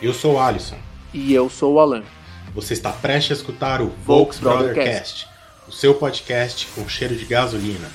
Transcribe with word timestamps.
Eu 0.00 0.14
sou 0.14 0.34
o 0.34 0.38
Alisson. 0.38 0.78
E 1.12 1.34
eu 1.34 1.50
sou 1.50 1.74
o 1.74 1.80
Alan. 1.80 2.04
Você 2.54 2.72
está 2.72 2.92
prestes 2.92 3.36
a 3.36 3.40
escutar 3.40 3.82
o 3.82 3.88
Volks 4.06 4.38
Brothercast, 4.38 5.26
o 5.66 5.72
seu 5.72 5.92
podcast 5.92 6.68
com 6.68 6.88
cheiro 6.88 7.16
de 7.16 7.24
gasolina. 7.24 7.90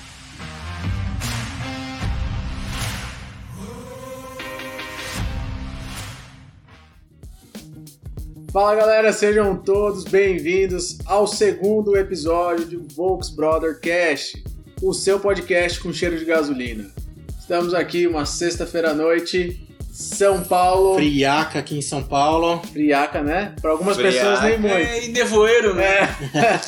Fala 8.51 8.75
galera, 8.75 9.13
sejam 9.13 9.55
todos 9.55 10.03
bem-vindos 10.03 10.99
ao 11.05 11.25
segundo 11.25 11.95
episódio 11.95 12.65
de 12.65 12.75
Volks 12.75 13.29
Brothercast, 13.29 14.43
o 14.81 14.93
seu 14.93 15.21
podcast 15.21 15.79
com 15.79 15.93
cheiro 15.93 16.19
de 16.19 16.25
gasolina. 16.25 16.91
Estamos 17.39 17.73
aqui 17.73 18.05
uma 18.07 18.25
sexta-feira 18.25 18.91
à 18.91 18.93
noite, 18.93 19.62
São 19.93 20.43
Paulo. 20.43 20.95
Friaca 20.95 21.59
aqui 21.59 21.77
em 21.77 21.81
São 21.83 22.01
Paulo. 22.01 22.59
Friaca, 22.71 23.21
né? 23.21 23.53
Para 23.61 23.69
algumas 23.69 23.95
pessoas 23.95 24.41
nem 24.41 24.57
muito. 24.57 24.73
É, 24.73 25.05
e 25.05 25.09
nevoeiro, 25.09 25.75
né? 25.75 26.09
É. 26.33 26.59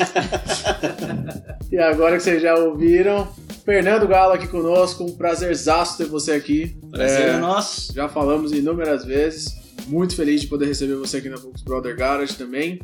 e 1.74 1.78
agora 1.80 2.18
que 2.18 2.24
vocês 2.24 2.40
já 2.40 2.54
ouviram, 2.54 3.28
Fernando 3.66 4.08
Galo 4.08 4.34
aqui 4.34 4.48
conosco, 4.48 5.04
um 5.04 5.18
prazerzaço 5.18 5.98
ter 5.98 6.06
você 6.06 6.34
aqui. 6.34 6.78
Prazer 6.92 7.30
É, 7.30 7.32
é 7.32 7.38
nosso. 7.38 7.92
Já 7.96 8.08
falamos 8.08 8.52
inúmeras 8.52 9.04
vezes. 9.04 9.56
Muito 9.88 10.16
feliz 10.16 10.42
de 10.42 10.48
poder 10.48 10.68
receber 10.68 10.94
você 10.94 11.18
aqui 11.18 11.28
na 11.28 11.38
Volks 11.38 11.64
Brother 11.64 11.98
Garage 11.98 12.36
também. 12.36 12.80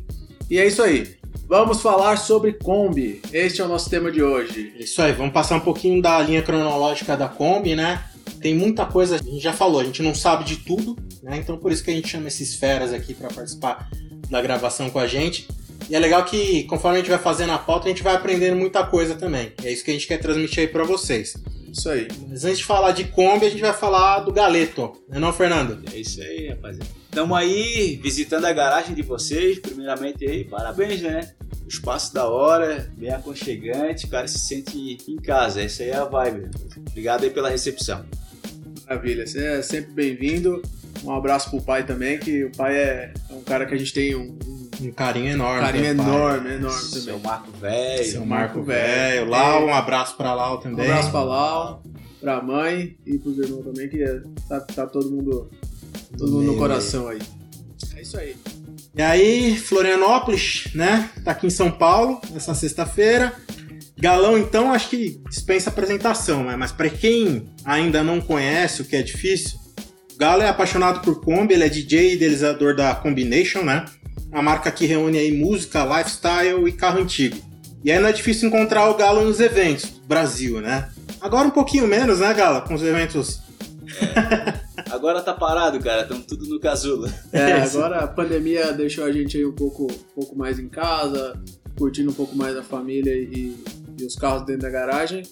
E 0.50 0.58
é 0.58 0.66
isso 0.66 0.82
aí. 0.82 1.06
Vamos 1.46 1.80
falar 1.80 2.16
sobre 2.16 2.54
Kombi. 2.54 3.22
Este 3.32 3.60
é 3.60 3.64
o 3.64 3.68
nosso 3.68 3.88
tema 3.88 4.10
de 4.10 4.22
hoje. 4.22 4.72
Isso 4.76 5.00
aí, 5.00 5.12
vamos 5.12 5.32
passar 5.32 5.54
um 5.54 5.60
pouquinho 5.60 6.02
da 6.02 6.18
linha 6.20 6.42
cronológica 6.42 7.16
da 7.16 7.28
Kombi, 7.28 7.76
né? 7.76 8.02
Tem 8.40 8.54
muita 8.54 8.84
coisa, 8.84 9.16
a 9.16 9.18
gente 9.18 9.40
já 9.40 9.52
falou, 9.52 9.80
a 9.80 9.84
gente 9.84 10.02
não 10.02 10.14
sabe 10.14 10.44
de 10.44 10.56
tudo, 10.56 10.96
né? 11.22 11.36
Então 11.36 11.56
por 11.56 11.70
isso 11.70 11.82
que 11.82 11.90
a 11.90 11.94
gente 11.94 12.08
chama 12.08 12.28
esses 12.28 12.54
feras 12.54 12.92
aqui 12.92 13.14
para 13.14 13.28
participar 13.28 13.88
da 14.28 14.40
gravação 14.40 14.90
com 14.90 14.98
a 14.98 15.06
gente. 15.06 15.48
E 15.88 15.96
é 15.96 15.98
legal 15.98 16.24
que 16.24 16.64
conforme 16.64 16.98
a 16.98 17.00
gente 17.00 17.10
vai 17.10 17.18
fazendo 17.18 17.52
a 17.52 17.58
pauta, 17.58 17.86
a 17.86 17.88
gente 17.88 18.02
vai 18.02 18.14
aprendendo 18.14 18.56
muita 18.56 18.84
coisa 18.84 19.14
também. 19.14 19.52
É 19.62 19.70
isso 19.70 19.84
que 19.84 19.90
a 19.90 19.94
gente 19.94 20.06
quer 20.06 20.18
transmitir 20.18 20.60
aí 20.60 20.68
para 20.68 20.84
vocês. 20.84 21.34
Isso 21.72 21.88
aí. 21.88 22.06
Mas 22.28 22.44
antes 22.44 22.58
de 22.58 22.64
falar 22.64 22.92
de 22.92 23.04
Kombi, 23.04 23.46
a 23.46 23.50
gente 23.50 23.62
vai 23.62 23.72
falar 23.72 24.20
do 24.20 24.32
Galeto, 24.32 24.92
não 25.08 25.16
é 25.16 25.20
não, 25.20 25.32
Fernando? 25.32 25.82
É 25.92 25.98
isso 25.98 26.20
aí, 26.20 26.48
rapaziada. 26.48 26.90
Estamos 27.04 27.36
aí 27.36 27.98
visitando 28.02 28.44
a 28.44 28.52
garagem 28.52 28.94
de 28.94 29.02
vocês. 29.02 29.58
Primeiramente 29.58 30.26
aí, 30.26 30.44
parabéns, 30.44 31.00
né? 31.00 31.32
Espaço 31.72 32.12
da 32.12 32.28
hora, 32.28 32.86
bem 32.98 33.10
aconchegante, 33.10 34.04
o 34.04 34.08
cara 34.10 34.28
se 34.28 34.38
sente 34.38 34.98
em 35.08 35.16
casa. 35.16 35.62
Essa 35.62 35.82
aí 35.82 35.88
é 35.88 35.96
a 35.96 36.04
vibe. 36.04 36.50
Obrigado 36.90 37.24
aí 37.24 37.30
pela 37.30 37.48
recepção. 37.48 38.04
Maravilha. 38.86 39.26
Você 39.26 39.42
é 39.42 39.62
sempre 39.62 39.90
bem-vindo. 39.92 40.60
Um 41.02 41.10
abraço 41.12 41.48
pro 41.48 41.62
pai 41.62 41.84
também, 41.86 42.18
que 42.18 42.44
o 42.44 42.52
pai 42.54 42.76
é 42.76 43.14
é 43.30 43.34
um 43.34 43.40
cara 43.42 43.64
que 43.64 43.74
a 43.74 43.78
gente 43.78 43.92
tem 43.94 44.14
um, 44.14 44.38
um 44.46 44.86
Um 44.88 44.92
carinho 44.92 45.28
enorme. 45.30 45.60
carinho 45.62 45.84
meu 45.94 45.96
pai. 45.96 46.06
enorme, 46.14 46.50
enorme 46.56 46.80
Seu 46.82 47.00
também. 47.06 47.20
Marco 47.22 47.50
Velho. 47.52 48.04
Seu 48.04 48.26
Marco 48.26 48.62
Velho. 48.62 49.30
Lau, 49.30 49.64
um 49.66 49.74
abraço 49.74 50.14
pra 50.16 50.34
Lau 50.34 50.58
Um 50.58 50.60
também. 50.60 50.84
abraço 50.90 51.10
pra 51.10 51.22
Lau, 51.22 51.82
pra 52.20 52.42
mãe 52.42 52.96
e 53.06 53.16
pros 53.18 53.38
irmãos 53.38 53.64
também, 53.64 53.88
que 53.88 54.02
é- 54.02 54.20
tá, 54.46 54.60
tá 54.60 54.86
todo 54.86 55.10
mundo, 55.10 55.50
todo 56.18 56.30
mundo 56.32 56.52
no 56.52 56.58
coração 56.58 57.08
aí. 57.08 57.18
É 57.96 58.02
isso 58.02 58.18
aí. 58.18 58.36
E 58.94 59.00
aí, 59.00 59.56
Florianópolis, 59.56 60.64
né? 60.74 61.08
Tá 61.24 61.30
aqui 61.30 61.46
em 61.46 61.50
São 61.50 61.70
Paulo, 61.70 62.20
nessa 62.30 62.54
sexta-feira. 62.54 63.32
Galão, 63.98 64.36
então, 64.36 64.72
acho 64.72 64.90
que 64.90 65.20
dispensa 65.30 65.70
apresentação, 65.70 66.44
né? 66.44 66.56
Mas 66.56 66.72
pra 66.72 66.90
quem 66.90 67.48
ainda 67.64 68.02
não 68.02 68.20
conhece, 68.20 68.82
o 68.82 68.84
que 68.84 68.96
é 68.96 69.02
difícil, 69.02 69.58
o 70.14 70.18
Galo 70.18 70.42
é 70.42 70.48
apaixonado 70.48 71.00
por 71.00 71.22
Kombi, 71.22 71.54
ele 71.54 71.64
é 71.64 71.68
DJ 71.70 72.10
e 72.10 72.14
idealizador 72.14 72.76
da 72.76 72.94
Combination, 72.94 73.62
né? 73.62 73.86
A 74.30 74.42
marca 74.42 74.70
que 74.70 74.84
reúne 74.84 75.18
aí 75.18 75.32
música, 75.32 75.84
lifestyle 75.84 76.68
e 76.68 76.72
carro 76.72 77.00
antigo. 77.00 77.36
E 77.82 77.90
aí 77.90 77.98
não 77.98 78.08
é 78.08 78.12
difícil 78.12 78.48
encontrar 78.48 78.90
o 78.90 78.94
Galo 78.94 79.24
nos 79.24 79.40
eventos 79.40 79.90
do 79.90 80.06
Brasil, 80.06 80.60
né? 80.60 80.90
Agora 81.20 81.48
um 81.48 81.50
pouquinho 81.50 81.86
menos, 81.86 82.18
né, 82.18 82.34
Galo? 82.34 82.60
Com 82.62 82.74
os 82.74 82.82
eventos 82.82 83.40
Agora 84.92 85.22
tá 85.22 85.32
parado, 85.32 85.80
cara. 85.80 86.02
Estamos 86.02 86.26
tudo 86.26 86.46
no 86.46 86.60
casulo. 86.60 87.10
É, 87.32 87.52
agora 87.64 88.00
a 88.00 88.06
pandemia 88.06 88.72
deixou 88.72 89.04
a 89.04 89.10
gente 89.10 89.38
aí 89.38 89.46
um 89.46 89.52
pouco, 89.52 89.84
um 89.84 90.14
pouco 90.14 90.36
mais 90.36 90.58
em 90.58 90.68
casa, 90.68 91.40
curtindo 91.78 92.10
um 92.10 92.14
pouco 92.14 92.36
mais 92.36 92.54
a 92.56 92.62
família 92.62 93.14
e, 93.14 93.56
e 93.98 94.04
os 94.04 94.14
carros 94.14 94.44
dentro 94.44 94.62
da 94.62 94.70
garagem. 94.70 95.22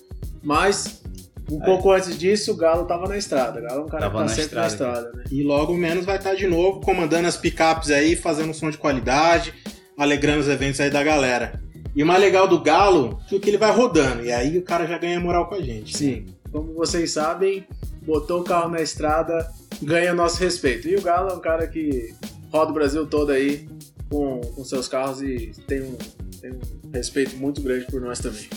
Mas 0.42 1.02
um 1.50 1.58
Aí. 1.58 1.66
pouco 1.66 1.92
antes 1.92 2.18
disso, 2.18 2.52
o 2.52 2.56
Galo 2.56 2.86
tava 2.86 3.06
na 3.06 3.18
estrada. 3.18 3.60
O 3.60 3.62
Galo 3.62 3.80
é 3.82 3.84
um 3.84 3.88
cara 3.88 4.02
Tava 4.04 4.12
que 4.12 4.18
tá 4.18 4.24
na 4.24 4.28
sempre 4.28 4.56
na 4.56 4.66
estrada, 4.66 4.98
estrada, 4.98 5.18
né? 5.18 5.24
E 5.30 5.42
logo 5.42 5.74
menos 5.74 6.06
vai 6.06 6.16
estar 6.16 6.34
de 6.34 6.46
novo 6.46 6.80
comandando 6.80 7.28
as 7.28 7.36
picapes 7.36 7.90
aí, 7.90 8.16
fazendo 8.16 8.50
um 8.50 8.54
som 8.54 8.70
de 8.70 8.78
qualidade, 8.78 9.52
alegrando 9.98 10.40
os 10.40 10.48
eventos 10.48 10.80
aí 10.80 10.90
da 10.90 11.04
galera. 11.04 11.60
E 11.94 12.02
o 12.02 12.06
mais 12.06 12.20
legal 12.20 12.48
do 12.48 12.60
Galo 12.60 13.20
é 13.30 13.38
que 13.38 13.50
ele 13.50 13.58
vai 13.58 13.72
rodando, 13.72 14.24
e 14.24 14.30
aí 14.30 14.56
o 14.56 14.62
cara 14.62 14.86
já 14.86 14.96
ganha 14.96 15.18
moral 15.18 15.48
com 15.48 15.56
a 15.56 15.60
gente. 15.60 15.96
Sim, 15.96 16.26
como 16.52 16.72
vocês 16.72 17.10
sabem, 17.10 17.66
botou 18.02 18.40
o 18.40 18.44
carro 18.44 18.70
na 18.70 18.80
estrada, 18.80 19.50
ganha 19.82 20.14
nosso 20.14 20.38
respeito. 20.40 20.88
E 20.88 20.96
o 20.96 21.02
Galo 21.02 21.30
é 21.30 21.34
um 21.34 21.40
cara 21.40 21.66
que 21.66 22.14
roda 22.52 22.70
o 22.70 22.74
Brasil 22.74 23.06
todo 23.06 23.30
aí 23.30 23.68
com, 24.08 24.40
com 24.40 24.64
seus 24.64 24.88
carros 24.88 25.22
e 25.22 25.52
tem 25.66 25.82
um, 25.82 25.96
tem 26.40 26.52
um 26.52 26.60
respeito 26.92 27.36
muito 27.36 27.60
grande 27.60 27.86
por 27.86 28.00
nós 28.00 28.18
também. 28.18 28.48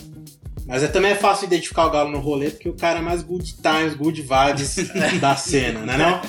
Mas 0.66 0.82
é, 0.82 0.88
também 0.88 1.12
é 1.12 1.16
fácil 1.16 1.46
identificar 1.46 1.88
o 1.88 1.92
Galo 1.92 2.09
no 2.09 2.20
rolê, 2.20 2.50
porque 2.50 2.70
o 2.70 2.74
cara 2.74 3.00
é 3.00 3.02
mais 3.02 3.22
good 3.22 3.56
times, 3.56 3.94
good 3.96 4.22
vibes 4.22 4.78
da 5.20 5.36
cena, 5.36 5.82
né 5.82 5.98
não? 5.98 6.22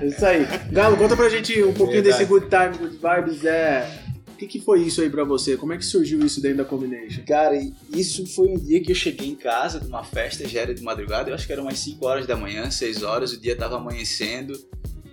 É 0.00 0.06
isso 0.06 0.24
aí. 0.24 0.46
Galo, 0.70 0.96
conta 0.96 1.16
pra 1.16 1.28
gente 1.28 1.62
um 1.62 1.72
pouquinho 1.72 2.02
Verdade. 2.02 2.18
desse 2.18 2.24
Good 2.26 2.48
Time, 2.48 2.76
Good 2.76 2.98
Vibes. 2.98 3.44
É... 3.44 4.03
Que, 4.44 4.58
que 4.58 4.60
foi 4.60 4.82
isso 4.82 5.00
aí 5.00 5.08
pra 5.08 5.24
você? 5.24 5.56
Como 5.56 5.72
é 5.72 5.78
que 5.78 5.84
surgiu 5.84 6.24
isso 6.24 6.40
dentro 6.40 6.58
da 6.58 6.64
Combination? 6.64 7.22
Cara, 7.26 7.54
isso 7.94 8.26
foi 8.26 8.48
um 8.48 8.58
dia 8.58 8.82
que 8.82 8.90
eu 8.92 8.94
cheguei 8.94 9.28
em 9.28 9.34
casa 9.34 9.80
de 9.80 9.86
uma 9.86 10.04
festa, 10.04 10.46
já 10.46 10.60
era 10.60 10.74
de 10.74 10.82
madrugada, 10.82 11.30
eu 11.30 11.34
acho 11.34 11.46
que 11.46 11.52
era 11.52 11.62
umas 11.62 11.78
5 11.78 12.04
horas 12.06 12.26
da 12.26 12.36
manhã, 12.36 12.70
6 12.70 13.02
horas, 13.02 13.32
o 13.32 13.40
dia 13.40 13.56
tava 13.56 13.76
amanhecendo 13.76 14.58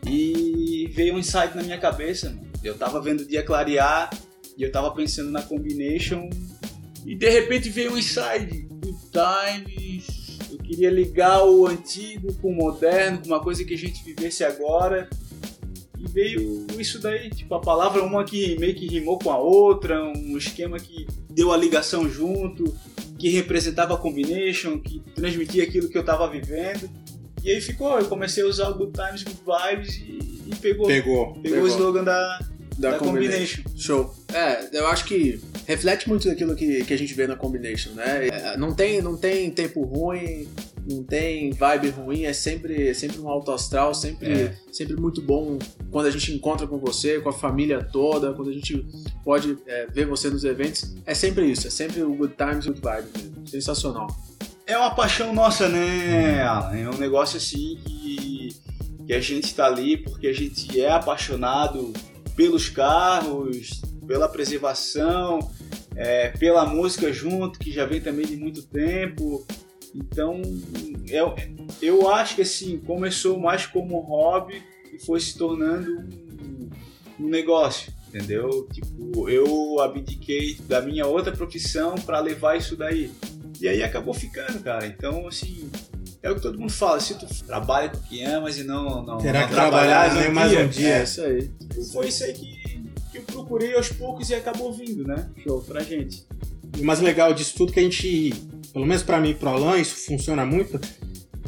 e 0.07 0.89
veio 0.93 1.15
um 1.15 1.19
insight 1.19 1.55
na 1.55 1.63
minha 1.63 1.77
cabeça, 1.77 2.29
mano. 2.29 2.49
Eu 2.63 2.75
tava 2.75 3.01
vendo 3.01 3.21
o 3.21 3.25
dia 3.25 3.41
clarear 3.41 4.09
e 4.57 4.63
eu 4.63 4.71
tava 4.71 4.91
pensando 4.91 5.31
na 5.31 5.41
combination 5.41 6.29
e 7.05 7.15
de 7.15 7.29
repente 7.29 7.69
veio 7.69 7.93
um 7.93 7.97
insight, 7.97 8.67
good 8.69 8.99
times, 9.11 10.39
eu 10.51 10.57
queria 10.57 10.91
ligar 10.91 11.43
o 11.45 11.67
antigo 11.67 12.33
com 12.35 12.51
o 12.51 12.55
moderno, 12.55 13.19
com 13.19 13.27
uma 13.27 13.41
coisa 13.41 13.63
que 13.63 13.73
a 13.73 13.77
gente 13.77 14.03
vivesse 14.03 14.43
agora. 14.43 15.09
E 16.03 16.07
veio 16.09 16.65
isso 16.79 16.99
daí, 16.99 17.29
tipo, 17.29 17.53
a 17.53 17.59
palavra 17.59 18.01
uma 18.01 18.23
que 18.23 18.57
meio 18.57 18.73
que 18.73 18.87
rimou 18.87 19.19
com 19.19 19.29
a 19.29 19.37
outra, 19.37 20.03
um 20.03 20.35
esquema 20.35 20.79
que 20.79 21.05
deu 21.29 21.51
a 21.51 21.57
ligação 21.57 22.09
junto, 22.09 22.75
que 23.19 23.29
representava 23.29 23.93
a 23.93 23.97
combination, 23.97 24.79
que 24.79 24.99
transmitia 25.13 25.63
aquilo 25.63 25.87
que 25.89 25.97
eu 25.97 26.03
tava 26.03 26.27
vivendo. 26.27 26.89
E 27.43 27.51
aí 27.51 27.61
ficou, 27.61 27.99
eu 27.99 28.05
comecei 28.05 28.43
a 28.43 28.47
usar 28.47 28.69
o 28.69 28.73
Good 28.75 28.93
Times, 28.93 29.23
Good 29.23 29.41
Vibes 29.45 29.95
e, 29.97 30.41
e 30.47 30.55
pegou, 30.59 30.87
pegou. 30.87 31.33
Pegou. 31.33 31.41
Pegou. 31.41 31.63
o 31.63 31.67
slogan 31.67 32.03
da, 32.03 32.39
Da, 32.79 32.91
da 32.91 32.97
Combination. 32.97 33.63
combination. 33.63 33.77
Show. 33.77 34.15
É, 34.33 34.69
eu 34.75 34.87
acho 34.87 35.05
que 35.05 35.39
reflete 35.67 36.09
muito 36.09 36.27
daquilo 36.27 36.55
que, 36.55 36.83
que 36.83 36.93
a 36.93 36.97
gente 36.97 37.13
vê 37.13 37.27
na 37.27 37.35
Combination, 37.35 37.91
né? 37.91 38.27
É, 38.27 38.57
não, 38.57 38.73
tem, 38.73 39.01
não 39.01 39.15
tem 39.15 39.51
tempo 39.51 39.83
ruim, 39.83 40.47
não 40.89 41.03
tem 41.03 41.51
vibe 41.51 41.89
ruim, 41.89 42.23
é 42.23 42.33
sempre, 42.33 42.89
é 42.89 42.93
sempre 42.93 43.19
um 43.19 43.29
alto 43.29 43.51
astral, 43.51 43.93
sempre, 43.93 44.31
É. 44.31 44.55
sempre 44.71 44.95
muito 44.95 45.21
bom 45.21 45.57
quando 45.91 46.07
a 46.07 46.11
gente 46.11 46.31
encontra 46.33 46.65
com 46.65 46.77
você, 46.77 47.19
com 47.19 47.29
a 47.29 47.33
família 47.33 47.83
toda, 47.83 48.33
quando 48.33 48.49
a 48.49 48.53
gente 48.53 48.85
pode 49.23 49.57
é, 49.67 49.87
ver 49.87 50.05
você 50.05 50.29
nos 50.29 50.43
eventos. 50.43 50.95
É 51.05 51.13
sempre 51.13 51.45
isso, 51.49 51.67
é 51.67 51.69
sempre 51.69 52.01
o 52.01 52.13
good 52.13 52.33
times, 52.35 52.65
good 52.65 52.81
vibes 52.81 53.11
mesmo. 53.23 53.47
Sensacional. 53.47 54.07
É 54.65 54.77
uma 54.77 54.91
paixão 54.95 55.33
nossa, 55.33 55.67
né, 55.67 56.41
Alan? 56.43 56.75
É 56.77 56.89
um 56.89 56.97
negócio 56.97 57.37
assim 57.37 57.77
que, 57.85 58.55
que 59.05 59.13
a 59.13 59.19
gente 59.19 59.53
tá 59.53 59.65
ali 59.65 59.97
porque 59.97 60.27
a 60.27 60.33
gente 60.33 60.79
é 60.79 60.89
apaixonado 60.89 61.91
pelos 62.35 62.69
carros, 62.69 63.81
pela 64.07 64.29
preservação, 64.29 65.39
é, 65.95 66.29
pela 66.29 66.65
música 66.65 67.11
junto, 67.11 67.59
que 67.59 67.71
já 67.71 67.85
vem 67.85 67.99
também 67.99 68.25
de 68.25 68.37
muito 68.37 68.63
tempo. 68.63 69.45
Então, 69.93 70.41
eu, 71.09 71.35
eu 71.81 72.09
acho 72.09 72.35
que 72.35 72.41
assim, 72.41 72.77
começou 72.79 73.37
mais 73.39 73.65
como 73.65 73.97
um 73.97 74.01
hobby 74.01 74.61
e 74.93 74.99
foi 74.99 75.19
se 75.19 75.37
tornando 75.37 75.89
um, 75.99 76.69
um 77.19 77.29
negócio, 77.29 77.91
entendeu? 78.07 78.67
Tipo, 78.71 79.29
eu 79.29 79.79
abdiquei 79.81 80.55
da 80.67 80.81
minha 80.81 81.05
outra 81.05 81.31
profissão 81.31 81.95
para 81.95 82.19
levar 82.19 82.57
isso 82.57 82.75
daí. 82.75 83.11
E 83.59 83.67
aí 83.67 83.83
acabou 83.83 84.13
ficando, 84.13 84.59
cara. 84.61 84.87
Então, 84.87 85.27
assim, 85.27 85.69
é 86.23 86.31
o 86.31 86.35
que 86.35 86.41
todo 86.41 86.57
mundo 86.57 86.71
fala. 86.71 86.99
Se 86.99 87.13
tu 87.19 87.27
trabalha 87.45 87.89
com 87.89 87.97
o 87.97 88.01
que 88.03 88.23
amas 88.23 88.57
e 88.57 88.63
não, 88.63 89.03
não, 89.03 89.17
Terá 89.17 89.41
não 89.41 89.47
que 89.49 89.53
trabalhar 89.53 90.15
nem 90.15 90.31
mais 90.31 90.51
um 90.53 90.55
É 90.55 90.67
dia. 90.67 91.03
isso 91.03 91.21
aí. 91.21 91.51
Foi 91.91 92.07
isso 92.07 92.23
aí 92.23 92.33
que, 92.33 92.59
que 93.11 93.17
eu 93.17 93.21
procurei 93.23 93.75
aos 93.75 93.89
poucos 93.89 94.29
e 94.29 94.35
acabou 94.35 94.71
vindo, 94.73 95.03
né? 95.05 95.29
Show 95.43 95.61
pra 95.61 95.83
gente. 95.83 96.25
E 96.77 96.81
o 96.81 96.85
mais 96.85 97.01
legal 97.01 97.33
disso 97.33 97.53
tudo 97.55 97.71
que 97.73 97.79
a 97.79 97.83
gente, 97.83 98.33
pelo 98.73 98.85
menos 98.85 99.03
pra 99.03 99.19
mim 99.19 99.31
e 99.31 99.35
pro 99.35 99.49
Alan, 99.49 99.77
isso 99.77 100.05
funciona 100.05 100.45
muito, 100.45 100.79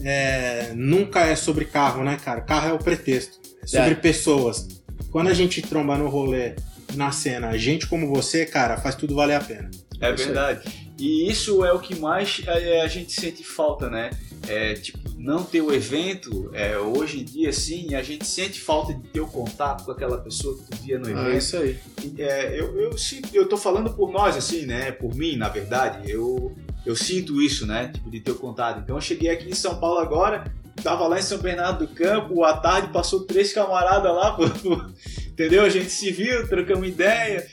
é, 0.04 0.72
nunca 0.76 1.22
é 1.22 1.36
sobre 1.36 1.66
carro, 1.66 2.04
né, 2.04 2.18
cara? 2.24 2.42
Carro 2.42 2.70
é 2.70 2.74
o 2.74 2.80
pretexto. 2.80 3.40
É 3.62 3.68
sobre 3.68 3.92
É. 3.92 3.96
pessoas. 3.96 4.68
quando 5.12 5.28
a 5.28 5.34
gente 5.34 5.62
tromba 5.62 5.96
no 5.96 6.10
rolê, 6.10 6.56
na 6.96 7.12
cena, 7.12 7.56
gente 7.56 7.86
como 7.88 8.08
você, 8.08 8.48
cara, 8.48 8.78
faz 8.78 8.96
tudo 8.96 9.14
valer 9.16 9.36
a 9.36 9.40
pena. 9.40 9.70
É 10.02 10.12
verdade. 10.12 10.68
E 10.98 11.30
isso 11.30 11.64
é 11.64 11.72
o 11.72 11.80
que 11.80 11.96
mais 12.00 12.42
é, 12.48 12.82
a 12.82 12.88
gente 12.88 13.12
sente 13.12 13.44
falta, 13.44 13.90
né? 13.92 14.10
É, 14.48 14.74
tipo, 14.74 14.98
não 15.18 15.44
ter 15.44 15.62
o 15.62 15.72
evento, 15.72 16.50
é, 16.54 16.76
hoje 16.80 17.20
em 17.22 17.24
dia, 17.24 17.54
sim, 17.54 17.94
a 17.94 18.02
gente 18.02 18.26
sente 18.26 18.60
falta 18.60 18.92
de 18.94 19.02
ter 19.10 19.22
o 19.22 19.28
contato 19.28 19.86
com 19.86 19.92
aquela 19.92 20.18
pessoa 20.18 20.58
que 20.58 20.64
tu 20.72 20.78
via 20.84 20.98
no 20.98 21.08
Ah, 21.08 21.12
evento. 21.12 21.38
isso 21.38 21.58
aí. 21.58 21.78
É, 22.18 22.60
eu, 22.60 22.76
eu, 22.80 22.98
sinto- 22.98 23.30
eu 23.34 23.48
tô 23.48 23.56
falando 23.56 23.92
por 23.94 24.12
nós, 24.12 24.36
assim, 24.36 24.66
né? 24.66 24.92
Por 24.92 25.14
mim, 25.16 25.36
na 25.38 25.48
verdade. 25.48 26.10
Eu, 26.12 26.56
eu 26.86 26.96
sinto 26.96 27.42
isso, 27.42 27.66
né? 27.66 27.90
Tipo, 27.90 28.10
de 28.10 28.20
ter 28.20 28.32
o 28.32 28.36
contato. 28.36 28.82
Então 28.82 28.96
eu 28.96 29.02
cheguei 29.02 29.30
aqui 29.30 29.50
em 29.50 29.56
São 29.56 29.80
Paulo 29.80 30.00
agora, 30.00 30.52
tava 30.82 31.08
lá 31.08 31.20
em 31.20 31.24
São 31.24 31.38
Bernardo 31.38 31.86
do 31.86 31.94
Campo, 31.94 32.44
à 32.44 32.58
tarde 32.58 32.92
passou 32.92 33.24
três 33.26 33.54
camaradas 33.54 34.14
lá, 34.14 34.32
pô, 34.38 34.50
pô, 34.50 34.82
entendeu? 35.28 35.64
A 35.64 35.70
gente 35.70 35.90
se 35.90 36.12
viu, 36.12 36.48
trocamos 36.48 36.88
ideia. 36.88 37.48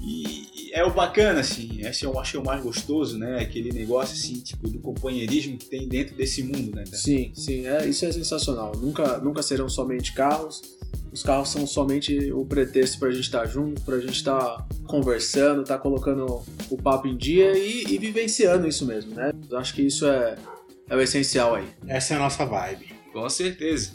E 0.00 0.46
é 0.76 0.84
o 0.84 0.92
bacana, 0.92 1.40
assim, 1.40 1.80
esse 1.80 2.04
eu 2.04 2.20
acho 2.20 2.32
que 2.32 2.36
é 2.36 2.40
o 2.40 2.44
mais 2.44 2.62
gostoso, 2.62 3.18
né? 3.18 3.40
Aquele 3.40 3.72
negócio, 3.72 4.14
assim, 4.14 4.40
tipo, 4.40 4.68
do 4.68 4.78
companheirismo 4.78 5.56
que 5.56 5.64
tem 5.64 5.88
dentro 5.88 6.14
desse 6.14 6.42
mundo, 6.42 6.76
né? 6.76 6.84
cara? 6.84 6.96
Sim, 6.96 7.32
sim, 7.34 7.66
é, 7.66 7.88
isso 7.88 8.04
é 8.04 8.12
sensacional. 8.12 8.72
Nunca, 8.76 9.16
nunca 9.18 9.42
serão 9.42 9.70
somente 9.70 10.12
carros. 10.12 10.75
Os 11.16 11.22
carros 11.22 11.48
são 11.48 11.66
somente 11.66 12.30
o 12.30 12.44
pretexto 12.44 12.98
pra 12.98 13.10
gente 13.10 13.22
estar 13.24 13.46
junto, 13.46 13.80
pra 13.80 13.98
gente 13.98 14.16
estar 14.16 14.66
conversando, 14.86 15.62
estar 15.62 15.78
colocando 15.78 16.42
o 16.68 16.76
papo 16.76 17.08
em 17.08 17.16
dia 17.16 17.56
e, 17.56 17.84
e 17.88 17.96
vivenciando 17.96 18.68
isso 18.68 18.84
mesmo, 18.84 19.14
né? 19.14 19.32
Eu 19.48 19.56
acho 19.56 19.72
que 19.72 19.80
isso 19.80 20.06
é, 20.06 20.36
é 20.90 20.94
o 20.94 21.00
essencial 21.00 21.54
aí. 21.54 21.64
Essa 21.88 22.12
é 22.12 22.16
a 22.18 22.20
nossa 22.20 22.44
vibe. 22.44 22.88
Com 23.14 23.26
certeza. 23.30 23.92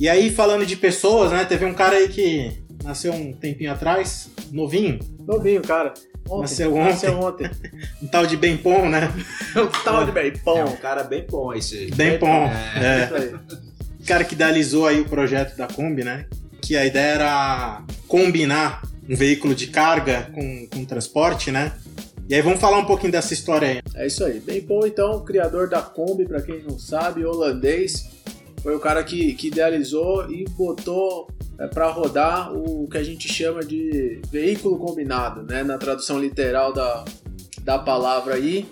E 0.00 0.08
aí, 0.08 0.30
falando 0.30 0.64
de 0.64 0.74
pessoas, 0.74 1.32
né? 1.32 1.44
Teve 1.44 1.66
um 1.66 1.74
cara 1.74 1.96
aí 1.96 2.08
que 2.08 2.50
nasceu 2.82 3.12
um 3.12 3.30
tempinho 3.30 3.70
atrás, 3.70 4.30
novinho, 4.50 4.98
Novinho, 5.26 5.60
cara. 5.60 5.92
Ontem, 6.30 6.40
Nasceu 6.40 6.74
ontem. 6.74 6.90
Nasceu 6.92 7.20
ontem. 7.20 7.50
um 8.02 8.06
tal 8.06 8.26
de 8.26 8.38
Bempom, 8.38 8.88
né? 8.88 9.12
o 9.54 9.66
tal 9.84 10.06
de 10.06 10.12
bem 10.12 10.28
É 10.28 10.30
pão. 10.30 10.64
um 10.64 10.76
cara 10.76 11.04
bem 11.04 11.26
bom 11.28 11.52
esse 11.52 11.76
aí. 11.76 11.90
Bempom. 11.90 12.26
É. 12.26 13.02
É. 13.02 13.04
Isso 13.04 13.14
aí. 13.14 13.67
Cara 14.08 14.24
que 14.24 14.34
idealizou 14.34 14.86
aí 14.86 15.00
o 15.00 15.04
projeto 15.04 15.56
da 15.56 15.66
Kombi, 15.66 16.02
né? 16.02 16.26
Que 16.62 16.76
a 16.76 16.84
ideia 16.86 17.14
era 17.14 17.84
combinar 18.08 18.82
um 19.08 19.14
veículo 19.14 19.54
de 19.54 19.66
carga 19.68 20.30
com, 20.34 20.66
com 20.66 20.84
transporte, 20.84 21.52
né? 21.52 21.72
E 22.28 22.34
aí 22.34 22.42
vamos 22.42 22.60
falar 22.60 22.78
um 22.78 22.84
pouquinho 22.84 23.12
dessa 23.12 23.32
história 23.32 23.68
aí. 23.68 23.80
É 23.94 24.06
isso 24.06 24.24
aí. 24.24 24.40
Bem 24.40 24.60
bom, 24.60 24.86
então, 24.86 25.24
criador 25.24 25.68
da 25.68 25.80
Kombi, 25.80 26.26
pra 26.26 26.42
quem 26.42 26.62
não 26.62 26.78
sabe, 26.78 27.24
holandês. 27.24 28.06
Foi 28.62 28.74
o 28.74 28.80
cara 28.80 29.04
que, 29.04 29.34
que 29.34 29.48
idealizou 29.48 30.30
e 30.30 30.44
botou 30.50 31.28
é, 31.58 31.66
para 31.66 31.88
rodar 31.88 32.52
o 32.52 32.88
que 32.88 32.98
a 32.98 33.02
gente 33.04 33.32
chama 33.32 33.60
de 33.62 34.20
veículo 34.30 34.78
combinado, 34.78 35.42
né? 35.42 35.62
Na 35.62 35.78
tradução 35.78 36.18
literal 36.18 36.72
da, 36.72 37.04
da 37.62 37.78
palavra 37.78 38.34
aí. 38.34 38.66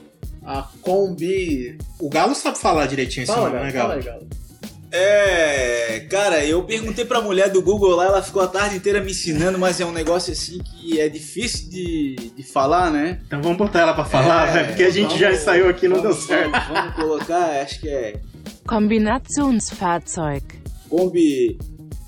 A 0.44 0.62
Kombi. 0.82 1.78
O 1.98 2.08
Galo 2.08 2.34
sabe 2.34 2.58
falar 2.58 2.86
direitinho 2.86 3.24
esse 3.24 3.32
Fala, 3.32 3.48
nome, 3.48 3.72
Galo, 3.72 3.72
né, 3.72 3.72
fala 3.72 3.88
Galo? 3.88 4.00
aí, 4.00 4.04
Galo. 4.04 4.45
É, 4.92 6.06
cara, 6.10 6.44
eu 6.44 6.62
perguntei 6.62 7.04
pra 7.04 7.20
mulher 7.20 7.50
do 7.50 7.60
Google 7.62 7.96
lá, 7.96 8.06
ela 8.06 8.22
ficou 8.22 8.40
a 8.42 8.46
tarde 8.46 8.76
inteira 8.76 9.00
me 9.00 9.10
ensinando, 9.10 9.58
mas 9.58 9.80
é 9.80 9.84
um 9.86 9.92
negócio 9.92 10.32
assim 10.32 10.58
que 10.58 11.00
é 11.00 11.08
difícil 11.08 11.68
de, 11.70 12.16
de 12.36 12.42
falar, 12.42 12.90
né? 12.90 13.20
Então 13.26 13.42
vamos 13.42 13.58
botar 13.58 13.80
ela 13.80 13.94
pra 13.94 14.04
falar, 14.04 14.48
É, 14.48 14.52
né? 14.54 14.64
Porque 14.64 14.84
a 14.84 14.90
gente 14.90 15.06
vamos- 15.08 15.20
já 15.20 15.32
ensaiou 15.32 15.68
aqui 15.68 15.86
e 15.86 15.88
não 15.88 16.00
deu 16.00 16.10
vamos- 16.12 16.26
certo. 16.26 16.50
Vamos, 16.52 16.68
vamos 16.68 16.94
colocar, 16.94 17.60
acho 17.62 17.80
que 17.80 17.88
é 17.88 18.20
Kombinationsfahrzeug. 18.66 20.42
Combi, 20.88 21.58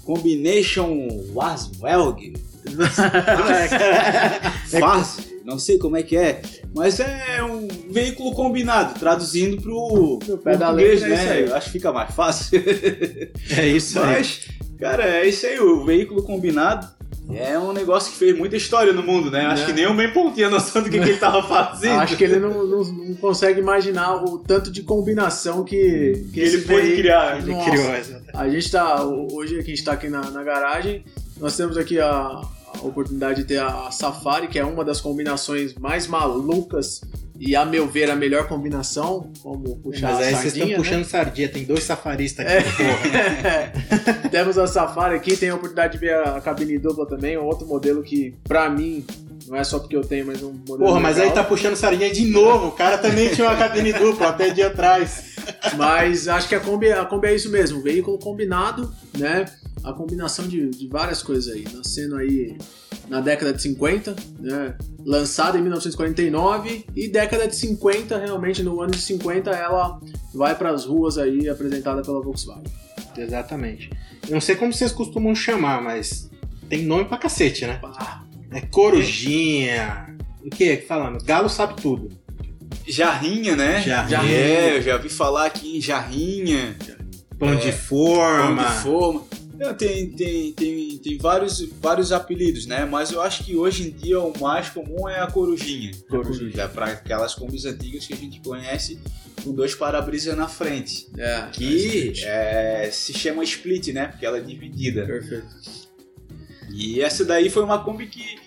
Combination 0.05 1.09
Waswelg. 1.35 2.35
Fácil, 4.81 5.25
não 5.45 5.59
sei 5.59 5.79
como 5.79 5.97
é 5.97 6.03
que 6.03 6.17
é, 6.17 6.41
mas 6.79 7.01
é 7.01 7.43
um 7.43 7.67
veículo 7.91 8.33
combinado, 8.33 8.99
traduzindo 8.99 9.61
pro 9.61 10.19
português, 10.21 11.03
é 11.03 11.41
isso 11.43 11.51
né? 11.51 11.57
acho 11.57 11.67
que 11.67 11.73
fica 11.73 11.93
mais 11.93 12.15
fácil. 12.15 12.63
É 13.57 13.67
isso 13.67 13.99
aí. 13.99 14.07
Mas, 14.07 14.49
cara, 14.79 15.05
é 15.05 15.27
isso 15.27 15.45
aí, 15.45 15.59
o 15.59 15.85
veículo 15.85 16.23
combinado 16.23 16.87
é 17.35 17.59
um 17.59 17.73
negócio 17.73 18.13
que 18.13 18.19
fez 18.19 18.37
muita 18.37 18.57
história 18.57 18.93
no 18.93 19.03
mundo, 19.03 19.31
né? 19.31 19.45
Acho 19.47 19.63
Né? 19.63 19.67
que 19.67 19.73
nem 19.75 19.87
o 19.87 19.95
Bempom 19.95 20.33
tinha 20.33 20.49
noção 20.49 20.83
do 20.83 20.89
que, 20.89 20.99
que 20.99 21.09
ele 21.11 21.19
tava 21.19 21.43
fazendo. 21.43 21.99
Acho 22.01 22.17
que 22.17 22.25
ele 22.25 22.39
não, 22.39 22.65
não, 22.67 22.83
não 22.85 23.15
consegue 23.17 23.61
imaginar 23.61 24.25
o 24.25 24.39
tanto 24.39 24.71
de 24.71 24.83
combinação 24.83 25.63
que, 25.63 26.25
que 26.27 26.33
Que 26.33 26.41
ele 26.41 26.59
pôde 26.63 26.97
criar. 26.97 27.39
Ele 27.39 27.53
Nossa. 27.53 27.71
criou 27.71 27.91
essa. 27.93 28.23
A 28.33 28.49
gente 28.49 28.71
tá. 28.71 29.05
Hoje 29.05 29.57
que 29.57 29.73
a 29.73 29.75
gente 29.75 29.85
tá 29.85 29.93
aqui 29.93 30.09
na, 30.09 30.31
na 30.31 30.43
garagem, 30.43 31.05
nós 31.39 31.55
temos 31.55 31.77
aqui 31.77 32.01
a, 32.01 32.41
a 32.83 32.87
oportunidade 32.87 33.43
de 33.43 33.49
ter 33.49 33.61
a 33.61 33.91
Safari, 33.91 34.49
que 34.49 34.59
é 34.59 34.65
uma 34.65 34.85
das 34.85 35.01
combinações 35.01 35.75
mais 35.75 36.07
malucas 36.07 37.01
e, 37.39 37.55
a 37.55 37.65
meu 37.65 37.87
ver, 37.87 38.11
a 38.11 38.17
melhor 38.17 38.49
combinação. 38.49 39.31
Como 39.43 39.77
puxar 39.77 40.13
Mas 40.15 40.27
aí 40.27 40.35
a 40.35 40.37
vocês 40.39 40.45
estão 40.57 40.67
sardinha, 40.67 40.67
né? 40.67 40.77
puxando 40.77 41.05
sardinha, 41.05 41.49
tem 41.49 41.65
dois 41.65 41.85
safaristas 41.85 42.47
aqui, 42.47 42.83
É. 42.83 43.71
porra. 44.23 44.29
Temos 44.31 44.59
a 44.59 44.67
Safari 44.67 45.15
aqui, 45.17 45.37
tem 45.37 45.51
a 45.51 45.55
oportunidade 45.55 45.93
de 45.95 45.99
ver 45.99 46.15
a 46.15 46.41
cabine 46.41 46.79
dupla 46.79 47.07
também, 47.07 47.37
outro 47.37 47.67
modelo 47.67 48.03
que, 48.03 48.35
pra 48.45 48.69
mim, 48.69 49.05
não 49.47 49.57
é 49.57 49.65
só 49.65 49.79
porque 49.79 49.97
eu 49.97 50.03
tenho, 50.03 50.27
mas 50.27 50.43
um 50.43 50.53
modelo. 50.53 50.79
Porra, 50.79 51.01
mas 51.01 51.17
aí 51.17 51.29
legal. 51.29 51.37
tá 51.37 51.45
puxando 51.45 51.77
sardinha 51.77 52.11
de 52.13 52.27
novo. 52.27 52.69
O 52.69 52.73
cara 52.73 52.99
também 52.99 53.29
tinha 53.31 53.49
uma 53.49 53.57
cabine 53.57 53.93
dupla 53.93 54.29
até 54.29 54.51
dia 54.51 54.67
atrás. 54.67 55.37
Mas 55.77 56.29
acho 56.29 56.49
que 56.49 56.55
a 56.55 56.61
Kombi, 56.61 56.93
a 56.93 57.05
Kombi 57.07 57.29
é 57.29 57.35
isso 57.35 57.51
mesmo, 57.51 57.81
veículo 57.81 58.19
combinado, 58.19 58.93
né? 59.17 59.47
A 59.85 59.93
combinação 59.93 60.47
de, 60.47 60.69
de 60.71 60.87
várias 60.89 61.23
coisas 61.23 61.53
aí, 61.53 61.65
nascendo 61.73 62.17
aí 62.17 62.57
na 63.09 63.21
década 63.21 63.53
de 63.53 63.63
50, 63.63 64.15
né? 64.41 64.75
Lançada 65.05 65.57
em 65.59 65.63
1949 65.63 66.85
e 66.95 67.09
década 67.09 67.47
de 67.49 67.57
50, 67.57 68.19
realmente 68.19 68.63
no 68.63 68.81
ano 68.81 68.91
de 68.93 69.01
50 69.01 69.51
ela 69.51 69.99
vai 70.35 70.55
para 70.55 70.71
as 70.71 70.85
ruas 70.85 71.17
aí 71.17 71.49
apresentada 71.49 72.03
pela 72.03 72.21
Volkswagen. 72.21 72.65
Exatamente. 73.17 73.91
Eu 74.29 74.35
não 74.35 74.41
sei 74.41 74.55
como 74.57 74.73
vocês 74.73 74.93
costumam 74.93 75.35
chamar, 75.35 75.83
mas 75.83 76.31
tem 76.69 76.85
nome 76.85 77.05
pra 77.07 77.17
cacete, 77.17 77.67
né? 77.67 77.81
Ah, 77.83 78.23
É 78.51 78.61
corujinha. 78.61 80.17
O 80.45 80.51
que? 80.51 80.77
Falando, 80.79 81.23
galo 81.25 81.49
sabe 81.49 81.81
tudo. 81.81 82.11
Jarrinha, 82.87 83.57
né? 83.57 83.83
Jarrinha. 83.83 84.33
É, 84.33 84.77
eu 84.77 84.83
já 84.83 84.97
vi 84.97 85.09
falar 85.09 85.47
aqui 85.47 85.77
em 85.77 85.81
jarrinha, 85.81 86.77
Pão 87.39 87.55
de 87.57 87.71
pão 87.71 87.79
forma. 87.79 88.65
de 88.65 88.75
forma. 88.83 89.25
Não, 89.59 89.75
tem, 89.75 90.11
tem, 90.13 90.53
tem, 90.53 90.99
tem 90.99 91.19
vários, 91.19 91.61
vários 91.81 92.13
apelidos, 92.13 92.65
né? 92.67 92.85
Mas 92.85 93.11
eu 93.11 93.21
acho 93.21 93.45
que 93.45 93.57
hoje 93.57 93.89
em 93.89 93.91
dia 93.91 94.21
o 94.21 94.33
mais 94.39 94.71
comum 94.71 95.09
é 95.09 95.19
a 95.19 95.27
corujinha. 95.27 95.91
Corujinha. 96.09 96.53
Já 96.53 96.69
para 96.69 96.87
aquelas 96.87 97.35
combis 97.35 97.65
antigas 97.65 98.07
que 98.07 98.15
a 98.15 98.17
gente 98.17 98.41
conhece 98.41 99.01
com 99.43 99.53
dois 99.53 99.75
para-brisa 99.75 100.37
na 100.37 100.47
frente. 100.47 101.09
é, 101.19 101.49
Que 101.53 102.13
é, 102.25 102.89
se 102.93 103.13
chama 103.13 103.43
split, 103.43 103.89
né? 103.89 104.07
Porque 104.07 104.25
ela 104.25 104.39
é 104.39 104.41
dividida. 104.41 105.05
perfeito. 105.05 105.47
E 106.71 107.01
essa 107.01 107.25
daí 107.25 107.51
foi 107.51 107.65
uma 107.65 107.83
Kombi 107.83 108.07
que. 108.07 108.39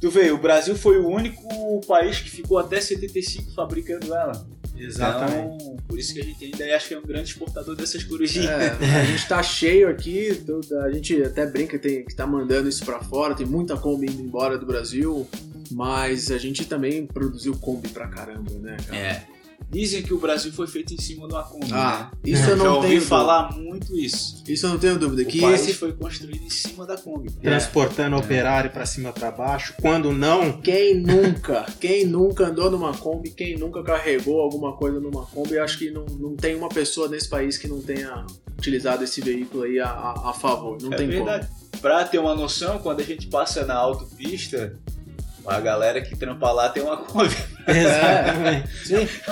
Tu 0.00 0.10
vê, 0.10 0.32
o 0.32 0.38
Brasil 0.38 0.74
foi 0.74 0.98
o 0.98 1.06
único 1.08 1.80
país 1.86 2.18
que 2.18 2.30
ficou 2.30 2.58
até 2.58 2.80
75 2.80 3.52
fabricando 3.54 4.12
ela. 4.12 4.46
Exatamente. 4.84 5.54
Então, 5.62 5.76
por 5.88 5.98
isso 5.98 6.14
que 6.14 6.20
a 6.20 6.24
gente 6.24 6.44
ainda 6.44 6.76
acha 6.76 6.88
que 6.88 6.94
é 6.94 6.98
um 6.98 7.02
grande 7.02 7.30
exportador 7.30 7.74
dessas 7.76 8.02
corujinhas. 8.04 8.48
É, 8.50 9.00
a 9.00 9.04
gente 9.04 9.26
tá 9.28 9.42
cheio 9.42 9.88
aqui, 9.88 10.40
tudo- 10.46 10.78
a 10.80 10.90
gente 10.92 11.22
até 11.22 11.46
brinca 11.46 11.78
que, 11.78 11.88
tem, 11.88 12.04
que 12.04 12.14
tá 12.14 12.26
mandando 12.26 12.68
isso 12.68 12.84
pra 12.84 13.00
fora, 13.00 13.34
tem 13.34 13.46
muita 13.46 13.76
Kombi 13.76 14.06
indo 14.10 14.22
embora 14.22 14.56
do 14.58 14.66
Brasil, 14.66 15.28
mas 15.70 16.30
a 16.30 16.38
gente 16.38 16.64
também 16.64 17.06
produziu 17.06 17.56
Kombi 17.56 17.88
pra 17.88 18.08
caramba, 18.08 18.52
né, 18.58 18.76
cara? 18.86 18.98
É. 18.98 19.26
Dizem 19.70 20.02
que 20.02 20.12
o 20.12 20.18
Brasil 20.18 20.52
foi 20.52 20.66
feito 20.66 20.92
em 20.92 21.00
cima 21.00 21.28
de 21.28 21.34
uma 21.34 21.44
Kombi, 21.44 21.68
Ah, 21.72 22.10
né? 22.12 22.18
isso 22.32 22.42
eu 22.50 22.56
Já 22.58 22.64
não 22.64 22.74
ouvi 22.76 22.88
tenho 22.88 23.02
falar 23.02 23.52
muito 23.56 23.96
isso. 23.96 24.42
Isso 24.48 24.66
eu 24.66 24.70
não 24.70 24.78
tenho 24.78 24.98
dúvida. 24.98 25.22
O 25.22 25.26
Que 25.26 25.40
país 25.40 25.60
esse 25.60 25.74
foi 25.74 25.92
construído 25.92 26.42
em 26.42 26.50
cima 26.50 26.84
da 26.84 26.96
Kombi. 26.98 27.30
Transportando 27.30 28.16
operário 28.16 28.70
pra 28.70 28.84
cima 28.84 29.12
pra 29.12 29.30
baixo. 29.30 29.74
Quando 29.80 30.10
não, 30.12 30.60
quem 30.60 30.94
nunca, 30.94 31.66
quem 31.78 32.04
nunca 32.04 32.46
andou 32.48 32.68
numa 32.70 32.92
Kombi, 32.96 33.30
quem 33.30 33.56
nunca 33.56 33.82
carregou 33.84 34.40
alguma 34.40 34.72
coisa 34.76 34.98
numa 34.98 35.24
Kombi, 35.26 35.56
acho 35.58 35.78
que 35.78 35.90
não, 35.90 36.04
não 36.04 36.34
tem 36.34 36.56
uma 36.56 36.68
pessoa 36.68 37.08
nesse 37.08 37.28
país 37.28 37.56
que 37.56 37.68
não 37.68 37.80
tenha 37.80 38.26
utilizado 38.58 39.04
esse 39.04 39.20
veículo 39.20 39.62
aí 39.62 39.78
a, 39.78 39.86
a, 39.88 40.30
a 40.30 40.32
favor. 40.32 40.76
Não 40.82 40.92
é 40.92 40.96
tem 40.96 41.06
verdade. 41.08 41.48
Pra 41.80 42.04
ter 42.04 42.18
uma 42.18 42.34
noção, 42.34 42.78
quando 42.80 43.00
a 43.00 43.04
gente 43.04 43.28
passa 43.28 43.64
na 43.64 43.74
autopista, 43.74 44.76
a 45.50 45.60
galera 45.60 46.00
que 46.00 46.16
trampa 46.16 46.50
lá 46.52 46.68
tem 46.68 46.82
uma 46.82 46.96
Kombi. 46.98 47.34
exatamente. 47.66 48.68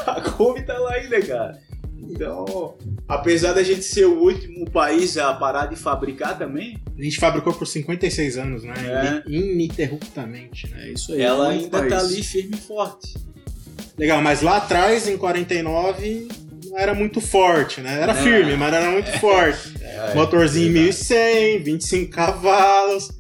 A 0.07 0.21
Kombi 0.21 0.63
tá 0.63 0.77
lá 0.79 0.93
ainda, 0.95 1.21
cara. 1.23 1.59
Então, 2.11 2.75
apesar 3.07 3.53
da 3.53 3.63
gente 3.63 3.83
ser 3.83 4.07
o 4.07 4.19
último 4.23 4.69
país 4.71 5.17
a 5.19 5.33
parar 5.35 5.67
de 5.67 5.77
fabricar 5.77 6.39
também, 6.39 6.79
A 6.99 7.03
gente 7.03 7.19
fabricou 7.19 7.53
por 7.53 7.67
56 7.67 8.37
anos, 8.39 8.65
né? 8.65 8.75
É. 9.27 9.31
Ininterruptamente, 9.31 10.69
né? 10.71 10.89
É 10.89 10.93
isso 10.93 11.13
aí. 11.13 11.21
ela 11.23 11.51
ainda 11.51 11.79
país. 11.79 11.93
tá 11.93 11.99
ali 12.01 12.23
firme 12.23 12.57
e 12.57 12.61
forte. 12.61 13.15
Legal, 13.97 14.21
mas 14.23 14.43
lá 14.43 14.57
atrás, 14.57 15.07
em 15.09 15.17
49, 15.17 16.29
não 16.67 16.79
era 16.79 16.95
muito 16.95 17.21
forte, 17.21 17.81
né? 17.81 18.01
Era 18.03 18.13
É. 18.13 18.23
firme, 18.23 18.57
mas 18.57 18.73
era 18.73 18.91
muito 18.91 19.11
forte. 19.21 19.75
É, 19.89 20.15
Motorzinho 20.15 20.73
verdade. 20.73 20.87
1100, 20.87 21.63
25 21.65 22.11
cavalos. 22.13 23.11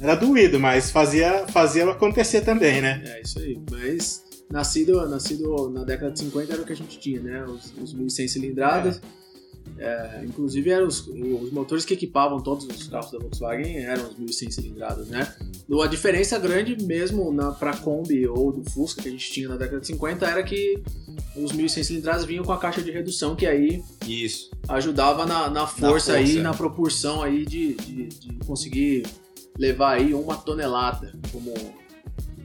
Era 0.00 0.14
doído, 0.14 0.60
mas 0.60 0.90
fazia, 0.90 1.46
fazia 1.48 1.90
acontecer 1.90 2.42
também, 2.42 2.80
né? 2.80 3.02
É 3.06 3.22
isso 3.22 3.38
aí. 3.38 3.58
Mas 3.70 4.24
nascido, 4.50 5.06
nascido 5.08 5.70
na 5.70 5.84
década 5.84 6.12
de 6.12 6.20
50 6.20 6.52
era 6.52 6.62
o 6.62 6.64
que 6.64 6.72
a 6.72 6.76
gente 6.76 6.98
tinha, 6.98 7.20
né? 7.20 7.44
Os, 7.44 7.72
os 7.82 7.94
1.100 7.94 8.28
cilindradas. 8.28 9.00
É, 9.78 10.22
inclusive 10.24 10.70
eram 10.70 10.86
os, 10.86 11.06
os 11.06 11.50
motores 11.50 11.84
que 11.84 11.92
equipavam 11.92 12.40
todos 12.40 12.66
os 12.66 12.88
carros 12.88 13.10
da 13.10 13.18
Volkswagen 13.18 13.84
eram 13.84 14.04
os 14.08 14.14
1.100 14.14 14.50
cilindradas, 14.52 15.08
né? 15.08 15.34
A 15.82 15.86
diferença 15.88 16.38
grande 16.38 16.82
mesmo 16.84 17.32
na, 17.32 17.50
pra 17.50 17.76
Kombi 17.76 18.26
ou 18.28 18.52
do 18.52 18.68
Fusca 18.70 19.02
que 19.02 19.08
a 19.08 19.10
gente 19.10 19.30
tinha 19.30 19.48
na 19.48 19.56
década 19.56 19.80
de 19.80 19.88
50 19.88 20.24
era 20.24 20.42
que 20.42 20.80
os 21.34 21.52
1.100 21.52 21.82
cilindradas 21.82 22.24
vinham 22.24 22.44
com 22.44 22.52
a 22.52 22.58
caixa 22.58 22.80
de 22.80 22.90
redução 22.90 23.34
que 23.34 23.44
aí 23.44 23.82
Isso. 24.06 24.50
ajudava 24.68 25.26
na, 25.26 25.50
na 25.50 25.66
força, 25.66 25.88
força. 25.88 26.12
aí, 26.14 26.40
na 26.40 26.54
propulsão 26.54 27.22
aí 27.22 27.44
de, 27.44 27.74
de, 27.74 28.06
de 28.06 28.34
conseguir 28.46 29.02
levar 29.58 29.92
aí 29.96 30.12
uma 30.14 30.36
tonelada 30.36 31.12
como... 31.32 31.52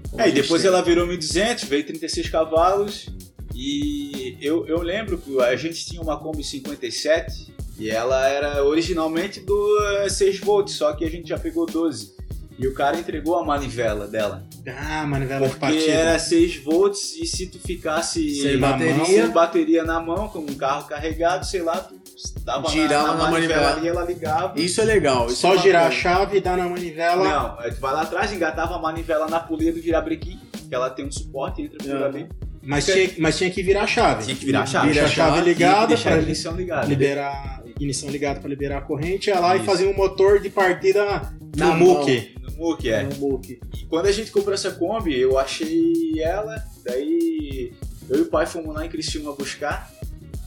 como 0.10 0.22
É, 0.22 0.30
e 0.30 0.32
depois 0.32 0.62
tem. 0.62 0.70
ela 0.70 0.82
virou 0.82 1.08
1.200, 1.08 1.66
veio 1.66 1.86
36 1.86 2.30
cavalos. 2.30 3.08
E 3.54 4.38
eu, 4.42 4.66
eu 4.68 4.82
lembro 4.82 5.18
que 5.18 5.40
a 5.42 5.56
gente 5.56 5.86
tinha 5.86 6.02
uma 6.02 6.18
Kombi 6.18 6.44
57 6.44 7.54
e 7.78 7.90
ela 7.90 8.28
era 8.28 8.64
originalmente 8.64 9.40
do 9.42 9.78
eh, 10.04 10.10
6 10.10 10.40
volts, 10.40 10.76
só 10.76 10.94
que 10.94 11.04
a 11.04 11.10
gente 11.10 11.28
já 11.30 11.38
pegou 11.38 11.66
12. 11.66 12.16
E 12.58 12.68
o 12.68 12.74
cara 12.74 12.98
entregou 12.98 13.38
a 13.38 13.44
manivela 13.46 14.08
dela. 14.08 14.44
Ah, 14.68 15.06
manivela 15.06 15.48
de 15.48 15.54
Porque 15.54 15.60
partida. 15.60 15.92
era 15.92 16.20
6 16.20 16.58
volts 16.64 17.16
e 17.18 17.26
se 17.26 17.48
tu 17.48 17.60
ficasse 17.60 18.42
Sem 18.42 18.58
bateria. 18.60 18.96
mão, 18.96 19.06
sem 19.06 19.28
bateria 19.30 19.84
na 19.84 20.00
mão, 20.00 20.28
com 20.30 20.40
um 20.40 20.56
carro 20.56 20.88
carregado, 20.88 21.46
sei 21.46 21.62
lá, 21.64 21.80
tu 21.80 21.96
tava 22.46 22.70
Girava 22.70 23.08
na, 23.08 23.14
na 23.16 23.24
na 23.26 23.32
manivela 23.32 23.62
manivela. 23.70 23.86
e 23.86 23.88
ela 23.90 24.06
ligava. 24.06 24.60
Isso 24.60 24.82
é 24.82 24.84
legal. 24.86 25.28
isso 25.28 25.36
Só 25.38 25.56
é 25.56 25.58
girar 25.60 25.82
a 25.82 25.86
bacana. 25.86 26.02
chave 26.02 26.38
e 26.38 26.42
dar 26.42 26.58
na 26.58 26.68
manivela. 26.70 27.24
Não, 27.24 27.70
tu 27.72 27.80
vai 27.80 27.94
lá 27.94 28.02
atrás, 28.02 28.32
engatava 28.34 28.76
a 28.76 28.80
manivela 28.80 29.28
na 29.28 29.40
polia 29.40 29.72
do 29.74 29.82
virabrequim, 29.82 30.40
que 30.68 30.74
ela 30.76 30.90
tem 30.90 31.06
um 31.06 31.12
suporte 31.12 31.62
entre 31.62 31.90
Aham. 31.92 32.06
ali. 32.06 32.30
Mas, 32.64 32.86
tinha, 32.86 33.10
mas 33.18 33.38
tinha 33.38 33.50
que 33.50 33.64
virar 33.64 33.84
a 33.84 33.88
chave. 33.88 34.24
Tinha 34.26 34.36
que 34.36 34.46
virar 34.46 34.62
a 34.62 34.66
chave. 34.68 34.90
Vira 34.90 35.02
a 35.02 35.08
Virar 35.08 35.24
a 35.24 35.26
chave 35.28 35.38
chave, 35.38 35.50
ligada 35.50 35.88
deixar 35.88 36.10
a 36.10 36.12
para 36.14 36.22
ignição 36.22 36.56
ligada. 36.56 36.88
liberar 36.88 37.62
ignição 37.66 38.10
ligada 38.10 38.40
para 38.40 38.48
liberar 38.50 38.78
a 38.78 38.82
corrente, 38.82 39.32
ia 39.32 39.40
lá 39.40 39.56
e 39.56 39.58
Isso. 39.58 39.66
fazia 39.66 39.90
um 39.90 39.96
motor 39.96 40.40
de 40.40 40.52
partida 40.52 41.34
Na 41.58 41.74
muque. 41.74 42.36
No 42.44 42.52
MOOC, 42.68 42.90
é. 42.92 43.02
No. 43.04 43.42
E 43.76 43.86
quando 43.90 44.06
a 44.06 44.12
gente 44.12 44.30
comprou 44.30 44.54
essa 44.54 44.70
Kombi, 44.70 45.20
eu 45.20 45.40
achei 45.40 46.14
ela, 46.22 46.64
daí 46.86 47.74
eu 48.08 48.20
e 48.20 48.22
o 48.22 48.26
pai 48.28 48.46
fomos 48.46 48.76
lá 48.76 48.86
em 48.86 48.90
Criciúma 48.90 49.34
buscar. 49.34 49.90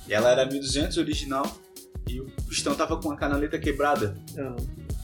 E 0.09 0.15
ela 0.15 0.31
era 0.31 0.47
1200 0.47 0.97
original 0.99 1.45
e 2.09 2.21
o 2.21 2.27
pistão 2.49 2.75
tava 2.75 2.97
com 3.01 3.11
a 3.11 3.17
canaleta 3.17 3.59
quebrada. 3.59 4.17
Aham. 4.37 4.57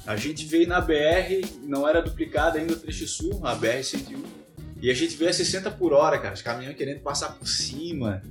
A 0.06 0.16
gente 0.16 0.44
veio 0.46 0.66
na 0.66 0.80
BR, 0.80 1.46
não 1.62 1.86
era 1.86 2.00
duplicada 2.00 2.58
ainda 2.58 2.72
o 2.72 2.76
trecho 2.76 3.06
sul, 3.06 3.40
a 3.44 3.54
BR-101. 3.54 4.16
E 4.82 4.90
a 4.90 4.94
gente 4.94 5.14
veio 5.16 5.30
a 5.30 5.32
60 5.32 5.70
por 5.72 5.92
hora, 5.92 6.18
cara. 6.18 6.34
Os 6.34 6.42
caminhões 6.42 6.74
querendo 6.74 7.00
passar 7.00 7.36
por 7.36 7.46
cima. 7.46 8.22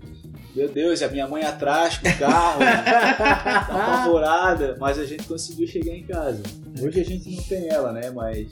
Meu 0.55 0.67
Deus, 0.67 0.99
e 0.99 1.05
a 1.05 1.09
minha 1.09 1.27
mãe 1.27 1.43
atrás 1.43 1.99
com 1.99 2.09
o 2.09 2.17
carro, 2.17 2.59
tá 2.59 3.59
apavorada. 3.69 4.75
Mas 4.79 4.97
a 4.97 5.05
gente 5.05 5.23
conseguiu 5.25 5.67
chegar 5.67 5.93
em 5.93 6.03
casa. 6.03 6.41
Hoje 6.81 6.99
a 7.01 7.05
gente 7.05 7.29
não 7.35 7.43
tem 7.43 7.69
ela, 7.69 7.91
né? 7.93 8.09
Mas 8.09 8.47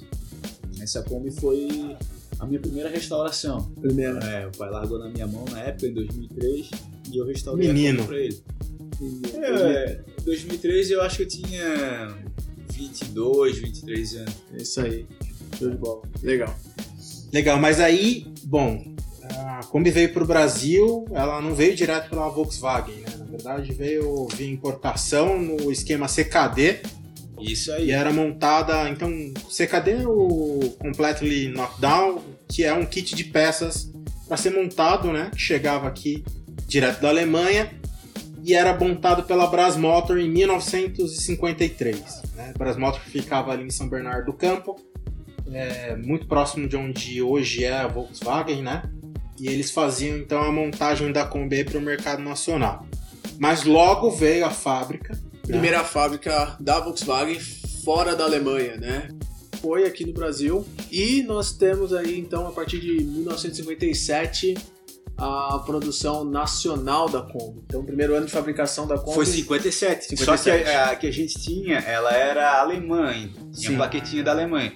essa 0.80 1.02
Kombi 1.02 1.32
foi 1.32 1.98
a 2.40 2.46
minha 2.46 2.60
primeira 2.60 2.88
restauração. 2.90 3.64
Primeiro. 3.82 4.20
É, 4.20 4.46
o 4.46 4.52
pai 4.56 4.70
largou 4.70 5.00
na 5.00 5.10
minha 5.10 5.26
mão 5.26 5.44
na 5.52 5.60
época, 5.62 5.88
em 5.88 5.94
2003, 5.94 6.70
e 7.12 7.18
eu 7.18 7.26
restaurei 7.26 7.68
Menino. 7.68 8.04
a 8.04 8.06
Kombi 8.06 8.08
pra 8.08 8.20
ele. 8.24 8.44
É, 9.02 10.00
em 10.20 10.24
2003 10.24 10.92
eu 10.92 11.02
acho 11.02 11.18
que 11.18 11.24
eu 11.24 11.28
tinha 11.28 12.18
22, 12.72 13.60
23 13.60 14.16
anos. 14.16 14.36
É 14.54 14.58
isso 14.62 14.82
aí. 14.82 15.06
Show 15.58 15.70
de 15.70 15.78
bola. 15.78 16.02
Legal. 16.22 16.56
Legal, 17.34 17.60
mas 17.60 17.80
aí, 17.80 18.26
bom, 18.44 18.96
a 19.24 19.62
Kombi 19.66 19.92
veio 19.92 20.14
para 20.14 20.24
o 20.24 20.28
Brasil, 20.28 21.06
ela 21.12 21.42
não 21.42 21.54
veio 21.54 21.76
direto 21.76 22.10
pela 22.10 22.30
Volkswagen, 22.30 22.96
né? 22.96 23.16
Na 23.18 23.26
verdade, 23.26 23.74
veio 23.74 24.28
via 24.28 24.50
importação 24.50 25.40
no 25.40 25.72
esquema 25.72 26.08
CKD 26.08 26.80
Isso 27.40 27.72
e 27.72 27.74
aí. 27.74 27.92
era 27.92 28.12
montada. 28.14 28.90
Então, 28.90 29.12
CKD 29.50 29.92
é 29.92 30.08
o 30.08 30.76
Completely 30.80 31.50
Knockdown, 31.50 32.22
que 32.48 32.64
é 32.64 32.74
um 32.74 32.86
kit 32.86 33.14
de 33.14 33.26
peças 33.26 33.92
para 34.28 34.38
ser 34.38 34.52
montado, 34.52 35.12
né? 35.12 35.30
Que 35.32 35.40
chegava 35.40 35.88
aqui 35.88 36.24
direto 36.68 37.02
da 37.02 37.10
Alemanha 37.10 37.70
e 38.48 38.54
era 38.54 38.74
montado 38.74 39.24
pela 39.24 39.46
Brasmotor 39.46 40.18
em 40.18 40.30
1953. 40.30 42.00
Né? 42.34 42.54
Brasmotor 42.58 43.02
ficava 43.02 43.52
ali 43.52 43.66
em 43.66 43.70
São 43.70 43.90
Bernardo 43.90 44.28
do 44.28 44.34
Campo, 44.34 44.80
é, 45.52 45.98
muito 45.98 46.28
próximo 46.28 46.66
de 46.66 46.78
onde 46.78 47.22
hoje 47.22 47.66
é 47.66 47.74
a 47.74 47.88
Volkswagen, 47.88 48.62
né? 48.62 48.84
E 49.38 49.50
eles 49.50 49.70
faziam 49.70 50.18
então 50.18 50.42
a 50.42 50.52
montagem 50.52 51.12
da 51.12 51.26
Kombi 51.26 51.66
para 51.66 51.78
o 51.78 51.82
mercado 51.82 52.24
nacional. 52.24 52.88
Mas 53.38 53.66
logo 53.66 54.10
veio 54.12 54.46
a 54.46 54.50
fábrica. 54.50 55.14
né? 55.14 55.20
Primeira 55.44 55.84
fábrica 55.84 56.56
da 56.58 56.80
Volkswagen 56.80 57.40
fora 57.84 58.16
da 58.16 58.24
Alemanha, 58.24 58.78
né? 58.78 59.10
Foi 59.62 59.86
aqui 59.86 60.06
no 60.06 60.14
Brasil. 60.14 60.66
E 60.90 61.22
nós 61.24 61.52
temos 61.52 61.94
aí, 61.94 62.18
então, 62.18 62.48
a 62.48 62.52
partir 62.52 62.80
de 62.80 63.04
1957, 63.04 64.56
a 65.18 65.60
produção 65.66 66.24
nacional 66.24 67.10
da 67.10 67.22
Kombi. 67.22 67.62
Então, 67.66 67.82
o 67.82 67.84
primeiro 67.84 68.16
ano 68.16 68.28
de 68.28 68.32
fabricação 68.32 68.88
da 68.88 68.98
Kombi. 68.98 69.16
Foi 69.16 69.26
57. 69.26 70.16
Só 70.18 70.34
que 70.34 70.40
57. 70.40 70.70
a, 70.70 70.92
a 70.92 70.96
que 70.96 71.08
a 71.08 71.12
gente 71.12 71.40
tinha, 71.40 71.80
ela 71.80 72.14
era 72.14 72.60
alemã, 72.60 73.12
tinha 73.52 73.72
Sim. 73.72 73.76
plaquetinha 73.76 74.24
da 74.24 74.32
Alemanha. 74.32 74.74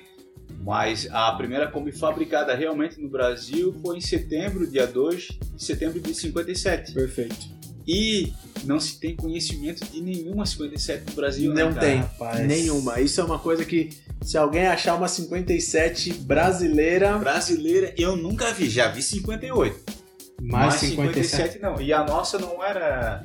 Mas 0.63 1.07
a 1.11 1.31
primeira 1.33 1.67
Kombi 1.67 1.91
fabricada 1.91 2.53
realmente 2.55 2.99
no 2.99 3.09
Brasil 3.09 3.73
foi 3.81 3.97
em 3.97 4.01
setembro, 4.01 4.67
dia 4.67 4.85
2 4.85 5.27
de 5.55 5.63
setembro 5.63 5.99
de 5.99 6.13
57. 6.13 6.93
Perfeito. 6.93 7.61
E 7.87 8.31
não 8.63 8.79
se 8.79 8.99
tem 8.99 9.15
conhecimento 9.15 9.83
de 9.85 10.01
nenhuma 10.01 10.45
57 10.45 11.09
no 11.09 11.13
Brasil, 11.13 11.53
né, 11.53 11.63
Não 11.63 11.73
cara? 11.73 11.85
tem. 11.87 11.97
Rapaz. 11.97 12.47
Nenhuma. 12.47 12.99
Isso 12.99 13.19
é 13.19 13.23
uma 13.23 13.39
coisa 13.39 13.65
que, 13.65 13.89
se 14.21 14.37
alguém 14.37 14.67
achar 14.67 14.95
uma 14.95 15.07
57 15.07 16.13
brasileira. 16.13 17.17
Brasileira 17.17 17.93
eu 17.97 18.15
nunca 18.15 18.53
vi, 18.53 18.69
já 18.69 18.87
vi 18.87 19.01
58. 19.01 20.00
Mais 20.41 20.73
mas 20.73 20.81
57. 20.81 21.53
57 21.53 21.59
não. 21.61 21.81
E 21.81 21.93
a 21.93 22.03
nossa 22.03 22.39
não 22.39 22.63
era 22.63 23.23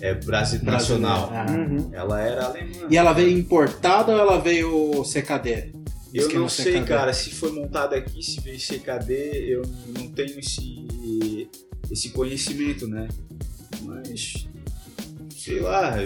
é, 0.00 0.14
Brasil 0.14 0.60
Brasileira. 0.60 0.72
nacional. 0.72 1.30
Ah. 1.32 1.46
Uhum. 1.50 1.90
Ela 1.92 2.20
era 2.20 2.44
alemã. 2.46 2.86
E 2.90 2.96
ela 2.96 3.12
veio 3.12 3.30
importada 3.38 4.12
ou 4.12 4.18
ela 4.18 4.38
veio 4.38 5.02
CKD? 5.04 5.72
Eu 6.12 6.28
não 6.30 6.48
sei, 6.48 6.72
CKD. 6.72 6.86
cara, 6.86 7.12
se 7.12 7.30
foi 7.30 7.52
montada 7.52 7.96
aqui, 7.96 8.22
se 8.22 8.40
veio 8.40 8.58
CKD, 8.58 9.44
eu 9.48 9.62
não 9.98 10.08
tenho 10.08 10.38
esse, 10.38 11.48
esse 11.90 12.10
conhecimento, 12.10 12.86
né? 12.88 13.08
Mas, 13.82 14.46
sei 15.36 15.60
lá, 15.60 15.96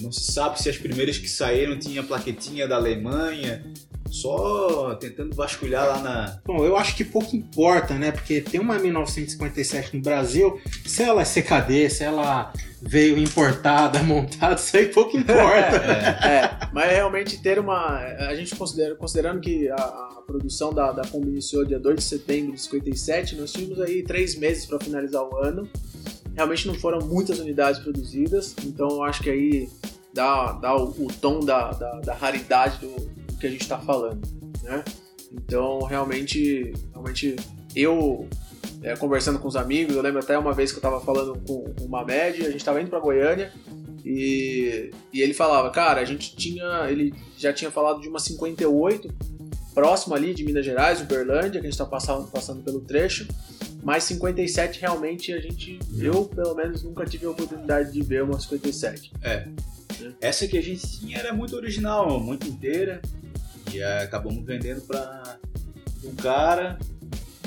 não 0.00 0.12
se 0.12 0.32
sabe 0.32 0.60
se 0.62 0.68
as 0.68 0.76
primeiras 0.76 1.18
que 1.18 1.28
saíram 1.28 1.76
tinha 1.78 2.02
plaquetinha 2.02 2.68
da 2.68 2.76
Alemanha, 2.76 3.64
só 4.10 4.94
tentando 4.94 5.34
vasculhar 5.34 5.86
lá 5.86 6.00
na... 6.00 6.40
Bom, 6.44 6.64
eu 6.64 6.76
acho 6.76 6.96
que 6.96 7.04
pouco 7.04 7.36
importa, 7.36 7.94
né? 7.94 8.10
Porque 8.10 8.40
tem 8.40 8.60
uma 8.60 8.78
1957 8.78 9.96
no 9.96 10.02
Brasil, 10.02 10.60
se 10.86 11.02
ela 11.02 11.22
é 11.22 11.24
CKD, 11.24 11.90
se 11.90 12.04
ela 12.04 12.52
veio 12.80 13.18
importada, 13.18 14.02
montada, 14.04 14.54
isso 14.54 14.76
aí 14.76 14.86
pouco 14.86 15.16
importa. 15.16 15.78
É, 16.28 16.68
mas 16.72 16.90
realmente 16.90 17.40
ter 17.40 17.58
uma. 17.58 17.98
A 17.98 18.34
gente 18.34 18.54
considera, 18.54 18.94
considerando 18.94 19.40
que 19.40 19.68
a, 19.70 19.74
a 19.74 20.22
produção 20.26 20.72
da, 20.72 20.92
da 20.92 21.06
Kombi 21.06 21.28
iniciou 21.28 21.64
dia 21.64 21.78
2 21.78 21.96
de 21.96 22.04
setembro 22.04 22.52
de 22.52 22.60
57, 22.60 23.36
nós 23.36 23.52
tínhamos 23.52 23.80
aí 23.80 24.02
três 24.02 24.36
meses 24.36 24.66
para 24.66 24.78
finalizar 24.78 25.22
o 25.22 25.36
ano. 25.36 25.68
Realmente 26.34 26.66
não 26.66 26.74
foram 26.74 26.98
muitas 27.00 27.38
unidades 27.38 27.80
produzidas, 27.80 28.54
então 28.64 28.88
eu 28.88 29.02
acho 29.02 29.22
que 29.22 29.30
aí 29.30 29.68
dá, 30.12 30.52
dá 30.52 30.76
o, 30.76 30.88
o 30.90 31.08
tom 31.20 31.40
da, 31.40 31.72
da, 31.72 32.00
da 32.00 32.14
raridade 32.14 32.78
do 32.78 32.94
que 33.38 33.46
a 33.46 33.50
gente 33.50 33.62
está 33.62 33.78
falando, 33.78 34.26
né? 34.62 34.84
Então 35.32 35.80
realmente, 35.80 36.72
realmente 36.92 37.36
eu 37.74 38.28
é, 38.82 38.96
conversando 38.96 39.38
com 39.38 39.48
os 39.48 39.56
amigos, 39.56 39.94
eu 39.94 40.02
lembro 40.02 40.20
até 40.20 40.38
uma 40.38 40.52
vez 40.52 40.70
que 40.70 40.76
eu 40.76 40.80
estava 40.80 41.00
falando 41.00 41.38
com 41.46 41.64
o 41.80 41.88
Mamed, 41.88 42.42
a 42.42 42.50
gente 42.50 42.56
estava 42.56 42.80
indo 42.80 42.90
para 42.90 43.00
Goiânia 43.00 43.52
e, 44.04 44.90
e 45.12 45.20
ele 45.20 45.34
falava, 45.34 45.70
cara, 45.70 46.00
a 46.00 46.04
gente 46.04 46.34
tinha. 46.34 46.86
Ele 46.88 47.14
já 47.36 47.52
tinha 47.52 47.70
falado 47.70 48.00
de 48.00 48.08
uma 48.08 48.18
58, 48.18 49.12
próximo 49.74 50.14
ali 50.14 50.32
de 50.32 50.44
Minas 50.44 50.64
Gerais, 50.64 51.02
Uberlândia, 51.02 51.60
que 51.60 51.66
a 51.66 51.70
gente 51.70 51.76
tá 51.78 51.84
passando, 51.84 52.26
passando 52.28 52.62
pelo 52.62 52.80
trecho. 52.80 53.28
Mas 53.82 54.04
57 54.04 54.80
realmente 54.80 55.32
a 55.32 55.40
gente. 55.40 55.78
Eu, 55.98 56.24
pelo 56.24 56.54
menos, 56.54 56.82
nunca 56.82 57.04
tive 57.04 57.26
a 57.26 57.30
oportunidade 57.30 57.92
de 57.92 58.02
ver 58.02 58.22
uma 58.22 58.40
57. 58.40 59.12
Essa 60.20 60.46
que 60.46 60.56
a 60.56 60.62
gente 60.62 61.00
tinha 61.00 61.18
era 61.18 61.34
muito 61.34 61.54
original, 61.54 62.18
muito 62.18 62.48
inteira, 62.48 63.02
e 63.72 63.80
eh, 63.80 64.02
acabamos 64.02 64.44
vendendo 64.44 64.80
para 64.82 65.38
um 66.04 66.14
cara, 66.14 66.78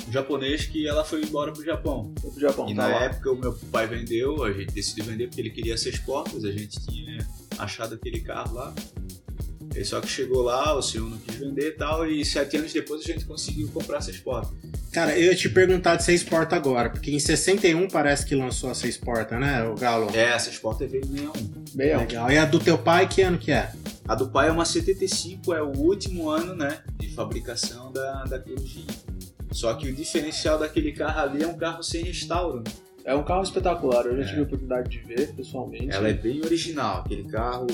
um 0.07 0.11
japonês, 0.11 0.65
que 0.65 0.87
ela 0.87 1.03
foi 1.03 1.23
embora 1.23 1.51
pro 1.51 1.63
Japão. 1.63 2.13
Foi 2.21 2.31
pro 2.31 2.39
Japão, 2.39 2.69
E 2.69 2.75
tá 2.75 2.87
na 2.87 2.95
lá. 2.95 3.03
época 3.05 3.31
o 3.31 3.35
meu 3.35 3.53
pai 3.71 3.87
vendeu, 3.87 4.43
a 4.43 4.51
gente 4.51 4.73
decidiu 4.73 5.05
vender 5.05 5.27
porque 5.27 5.41
ele 5.41 5.49
queria 5.49 5.77
seis 5.77 5.97
portas, 5.99 6.43
a 6.43 6.51
gente 6.51 6.79
tinha 6.85 7.25
achado 7.57 7.95
aquele 7.95 8.19
carro 8.21 8.55
lá. 8.55 8.73
E 9.75 9.85
só 9.85 10.01
que 10.01 10.07
chegou 10.07 10.41
lá, 10.41 10.75
o 10.75 10.81
senhor 10.81 11.09
não 11.09 11.17
quis 11.17 11.35
vender 11.35 11.69
e 11.69 11.71
tal, 11.71 12.05
e 12.05 12.25
sete 12.25 12.57
anos 12.57 12.73
depois 12.73 13.01
a 13.01 13.05
gente 13.05 13.23
conseguiu 13.25 13.69
comprar 13.69 13.99
essas 13.99 14.17
portas. 14.17 14.51
Cara, 14.91 15.17
eu 15.17 15.23
ia 15.31 15.35
te 15.35 15.47
perguntar 15.49 15.95
de 15.95 16.03
seis 16.03 16.21
portas 16.23 16.57
agora, 16.57 16.89
porque 16.89 17.11
em 17.11 17.19
61 17.19 17.87
parece 17.87 18.25
que 18.25 18.35
lançou 18.35 18.69
a 18.69 18.75
seis 18.75 18.97
portas, 18.97 19.39
né, 19.39 19.63
o 19.63 19.73
Galo? 19.75 20.09
É, 20.13 20.31
essas 20.33 20.57
portas 20.57 20.91
veio 20.91 21.03
em 21.05 21.07
61. 21.17 21.65
Bem, 21.73 21.97
Legal. 21.97 22.29
E 22.31 22.37
a 22.37 22.43
do 22.45 22.59
teu 22.59 22.77
pai, 22.77 23.07
que 23.07 23.21
ano 23.21 23.37
que 23.37 23.51
é? 23.51 23.71
A 24.05 24.15
do 24.15 24.27
pai 24.29 24.49
é 24.49 24.51
uma 24.51 24.65
75, 24.65 25.53
é 25.53 25.61
o 25.61 25.71
último 25.77 26.29
ano, 26.29 26.53
né, 26.53 26.79
de 26.99 27.07
fabricação 27.13 27.91
da, 27.93 28.25
da 28.25 28.37
Corujinha. 28.39 28.87
Só 29.51 29.73
que 29.75 29.87
o 29.89 29.93
diferencial 29.95 30.59
daquele 30.59 30.91
carro 30.91 31.21
ali 31.21 31.43
é 31.43 31.47
um 31.47 31.57
carro 31.57 31.81
sem 31.83 32.03
restauro. 32.03 32.57
né? 32.57 32.71
É 33.03 33.15
um 33.15 33.23
carro 33.23 33.41
espetacular, 33.43 34.05
eu 34.05 34.15
já 34.17 34.23
É. 34.23 34.25
tive 34.27 34.39
a 34.41 34.43
oportunidade 34.43 34.89
de 34.89 34.99
ver 34.99 35.33
pessoalmente. 35.33 35.89
Ela 35.89 36.09
é 36.09 36.13
bem 36.13 36.39
original, 36.43 36.99
aquele 37.05 37.23
carro. 37.23 37.65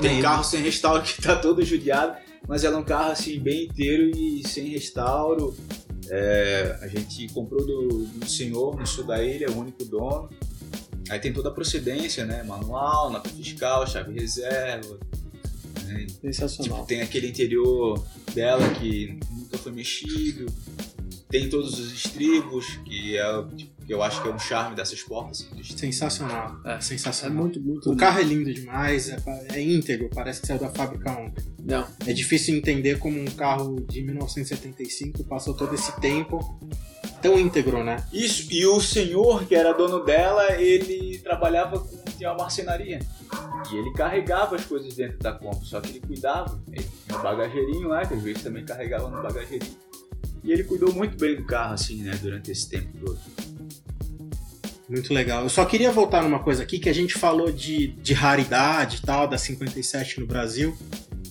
Tem 0.00 0.20
carro 0.20 0.42
sem 0.42 0.60
restauro 0.62 1.00
que 1.04 1.20
tá 1.22 1.36
todo 1.36 1.62
judiado, 1.64 2.16
mas 2.48 2.64
ela 2.64 2.76
é 2.76 2.80
um 2.80 2.84
carro 2.84 3.12
assim 3.12 3.38
bem 3.38 3.66
inteiro 3.66 4.10
e 4.16 4.42
sem 4.48 4.68
restauro. 4.68 5.54
É, 6.10 6.78
a 6.80 6.88
gente 6.88 7.28
comprou 7.28 7.64
do, 7.64 8.06
do 8.06 8.28
senhor 8.28 8.76
no 8.76 8.86
sul 8.86 9.04
da 9.04 9.22
ilha, 9.22 9.50
o 9.50 9.58
único 9.58 9.84
dono. 9.84 10.28
Aí 11.08 11.18
tem 11.18 11.32
toda 11.32 11.50
a 11.50 11.52
procedência, 11.52 12.24
né? 12.24 12.42
Manual, 12.42 13.10
nota 13.10 13.28
fiscal, 13.28 13.86
chave 13.86 14.18
reserva. 14.18 14.98
né? 15.86 16.06
sensacional. 16.22 16.78
Tipo, 16.78 16.88
tem 16.88 17.02
aquele 17.02 17.28
interior 17.28 18.02
dela 18.34 18.68
que 18.74 19.18
nunca 19.30 19.58
foi 19.58 19.72
mexido. 19.72 20.46
Tem 21.28 21.48
todos 21.48 21.78
os 21.78 21.92
estribos, 21.92 22.66
que 22.84 23.16
é 23.16 23.42
tipo, 23.56 23.73
que 23.86 23.92
eu 23.92 24.02
acho 24.02 24.22
que 24.22 24.28
é 24.28 24.32
um 24.32 24.38
charme 24.38 24.74
dessas 24.74 25.02
portas. 25.02 25.48
Sensacional. 25.76 26.60
É. 26.64 26.74
É 26.74 26.80
Sensacional. 26.80 27.36
muito, 27.36 27.60
muito. 27.60 27.90
O 27.90 27.96
carro 27.96 28.20
é 28.20 28.22
lindo 28.22 28.52
demais, 28.52 29.08
é, 29.08 29.16
é 29.52 29.60
íntegro, 29.60 30.08
parece 30.14 30.40
que 30.40 30.46
saiu 30.46 30.60
da 30.60 30.70
fábrica 30.70 31.10
ontem. 31.12 31.44
Não, 31.62 31.86
É 32.06 32.12
difícil 32.12 32.56
entender 32.56 32.98
como 32.98 33.18
um 33.18 33.24
carro 33.24 33.80
de 33.88 34.02
1975 34.02 35.24
passou 35.24 35.54
todo 35.54 35.74
esse 35.74 35.98
tempo 36.00 36.58
tão 37.22 37.38
íntegro, 37.38 37.82
né? 37.82 38.04
Isso, 38.12 38.52
e 38.52 38.66
o 38.66 38.80
senhor 38.80 39.46
que 39.46 39.54
era 39.54 39.72
dono 39.72 40.04
dela, 40.04 40.60
ele 40.60 41.18
trabalhava 41.20 41.78
com 41.78 42.04
tinha 42.16 42.30
uma 42.30 42.38
marcenaria. 42.38 43.00
E 43.70 43.76
ele 43.76 43.92
carregava 43.92 44.56
as 44.56 44.64
coisas 44.64 44.94
dentro 44.94 45.18
da 45.18 45.32
Kombi, 45.32 45.66
só 45.66 45.80
que 45.80 45.90
ele 45.90 46.00
cuidava. 46.00 46.60
Ele 46.72 46.86
tinha 47.06 47.18
um 47.18 47.22
bagageirinho 47.22 47.88
lá, 47.88 48.04
que 48.06 48.14
às 48.14 48.22
vezes 48.22 48.42
também 48.42 48.64
carregava 48.64 49.08
no 49.08 49.22
bagageirinho. 49.22 49.76
E 50.42 50.52
ele 50.52 50.64
cuidou 50.64 50.92
muito 50.92 51.16
bem 51.16 51.36
do 51.36 51.44
carro, 51.44 51.74
assim, 51.74 52.02
né, 52.02 52.12
durante 52.20 52.50
esse 52.50 52.68
tempo 52.68 52.88
todo. 52.98 53.18
Muito 54.88 55.14
legal. 55.14 55.42
Eu 55.42 55.48
só 55.48 55.64
queria 55.64 55.90
voltar 55.90 56.22
numa 56.22 56.38
coisa 56.38 56.62
aqui 56.62 56.78
que 56.78 56.88
a 56.88 56.92
gente 56.92 57.14
falou 57.14 57.50
de, 57.50 57.88
de 57.88 58.12
raridade 58.12 58.98
e 59.02 59.06
tal, 59.06 59.26
da 59.26 59.38
57 59.38 60.20
no 60.20 60.26
Brasil. 60.26 60.76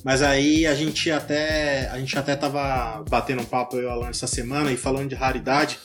Mas 0.04 0.22
aí 0.22 0.66
a 0.66 0.76
gente 0.76 1.10
até 1.12 1.88
a 1.90 1.98
gente 1.98 2.18
até 2.18 2.36
tava 2.36 3.04
batendo 3.10 3.42
um 3.42 3.46
papo 3.46 3.78
eu 3.78 3.84
e 3.84 3.86
o 3.86 3.90
Alan 3.90 4.10
essa 4.10 4.28
semana 4.28 4.72
e 4.72 4.78
falando 4.78 5.10
de 5.10 5.16
raridade. 5.16 5.80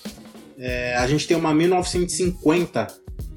É, 0.59 0.97
a 0.97 1.07
gente 1.07 1.27
tem 1.27 1.37
uma 1.37 1.55
1950 1.55 2.87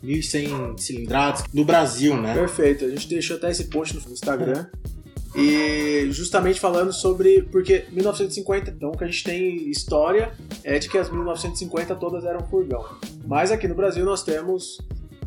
1.100 0.03 0.79
cilindradas 0.79 1.43
no 1.53 1.63
Brasil, 1.63 2.19
né? 2.19 2.33
perfeito. 2.33 2.85
A 2.85 2.89
gente 2.89 3.07
deixou 3.07 3.37
até 3.37 3.51
esse 3.51 3.65
post 3.65 3.95
no 3.95 4.11
Instagram. 4.11 4.65
E 5.35 6.07
justamente 6.11 6.59
falando 6.59 6.91
sobre. 6.91 7.43
Porque 7.43 7.85
1950, 7.91 8.71
então, 8.71 8.91
que 8.91 9.03
a 9.03 9.07
gente 9.07 9.23
tem 9.23 9.69
história 9.69 10.31
é 10.63 10.77
de 10.77 10.89
que 10.89 10.97
as 10.97 11.09
1950 11.09 11.95
todas 11.95 12.25
eram 12.25 12.45
furgão. 12.47 12.85
Mas 13.25 13.51
aqui 13.51 13.67
no 13.67 13.75
Brasil 13.75 14.05
nós 14.05 14.23
temos 14.23 14.79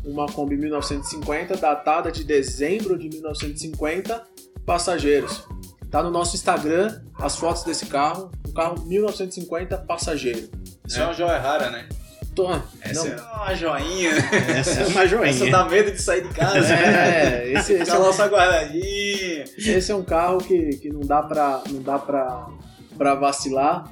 uma 0.03 0.27
Kombi 0.27 0.55
1950, 0.55 1.57
datada 1.57 2.11
de 2.11 2.23
dezembro 2.23 2.97
de 2.97 3.09
1950, 3.09 4.23
passageiros. 4.65 5.43
Tá 5.89 6.03
no 6.03 6.11
nosso 6.11 6.35
Instagram 6.35 7.01
as 7.15 7.37
fotos 7.37 7.63
desse 7.63 7.87
carro, 7.87 8.31
um 8.47 8.51
carro 8.51 8.85
1950 8.85 9.77
passageiro. 9.79 10.49
Isso 10.85 10.99
é, 10.99 11.03
uma 11.03 11.13
joia 11.13 11.39
rara, 11.39 11.71
né? 11.71 11.89
Tô, 12.35 12.51
Essa 12.81 13.15
não, 13.15 13.15
é 13.15 13.33
uma 13.33 13.55
joinha. 13.55 14.11
Essa 14.57 14.81
é 14.81 14.87
uma 14.87 15.07
joinha. 15.07 15.29
Essa 15.29 15.49
dá 15.49 15.69
medo 15.69 15.91
de 15.91 16.01
sair 16.01 16.27
de 16.27 16.33
casa. 16.33 16.73
É, 16.75 17.53
esse, 17.53 17.73
esse, 17.73 17.81
é 17.81 17.85
só 17.85 18.27
guardadinha. 18.27 19.45
esse 19.57 19.91
é 19.91 19.95
um 19.95 20.03
carro 20.03 20.39
que, 20.39 20.75
que 20.77 20.89
não 20.89 20.99
dá 20.99 21.23
pra, 21.23 21.63
não 21.69 21.81
dá 21.81 21.97
pra, 21.97 22.49
pra 22.97 23.15
vacilar. 23.15 23.89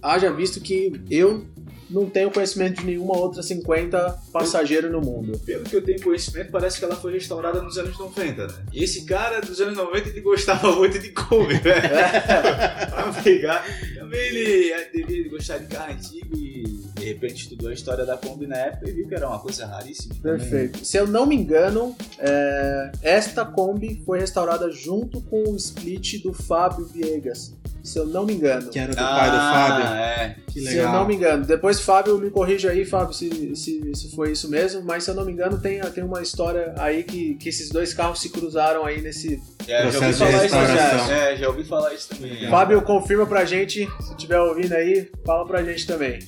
Haja 0.00 0.32
visto 0.32 0.60
que 0.60 0.92
eu 1.10 1.44
não 1.88 2.08
tenho 2.08 2.30
conhecimento 2.30 2.80
de 2.80 2.86
nenhuma 2.86 3.16
outra 3.16 3.42
50 3.42 4.18
passageiro 4.32 4.90
no 4.90 5.00
mundo. 5.00 5.38
Pelo 5.44 5.64
que 5.64 5.74
eu 5.74 5.82
tenho 5.82 6.00
conhecimento, 6.00 6.50
parece 6.50 6.78
que 6.78 6.84
ela 6.84 6.96
foi 6.96 7.12
restaurada 7.12 7.62
nos 7.62 7.78
anos 7.78 7.98
90, 7.98 8.46
né? 8.46 8.54
E 8.72 8.84
esse 8.84 9.04
cara 9.04 9.40
dos 9.40 9.60
anos 9.60 9.76
90 9.76 10.08
ele 10.08 10.20
gostava 10.20 10.72
muito 10.72 10.98
de 10.98 11.10
Kombi, 11.10 11.54
velho. 11.58 11.88
pra 12.90 13.12
pegar. 13.22 13.64
Também 13.98 14.20
ele 14.20 14.72
é, 14.72 14.90
devia 14.92 15.28
gostar 15.28 15.58
de 15.58 15.66
carro 15.66 15.92
antigo 15.92 16.36
e 16.36 16.75
de 17.06 17.12
repente 17.12 17.42
estudou 17.44 17.70
a 17.70 17.72
história 17.72 18.04
da 18.04 18.16
Kombi 18.16 18.46
na 18.46 18.56
época 18.56 18.88
e 18.90 18.92
viu 18.92 19.06
que 19.08 19.14
era 19.14 19.28
uma 19.28 19.38
coisa 19.38 19.64
raríssima. 19.66 20.14
Perfeito. 20.20 20.84
Se 20.84 20.96
eu 20.96 21.06
não 21.06 21.24
me 21.24 21.36
engano, 21.36 21.94
é, 22.18 22.90
esta 23.02 23.44
Kombi 23.44 24.02
foi 24.04 24.18
restaurada 24.18 24.70
junto 24.72 25.20
com 25.22 25.44
o 25.50 25.56
split 25.56 26.22
do 26.22 26.32
Fábio 26.32 26.84
Viegas. 26.86 27.54
Se 27.84 28.00
eu 28.00 28.06
não 28.06 28.26
me 28.26 28.32
engano. 28.34 28.68
Que 28.68 28.80
era 28.80 28.90
do 28.90 28.96
pai 28.96 29.30
do 29.30 29.36
Ah, 29.36 29.52
Fábio. 29.68 29.86
é. 29.96 30.36
Que 30.48 30.58
Se 30.60 30.66
legal. 30.66 30.86
eu 30.92 30.98
não 30.98 31.06
me 31.06 31.14
engano. 31.14 31.46
Depois, 31.46 31.80
Fábio, 31.80 32.18
me 32.18 32.30
corrija 32.30 32.70
aí, 32.72 32.84
Fábio, 32.84 33.14
se, 33.14 33.54
se, 33.54 33.94
se 33.94 34.10
foi 34.16 34.32
isso 34.32 34.50
mesmo. 34.50 34.82
Mas 34.82 35.04
se 35.04 35.10
eu 35.10 35.14
não 35.14 35.24
me 35.24 35.30
engano, 35.30 35.60
tem, 35.60 35.80
tem 35.92 36.02
uma 36.02 36.20
história 36.20 36.74
aí 36.78 37.04
que, 37.04 37.36
que 37.36 37.48
esses 37.48 37.68
dois 37.70 37.94
carros 37.94 38.20
se 38.20 38.30
cruzaram 38.30 38.84
aí 38.84 39.00
nesse. 39.00 39.40
É, 39.68 39.88
já 39.88 40.00
ouvi 40.00 40.12
falar 40.18 40.44
isso 40.46 40.54
já. 40.56 41.12
É, 41.14 41.36
já 41.36 41.48
ouvi 41.48 41.64
falar 41.64 41.94
isso 41.94 42.08
também. 42.08 42.44
é. 42.46 42.50
Fábio, 42.50 42.82
confirma 42.82 43.24
pra 43.24 43.44
gente, 43.44 43.86
se 44.00 44.10
estiver 44.10 44.40
ouvindo 44.40 44.72
aí, 44.72 45.08
fala 45.24 45.46
pra 45.46 45.62
gente 45.62 45.86
também. 45.86 46.18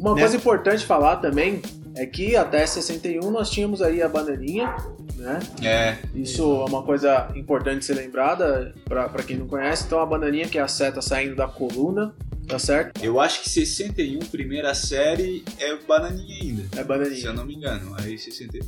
Uma 0.00 0.14
Né? 0.14 0.20
coisa 0.22 0.36
importante 0.36 0.84
falar 0.84 1.16
também 1.16 1.60
é 1.94 2.06
que 2.06 2.34
até 2.36 2.66
61 2.66 3.30
nós 3.30 3.50
tínhamos 3.50 3.82
aí 3.82 4.02
a 4.02 4.08
bananinha, 4.08 4.74
né? 5.16 5.38
É, 5.62 5.98
Isso 6.14 6.42
é 6.42 6.64
uma 6.68 6.82
coisa 6.82 7.28
importante 7.36 7.84
ser 7.84 7.94
lembrada 7.94 8.74
pra 8.84 9.08
pra 9.08 9.22
quem 9.22 9.36
não 9.36 9.46
conhece. 9.46 9.84
Então 9.86 10.00
a 10.00 10.06
bananinha 10.06 10.48
que 10.48 10.58
é 10.58 10.62
a 10.62 10.68
seta 10.68 11.02
saindo 11.02 11.36
da 11.36 11.46
coluna, 11.46 12.14
tá 12.48 12.58
certo? 12.58 13.04
eu 13.04 13.20
acho 13.20 13.42
que 13.42 13.50
61, 13.50 14.20
primeira 14.20 14.74
série, 14.74 15.44
é 15.58 15.76
bananinha 15.76 16.36
ainda. 16.42 16.62
É 16.72 16.74
Se 16.76 16.80
eu 16.80 16.84
bananinha. 16.86 17.32
não 17.34 17.44
me 17.44 17.54
engano. 17.54 17.94
Aí 17.98 18.16
61. 18.18 18.66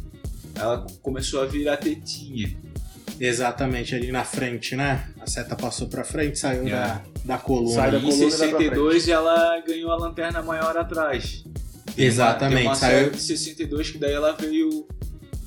Ela 0.54 0.86
começou 1.00 1.40
a 1.42 1.46
virar 1.46 1.78
tetinha. 1.78 2.54
Exatamente, 3.20 3.94
ali 3.94 4.10
na 4.10 4.24
frente, 4.24 4.74
né? 4.74 5.06
A 5.20 5.26
seta 5.26 5.54
passou 5.54 5.88
pra 5.88 6.02
frente, 6.04 6.38
saiu 6.38 6.66
É. 6.66 6.70
da, 6.70 7.00
da 7.24 7.38
coluna. 7.38 7.74
Sai 7.74 7.90
da 7.92 7.98
E 7.98 8.00
em 8.00 8.04
coluna 8.04 8.24
e 8.24 8.28
vai 8.30 8.38
pra 8.38 8.48
62 8.58 9.08
ela 9.08 9.60
ganhou 9.60 9.90
a 9.92 9.96
lanterna 9.96 10.42
maior 10.42 10.76
atrás. 10.76 11.44
Tem 11.94 12.04
Exatamente, 12.06 12.54
Uma, 12.54 12.60
tem 12.60 12.68
uma 12.68 12.74
saiu- 12.74 13.10
de 13.10 13.20
62 13.20 13.90
que 13.90 13.98
daí 13.98 14.12
ela 14.12 14.32
veio 14.32 14.86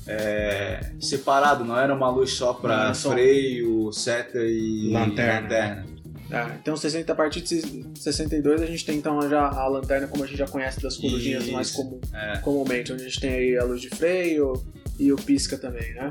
é, 0.06 0.92
separado, 1.00 1.64
não 1.64 1.76
era 1.76 1.92
uma 1.94 2.08
luz 2.08 2.30
só 2.32 2.52
pra 2.54 2.94
só- 2.94 3.10
freio, 3.10 3.90
seta 3.92 4.38
e 4.38 4.90
Lanterna. 4.92 5.40
lanterna. 5.40 5.86
É, 6.30 6.44
então 6.60 6.76
60, 6.76 7.12
a 7.12 7.16
partir 7.16 7.40
de 7.40 7.86
62 7.94 8.60
a 8.62 8.66
gente 8.66 8.84
tem 8.84 8.98
então 8.98 9.20
já 9.28 9.48
a 9.48 9.66
lanterna 9.68 10.06
como 10.08 10.24
a 10.24 10.26
gente 10.26 10.38
já 10.38 10.46
conhece 10.46 10.80
das 10.80 10.96
corujinhas 10.96 11.44
Isso. 11.44 11.52
mais 11.52 11.70
comum, 11.72 12.00
É. 12.12 12.38
comumente, 12.38 12.92
onde 12.92 13.02
a 13.02 13.04
gente 13.06 13.20
tem 13.20 13.30
aí 13.32 13.56
a 13.56 13.64
luz 13.64 13.80
de 13.80 13.88
freio 13.90 14.52
e 14.98 15.12
o 15.12 15.16
pisca 15.16 15.56
também, 15.58 15.92
né? 15.94 16.10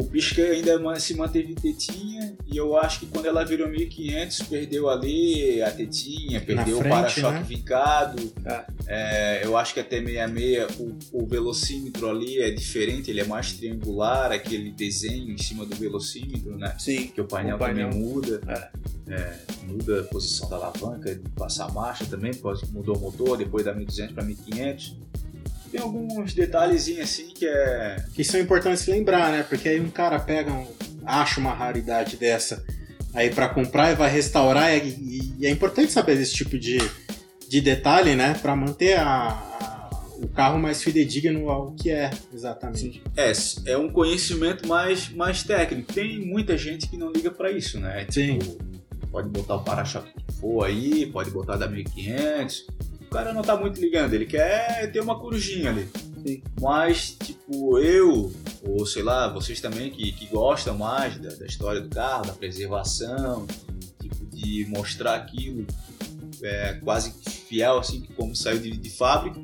O 0.00 0.04
Pisca 0.04 0.42
ainda 0.42 0.98
se 0.98 1.14
manteve 1.14 1.54
tetinha 1.54 2.34
e 2.46 2.56
eu 2.56 2.74
acho 2.74 3.00
que 3.00 3.06
quando 3.06 3.26
ela 3.26 3.44
virou 3.44 3.68
1500 3.68 4.42
perdeu 4.42 4.88
ali 4.88 5.60
a 5.62 5.70
tetinha, 5.70 6.40
perdeu 6.40 6.78
frente, 6.78 6.86
o 6.86 6.88
para-choque 6.88 7.34
né? 7.34 7.44
vincado. 7.46 8.32
É. 8.46 8.64
É, 8.86 9.44
eu 9.44 9.58
acho 9.58 9.74
que 9.74 9.80
até 9.80 10.02
66 10.02 10.80
o, 10.80 11.22
o 11.22 11.26
velocímetro 11.26 12.08
ali 12.08 12.40
é 12.40 12.50
diferente, 12.50 13.10
ele 13.10 13.20
é 13.20 13.24
mais 13.24 13.52
triangular, 13.52 14.32
aquele 14.32 14.70
desenho 14.70 15.30
em 15.30 15.38
cima 15.38 15.66
do 15.66 15.76
velocímetro, 15.76 16.56
né? 16.56 16.74
Sim. 16.78 17.08
Que 17.08 17.20
o 17.20 17.26
painel, 17.26 17.56
O 17.56 17.58
painel. 17.58 17.90
também 17.90 18.02
muda. 18.02 18.40
É, 19.06 19.38
muda 19.66 20.00
a 20.00 20.04
posição 20.04 20.48
da 20.48 20.56
alavanca, 20.56 21.14
de 21.14 21.28
passar 21.30 21.66
a 21.66 21.72
marcha 21.72 22.06
também, 22.06 22.30
mudou 22.72 22.96
o 22.96 23.00
motor, 23.00 23.36
depois 23.36 23.64
da 23.64 23.74
1200 23.74 24.14
para 24.14 24.24
1500. 24.24 24.96
Tem 25.70 25.80
alguns 25.80 26.34
detalhezinhos 26.34 27.02
assim 27.04 27.28
que 27.34 27.46
é. 27.46 27.96
Que 28.14 28.24
são 28.24 28.40
importantes 28.40 28.86
lembrar, 28.86 29.30
né? 29.30 29.42
Porque 29.48 29.68
aí 29.68 29.80
um 29.80 29.90
cara 29.90 30.18
pega, 30.18 30.52
um, 30.52 30.66
acha 31.04 31.38
uma 31.40 31.52
raridade 31.52 32.16
dessa 32.16 32.64
aí 33.14 33.30
pra 33.30 33.48
comprar 33.48 33.92
e 33.92 33.94
vai 33.94 34.10
restaurar. 34.10 34.76
E, 34.76 34.88
e- 35.40 35.46
é 35.46 35.50
importante 35.50 35.92
saber 35.92 36.16
desse 36.16 36.34
tipo 36.34 36.58
de, 36.58 36.78
de 37.48 37.60
detalhe, 37.60 38.14
né? 38.14 38.34
Pra 38.42 38.54
manter 38.56 38.98
a- 38.98 39.28
a- 39.28 39.90
o 40.20 40.28
carro 40.28 40.58
mais 40.58 40.82
fidedigno 40.82 41.48
ao 41.48 41.72
que 41.72 41.90
é, 41.90 42.10
exatamente. 42.34 43.02
É, 43.16 43.32
é 43.66 43.78
um 43.78 43.88
conhecimento 43.88 44.66
mais, 44.68 45.08
mais 45.08 45.42
técnico. 45.42 45.92
Tem 45.92 46.20
muita 46.20 46.58
gente 46.58 46.88
que 46.88 46.96
não 46.96 47.10
liga 47.12 47.30
pra 47.30 47.50
isso, 47.50 47.78
né? 47.80 48.06
Sim. 48.10 48.38
Tipo, 48.38 48.58
pode 49.10 49.28
botar 49.28 49.54
o 49.56 49.64
para-choque 49.64 50.12
que 50.12 50.32
for 50.34 50.64
aí, 50.64 51.06
pode 51.06 51.30
botar 51.30 51.56
da 51.56 51.66
1500. 51.68 52.66
O 53.10 53.12
cara 53.12 53.32
não 53.32 53.42
tá 53.42 53.56
muito 53.56 53.80
ligando, 53.80 54.14
ele 54.14 54.24
quer 54.24 54.88
ter 54.92 55.00
uma 55.00 55.18
corujinha 55.18 55.70
ali. 55.70 55.88
Sim. 56.24 56.42
Mas, 56.60 57.10
tipo, 57.10 57.76
eu, 57.80 58.32
ou 58.62 58.86
sei 58.86 59.02
lá, 59.02 59.26
vocês 59.26 59.60
também 59.60 59.90
que, 59.90 60.12
que 60.12 60.26
gostam 60.26 60.78
mais 60.78 61.18
da, 61.18 61.30
da 61.30 61.44
história 61.44 61.80
do 61.80 61.88
carro, 61.88 62.24
da 62.24 62.32
preservação, 62.32 63.48
tipo, 64.00 64.24
de 64.26 64.64
mostrar 64.68 65.16
aquilo 65.16 65.66
é, 66.40 66.74
quase 66.84 67.12
fiel, 67.48 67.78
assim, 67.78 68.06
como 68.16 68.36
saiu 68.36 68.60
de, 68.60 68.70
de 68.76 68.90
fábrica. 68.90 69.40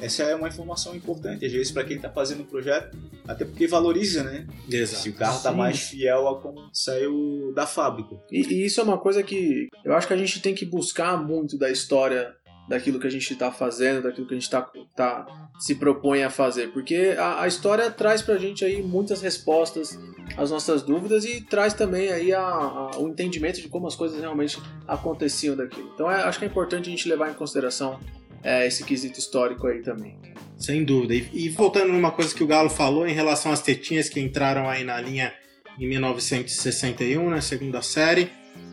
Essa 0.00 0.22
é 0.22 0.34
uma 0.36 0.46
informação 0.46 0.94
importante, 0.94 1.44
às 1.44 1.50
vezes, 1.50 1.72
para 1.72 1.82
quem 1.82 1.96
está 1.96 2.08
fazendo 2.08 2.42
um 2.42 2.46
projeto, 2.46 2.96
até 3.26 3.44
porque 3.44 3.66
valoriza, 3.66 4.22
né? 4.22 4.46
Exato. 4.70 5.02
Se 5.02 5.08
o 5.10 5.14
carro 5.14 5.36
está 5.36 5.50
mais 5.50 5.80
fiel 5.80 6.28
a 6.28 6.40
como 6.40 6.70
saiu 6.72 7.52
da 7.56 7.66
fábrica. 7.66 8.16
E, 8.30 8.40
e 8.40 8.66
isso 8.66 8.80
é 8.80 8.84
uma 8.84 8.98
coisa 8.98 9.20
que 9.20 9.66
eu 9.84 9.94
acho 9.94 10.06
que 10.06 10.14
a 10.14 10.16
gente 10.16 10.40
tem 10.40 10.54
que 10.54 10.64
buscar 10.64 11.22
muito 11.22 11.58
da 11.58 11.70
história 11.70 12.34
daquilo 12.68 13.00
que 13.00 13.06
a 13.06 13.10
gente 13.10 13.32
está 13.32 13.50
fazendo, 13.50 14.02
daquilo 14.02 14.26
que 14.26 14.34
a 14.34 14.38
gente 14.38 14.48
tá, 14.48 14.62
tá, 14.94 15.26
se 15.58 15.74
propõe 15.74 16.22
a 16.22 16.30
fazer. 16.30 16.68
Porque 16.72 17.14
a, 17.18 17.42
a 17.42 17.48
história 17.48 17.90
traz 17.90 18.22
pra 18.22 18.36
gente 18.36 18.64
aí 18.64 18.80
muitas 18.82 19.20
respostas 19.20 19.98
às 20.36 20.50
nossas 20.50 20.82
dúvidas 20.82 21.24
e 21.24 21.40
traz 21.40 21.74
também 21.74 22.10
aí 22.12 22.32
a, 22.32 22.40
a- 22.40 22.90
o 22.98 23.08
entendimento 23.08 23.60
de 23.60 23.68
como 23.68 23.86
as 23.88 23.96
coisas 23.96 24.20
realmente 24.20 24.56
aconteciam 24.86 25.56
daquilo. 25.56 25.90
Então 25.94 26.10
é- 26.10 26.22
acho 26.22 26.38
que 26.38 26.44
é 26.44 26.48
importante 26.48 26.88
a 26.88 26.90
gente 26.90 27.08
levar 27.08 27.30
em 27.30 27.34
consideração 27.34 27.98
é, 28.42 28.66
esse 28.66 28.84
quesito 28.84 29.18
histórico 29.18 29.66
aí 29.66 29.82
também. 29.82 30.16
Sem 30.56 30.84
dúvida. 30.84 31.14
E, 31.14 31.28
e 31.32 31.48
voltando 31.48 31.92
numa 31.92 32.10
coisa 32.12 32.34
que 32.34 32.42
o 32.44 32.46
Galo 32.46 32.70
falou 32.70 33.06
em 33.06 33.12
relação 33.12 33.50
às 33.52 33.60
tetinhas 33.60 34.08
que 34.08 34.20
entraram 34.20 34.68
aí 34.68 34.84
na 34.84 35.00
linha 35.00 35.32
em 35.78 35.88
1961, 35.88 37.28
na 37.30 37.40
segunda 37.40 37.82
série. 37.82 38.30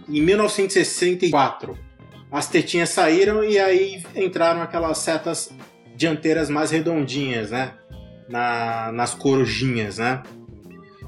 Em 0.08 0.22
1964, 0.22 1.78
as 2.32 2.48
tetinhas 2.48 2.90
saíram 2.90 3.44
e 3.44 3.58
aí 3.58 4.04
entraram 4.16 4.62
aquelas 4.62 4.98
setas 4.98 5.50
dianteiras 5.96 6.50
mais 6.50 6.72
redondinhas, 6.72 7.52
né? 7.52 7.74
Na, 8.30 8.92
nas 8.92 9.14
corujinhas, 9.14 9.98
né? 9.98 10.22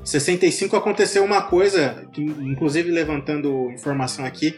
Em 0.01 0.05
65 0.05 0.75
aconteceu 0.75 1.23
uma 1.23 1.41
coisa, 1.41 2.07
que, 2.13 2.21
inclusive 2.21 2.89
levantando 2.89 3.69
informação 3.71 4.23
aqui, 4.25 4.57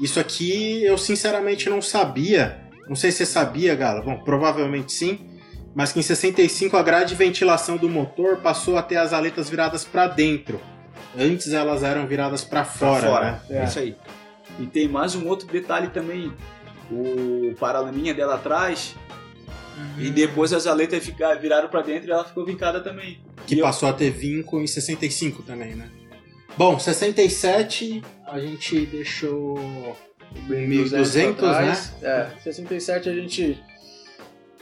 isso 0.00 0.18
aqui 0.18 0.82
eu 0.84 0.96
sinceramente 0.96 1.68
não 1.68 1.82
sabia. 1.82 2.58
Não 2.88 2.96
sei 2.96 3.12
se 3.12 3.18
você 3.18 3.26
sabia, 3.26 3.74
Galo. 3.74 4.02
Bom, 4.02 4.18
provavelmente 4.24 4.92
sim. 4.92 5.18
Mas 5.74 5.92
que 5.92 6.00
em 6.00 6.02
65 6.02 6.76
a 6.76 6.82
grade 6.82 7.10
de 7.10 7.14
ventilação 7.14 7.76
do 7.76 7.88
motor 7.88 8.38
passou 8.38 8.76
a 8.76 8.82
ter 8.82 8.96
as 8.96 9.12
aletas 9.12 9.48
viradas 9.48 9.84
para 9.84 10.06
dentro. 10.06 10.60
Antes 11.16 11.52
elas 11.52 11.82
eram 11.82 12.06
viradas 12.06 12.42
para 12.42 12.64
fora, 12.64 13.06
fora. 13.06 13.42
né? 13.48 13.60
É. 13.60 13.64
isso 13.64 13.78
aí. 13.78 13.96
E 14.58 14.66
tem 14.66 14.88
mais 14.88 15.14
um 15.14 15.26
outro 15.28 15.46
detalhe 15.46 15.88
também. 15.88 16.32
O 16.90 17.54
paralaminha 17.58 18.12
dela 18.12 18.34
atrás 18.34 18.94
e 19.98 20.10
depois 20.10 20.52
as 20.52 20.66
aletas 20.66 21.04
ficaram, 21.04 21.40
viraram 21.40 21.68
pra 21.68 21.80
dentro 21.82 22.08
e 22.08 22.12
ela 22.12 22.24
ficou 22.24 22.44
vincada 22.44 22.80
também. 22.80 23.18
Que 23.46 23.54
E 23.54 23.58
eu- 23.58 23.64
passou 23.64 23.88
a 23.88 23.92
ter 23.92 24.10
vinco 24.10 24.60
em 24.60 24.66
65 24.66 25.42
também, 25.42 25.74
né? 25.74 25.88
Bom, 26.56 26.78
67 26.78 28.02
a 28.26 28.38
gente 28.38 28.84
deixou 28.86 29.56
O 29.58 29.96
1200, 30.48 31.40
pra 31.40 31.54
trás. 31.54 31.92
É, 32.02 32.28
67 32.42 33.08
a 33.08 33.14
gente 33.14 33.58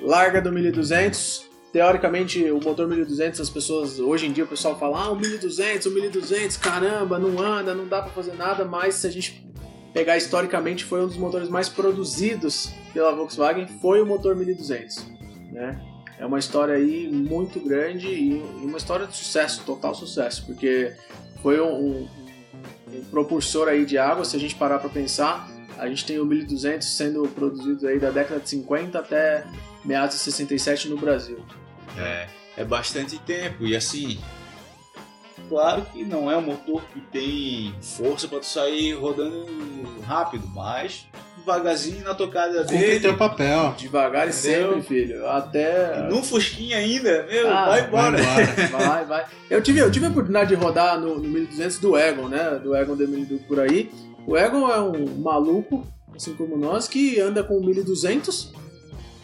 larga 0.00 0.40
do 0.40 0.52
1200. 0.52 1.48
Teoricamente, 1.72 2.42
o 2.50 2.60
motor 2.60 2.88
1200, 2.88 3.40
as 3.40 3.48
pessoas, 3.50 4.00
hoje 4.00 4.26
em 4.26 4.32
dia 4.32 4.42
o 4.42 4.46
pessoal 4.46 4.76
fala, 4.78 5.04
ah, 5.04 5.10
o 5.12 5.16
1200, 5.16 5.86
o 5.86 5.90
1200, 5.94 6.56
caramba, 6.56 7.16
não 7.18 7.40
anda, 7.40 7.74
não 7.74 7.86
dá 7.86 8.02
pra 8.02 8.10
fazer 8.10 8.34
nada, 8.34 8.64
mas 8.64 8.96
se 8.96 9.06
a 9.06 9.10
gente 9.10 9.46
pegar 9.92 10.16
historicamente, 10.16 10.84
foi 10.84 11.02
um 11.02 11.06
dos 11.06 11.16
motores 11.16 11.48
mais 11.48 11.68
produzidos 11.68 12.72
pela 12.92 13.12
Volkswagen, 13.14 13.66
foi 13.80 14.00
o 14.00 14.06
motor 14.06 14.34
1200, 14.36 15.04
né? 15.52 15.80
É 16.18 16.26
uma 16.26 16.38
história 16.38 16.74
aí 16.74 17.08
muito 17.10 17.58
grande 17.60 18.06
e 18.08 18.34
uma 18.62 18.76
história 18.78 19.06
de 19.06 19.16
sucesso, 19.16 19.62
total 19.64 19.94
sucesso, 19.94 20.44
porque 20.46 20.92
foi 21.42 21.60
um, 21.60 21.72
um- 21.74 22.08
um 22.92 23.04
propulsor 23.10 23.68
aí 23.68 23.86
de 23.86 23.96
água, 23.96 24.24
se 24.24 24.36
a 24.36 24.38
gente 24.40 24.54
parar 24.54 24.78
para 24.80 24.90
pensar, 24.90 25.48
a 25.78 25.88
gente 25.88 26.04
tem 26.04 26.18
o 26.18 26.26
1200 26.26 26.86
sendo 26.86 27.26
produzido 27.28 27.86
aí 27.88 27.98
da 27.98 28.10
década 28.10 28.38
de 28.40 28.48
50 28.50 28.98
até 28.98 29.44
meados 29.84 30.16
de 30.16 30.22
67 30.22 30.88
no 30.88 30.96
Brasil. 30.98 31.38
É, 31.96 32.28
é 32.58 32.64
bastante 32.64 33.18
tempo 33.20 33.66
e 33.66 33.74
assim. 33.74 34.18
Claro 35.50 35.84
que 35.92 36.04
não 36.04 36.30
é 36.30 36.36
um 36.36 36.42
motor 36.42 36.80
que 36.94 37.00
tem 37.00 37.74
força 37.82 38.26
pra 38.28 38.38
tu 38.38 38.46
sair 38.46 38.92
rodando 38.92 39.46
rápido, 40.06 40.46
mas 40.54 41.06
devagarzinho 41.38 42.04
na 42.04 42.14
tocada 42.14 42.60
Cumpre 42.62 42.78
dele. 42.78 43.00
teu 43.00 43.16
papel. 43.16 43.74
Devagar 43.76 44.28
e 44.28 44.32
sempre, 44.32 44.80
filho. 44.82 45.26
Até. 45.28 46.02
No 46.08 46.22
Fusquinha 46.22 46.76
ainda, 46.78 47.26
meu, 47.28 47.50
Ah, 47.50 47.66
vai 47.66 47.80
embora. 47.86 48.16
vai 48.22 48.42
embora. 48.44 48.68
Vai, 48.90 49.04
vai. 49.06 49.26
Eu 49.50 49.60
tive, 49.60 49.80
eu 49.80 49.90
tive 49.90 50.06
a 50.06 50.10
oportunidade 50.10 50.50
de 50.50 50.54
rodar 50.54 51.00
no, 51.00 51.16
no 51.18 51.28
1200 51.28 51.78
do 51.78 51.98
Egon, 51.98 52.28
né? 52.28 52.60
Do 52.62 52.76
Egon 52.76 52.96
D1000 52.96 53.40
por 53.48 53.58
aí. 53.58 53.90
O 54.26 54.36
Egon 54.36 54.70
é 54.70 54.80
um 54.80 55.16
maluco, 55.18 55.84
assim 56.14 56.34
como 56.34 56.56
nós, 56.56 56.86
que 56.86 57.18
anda 57.18 57.42
com 57.42 57.56
o 57.58 57.64
1200 57.66 58.52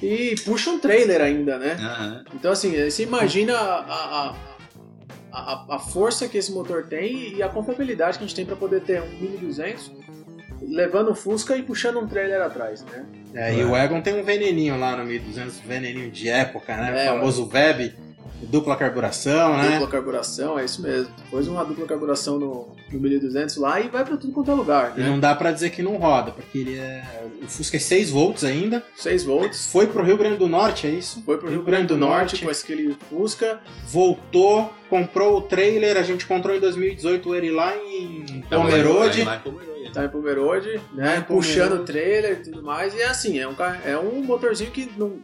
e 0.03 0.35
puxa 0.45 0.71
um 0.71 0.79
trailer 0.81 1.21
ainda, 1.21 1.57
né? 1.59 1.77
Aham. 1.79 2.25
Então, 2.35 2.51
assim, 2.51 2.73
você 2.91 3.03
imagina 3.05 3.57
a, 3.57 3.77
a, 4.31 4.35
a, 5.41 5.77
a- 5.77 5.79
força 5.79 6.29
que 6.29 6.39
esse 6.39 6.53
motor 6.53 6.85
tem 6.87 7.35
e 7.35 7.43
a 7.43 7.49
confiabilidade 7.49 8.19
que 8.19 8.25
a 8.25 8.27
gente 8.27 8.37
tem 8.37 8.47
para 8.47 8.57
poder 8.57 8.81
ter 8.83 9.03
um 9.03 9.09
1200 9.21 9.93
levando 10.63 11.11
o 11.11 11.15
Fusca 11.15 11.57
e 11.57 11.63
puxando 11.63 11.99
um 12.01 12.07
trailer 12.07 12.41
atrás, 12.41 12.83
né? 12.85 13.05
É, 13.35 13.55
e 13.55 13.63
o 13.65 13.77
Egon 13.77 14.01
tem 14.01 14.19
um 14.19 14.25
veneninho 14.25 14.79
lá 14.79 14.97
no 14.97 15.05
1200, 15.05 15.59
veneninho 15.61 16.11
de 16.11 16.29
época, 16.31 16.75
né? 16.77 17.05
É, 17.07 17.11
o 17.13 17.15
famoso 17.17 17.49
Web, 17.53 17.95
dupla 18.43 18.77
carburação, 18.77 19.57
né? 19.57 19.71
Dupla 19.73 19.89
carburação, 19.89 20.59
é 20.59 20.65
isso 20.65 20.83
mesmo. 20.83 21.13
Pôs 21.31 21.49
uma 21.49 21.65
dupla 21.65 21.87
carburação 21.87 22.39
no, 22.39 22.69
no 22.93 23.01
1200 23.01 23.57
lá 23.57 23.81
e 23.81 23.89
vai 23.89 24.05
para 24.05 24.17
tudo 24.17 24.33
quanto 24.33 24.51
é 24.51 24.55
lugar, 24.55 24.95
E 24.97 25.01
né? 25.01 25.09
não 25.09 25.19
dá 25.19 25.35
pra 25.35 25.51
dizer 25.53 25.71
que 25.71 25.83
não 25.83 25.97
roda, 25.97 26.31
porque 26.33 26.59
ele 26.59 26.77
é. 26.79 27.03
O 27.43 27.49
Fusca 27.49 27.77
é 27.77 27.81
6 27.81 28.11
volts 28.11 28.45
ainda. 28.45 28.83
6 28.97 29.25
volts. 29.25 29.67
Foi 29.71 29.87
pro 29.87 30.03
Rio 30.03 30.17
Grande 30.17 30.37
do 30.37 30.49
Norte, 30.49 30.87
é 30.87 30.91
isso? 30.91 31.23
Foi 31.25 31.39
pro 31.39 31.49
Rio 31.49 31.63
Grande 31.63 31.87
do 31.87 31.97
Norte 31.97 32.45
com 32.45 32.51
aquele 32.51 32.97
Fusca. 33.09 33.61
Voltou, 33.89 34.73
comprou 34.89 35.39
o 35.39 35.43
trailer, 35.43 35.97
a 35.97 36.03
gente 36.03 36.25
encontrou 36.25 36.55
em 36.55 36.61
2018 36.61 37.35
ele 37.35 37.51
lá 37.51 37.75
em 37.77 38.43
Pomerode. 38.49 39.25
Lá 39.25 39.37
em 39.37 39.41
Pomerode. 39.41 39.77
Tá 39.93 40.05
em 40.05 40.09
Pomerode, 40.09 40.81
né? 40.93 41.19
em 41.19 41.23
Puxando 41.23 41.81
o 41.81 41.85
trailer 41.85 42.33
e 42.33 42.51
tudo 42.51 42.63
mais. 42.63 42.95
E 42.95 43.01
é 43.01 43.07
assim, 43.07 43.39
é 43.39 43.49
um, 43.49 43.55
é 43.85 43.99
um 43.99 44.23
motorzinho 44.23 44.71
que 44.71 44.91
não. 44.97 45.15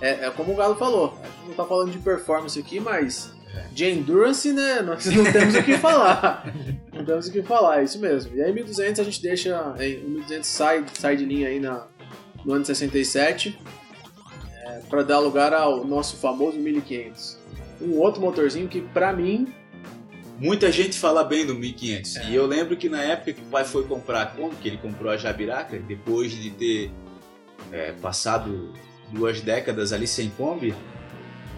É, 0.00 0.26
é 0.26 0.30
como 0.30 0.52
o 0.52 0.56
Galo 0.56 0.76
falou. 0.76 1.18
A 1.22 1.26
gente 1.26 1.48
não 1.48 1.54
tá 1.54 1.64
falando 1.64 1.90
de 1.90 1.98
performance 1.98 2.58
aqui, 2.58 2.78
mas 2.80 3.32
de 3.72 3.86
endurance, 3.86 4.52
né? 4.52 4.80
Nós 4.82 5.06
não 5.06 5.24
temos 5.30 5.54
o 5.54 5.62
que 5.62 5.76
falar. 5.78 6.52
não 6.92 7.04
temos 7.04 7.26
o 7.28 7.32
que 7.32 7.42
falar, 7.42 7.80
é 7.80 7.84
isso 7.84 7.98
mesmo. 7.98 8.34
E 8.36 8.42
aí 8.42 8.52
1200 8.52 9.00
a 9.00 9.04
gente 9.04 9.22
deixa. 9.22 9.74
aí, 9.78 9.96
O 10.04 10.10
1200 10.10 10.48
sai, 10.48 10.84
sai 10.94 11.16
de 11.16 11.24
linha 11.24 11.48
aí 11.48 11.60
na, 11.60 11.86
no 12.44 12.52
ano 12.52 12.62
de 12.62 12.68
67 12.68 13.58
é, 14.64 14.80
para 14.88 15.02
dar 15.02 15.18
lugar 15.18 15.52
ao 15.52 15.84
nosso 15.84 16.16
famoso 16.16 16.58
1500. 16.58 17.38
Um 17.80 17.98
outro 17.98 18.20
motorzinho 18.20 18.68
que 18.68 18.80
pra 18.80 19.12
mim 19.12 19.52
Muita 20.40 20.70
gente 20.70 20.96
fala 20.96 21.24
bem 21.24 21.44
do 21.44 21.52
1500. 21.52 22.16
É. 22.16 22.30
E 22.30 22.34
eu 22.36 22.46
lembro 22.46 22.76
que 22.76 22.88
na 22.88 23.02
época 23.02 23.32
que 23.32 23.40
o 23.40 23.46
pai 23.46 23.64
foi 23.64 23.82
comprar 23.82 24.22
a 24.22 24.26
Kombi, 24.26 24.54
que 24.54 24.68
ele 24.68 24.76
comprou 24.76 25.10
a 25.10 25.16
Jabiraca, 25.16 25.76
depois 25.80 26.30
de 26.30 26.50
ter 26.50 26.92
é, 27.72 27.90
passado 27.90 28.72
duas 29.12 29.40
décadas 29.40 29.92
ali 29.92 30.06
sem 30.06 30.30
Kombi, 30.30 30.74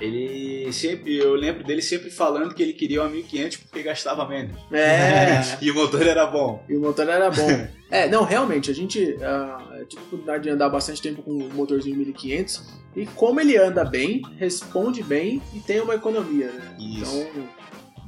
ele 0.00 0.72
sempre, 0.72 1.18
eu 1.18 1.34
lembro 1.34 1.62
dele 1.62 1.82
sempre 1.82 2.10
falando 2.10 2.54
que 2.54 2.62
ele 2.62 2.72
queria 2.72 3.02
uma 3.02 3.10
1500 3.10 3.58
porque 3.58 3.82
gastava 3.82 4.26
menos. 4.26 4.56
é, 4.72 5.42
E 5.60 5.70
o 5.70 5.74
motor 5.74 6.06
era 6.06 6.26
bom. 6.26 6.64
E 6.68 6.74
o 6.74 6.80
motor 6.80 7.06
era 7.08 7.30
bom. 7.30 7.66
é, 7.90 8.08
não, 8.08 8.24
realmente, 8.24 8.70
a 8.70 8.74
gente 8.74 9.16
ah, 9.20 9.76
eu 9.78 9.86
tive 9.86 10.00
a 10.00 10.04
oportunidade 10.06 10.44
de 10.44 10.50
andar 10.50 10.70
bastante 10.70 11.02
tempo 11.02 11.22
com 11.22 11.32
o 11.32 11.50
motorzinho 11.52 11.96
1500 11.96 12.80
e 12.96 13.06
como 13.06 13.40
ele 13.40 13.56
anda 13.56 13.84
bem, 13.84 14.22
responde 14.38 15.02
bem 15.02 15.42
e 15.54 15.60
tem 15.60 15.80
uma 15.80 15.94
economia, 15.94 16.46
né? 16.50 16.76
Isso. 16.78 17.20
Então, 17.20 17.48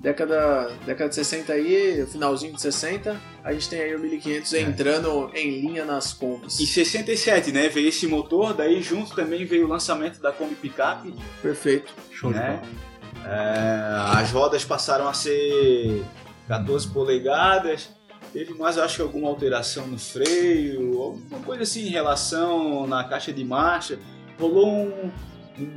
década, 0.02 0.72
década 0.84 1.08
de 1.08 1.14
60 1.14 1.52
aí, 1.52 2.04
finalzinho 2.06 2.52
de 2.52 2.60
60, 2.60 3.16
a 3.44 3.52
gente 3.52 3.68
tem 3.68 3.80
aí 3.80 3.94
o 3.94 4.00
1500 4.00 4.52
entrando 4.54 5.30
em 5.32 5.60
linha 5.60 5.84
nas 5.84 6.12
combis. 6.12 6.58
Em 6.60 6.66
67, 6.66 7.52
né, 7.52 7.68
veio 7.68 7.88
esse 7.88 8.06
motor, 8.08 8.52
daí 8.52 8.82
junto 8.82 9.14
também 9.14 9.46
veio 9.46 9.64
o 9.64 9.68
lançamento 9.68 10.20
da 10.20 10.32
Kombi 10.32 10.56
Pickup, 10.56 11.14
Perfeito. 11.40 11.94
Show 12.10 12.32
de 12.32 12.38
né? 12.38 12.60
bola. 12.60 12.92
É, 13.24 14.18
as 14.20 14.32
rodas 14.32 14.64
passaram 14.64 15.06
a 15.06 15.14
ser 15.14 16.02
14 16.48 16.88
polegadas. 16.88 17.90
Teve 18.32 18.54
mais, 18.54 18.76
eu 18.76 18.82
acho 18.82 18.96
que 18.96 19.02
alguma 19.02 19.28
alteração 19.28 19.86
no 19.86 19.98
freio, 19.98 21.00
alguma 21.00 21.40
coisa 21.40 21.62
assim 21.62 21.86
em 21.86 21.90
relação 21.90 22.86
na 22.86 23.04
caixa 23.04 23.32
de 23.32 23.44
marcha. 23.44 24.00
Rolou 24.40 24.68
um, 24.68 25.12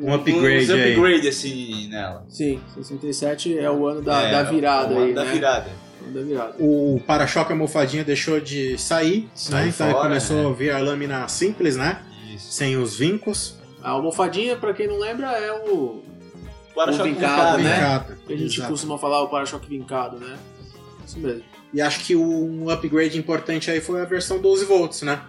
Um 0.01 0.13
upgrade 0.13 0.71
aí. 0.71 0.93
upgrade 0.93 1.27
assim 1.27 1.87
nela. 1.89 2.25
Sim, 2.29 2.59
67 2.75 3.57
é 3.57 3.69
o 3.69 3.85
ano 3.87 4.01
da, 4.01 4.21
É, 4.21 4.31
da 4.31 4.43
virada 4.43 4.93
o 4.93 4.97
ano 4.97 5.05
aí, 5.07 5.13
da 5.13 5.23
né? 5.25 5.31
virada. 5.33 5.69
O 6.01 6.05
ano 6.05 6.13
da 6.13 6.21
virada. 6.21 6.55
O 6.59 7.01
para-choque 7.05 7.51
almofadinha 7.51 8.03
deixou 8.03 8.39
de 8.39 8.77
sair, 8.77 9.29
Sai 9.35 9.65
né? 9.65 9.69
Então 9.75 9.91
fora, 9.91 10.03
começou 10.07 10.37
né? 10.43 10.49
a 10.49 10.53
vir 10.53 10.71
a 10.71 10.79
lâmina 10.79 11.27
simples, 11.27 11.75
né? 11.75 12.01
Isso. 12.33 12.53
Sem 12.53 12.77
os 12.77 12.97
vincos. 12.97 13.55
A 13.83 13.89
almofadinha, 13.91 14.55
pra 14.55 14.73
quem 14.73 14.87
não 14.87 14.97
lembra, 14.97 15.27
é 15.31 15.51
o 15.69 16.01
Para-choque 16.73 17.09
O 17.09 17.13
vincado, 17.13 17.57
vincado, 17.57 17.63
né? 17.63 17.75
Vincado. 17.75 18.15
que 18.27 18.33
a 18.33 18.37
gente 18.37 18.55
Exato. 18.57 18.71
costuma 18.71 18.97
falar, 18.97 19.21
o 19.23 19.27
para-choque 19.27 19.67
vincado, 19.69 20.17
né? 20.17 20.37
Isso 21.05 21.19
mesmo. 21.19 21.43
E 21.73 21.81
acho 21.81 21.99
que 22.05 22.15
um 22.15 22.69
upgrade 22.69 23.17
importante 23.17 23.69
aí 23.69 23.81
foi 23.81 24.01
a 24.01 24.05
versão 24.05 24.39
12 24.39 24.63
volts, 24.65 25.01
né? 25.01 25.21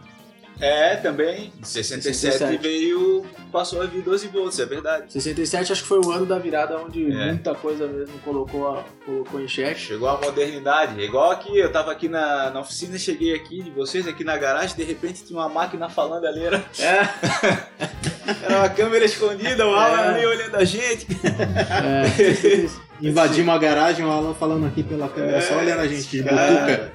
É, 0.61 0.97
também. 0.97 1.53
Em 1.61 1.65
67, 1.65 2.17
67. 2.17 2.63
veio. 2.63 3.25
Passou 3.53 3.81
a 3.83 3.87
vir 3.87 4.03
12 4.03 4.29
volts, 4.29 4.59
é 4.59 4.65
verdade. 4.67 5.13
67 5.13 5.73
acho 5.73 5.83
que 5.83 5.89
foi 5.89 5.99
o 6.01 6.11
ano 6.11 6.25
da 6.27 6.39
virada 6.39 6.79
onde 6.79 7.05
É. 7.13 7.27
muita 7.27 7.55
coisa 7.55 7.87
mesmo 7.87 8.19
colocou, 8.21 8.69
a- 8.69 8.85
colocou 9.05 9.41
em 9.41 9.47
xeque. 9.49 9.79
Chegou 9.81 10.09
a 10.09 10.19
modernidade. 10.21 11.01
Igual 11.01 11.31
aqui, 11.31 11.57
eu 11.59 11.71
tava 11.71 11.93
aqui 11.93 12.09
na, 12.09 12.51
na 12.51 12.61
oficina, 12.61 12.99
cheguei 12.99 13.35
aqui 13.35 13.63
de 13.63 13.71
vocês, 13.71 14.07
aqui 14.09 14.25
na 14.25 14.37
garagem, 14.37 14.77
de 14.77 14.85
repente 14.85 15.25
tinha 15.25 15.39
uma 15.39 15.49
máquina 15.49 15.89
falando 15.89 16.27
ali, 16.27 16.45
era, 16.45 16.65
É, 16.79 17.09
era 18.45 18.59
uma 18.59 18.69
câmera 18.69 19.05
escondida, 19.05 19.67
o 19.67 19.75
Alan 19.75 20.01
É. 20.03 20.09
ali 20.17 20.27
olhando 20.27 20.57
a 20.57 20.65
gente. 20.65 21.07
é. 21.25 22.87
Invadimos 23.07 23.55
a 23.55 23.59
garagem, 23.59 24.05
o 24.07 24.11
Alan 24.11 24.33
falando 24.33 24.67
aqui 24.67 24.83
pela 24.83 25.07
câmera, 25.09 25.41
só 25.43 25.59
olhando 25.59 25.81
a 25.81 25.87
gente 25.87 26.09
de 26.09 26.23
butuca. 26.23 26.93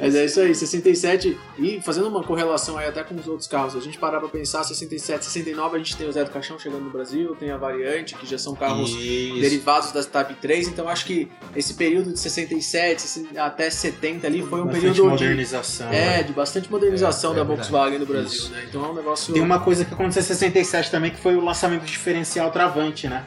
Mas 0.00 0.14
é 0.14 0.24
isso 0.24 0.40
aí, 0.40 0.54
67, 0.54 1.36
e 1.58 1.80
fazendo 1.82 2.08
uma 2.08 2.22
correlação 2.22 2.78
aí 2.78 2.86
até 2.88 3.02
com 3.02 3.14
os 3.14 3.26
outros 3.26 3.48
carros, 3.48 3.74
a 3.74 3.80
gente 3.80 3.98
parar 3.98 4.20
pra 4.20 4.28
pensar, 4.28 4.62
67, 4.64 5.24
69 5.24 5.76
a 5.76 5.78
gente 5.78 5.96
tem 5.96 6.08
o 6.08 6.12
Zé 6.12 6.22
do 6.24 6.30
Caixão 6.30 6.58
chegando 6.58 6.84
no 6.84 6.90
Brasil, 6.90 7.34
tem 7.34 7.50
a 7.50 7.56
variante, 7.56 8.14
que 8.14 8.26
já 8.26 8.38
são 8.38 8.54
carros 8.54 8.90
Isso. 8.90 9.40
derivados 9.40 9.92
das 9.92 10.06
Type 10.06 10.34
3, 10.34 10.68
então 10.68 10.88
acho 10.88 11.04
que 11.04 11.28
esse 11.56 11.74
período 11.74 12.12
de 12.12 12.18
67 12.18 13.28
até 13.36 13.68
70 13.70 14.26
ali 14.26 14.42
foi 14.42 14.60
um 14.60 14.64
Bastante 14.64 14.80
período 14.80 14.94
de, 14.94 15.02
modernização. 15.24 15.88
é, 15.92 16.22
de 16.22 16.32
bastante 16.32 16.70
modernização 16.70 17.30
É, 17.30 17.34
é 17.34 17.36
da 17.38 17.44
verdade. 17.44 17.68
Volkswagen 17.70 17.98
no 17.98 18.06
Brasil, 18.06 18.38
Isso. 18.38 18.50
né? 18.52 18.64
Então 18.68 18.84
é 18.84 18.88
um 18.88 18.94
negócio... 18.94 19.32
Tem 19.34 19.42
uma 19.42 19.58
coisa 19.60 19.84
que 19.84 19.92
aconteceu 19.94 20.22
em 20.22 20.24
67 20.26 20.90
também, 20.90 21.10
que 21.10 21.18
foi 21.20 21.34
o 21.36 21.44
lançamento 21.44 21.80
do 21.82 21.86
diferencial 21.86 22.50
travante, 22.50 23.08
né? 23.08 23.24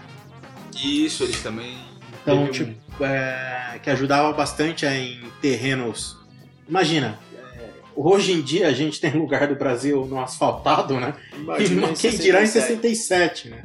Isso, 0.84 1.24
eles 1.24 1.42
também. 1.42 1.78
Então, 2.24 2.46
teve 2.48 2.50
um- 2.50 2.52
tipo, 2.74 3.04
é, 3.04 3.80
que 3.82 3.90
ajudava 3.90 4.32
bastante 4.34 4.86
em 4.86 5.22
terrenos. 5.42 6.18
Imagina, 6.72 7.20
é, 7.36 7.70
hoje 7.94 8.32
em 8.32 8.42
dia 8.42 8.70
a 8.70 8.72
gente 8.72 9.02
tem 9.02 9.12
lugar 9.12 9.46
do 9.46 9.56
Brasil 9.56 10.06
no 10.06 10.22
asfaltado, 10.22 10.98
né? 11.02 11.14
Imagina 11.36 11.88
em 11.90 11.94
Quem 11.94 12.12
dirá 12.12 12.42
em 12.42 12.48
67. 12.48 12.48
67, 12.48 13.50
né? 13.50 13.64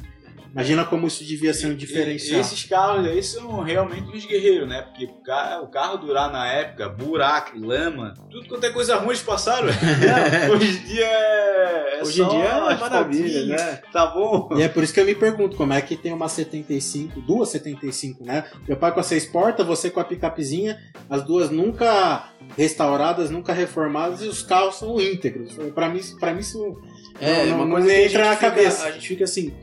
Imagina 0.57 0.83
como 0.85 1.05
isso 1.05 1.23
devia 1.23 1.53
ser 1.53 1.67
um 1.67 1.73
E- 1.73 1.75
diferencial. 1.75 2.41
Esses 2.41 2.63
carros 2.63 3.05
aí 3.05 3.21
são 3.21 3.61
realmente 3.61 4.09
uns 4.09 4.25
guerreiros, 4.25 4.67
né? 4.67 4.81
Porque 4.81 5.05
o 5.05 5.21
ca- 5.23 5.61
o 5.61 5.67
carro 5.67 5.97
durar 5.97 6.31
na 6.31 6.47
época, 6.51 6.89
buraco, 6.89 7.57
lama, 7.59 8.15
tudo 8.31 8.47
quanto 8.47 8.63
é 8.65 8.71
coisa 8.71 8.95
ruim 8.95 9.09
eles 9.09 9.21
passaram. 9.21 9.67
velho. 9.69 10.53
Hoje 10.53 10.77
em 10.79 10.83
dia 10.87 11.05
é. 11.05 11.99
é 11.99 12.01
Hoje 12.01 12.21
em 12.21 12.25
só 12.25 12.29
dia 12.31 12.43
é 12.45 12.75
maravilha, 12.75 13.45
né? 13.45 13.81
Tá 13.93 14.07
bom? 14.07 14.49
E 14.57 14.63
é 14.63 14.67
por 14.67 14.83
isso 14.83 14.93
que 14.93 14.99
eu 14.99 15.05
me 15.05 15.13
pergunto 15.13 15.55
como 15.55 15.73
é 15.73 15.81
que 15.81 15.95
tem 15.95 16.11
uma 16.11 16.27
75, 16.27 17.21
duas 17.21 17.49
75, 17.49 18.23
né? 18.23 18.43
Meu 18.67 18.77
pai 18.77 18.91
com 18.91 18.99
a 18.99 19.03
seis 19.03 19.25
portas, 19.25 19.65
você 19.65 19.91
com 19.91 19.99
a 19.99 20.03
picapezinha, 20.03 20.79
as 21.07 21.23
duas 21.23 21.51
nunca 21.51 22.31
restauradas, 22.57 23.29
nunca 23.29 23.53
reformadas 23.53 24.21
e 24.21 24.27
os 24.27 24.41
carros 24.41 24.75
são 24.79 24.99
íntegros. 24.99 25.53
Pra 25.75 25.87
mim, 25.89 26.01
pra 26.19 26.33
mim 26.33 26.39
isso 26.39 26.81
É, 27.19 27.45
não, 27.45 27.57
uma 27.57 27.65
não 27.65 27.71
coisa 27.73 27.93
entra 27.95 28.25
na 28.25 28.35
fica- 28.35 28.49
cabeça. 28.49 28.85
A 28.87 28.91
gente 28.91 29.07
fica 29.07 29.23
assim, 29.23 29.53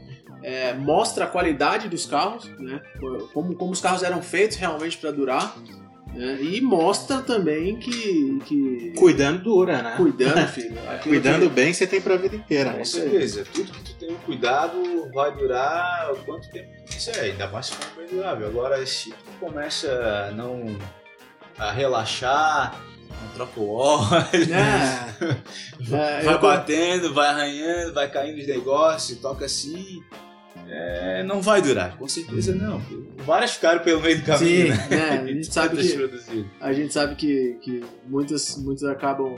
é, 0.44 0.74
mostra 0.74 1.24
a 1.24 1.26
qualidade 1.26 1.88
dos 1.88 2.04
carros, 2.04 2.44
né? 2.59 2.80
Como, 3.33 3.54
como 3.57 3.72
os 3.72 3.80
carros 3.80 4.02
eram 4.02 4.20
feitos 4.22 4.59
realmente 4.59 4.98
para 4.98 5.11
durar. 5.11 5.57
né? 6.12 6.38
E 6.42 6.61
mostra 6.61 7.22
também 7.22 7.76
que, 7.78 8.38
que 8.44 8.92
Cuidando 8.96 9.42
dura, 9.42 9.83
né? 9.83 9.94
cuidando, 9.96 10.46
filho. 10.52 10.76
Cuidando 11.02 11.48
que- 11.48 11.54
bem, 11.54 11.72
você 11.72 11.87
tem 11.87 12.00
pra 12.00 12.16
vida 12.16 12.37
inteira. 12.37 12.72
Com 12.72 12.76
né? 12.78 12.85
certeza. 12.85 13.44
Tudo 13.52 13.72
que 13.72 13.80
tu 13.85 13.94
tem 13.94 14.12
um 14.12 14.18
cuidado 14.18 15.11
vai 15.14 15.35
durar 15.35 16.12
o 16.12 16.16
quanto 16.24 16.48
tempo 16.50 16.68
tu 16.87 16.92
quiser. 16.92 17.18
Ainda 17.20 17.48
mais 17.48 17.66
se 17.66 17.72
for 17.72 17.96
bem 18.02 18.14
durável. 18.14 18.46
Agora, 18.46 18.85
se 18.87 19.11
tu 19.11 19.16
começa 19.40 19.90
a 20.28 20.30
não. 20.33 20.76
a 21.59 21.72
relaxar, 21.72 22.80
não 23.22 23.28
troca 23.35 23.61
o 23.61 23.70
óleo. 23.70 24.14
É, 24.52 25.24
é, 26.20 26.22
vai 26.22 26.35
eu- 26.35 26.38
batendo, 26.40 27.14
vai 27.14 27.28
arranhando, 27.28 27.94
vai 27.94 28.11
caindo 28.11 28.38
os 28.40 28.46
negócios, 28.46 29.18
toca 29.18 29.46
assim. 29.46 30.00
É, 30.68 31.22
não 31.22 31.40
vai 31.42 31.61
durar, 31.62 31.96
com 31.96 32.09
certeza 32.09 32.55
não. 32.55 32.81
Várias 33.18 33.53
ficaram 33.53 33.81
pelo 33.81 34.00
meio 34.00 34.18
do 34.18 34.24
caminho, 34.24 34.72
Sim, 34.74 34.81
né? 34.81 34.87
né? 34.90 35.20
A 35.22 35.27
gente 35.27 35.46
sabe 35.53 35.77
que, 35.77 36.46
a 36.61 36.72
gente 36.72 36.92
sabe 36.92 37.14
que, 37.14 37.59
que 37.62 37.85
muitas, 38.07 38.57
muitas 38.57 38.85
acabam. 38.85 39.37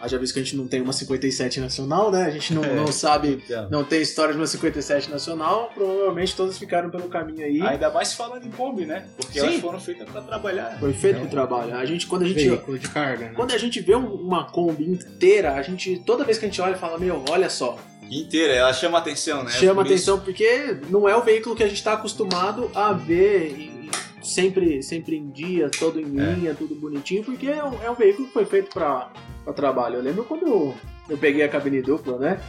Haja 0.00 0.16
visto 0.16 0.32
que 0.34 0.38
a 0.38 0.42
gente 0.44 0.54
não 0.54 0.68
tem 0.68 0.80
uma 0.80 0.92
57 0.92 1.58
nacional, 1.58 2.12
né? 2.12 2.22
A 2.22 2.30
gente 2.30 2.54
não, 2.54 2.62
É. 2.62 2.72
não 2.72 2.86
sabe, 2.86 3.42
Então, 3.44 3.68
não 3.68 3.82
tem 3.82 4.00
história 4.00 4.32
de 4.32 4.38
uma 4.38 4.46
57 4.46 5.10
nacional. 5.10 5.72
Provavelmente 5.74 6.36
todas 6.36 6.56
ficaram 6.56 6.88
pelo 6.88 7.08
caminho 7.08 7.44
aí. 7.44 7.60
Ainda 7.60 7.90
mais 7.90 8.12
falando 8.12 8.46
em 8.46 8.50
Kombi, 8.52 8.86
né? 8.86 9.08
Porque 9.16 9.40
Sim. 9.40 9.46
elas 9.48 9.60
foram 9.60 9.80
feitas 9.80 10.08
para 10.08 10.20
trabalhar. 10.22 10.76
Foi 10.78 10.92
feito 10.92 11.16
É. 11.16 11.20
pro 11.22 11.28
trabalho. 11.28 11.74
A 11.76 11.84
gente, 11.84 12.06
quando 12.06 12.22
a 12.22 12.28
gente 12.28 12.48
Veículo 12.48 12.78
de 12.78 12.88
carga, 12.88 13.24
né? 13.24 13.32
Quando 13.34 13.50
a 13.52 13.58
gente 13.58 13.80
vê 13.80 13.96
um- 13.96 14.14
uma 14.14 14.44
Kombi 14.44 14.84
inteira, 14.88 15.54
a 15.54 15.62
gente, 15.62 16.00
toda 16.06 16.22
vez 16.22 16.38
que 16.38 16.44
a 16.44 16.48
gente 16.48 16.60
olha, 16.60 16.76
fala, 16.76 16.96
meu, 16.96 17.24
olha 17.28 17.50
só. 17.50 17.76
Inteira, 18.10 18.54
ela 18.54 18.72
chama 18.72 18.98
atenção, 18.98 19.42
né? 19.44 19.50
chama 19.50 19.82
Por 19.84 19.86
isso- 19.92 20.10
atenção 20.12 20.20
porque 20.24 20.78
não 20.88 21.08
é 21.08 21.14
o 21.16 21.22
veículo 21.22 21.54
que 21.54 21.62
a 21.62 21.66
gente 21.68 21.76
está 21.78 21.92
acostumado 21.94 22.70
a 22.74 22.92
ver 22.92 23.54
em- 23.58 23.90
sempre, 24.22 24.82
sempre 24.82 25.16
em 25.16 25.30
dia, 25.30 25.70
todo 25.78 26.00
em 26.00 26.04
É. 26.20 26.32
linha, 26.34 26.54
tudo 26.54 26.74
bonitinho, 26.74 27.24
porque 27.24 27.46
é 27.48 27.62
um, 27.64 27.82
é 27.82 27.90
um 27.90 27.94
veículo 27.94 28.26
que 28.28 28.32
foi 28.34 28.44
feito 28.44 28.70
para 28.72 29.10
trabalho. 29.54 29.96
Eu 29.96 30.02
lembro 30.02 30.24
quando 30.24 30.46
eu, 30.46 30.74
eu 31.08 31.16
peguei 31.18 31.42
a 31.42 31.48
cabine 31.48 31.80
dupla, 31.82 32.18
né? 32.18 32.40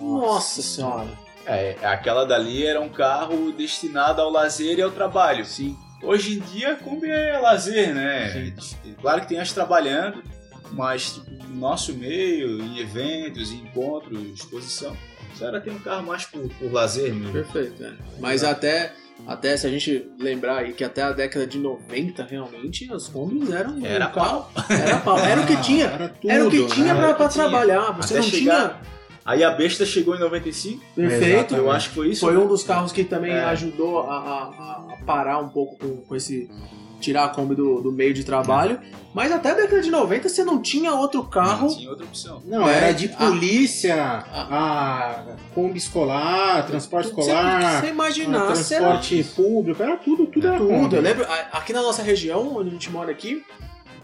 Nossa 0.00 0.62
senhora. 0.62 1.08
É, 1.44 1.76
aquela 1.82 2.24
dali 2.24 2.66
era 2.66 2.80
um 2.80 2.88
carro 2.88 3.52
destinado 3.52 4.20
ao 4.20 4.30
lazer 4.30 4.78
e 4.78 4.82
ao 4.82 4.90
trabalho. 4.90 5.44
Sim. 5.44 5.76
Hoje 6.02 6.36
em 6.36 6.40
dia, 6.40 6.72
a 6.72 6.76
Kombi 6.76 7.08
é 7.08 7.38
lazer, 7.38 7.94
né? 7.94 8.52
Claro 9.00 9.20
que 9.22 9.28
tem 9.28 9.38
as 9.38 9.52
trabalhando, 9.52 10.22
mas 10.72 11.12
tipo, 11.14 11.30
nosso 11.56 11.92
meio, 11.94 12.60
em 12.62 12.78
eventos, 12.78 13.50
em 13.52 13.56
encontros, 13.62 14.20
exposição, 14.34 14.96
a 15.32 15.36
senhora 15.36 15.60
tem 15.60 15.72
um 15.72 15.78
carro 15.78 16.06
mais 16.06 16.24
por, 16.24 16.48
por 16.58 16.72
lazer 16.72 17.14
mesmo. 17.14 17.32
Perfeito, 17.32 17.82
né? 17.82 17.94
Mas 18.20 18.42
até, 18.44 18.92
até 19.26 19.56
se 19.56 19.66
a 19.66 19.70
gente 19.70 20.08
lembrar 20.18 20.58
aí 20.58 20.72
que 20.72 20.82
até 20.84 21.02
a 21.02 21.12
década 21.12 21.46
de 21.46 21.58
90, 21.58 22.22
realmente, 22.24 22.90
as 22.92 23.08
Kombis 23.08 23.50
eram 23.50 23.84
Era 23.84 24.06
carro. 24.08 24.46
Era 24.70 24.98
pau. 24.98 25.18
Era 25.18 25.40
o 25.42 25.46
que 25.46 25.56
tinha. 25.62 25.86
Era, 25.86 26.08
tudo, 26.08 26.30
Era 26.30 26.46
o 26.46 26.50
que 26.50 26.66
tinha 26.66 26.94
né? 26.94 27.12
que 27.14 27.16
tinha. 27.16 27.28
trabalhar. 27.30 27.90
Você 27.92 28.14
Até 28.18 28.22
não 28.26 28.30
chegar- 28.32 28.82
Aí 29.24 29.42
a 29.42 29.50
besta 29.50 29.84
chegou 29.84 30.14
em 30.14 30.20
95, 30.20 30.80
tinha. 30.94 31.08
Perfeito. 31.08 31.56
eu 31.56 31.68
acho 31.70 31.88
que 31.88 31.94
foi 31.96 32.10
isso. 32.10 32.20
Foi 32.20 32.32
né? 32.34 32.38
um 32.38 32.46
dos 32.46 32.62
carros 32.62 32.92
que 32.92 33.02
também 33.02 33.32
É. 33.32 33.42
ajudou 33.46 34.02
a, 34.08 34.16
a- 34.18 34.86
a 34.92 35.04
parar 35.04 35.38
um 35.40 35.48
pouco 35.48 35.76
com, 35.76 35.96
com 35.96 36.14
esse. 36.14 36.48
Tirar 37.00 37.24
a 37.24 37.28
Kombi 37.28 37.54
do, 37.54 37.80
do 37.80 37.92
meio 37.92 38.12
de 38.14 38.24
trabalho. 38.24 38.80
Mas 39.14 39.32
até 39.32 39.50
a 39.52 39.54
década 39.54 39.80
de 39.80 39.90
90 39.90 40.28
você 40.28 40.44
não 40.44 40.60
tinha 40.60 40.92
outro 40.94 41.24
carro. 41.24 41.68
Não 41.68 41.76
tinha 41.76 41.88
outra 41.90 42.04
opção. 42.04 42.42
Não, 42.46 42.68
É, 42.68 42.76
era 42.76 42.92
de 42.92 43.08
polícia, 43.08 43.94
a, 44.50 45.24
Kombi 45.54 45.78
escolar, 45.78 46.66
transporte 46.66 47.06
escolar, 47.08 47.80
você 47.80 48.74
era 48.74 48.88
transporte 48.98 49.24
público, 49.34 49.82
era 49.82 49.96
tudo, 49.96 50.26
tudo 50.26 50.46
era 50.46 50.58
tudo. 50.58 50.68
Kombi. 50.68 50.96
Eu 50.96 51.02
lembro, 51.02 51.24
a- 51.24 51.48
aqui 51.58 51.72
na 51.72 51.82
nossa 51.82 52.02
região, 52.02 52.56
onde 52.56 52.68
a 52.68 52.72
gente 52.72 52.90
mora 52.90 53.10
aqui, 53.10 53.42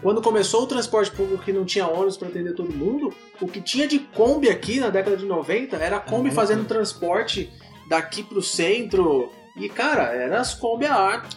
quando 0.01 0.21
começou 0.21 0.63
o 0.63 0.67
transporte 0.67 1.11
público 1.11 1.43
que 1.43 1.53
não 1.53 1.63
tinha 1.65 1.87
ônibus 1.87 2.17
para 2.17 2.27
atender 2.27 2.53
todo 2.55 2.71
mundo, 2.73 3.13
o 3.39 3.47
que 3.47 3.61
tinha 3.61 3.87
de 3.87 3.99
Kombi 3.99 4.49
aqui 4.49 4.79
na 4.79 4.89
década 4.89 5.15
de 5.15 5.25
90 5.25 5.77
era 5.77 5.97
a 5.97 5.99
Kombi 5.99 6.29
Uhum. 6.29 6.35
fazendo 6.35 6.65
transporte 6.65 7.49
daqui 7.87 8.23
pro 8.23 8.41
centro. 8.41 9.29
E, 9.55 9.69
cara, 9.69 10.03
era 10.05 10.39
as 10.39 10.53
Kombi 10.55 10.85
a 10.87 10.95
ar. 10.95 11.27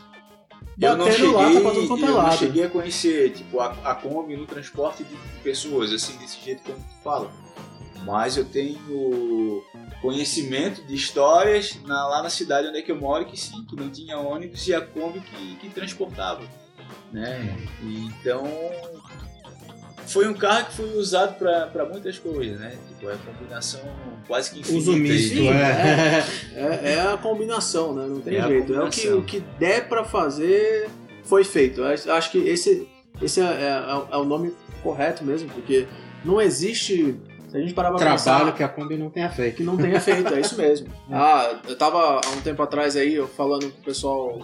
Eu 0.78 0.96
não, 0.96 1.06
cheguei, 1.10 1.28
é 1.56 1.56
eu 1.56 1.98
não 2.08 2.30
cheguei 2.38 2.64
a 2.64 2.68
conhecer 2.70 3.32
tipo, 3.32 3.60
a, 3.60 3.72
a 3.84 3.94
Kombi 3.94 4.36
no 4.36 4.46
transporte 4.46 5.04
de 5.04 5.16
pessoas, 5.42 5.92
assim, 5.92 6.16
desse 6.18 6.38
jeito 6.44 6.62
como 6.64 6.78
tu 6.78 7.02
fala. 7.02 7.30
Mas 8.04 8.36
eu 8.36 8.44
tenho 8.44 9.62
conhecimento 10.02 10.82
de 10.86 10.94
histórias 10.94 11.78
na- 11.84 12.06
lá 12.06 12.22
na 12.22 12.30
cidade 12.30 12.68
onde 12.68 12.78
é 12.78 12.82
que 12.82 12.92
eu 12.92 13.00
moro 13.00 13.24
que 13.24 13.36
sim, 13.40 13.64
que 13.64 13.74
não 13.74 13.88
tinha 13.90 14.18
ônibus 14.18 14.66
e 14.68 14.74
a 14.74 14.80
Kombi 14.80 15.20
que, 15.20 15.56
que 15.56 15.68
transportava. 15.70 16.42
Né? 17.12 17.56
E 17.82 18.06
então 18.06 18.44
foi 20.06 20.28
um 20.28 20.34
carro 20.34 20.66
que 20.66 20.74
foi 20.74 20.96
usado 20.96 21.34
para 21.36 21.84
muitas 21.84 22.18
coisas, 22.18 22.58
né? 22.60 22.76
Tipo, 22.88 23.10
é 23.10 23.14
a 23.14 23.16
combinação 23.16 23.80
quase 24.26 24.50
que 24.50 24.60
infinita. 24.60 24.78
Uso 24.90 24.96
misto, 24.96 25.34
Sim, 25.36 25.48
é. 25.48 26.24
É, 26.54 26.92
é 26.94 27.00
a 27.12 27.16
combinação, 27.16 27.92
né? 27.94 28.06
Não 28.08 28.20
tem 28.20 28.36
É 28.36 28.42
jeito. 28.46 28.74
É 28.74 28.82
o 28.84 28.88
que, 28.90 29.08
o 29.08 29.22
que 29.22 29.40
der 29.58 29.88
pra 29.88 30.04
fazer 30.04 30.88
foi 31.24 31.44
feito. 31.44 31.80
Eu 31.82 32.12
acho- 32.14 32.30
que 32.30 32.38
esse, 32.38 32.88
esse 33.20 33.40
é, 33.40 33.44
é- 33.44 34.02
é 34.12 34.16
o 34.16 34.24
nome 34.24 34.54
correto 34.82 35.24
mesmo, 35.24 35.48
porque 35.50 35.86
não 36.24 36.40
existe. 36.40 37.16
Se 37.48 37.56
a 37.56 37.60
gente 37.60 37.74
parar 37.74 37.90
pra 37.90 37.98
Trabalho 37.98 38.18
pensar 38.18 38.52
que 38.56 38.62
a 38.64 38.68
Kombi 38.68 38.96
não 38.96 39.08
tenha 39.08 39.30
feito. 39.30 39.56
que 39.56 39.62
não 39.62 39.76
tenha 39.76 40.00
feito, 40.00 40.34
é 40.34 40.40
isso 40.40 40.56
mesmo. 40.56 40.88
Ah, 41.10 41.60
eu 41.68 41.76
tava 41.76 42.20
há 42.24 42.30
um 42.36 42.40
tempo 42.40 42.60
atrás 42.62 42.96
aí, 42.96 43.14
eu 43.14 43.28
falando 43.28 43.70
com 43.70 43.80
o 43.80 43.84
pessoal, 43.84 44.38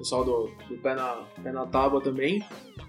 pessoal 0.00 0.24
do, 0.24 0.50
do 0.68 0.76
pé, 0.78 0.94
na, 0.94 1.18
pé 1.42 1.52
na 1.52 1.66
tábua 1.66 2.00
também, 2.00 2.44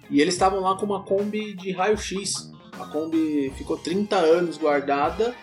e 0.09 0.19
eles 0.21 0.33
estavam 0.33 0.59
lá 0.61 0.75
com 0.75 0.85
uma 0.85 1.03
Kombi 1.03 1.53
de 1.53 1.71
raio-x. 1.71 2.51
A 2.79 2.85
Kombi 2.85 3.51
ficou 3.57 3.77
30 3.77 4.15
anos 4.17 4.57
guardada 4.57 5.33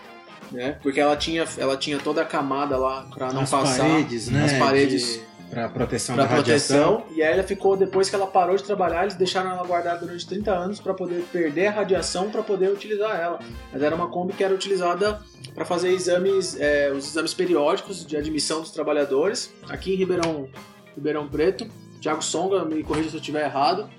né? 0.51 0.79
Porque 0.81 0.99
ela 0.99 1.15
tinha, 1.15 1.45
ela 1.59 1.77
tinha 1.77 1.99
toda 1.99 2.23
a 2.23 2.25
camada 2.25 2.75
lá 2.75 3.07
pra 3.13 3.31
não 3.31 3.41
As 3.43 3.51
passar. 3.51 3.87
paredes, 3.87 4.29
né? 4.29 4.45
as 4.45 4.53
paredes 4.53 5.13
de- 5.13 5.29
Pra 5.49 5.67
proteção 5.67 6.15
Pra 6.15 6.25
da 6.25 6.29
radiação. 6.35 6.93
proteção, 6.97 7.15
e 7.17 7.23
aí 7.23 7.33
ela 7.33 7.41
ficou, 7.43 7.75
depois 7.75 8.07
que 8.09 8.15
ela 8.15 8.27
parou 8.27 8.55
de 8.55 8.63
trabalhar, 8.63 9.01
eles 9.03 9.15
deixaram 9.15 9.49
ela 9.51 9.63
guardada 9.65 9.99
durante 9.99 10.25
30 10.27 10.51
anos 10.51 10.79
pra 10.79 10.93
poder 10.93 11.23
perder 11.31 11.67
a 11.67 11.71
radiação 11.71 12.29
pra 12.29 12.43
poder 12.43 12.69
utilizar 12.71 13.19
ela. 13.19 13.39
Mas 13.73 13.81
era 13.81 13.95
uma 13.95 14.07
Kombi 14.09 14.33
que 14.33 14.43
era 14.43 14.53
utilizada 14.53 15.19
pra 15.55 15.65
fazer 15.65 15.89
exames, 15.91 16.55
é, 16.59 16.91
os 16.91 17.07
exames 17.07 17.33
periódicos 17.33 18.05
de 18.05 18.15
admissão 18.15 18.61
dos 18.61 18.69
trabalhadores, 18.71 19.51
aqui 19.67 19.93
em 19.93 19.97
Ribeirão, 19.97 20.47
Ribeirão 20.99 21.27
Preto. 21.27 21.67
Thiago 22.01 22.21
Songa, 22.23 22.63
me 22.65 22.83
corrija 22.83 23.09
se 23.09 23.15
eu 23.15 23.19
estiver 23.19 23.43
errado, 23.45 23.89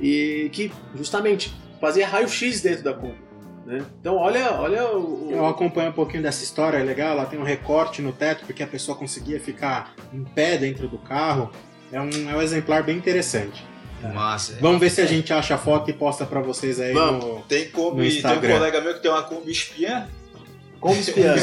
e 0.00 0.48
que 0.52 0.70
justamente 0.94 1.52
fazia 1.80 2.06
raio-x 2.06 2.60
dentro 2.62 2.82
da 2.84 2.94
Kombi. 2.94 3.20
Né? 3.66 3.84
Então 4.00 4.16
olha, 4.16 4.52
olha 4.52 4.86
o, 4.96 5.28
o- 5.28 5.30
Eu 5.32 5.46
acompanho 5.46 5.90
um 5.90 5.92
pouquinho 5.92 6.22
dessa 6.22 6.42
história, 6.42 6.78
é 6.78 6.82
legal. 6.82 7.12
Ela 7.12 7.26
tem 7.26 7.38
um 7.38 7.44
recorte 7.44 8.00
no 8.02 8.12
teto 8.12 8.44
porque 8.46 8.62
a 8.62 8.66
pessoa 8.66 8.96
conseguia 8.96 9.38
ficar 9.38 9.94
em 10.12 10.24
pé 10.24 10.56
dentro 10.58 10.88
do 10.88 10.98
carro. 10.98 11.50
É 11.92 12.00
um, 12.00 12.08
é 12.30 12.36
um 12.36 12.40
exemplar 12.42 12.82
bem 12.82 12.96
interessante. 12.96 13.64
Massa. 14.14 14.56
Vamos 14.60 14.80
ver 14.80 14.90
se 14.90 15.00
a 15.00 15.06
gente 15.06 15.32
acha 15.32 15.54
a 15.54 15.58
foto 15.58 15.88
e 15.88 15.92
posta 15.92 16.26
pra 16.26 16.40
vocês 16.40 16.80
aí 16.80 16.92
Vamos. 16.92 17.24
no. 17.24 17.40
Tem 17.42 17.66
No 17.66 17.70
Kombi, 17.70 17.96
tem 17.98 18.04
um 18.04 18.16
Instagram. 18.16 18.54
colega 18.54 18.80
meu 18.80 18.94
que 18.94 19.00
tem 19.00 19.10
uma 19.10 19.22
Kombi 19.22 19.52
espiã. 19.52 20.08
Kombi 20.82 20.98
espiã. 20.98 21.34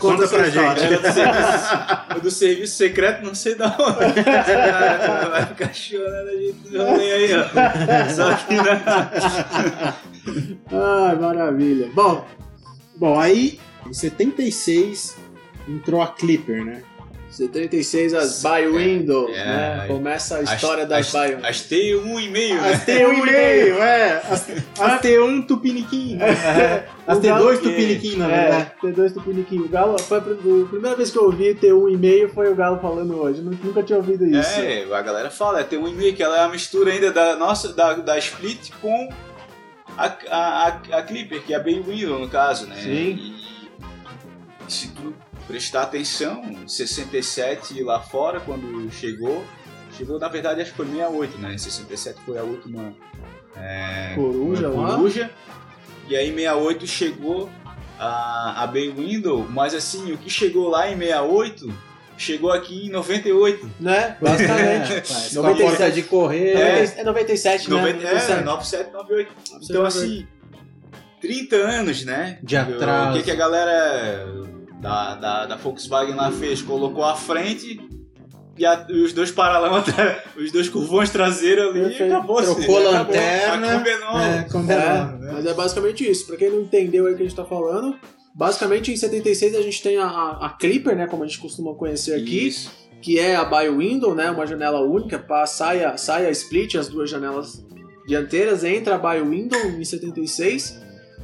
Conta 0.00 0.26
Conta 0.26 0.28
pra 0.28 0.48
gente. 0.48 0.82
Era 0.82 0.98
do 0.98 1.12
serviço, 1.12 2.20
do 2.22 2.30
serviço 2.30 2.76
secreto, 2.76 3.24
não 3.24 3.34
sei 3.34 3.54
da 3.54 3.76
onde. 3.78 4.22
Vai 5.30 5.46
ficar 5.46 5.72
chorando 5.72 6.28
a 6.28 6.32
gente 6.32 6.56
no 6.72 6.84
rolê 6.84 7.12
aí, 7.12 7.30
ó. 7.34 7.44
Só 8.08 8.34
que 8.34 8.54
não. 8.54 8.64
Ai, 10.72 11.16
maravilha. 11.16 11.90
Bom, 11.94 12.24
Bom, 12.96 13.20
aí 13.20 13.60
em 13.86 13.92
76 13.92 15.16
entrou 15.68 16.00
a 16.00 16.08
Clipper, 16.08 16.64
né? 16.64 16.82
76 17.36 18.14
as 18.14 18.42
Buy 18.42 18.66
Window, 18.68 19.28
É, 19.28 19.32
né? 19.44 19.80
é. 19.84 19.86
Começa 19.88 20.38
a 20.38 20.42
história 20.42 20.86
das 20.86 21.06
as, 21.06 21.12
Buy 21.12 21.34
Window. 21.34 21.50
As 21.50 21.60
T1,5, 21.62 22.54
né? 22.54 22.70
As 22.72 22.84
T1 22.86 23.18
e-mail, 23.18 23.82
é. 23.82 24.12
As, 24.30 24.48
as 24.80 25.00
T1 25.02 25.46
Tupiniquim. 25.46 26.18
As 27.06 27.18
O 27.18 27.20
Galo 27.20 27.44
T2 27.50 27.58
que- 27.58 27.68
Tupiniquim, 27.68 28.16
na 28.16 28.30
É, 28.32 28.40
verdade. 28.40 28.70
T2 28.82 29.12
Tupiniquim. 29.14 29.58
O 29.60 29.68
Galo, 29.68 29.98
foi 30.00 30.18
a 30.18 30.20
pr- 30.22 30.30
a 30.32 30.68
primeira 30.68 30.96
vez 30.96 31.10
que 31.10 31.18
eu 31.18 31.24
ouvi 31.24 31.54
T1 31.54 31.92
e 31.92 31.96
meio 31.96 32.28
foi 32.30 32.50
o 32.50 32.54
Galo 32.54 32.78
falando 32.80 33.14
hoje. 33.20 33.42
Nu- 33.42 33.58
Nunca 33.62 33.82
tinha 33.82 33.98
ouvido 33.98 34.24
isso. 34.26 34.60
É, 34.60 34.84
a 34.92 35.02
galera 35.02 35.30
fala, 35.30 35.60
é 35.60 35.64
T1,5, 35.64 36.14
que 36.16 36.22
ela 36.22 36.38
é 36.38 36.40
a 36.44 36.48
mistura 36.48 36.90
ainda 36.90 37.12
da 37.12 37.36
nossa, 37.36 37.72
da, 37.72 37.92
da 37.94 38.16
Split 38.18 38.70
com 38.80 39.08
a, 39.96 40.06
a, 40.06 40.66
a, 40.66 40.68
a 40.98 41.02
Clipper, 41.02 41.42
que 41.42 41.52
é 41.52 41.56
a 41.56 41.60
Bay 41.60 41.80
Window, 41.80 42.18
no 42.18 42.28
caso, 42.28 42.66
né? 42.66 42.76
Sim. 42.82 43.34
E 44.68 44.72
se 44.72 44.88
tu 44.88 45.14
prestar 45.46 45.82
atenção, 45.82 46.66
67 46.66 47.82
lá 47.82 48.00
fora, 48.00 48.40
quando 48.40 48.90
chegou, 48.90 49.44
chegou 49.96 50.18
na 50.18 50.28
verdade 50.28 50.60
acho 50.60 50.70
que 50.70 50.76
foi 50.76 50.86
68, 50.86 51.38
né? 51.38 51.56
67 51.58 52.20
foi 52.24 52.38
a 52.38 52.42
última 52.42 52.94
é, 53.56 54.12
Coruja 54.14 54.68
lá. 54.68 54.96
coruja. 54.96 55.30
E 56.08 56.16
aí 56.16 56.28
68 56.32 56.86
chegou 56.86 57.50
a, 57.98 58.62
a 58.62 58.66
Bay 58.66 58.90
Window, 58.90 59.46
mas 59.50 59.74
assim, 59.74 60.12
o 60.12 60.18
que 60.18 60.30
chegou 60.30 60.68
lá 60.68 60.90
em 60.90 60.98
68 60.98 61.86
chegou 62.18 62.50
aqui 62.50 62.86
em 62.86 62.90
98. 62.90 63.70
Né? 63.78 64.16
Basicamente. 64.20 64.92
A 65.38 65.54
porta 65.54 65.90
de 65.90 66.02
correr. 66.02 66.56
É. 66.56 66.94
É 66.98 67.04
97, 67.04 67.70
né? 67.70 67.76
90, 67.76 67.98
é, 67.98 68.02
97. 68.14 68.44
97, 68.44 68.92
98. 68.92 69.32
Então, 69.62 69.84
assim, 69.84 70.26
30 71.20 71.56
anos, 71.56 72.04
né? 72.04 72.38
De 72.42 72.56
O 72.56 72.60
atraso. 72.60 73.18
que, 73.18 73.24
que 73.24 73.30
a 73.30 73.34
galera 73.34 74.26
da, 74.80 75.14
da, 75.14 75.46
da 75.46 75.56
Volkswagen 75.56 76.14
lá 76.14 76.30
fez? 76.32 76.62
Colocou 76.62 77.04
à 77.04 77.14
frente 77.16 77.80
e, 78.58 78.64
a- 78.64 78.86
e 78.88 79.02
os 79.02 79.12
dois 79.12 79.30
paralamas, 79.30 79.84
tra- 79.92 80.22
os 80.36 80.50
dois 80.52 80.68
curvões 80.68 81.10
traseiros 81.10 81.70
ali 81.70 81.80
Perfeito. 81.80 82.02
e 82.10 82.12
acabou. 82.12 82.42
Trocou 82.42 82.78
acabou. 82.78 82.92
lanterna. 82.92 83.66
A 83.76 84.44
Kombi 84.44 84.72
é. 84.72 84.74
É, 84.74 84.78
É, 84.78 84.88
né? 85.18 85.30
mas 85.32 85.46
é 85.46 85.54
basicamente 85.54 86.08
isso. 86.10 86.26
Pra 86.26 86.36
quem 86.36 86.50
não 86.50 86.60
entendeu 86.62 87.06
aí 87.06 87.14
o 87.14 87.16
que 87.16 87.22
a 87.22 87.26
gente 87.26 87.36
tá 87.36 87.44
falando, 87.44 87.96
basicamente 88.34 88.92
em 88.92 88.96
76 88.96 89.54
a 89.54 89.62
gente 89.62 89.82
tem 89.82 89.98
a, 89.98 90.06
a 90.40 90.50
Clipper, 90.58 90.96
né? 90.96 91.06
Como 91.06 91.22
a 91.24 91.26
gente 91.26 91.38
costuma 91.38 91.74
conhecer 91.74 92.14
aqui. 92.14 92.46
Isso. 92.48 92.70
que 93.02 93.18
é 93.18 93.36
a 93.36 93.44
Buy 93.44 93.68
Window, 93.68 94.14
né, 94.14 94.30
uma 94.30 94.46
janela 94.46 94.80
única, 94.80 95.18
para 95.18 95.46
saia, 95.46 95.96
saia 95.96 96.30
split, 96.30 96.74
as 96.76 96.88
duas 96.88 97.08
janelas 97.10 97.64
dianteiras, 98.06 98.64
entra 98.64 98.94
a 98.94 98.98
Buy 98.98 99.20
Window 99.20 99.60
em 99.60 99.84
76. 99.84 100.80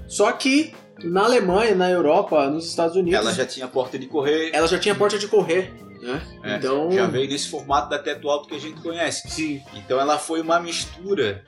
Só 0.06 0.30
que 0.32 0.72
na 1.04 1.24
Alemanha, 1.24 1.74
na 1.74 1.90
Europa, 1.90 2.48
nos 2.48 2.66
Estados 2.68 2.96
Unidos, 2.96 3.18
Ela 3.20 3.32
já 3.32 3.46
tinha 3.46 3.66
porta 3.68 3.98
de 3.98 4.06
correr. 4.06 4.50
ela 4.52 4.66
já 4.68 4.78
tinha 4.78 4.94
porta 4.94 5.18
de 5.18 5.28
correr, 5.28 5.72
né? 6.00 6.20
É, 6.42 6.56
então, 6.56 6.90
Já 6.90 7.06
veio 7.06 7.28
nesse 7.28 7.48
formato 7.48 7.88
da 7.90 7.98
teto 7.98 8.28
alto 8.28 8.48
que 8.48 8.54
a 8.54 8.60
gente 8.60 8.80
conhece. 8.80 9.28
sim, 9.30 9.62
Então 9.74 10.00
ela 10.00 10.18
foi 10.18 10.40
uma 10.40 10.58
mistura 10.60 11.44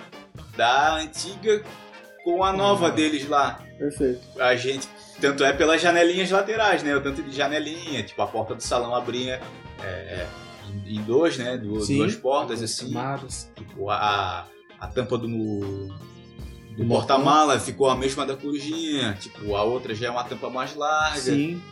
da 0.57 0.97
antiga 0.97 1.62
com 2.25 2.43
a 2.43 2.53
nova 2.53 2.90
deles 2.90 3.29
lá. 3.29 3.61
perfeito. 3.79 4.21
a 4.40 4.55
gente. 4.57 4.88
Tanto 5.21 5.45
é 5.45 5.53
pelas 5.53 5.81
janelinhas 5.81 6.31
laterais, 6.31 6.83
né? 6.83 6.95
O 6.97 7.01
tanto 7.01 7.23
de 7.23 7.31
janelinha, 7.35 8.03
tipo, 8.03 8.21
a 8.21 8.27
porta 8.27 8.55
do 8.55 8.62
salão 8.62 8.95
abria 8.95 9.40
é, 9.83 9.87
é, 9.87 10.27
em, 10.87 11.01
dois, 11.03 11.38
né? 11.38 11.57
Du- 11.57 11.81
Sim. 11.81 11.99
duas 11.99 12.17
portas, 12.17 12.61
assim. 12.62 12.93
Camadas. 12.93 13.49
Tipo, 13.55 13.90
a, 13.90 14.47
a 14.81 14.87
tampa 14.88 15.17
do, 15.17 15.29
do 16.76 16.84
porta-mala 16.87 17.58
ficou 17.60 17.88
a 17.88 17.96
mesma 17.96 18.24
da 18.26 18.37
corujinha. 18.37 19.16
Tipo, 19.20 19.54
a 19.56 19.62
outra 19.62 19.94
já 19.94 20.08
é 20.08 20.10
uma 20.10 20.24
tampa 20.24 20.50
mais 20.50 20.74
larga. 20.74 21.20
Sim, 21.20 21.62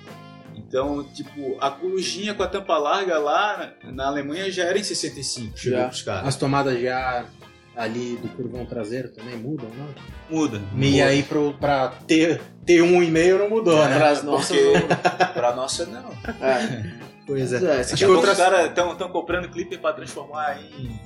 Então, 0.55 1.03
tipo, 1.05 1.57
a 1.61 1.71
corujinha 1.71 2.35
com 2.35 2.43
a 2.43 2.47
tampa 2.47 2.77
larga 2.79 3.19
lá 3.19 3.73
na, 3.85 4.07
Alemanha 4.07 4.51
já 4.51 4.65
era 4.65 4.79
em 4.79 4.83
65. 4.85 5.57
Chegou 5.59 5.79
Já. 5.79 5.87
pros 5.89 6.03
caras. 6.03 6.29
As 6.29 6.37
tomadas 6.37 6.77
ar 6.87 7.27
ali 7.75 8.17
do 8.17 8.29
curvão 8.29 8.67
traseiro 8.67 9.09
também 9.09 9.35
mudam, 9.37 9.69
não? 9.77 9.89
Muda. 10.31 10.61
E 10.77 11.01
aí 11.01 11.23
pro, 11.23 11.55
pra 11.55 11.89
ter, 12.07 12.39
ter 12.67 12.83
um 12.83 13.03
e 13.03 13.11
meio 13.11 13.39
não 13.39 13.49
mudou, 13.49 13.79
né? 13.89 13.97
para 13.97 14.11
as 14.11 14.23
nossas. 14.23 14.57
Porque 14.57 14.95
pra 15.33 15.55
nossa, 15.57 15.87
não. 15.87 16.11
É, 16.47 17.03
Pois 17.27 17.53
é, 17.53 17.57
é. 17.57 17.83
se 17.83 17.93
Daqui 17.93 17.93
a 17.93 17.97
tiver 17.97 18.07
pouco 18.13 18.27
outra- 18.29 18.33
os 18.33 18.39
caras 18.39 18.69
estão 18.69 19.09
comprando 19.09 19.49
clipe 19.49 19.79
pra 19.79 19.93
transformar 19.95 20.59
em 20.61 21.01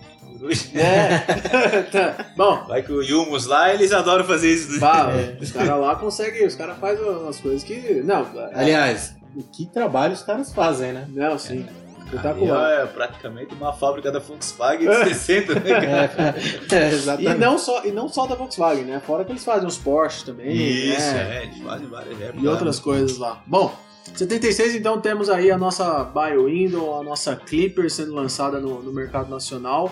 É. 0.75 1.83
Tá. 1.93 2.27
Bom, 2.37 2.65
Vai 2.67 2.83
que 2.83 2.93
o 2.93 3.03
Yumos 3.03 3.47
lá, 3.47 3.73
eles 3.73 3.93
adoram 3.93 4.25
fazer 4.25 4.53
isso. 4.53 4.73
né? 4.73 4.79
pá, 4.81 5.11
É. 5.15 5.37
os 5.41 5.51
caras 5.53 5.81
lá 5.81 5.95
conseguem, 5.97 6.47
os 6.47 6.55
caras 6.55 6.79
fazem 6.79 7.05
umas 7.05 7.39
coisas 7.41 7.63
que. 7.65 8.03
Não, 8.05 8.27
Aliás, 8.55 9.15
que 9.53 9.67
trabalho 9.67 10.13
os 10.15 10.23
caras 10.23 10.53
fazem, 10.53 10.93
né? 10.93 11.07
não, 11.09 11.39
sim. 11.39 11.67
Ali 12.09 12.17
Espetacular. 12.17 12.71
É 12.83 12.87
praticamente 12.87 13.53
uma 13.57 13.73
fábrica 13.73 14.13
da 14.13 14.21
Volkswagen 14.21 14.87
de 14.89 15.05
60, 15.15 15.55
né, 15.59 15.61
cara? 15.81 16.35
É, 16.71 16.89
E 16.91 16.95
exatamente. 16.95 17.39
não, 17.39 17.59
só, 17.59 17.85
e 17.85 17.91
não 17.91 18.09
só 18.09 18.27
da 18.29 18.37
Volkswagen, 18.37 18.85
né? 18.85 19.03
Fora 19.05 19.25
que 19.25 19.33
eles 19.33 19.45
fazem 19.45 19.67
os 19.67 19.77
Porsche 19.77 20.25
também. 20.25 20.55
Isso, 20.55 21.01
né? 21.13 21.39
é, 21.39 21.43
eles 21.47 21.59
fazem 21.59 21.89
várias 21.89 22.21
épocas. 22.21 22.43
E 22.45 22.47
outras 22.47 22.79
coisas 22.79 23.19
lá. 23.19 23.43
Bom, 23.45 23.75
76 24.15 24.77
então 24.77 25.01
temos 25.01 25.29
aí 25.29 25.51
a 25.51 25.59
nossa 25.59 26.05
Bio-Window, 26.05 27.01
a 27.01 27.03
nossa 27.03 27.35
Clipper 27.35 27.91
sendo 27.91 28.15
lançada 28.15 28.61
no, 28.61 28.81
no 28.81 28.93
mercado 28.93 29.29
nacional. 29.29 29.91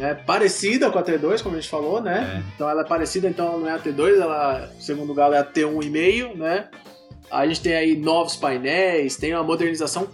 É 0.00 0.14
parecida 0.14 0.90
com 0.90 0.98
a 0.98 1.02
T2, 1.02 1.42
como 1.42 1.56
a 1.56 1.60
gente 1.60 1.70
falou, 1.70 2.00
né? 2.00 2.36
É. 2.42 2.52
Então 2.54 2.68
ela 2.68 2.80
é 2.82 2.84
parecida, 2.84 3.28
então 3.28 3.46
ela 3.46 3.58
não 3.58 3.68
é 3.68 3.72
a 3.72 3.78
T2, 3.78 4.20
ela, 4.20 4.70
segundo 4.80 5.12
o 5.12 5.14
Galo, 5.14 5.34
é 5.34 5.38
a 5.38 5.44
T1,5, 5.44 6.34
né? 6.36 6.68
A 7.30 7.46
gente 7.46 7.60
tem 7.60 7.74
aí 7.74 7.96
novos 7.96 8.36
painéis, 8.36 9.16
tem 9.16 9.34
uma 9.34 9.42
modernização 9.42 10.08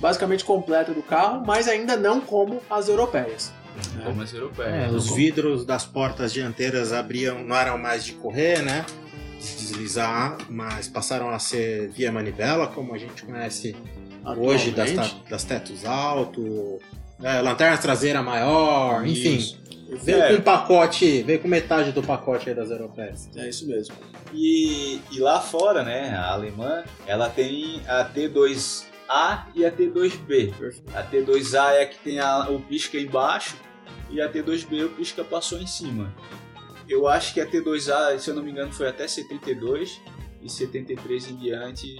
basicamente 0.00 0.44
completa 0.44 0.92
do 0.94 1.02
carro, 1.02 1.44
mas 1.46 1.68
ainda 1.68 1.96
não 1.96 2.20
como 2.20 2.60
as 2.70 2.88
europeias. 2.88 3.52
Como 4.04 4.20
as 4.22 4.32
europeias. 4.32 4.92
É, 4.92 4.96
os 4.96 5.04
como- 5.04 5.16
vidros 5.16 5.64
das 5.64 5.84
portas 5.84 6.32
dianteiras 6.32 6.92
abriam, 6.92 7.42
não 7.44 7.56
eram 7.56 7.78
mais 7.78 8.04
de 8.04 8.12
correr, 8.12 8.62
né? 8.62 8.84
De 9.40 9.56
deslizar, 9.56 10.38
mas 10.48 10.88
passaram 10.88 11.30
a 11.30 11.38
ser 11.38 11.88
via 11.90 12.10
manivela, 12.12 12.66
como 12.66 12.94
a 12.94 12.98
gente 12.98 13.22
conhece 13.24 13.74
hoje 14.36 14.70
das, 14.70 14.90
das 15.28 15.44
tetos 15.44 15.84
alto, 15.84 16.78
é, 17.22 17.40
lanterna 17.40 17.76
traseira 17.78 18.22
maior, 18.22 19.06
enfim. 19.06 19.36
Isso. 19.36 19.60
Veio 20.02 20.22
É. 20.22 20.28
com 20.28 20.34
um 20.34 20.40
pacote, 20.42 21.22
veio 21.22 21.40
com 21.40 21.48
metade 21.48 21.90
do 21.90 22.00
pacote 22.02 22.48
aí 22.48 22.54
das 22.54 22.70
europeias. 22.70 23.28
É 23.36 23.48
isso 23.48 23.66
mesmo. 23.66 23.94
E, 24.32 25.00
e 25.10 25.18
lá 25.18 25.40
fora, 25.40 25.82
né, 25.82 26.10
a 26.16 26.30
alemã, 26.30 26.84
ela 27.08 27.28
tem 27.28 27.82
a 27.88 28.04
T2A 28.04 29.46
e 29.54 29.64
a 29.66 29.70
T2B. 29.72 30.52
A 30.94 31.02
T2A 31.02 31.72
é 31.72 31.82
a 31.82 31.86
que 31.86 31.98
tem 31.98 32.20
a- 32.20 32.48
o 32.48 32.60
pisca 32.60 32.96
embaixo 32.98 33.56
e 34.10 34.20
a 34.20 34.28
T2B 34.30 34.84
o 34.84 34.88
pisca 34.90 35.24
passou 35.24 35.58
em 35.58 35.66
cima. 35.66 36.14
Eu 36.88 37.06
acho 37.08 37.34
que 37.34 37.40
a 37.40 37.46
T2A, 37.46 38.16
se 38.18 38.30
eu 38.30 38.34
não 38.36 38.42
me 38.44 38.50
engano, 38.52 38.72
foi 38.72 38.88
até 38.88 39.06
72 39.08 40.00
e 40.42 40.48
73 40.48 41.30
em 41.30 41.36
diante 41.36 41.96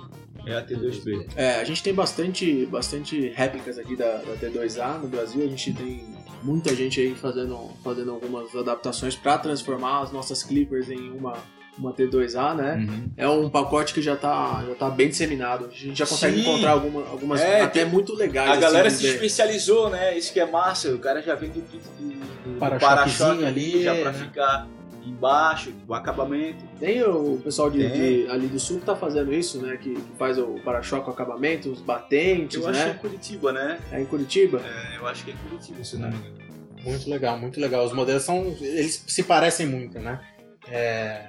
é 0.47 0.55
a 0.57 0.64
T2B. 0.64 1.28
É, 1.36 1.55
a 1.61 1.64
gente 1.64 1.82
tem 1.82 1.93
bastante, 1.95 2.66
bastante 2.66 3.28
réplicas 3.34 3.78
aqui 3.78 3.97
da, 3.97 4.16
da 4.16 4.34
T2A 4.41 4.99
no 5.01 5.09
Brasil. 5.09 5.45
A 5.45 5.49
gente 5.49 5.72
tem 5.72 6.05
muita 6.43 6.74
gente 6.74 7.01
aí 7.01 7.14
fazendo, 7.14 7.70
fazendo 7.84 8.11
algumas 8.11 8.55
adaptações 8.55 9.14
para 9.16 9.38
transformar 9.38 10.03
as 10.03 10.12
nossas 10.12 10.43
Clippers 10.43 10.88
em 10.91 11.11
uma, 11.11 11.34
uma 11.78 11.93
T2A, 11.93 12.55
né? 12.55 12.76
Uhum. 12.76 13.11
É 13.16 13.28
um 13.28 13.49
pacote 13.51 13.93
que 13.93 14.01
já 14.03 14.16
tá, 14.16 14.64
já 14.66 14.74
tá 14.74 14.91
bem 14.91 15.09
disseminado. 15.09 15.66
A 15.66 15.70
gente 15.70 15.99
já 15.99 16.07
consegue 16.07 16.36
Sim. 16.43 16.49
encontrar 16.49 16.70
alguma, 16.72 17.07
algumas 17.09 17.41
É, 17.41 17.61
até 17.62 17.82
tem- 17.82 17.91
muito 17.93 18.14
legais. 18.14 18.49
A 18.49 18.53
assim, 18.53 18.61
galera 18.61 18.91
se 18.91 19.07
especializou, 19.07 19.91
né? 19.91 20.16
Isso 20.16 20.32
que 20.32 20.41
é 20.41 20.47
massa. 20.47 20.91
O 20.95 20.99
cara 20.99 21.20
já 21.22 21.34
vem 21.34 21.51
do 21.51 21.61
kit 21.62 21.82
de 21.99 22.20
do 22.41 22.59
Para-choquezinho 22.59 23.38
para-choque 23.38 23.45
ali, 23.45 23.82
já 23.82 23.95
pra 23.97 24.12
ficar 24.14 24.66
embaixo, 25.05 25.72
o 25.88 25.94
acabamento. 25.94 26.64
Tem 26.78 27.03
o 27.03 27.38
pessoal 27.42 27.70
de, 27.70 27.78
de- 27.90 28.30
ali 28.30 28.46
do 28.46 28.59
sul 28.61 28.80
que 28.80 28.86
tá 28.86 28.94
fazendo 28.96 29.32
isso, 29.32 29.59
né? 29.61 29.76
Que, 29.76 29.94
que 29.94 30.16
faz 30.18 30.38
o 30.38 30.55
para-choque, 30.64 31.09
o 31.09 31.12
acabamento, 31.12 31.70
os 31.70 31.80
batentes, 31.80 32.57
Eu 32.62 32.68
acho 32.68 32.78
que 32.80 32.84
é 32.86 32.90
em 32.90 32.92
né? 32.94 32.98
Curitiba, 33.01 33.53
né? 33.53 33.78
É 33.92 34.01
em 34.01 34.05
Curitiba. 34.05 34.61
É, 34.64 34.96
eu 34.98 35.07
acho 35.07 35.24
que 35.24 35.30
é 35.30 35.34
em 35.34 35.36
Curitiba, 35.48 35.82
se 35.84 35.96
não 35.96 36.11
me 36.11 36.16
engano. 36.16 36.40
Muito 36.84 37.11
legal, 37.11 37.38
muito 37.38 37.61
legal. 37.61 37.84
Os 37.84 37.92
modelos 37.92 38.22
são. 38.22 38.57
Eles 38.61 39.05
se 39.07 39.22
parecem 39.22 39.66
muito, 39.66 39.98
né? 39.98 40.20
É, 40.68 41.26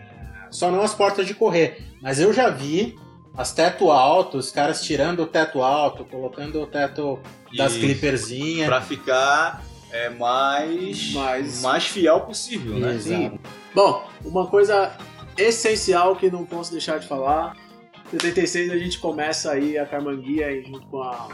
Só 0.50 0.70
não 0.72 0.82
as 0.82 0.94
portas 0.94 1.26
de 1.26 1.34
correr. 1.34 1.84
Mas 2.02 2.20
eu 2.20 2.32
já 2.34 2.50
vi 2.50 2.96
as 3.36 3.54
teto 3.54 3.90
alto, 3.92 4.38
os 4.38 4.52
caras 4.52 4.82
tirando 4.82 5.24
o 5.24 5.26
teto 5.26 5.62
alto, 5.62 6.04
colocando 6.06 6.62
o 6.62 6.68
teto 6.68 7.20
das 7.56 7.76
clipperzinhas. 7.76 8.68
Pra 8.68 8.82
ficar 8.82 9.64
é, 9.92 10.10
mais, 10.10 11.14
Mais- 11.14 11.62
mais 11.62 11.86
fiel 11.86 12.22
possível, 12.22 12.74
né? 12.76 12.96
Exato. 12.96 13.40
Bom, 13.74 14.06
uma 14.26 14.48
coisa 14.48 14.92
essencial 15.38 16.16
que 16.16 16.30
não 16.30 16.46
posso 16.46 16.72
deixar 16.72 17.00
de 17.00 17.08
falar. 17.08 17.56
Em 18.14 18.20
76 18.20 18.72
a 18.72 18.78
gente 18.78 19.00
começa 19.00 19.52
aí 19.52 19.78
a 19.78 19.86
Carmanguia 19.86 20.62
junto 20.64 20.86
com 20.88 21.02
a, 21.02 21.30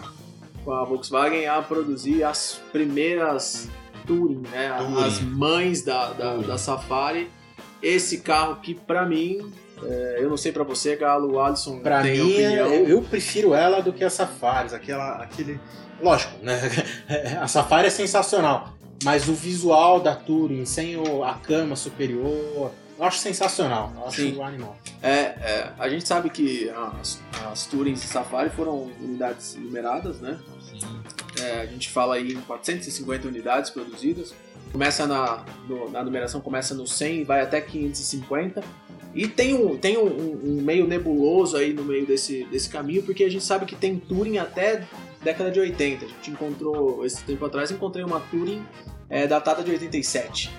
com 0.64 0.72
a 0.72 0.84
Volkswagen 0.84 1.48
a 1.48 1.62
produzir 1.62 2.24
as 2.24 2.62
primeiras 2.72 3.68
Touring, 4.06 4.44
né? 4.52 4.76
Touring. 4.78 5.04
As 5.04 5.20
mães 5.20 5.84
da, 5.84 6.14
da, 6.14 6.38
da 6.38 6.58
Safari. 6.58 7.30
Esse 7.82 8.20
carro 8.20 8.58
que 8.58 8.74
pra 8.74 9.06
mim, 9.06 9.52
é, 9.84 10.18
eu 10.20 10.30
não 10.30 10.38
sei 10.38 10.52
pra 10.52 10.64
você, 10.64 10.96
Galo, 10.96 11.40
Alisson 11.40 11.80
Pra 11.80 12.02
tem 12.02 12.24
mim, 12.24 12.32
opinião. 12.32 12.68
eu, 12.74 12.88
eu 12.88 13.02
prefiro 13.02 13.54
ela 13.54 13.82
do 13.82 13.92
que 13.94 14.04
a 14.04 14.10
Safaris. 14.10 14.74
Aquela, 14.74 15.18
aquele... 15.18 15.60
Lógico, 16.02 16.34
né? 16.44 16.60
A 17.42 17.48
Safari 17.48 17.88
é 17.88 17.90
sensacional. 17.90 18.77
Mas 19.04 19.28
o 19.28 19.34
visual 19.34 20.00
da 20.00 20.16
Touring, 20.16 20.66
sem 20.66 20.98
o- 20.98 21.24
a 21.24 21.36
cama 21.36 21.76
superior, 21.76 22.72
eu 22.98 23.04
acho 23.06 23.20
sensacional. 23.20 23.94
Eu 23.96 24.08
acho 24.08 24.22
Sim. 24.22 24.36
o 24.36 24.44
animal. 24.44 24.76
É, 25.04 25.10
é, 25.12 25.72
a 25.78 25.88
gente 25.88 26.08
sabe 26.08 26.30
que 26.30 26.70
as, 26.70 27.20
as 27.52 27.66
Tourings 27.68 28.00
Safari 28.02 28.50
foram 28.50 28.84
unidades 29.00 29.56
numeradas, 29.56 30.20
né? 30.20 30.40
É, 31.40 31.62
a 31.62 31.66
gente 31.68 31.90
fala 31.90 32.16
aí 32.16 32.34
em 32.34 32.42
450 32.42 33.28
unidades 33.28 33.70
produzidas. 33.70 34.34
Começa 34.72 35.08
na, 35.08 35.46
no- 35.68 35.90
na 35.90 36.04
numeração, 36.04 36.42
começa 36.42 36.74
no 36.76 36.86
100 36.86 37.22
e 37.22 37.24
vai 37.24 37.42
até 37.42 37.60
550. 37.62 38.64
E 39.16 39.28
tem 39.28 39.54
um, 39.54 39.78
tem 39.78 39.98
um, 39.98 40.06
um- 40.06 40.42
um 40.58 40.62
meio 40.62 40.86
nebuloso 40.86 41.58
aí 41.58 41.74
no 41.74 41.84
meio 41.84 42.06
desse, 42.06 42.44
desse 42.46 42.70
caminho, 42.70 43.02
porque 43.04 43.24
a 43.24 43.30
gente 43.30 43.44
sabe 43.44 43.66
que 43.66 43.76
tem 43.76 43.98
Touring 43.98 44.38
até 44.38 44.84
década 45.24 45.50
de 45.50 45.60
80. 45.60 46.06
A 46.06 46.08
gente 46.08 46.32
encontrou, 46.32 47.04
esse 47.06 47.24
tempo 47.24 47.44
atrás, 47.46 47.72
encontrei 47.72 48.04
uma 48.06 48.20
Touring 48.20 48.64
é, 49.10 49.26
datada 49.26 49.64
de 49.64 49.72
87. 49.72 50.52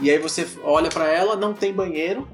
E 0.00 0.10
aí 0.10 0.18
você 0.18 0.46
olha 0.62 0.88
pra 0.88 1.10
ela, 1.10 1.34
não 1.36 1.52
tem 1.52 1.72
banheiro, 1.72 2.28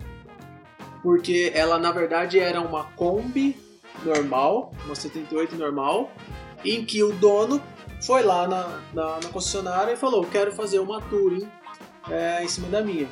porque 1.03 1.51
ela 1.55 1.79
na 1.79 1.91
verdade 1.93 2.39
era 2.39 2.61
uma 2.61 2.85
Kombi 2.97 3.57
normal, 4.05 4.73
uma 4.85 4.95
78 4.95 5.57
normal, 5.57 6.13
em 6.65 6.85
que 6.85 7.03
o 7.03 7.13
dono 7.13 7.61
foi 8.01 8.23
lá 8.23 8.47
na, 8.47 8.81
na, 8.93 9.21
na 9.23 9.29
concessionária 9.31 9.93
e 9.93 9.97
falou: 9.97 10.25
Quero 10.25 10.53
fazer 10.53 10.79
uma 10.79 11.01
Touring 11.03 11.49
é, 12.11 12.43
em 12.45 12.49
cima 12.49 12.69
da 12.69 12.83
minha. 12.83 13.09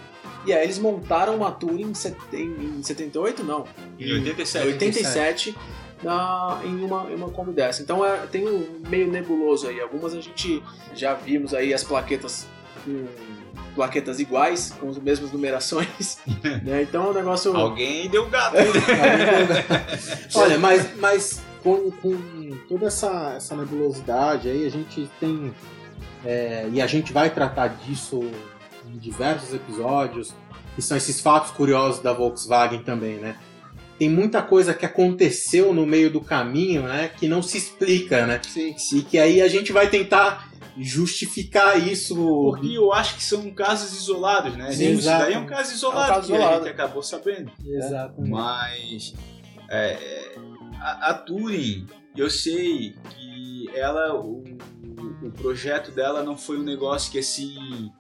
E 0.47 0.53
aí 0.53 0.63
eles 0.65 0.79
montaram 0.79 1.37
uma 1.37 1.51
Touring 1.51 1.91
em, 1.91 1.95
set- 1.95 2.17
em- 2.33 2.79
em 2.79 2.83
78? 2.83 3.43
Não. 3.43 3.65
Em 3.99 4.13
87. 4.13 4.67
87 4.67 5.57
na, 6.03 6.61
em, 6.65 6.85
uma, 6.85 7.11
em 7.11 7.15
uma 7.15 7.31
Kombi 7.31 7.53
dessa. 7.53 7.81
Então 7.83 8.05
é, 8.05 8.27
tem 8.27 8.47
um 8.47 8.81
meio 8.89 9.11
nebuloso 9.11 9.67
aí. 9.69 9.81
Algumas 9.81 10.13
a 10.13 10.21
gente 10.21 10.63
já 10.95 11.15
vimos 11.15 11.55
aí 11.55 11.73
as 11.73 11.83
plaquetas 11.83 12.47
com 12.85 13.07
plaquetas 13.75 14.21
iguais, 14.21 14.73
com 14.79 14.91
as 14.91 14.99
mesmas 14.99 15.33
numerações. 15.33 16.19
né? 16.63 16.83
Então 16.83 17.07
é 17.07 17.09
um 17.09 17.13
negócio. 17.15 17.57
Alguém 17.57 18.09
deu 18.11 18.29
gato 18.29 18.57
aí, 18.59 18.67
né? 18.69 19.87
Olha, 20.35 20.59
mas, 20.59 20.95
mas 20.99 21.41
com, 21.65 21.91
com 21.91 22.57
toda 22.69 22.87
essa, 22.87 23.35
essa 23.37 23.57
nebulosidade 23.57 24.49
aí, 24.49 24.65
a 24.67 24.71
gente 24.71 25.11
tem. 25.19 25.53
é, 26.25 26.69
e 26.71 26.81
a 26.81 26.87
gente 26.87 27.13
vai 27.13 27.31
tratar 27.31 27.69
disso 27.69 28.23
em 28.87 28.97
diversos 28.99 29.53
episódios, 29.53 30.33
que 30.77 30.83
são 30.83 30.97
esses 30.97 31.21
fatos 31.21 31.51
curiosos 31.51 32.01
da 32.03 32.13
Volkswagen 32.13 32.83
também, 32.83 33.17
né? 33.17 33.37
Tem 33.99 34.11
muita 34.11 34.43
coisa 34.43 34.75
que 34.75 34.85
aconteceu 34.85 35.73
no 35.73 35.87
meio 35.87 36.11
do 36.11 36.21
caminho, 36.21 36.83
né? 36.83 37.09
Que 37.17 37.27
não 37.29 37.41
se 37.43 37.57
explica, 37.57 38.27
né? 38.27 38.41
Sim. 38.47 38.75
E 38.93 39.03
que 39.03 39.19
aí 39.19 39.41
a 39.41 39.49
gente 39.49 39.73
vai 39.73 39.89
tentar 39.89 40.51
justificar 40.77 41.79
isso. 41.89 42.17
Porque 42.17 42.77
eu 42.77 42.93
acho 42.93 43.15
que 43.15 43.23
são 43.23 43.49
casos 43.53 43.97
isolados, 43.97 44.57
né? 44.57 44.73
Sim, 44.73 44.91
Isso 44.91 45.03
exato. 45.03 45.25
daí 45.25 45.35
é 45.35 45.39
um 45.39 45.47
caso 45.47 45.73
isolado 45.73 46.01
É 46.01 46.11
um 46.11 46.15
caso 46.15 46.27
que 46.27 46.33
a 46.33 46.37
isolado. 46.37 46.65
gente 46.65 46.73
acabou 46.75 47.03
sabendo. 47.03 47.53
Exatamente. 47.65 48.31
Mas 48.31 49.15
é, 49.71 49.93
é, 49.93 50.24
a, 50.85 51.11
a 51.11 51.15
Touring, 51.15 51.87
eu 52.17 52.29
sei 52.31 52.95
que 53.11 53.69
ela, 53.75 54.15
o, 54.15 54.45
o 55.23 55.31
projeto 55.33 55.91
dela 55.91 56.23
não 56.23 56.37
foi 56.37 56.59
um 56.59 56.63
negócio 56.63 57.11
que 57.11 57.19
assim 57.19 57.91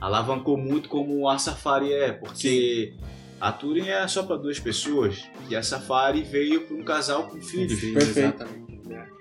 alavancou 0.00 0.56
muito 0.56 0.88
como 0.88 1.28
a 1.28 1.38
Safari 1.38 1.92
é, 1.92 2.12
porque 2.12 2.94
a 3.40 3.50
Touring 3.52 3.88
é 3.88 4.06
só 4.08 4.22
para 4.22 4.36
duas 4.36 4.58
pessoas 4.58 5.28
e 5.48 5.56
a 5.56 5.62
Safari 5.62 6.22
veio 6.22 6.66
para 6.66 6.76
um 6.76 6.82
casal 6.82 7.28
com 7.28 7.40
filhos. 7.40 7.80
Perfeito. 7.80 8.10
Exatamente. 8.10 8.70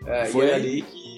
É, 0.06 0.26
Foi 0.26 0.46
e 0.48 0.52
aí- 0.52 0.56
ali 0.62 0.82
que 0.84 1.10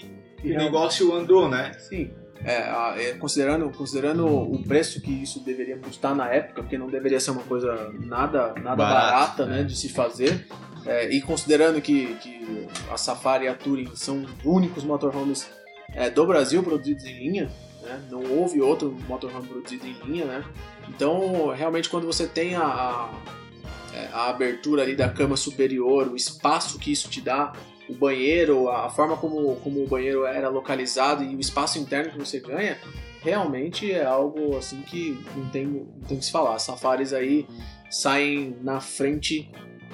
e 0.44 0.54
o 0.54 0.58
negócio 0.58 1.14
andou, 1.14 1.48
né? 1.48 1.72
Sim. 1.74 2.10
É, 2.44 3.10
é, 3.10 3.14
considerando, 3.14 3.70
considerando 3.70 4.26
o 4.26 4.64
preço 4.64 5.00
que 5.00 5.12
isso 5.12 5.40
deveria 5.42 5.78
custar 5.78 6.16
na 6.16 6.28
época, 6.28 6.64
porque 6.64 6.78
não 6.78 6.88
deveria 6.88 7.20
ser 7.20 7.32
uma 7.32 7.44
coisa 7.44 7.92
nada, 8.00 8.54
nada 8.56 8.76
Barato, 8.76 8.78
barata 8.78 9.46
né? 9.46 9.58
né, 9.58 9.64
de 9.64 9.76
se 9.76 9.90
fazer, 9.90 10.48
é, 10.86 11.10
e 11.10 11.22
considerando 11.22 11.80
que, 11.80 12.16
que 12.16 12.68
a 12.92 12.98
Safari 12.98 13.46
e 13.46 13.48
a 13.48 13.54
Touring 13.54 13.92
são 13.96 14.24
os 14.24 14.32
únicos 14.44 14.84
motorhomes 14.84 15.48
é, 15.94 16.10
do 16.10 16.26
Brasil 16.26 16.64
produzidos 16.64 17.06
em 17.06 17.20
linha, 17.20 17.52
né, 17.84 18.02
não 18.10 18.24
houve 18.24 18.60
outro 18.60 18.96
motorhome 19.08 19.48
produzido 19.48 19.86
em 19.86 19.94
linha, 20.06 20.26
né? 20.26 20.44
Então, 20.90 21.50
realmente, 21.50 21.90
quando 21.90 22.06
você 22.06 22.28
tem 22.28 22.56
a, 22.56 22.64
a, 22.64 23.10
é, 23.94 24.10
a 24.12 24.30
abertura 24.30 24.84
ali 24.84 24.96
da 24.96 25.10
cama 25.10 25.38
superior, 25.38 26.08
o 26.08 26.16
espaço 26.16 26.80
que 26.80 26.92
isso 26.92 27.10
te 27.10 27.22
dá, 27.22 27.54
o 27.92 27.96
banheiro, 27.96 28.70
a 28.70 28.90
forma 28.90 29.18
como, 29.18 29.56
como 29.58 29.84
o 29.84 29.88
banheiro 29.88 30.26
era 30.26 30.50
localizado 30.50 31.24
e 31.24 31.36
o 31.36 31.40
espaço 31.40 31.78
interno 31.78 32.12
que 32.12 32.20
você 32.20 32.40
ganha, 32.40 32.78
realmente 33.22 33.92
é 33.92 34.06
algo 34.06 34.58
assim 34.58 34.82
que 34.82 35.18
não 35.36 35.50
tem, 35.50 35.66
não 35.66 36.08
tem 36.08 36.18
o 36.18 36.20
que 36.20 36.26
se 36.26 36.32
falar. 36.32 36.58
Safaris 36.60 37.12
aí 37.14 37.46
saem 37.90 38.56
na 38.62 38.80
frente 38.80 39.52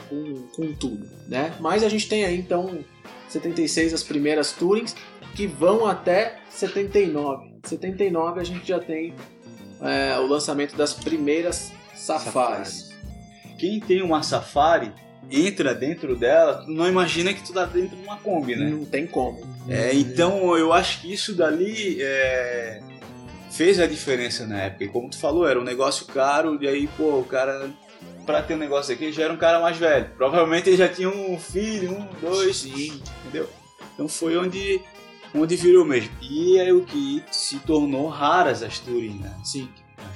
com, 0.07 0.47
com 0.55 0.73
tudo, 0.73 1.09
né? 1.27 1.55
Mas 1.59 1.83
a 1.83 1.89
gente 1.89 2.07
tem 2.07 2.23
aí 2.23 2.37
então 2.37 2.79
76 3.29 3.93
as 3.93 4.03
primeiras 4.03 4.51
Tourings 4.51 4.95
que 5.35 5.47
vão 5.47 5.85
até 5.85 6.37
79. 6.49 7.55
79 7.63 8.39
a 8.39 8.43
gente 8.43 8.67
já 8.67 8.79
tem 8.79 9.13
é, 9.81 10.17
o 10.19 10.27
lançamento 10.27 10.75
das 10.75 10.93
primeiras 10.93 11.71
safaris. 11.95 12.95
Quem 13.57 13.79
tem 13.79 14.03
uma 14.03 14.21
Safari 14.21 14.93
entra 15.29 15.73
dentro 15.73 16.15
dela, 16.15 16.63
tu 16.63 16.71
não 16.71 16.87
imagina 16.87 17.33
que 17.33 17.43
tu 17.43 17.53
tá 17.53 17.65
dentro 17.65 17.95
de 17.95 18.03
uma 18.03 18.17
Kombi, 18.17 18.55
né? 18.55 18.69
Não 18.69 18.85
tem 18.85 19.05
como. 19.05 19.41
É, 19.67 19.93
então 19.93 20.57
eu 20.57 20.71
acho 20.71 21.01
que 21.01 21.11
isso 21.11 21.33
dali 21.35 21.97
é, 22.01 22.81
fez 23.51 23.79
a 23.79 23.87
diferença 23.87 24.45
na 24.45 24.63
época. 24.63 24.85
E 24.85 24.87
como 24.87 25.09
tu 25.09 25.17
falou, 25.17 25.47
era 25.47 25.59
um 25.59 25.63
negócio 25.63 26.05
caro, 26.05 26.57
e 26.61 26.67
aí, 26.67 26.87
pô, 26.95 27.19
o 27.19 27.23
cara, 27.23 27.69
pra 28.25 28.41
ter 28.41 28.53
um 28.53 28.57
negócio 28.57 28.93
aqui, 28.93 29.11
já 29.11 29.23
era 29.23 29.33
um 29.33 29.37
cara 29.37 29.59
mais 29.59 29.77
velho. 29.77 30.09
Provavelmente 30.15 30.69
ele 30.69 30.77
já 30.77 30.87
tinha 30.87 31.09
um 31.09 31.37
filho, 31.39 31.91
um, 31.91 32.07
dois, 32.21 32.57
Sim. 32.57 33.01
entendeu? 33.23 33.49
Então 33.93 34.07
foi 34.07 34.37
onde, 34.37 34.79
onde 35.33 35.55
virou 35.55 35.83
mesmo. 35.83 36.11
E 36.21 36.57
é 36.57 36.71
o 36.71 36.81
que 36.81 37.23
se 37.31 37.59
tornou 37.59 38.07
raras 38.07 38.63
as 38.63 38.79
Touring, 38.79 39.19
né? 39.19 39.33
Sim. 39.43 39.67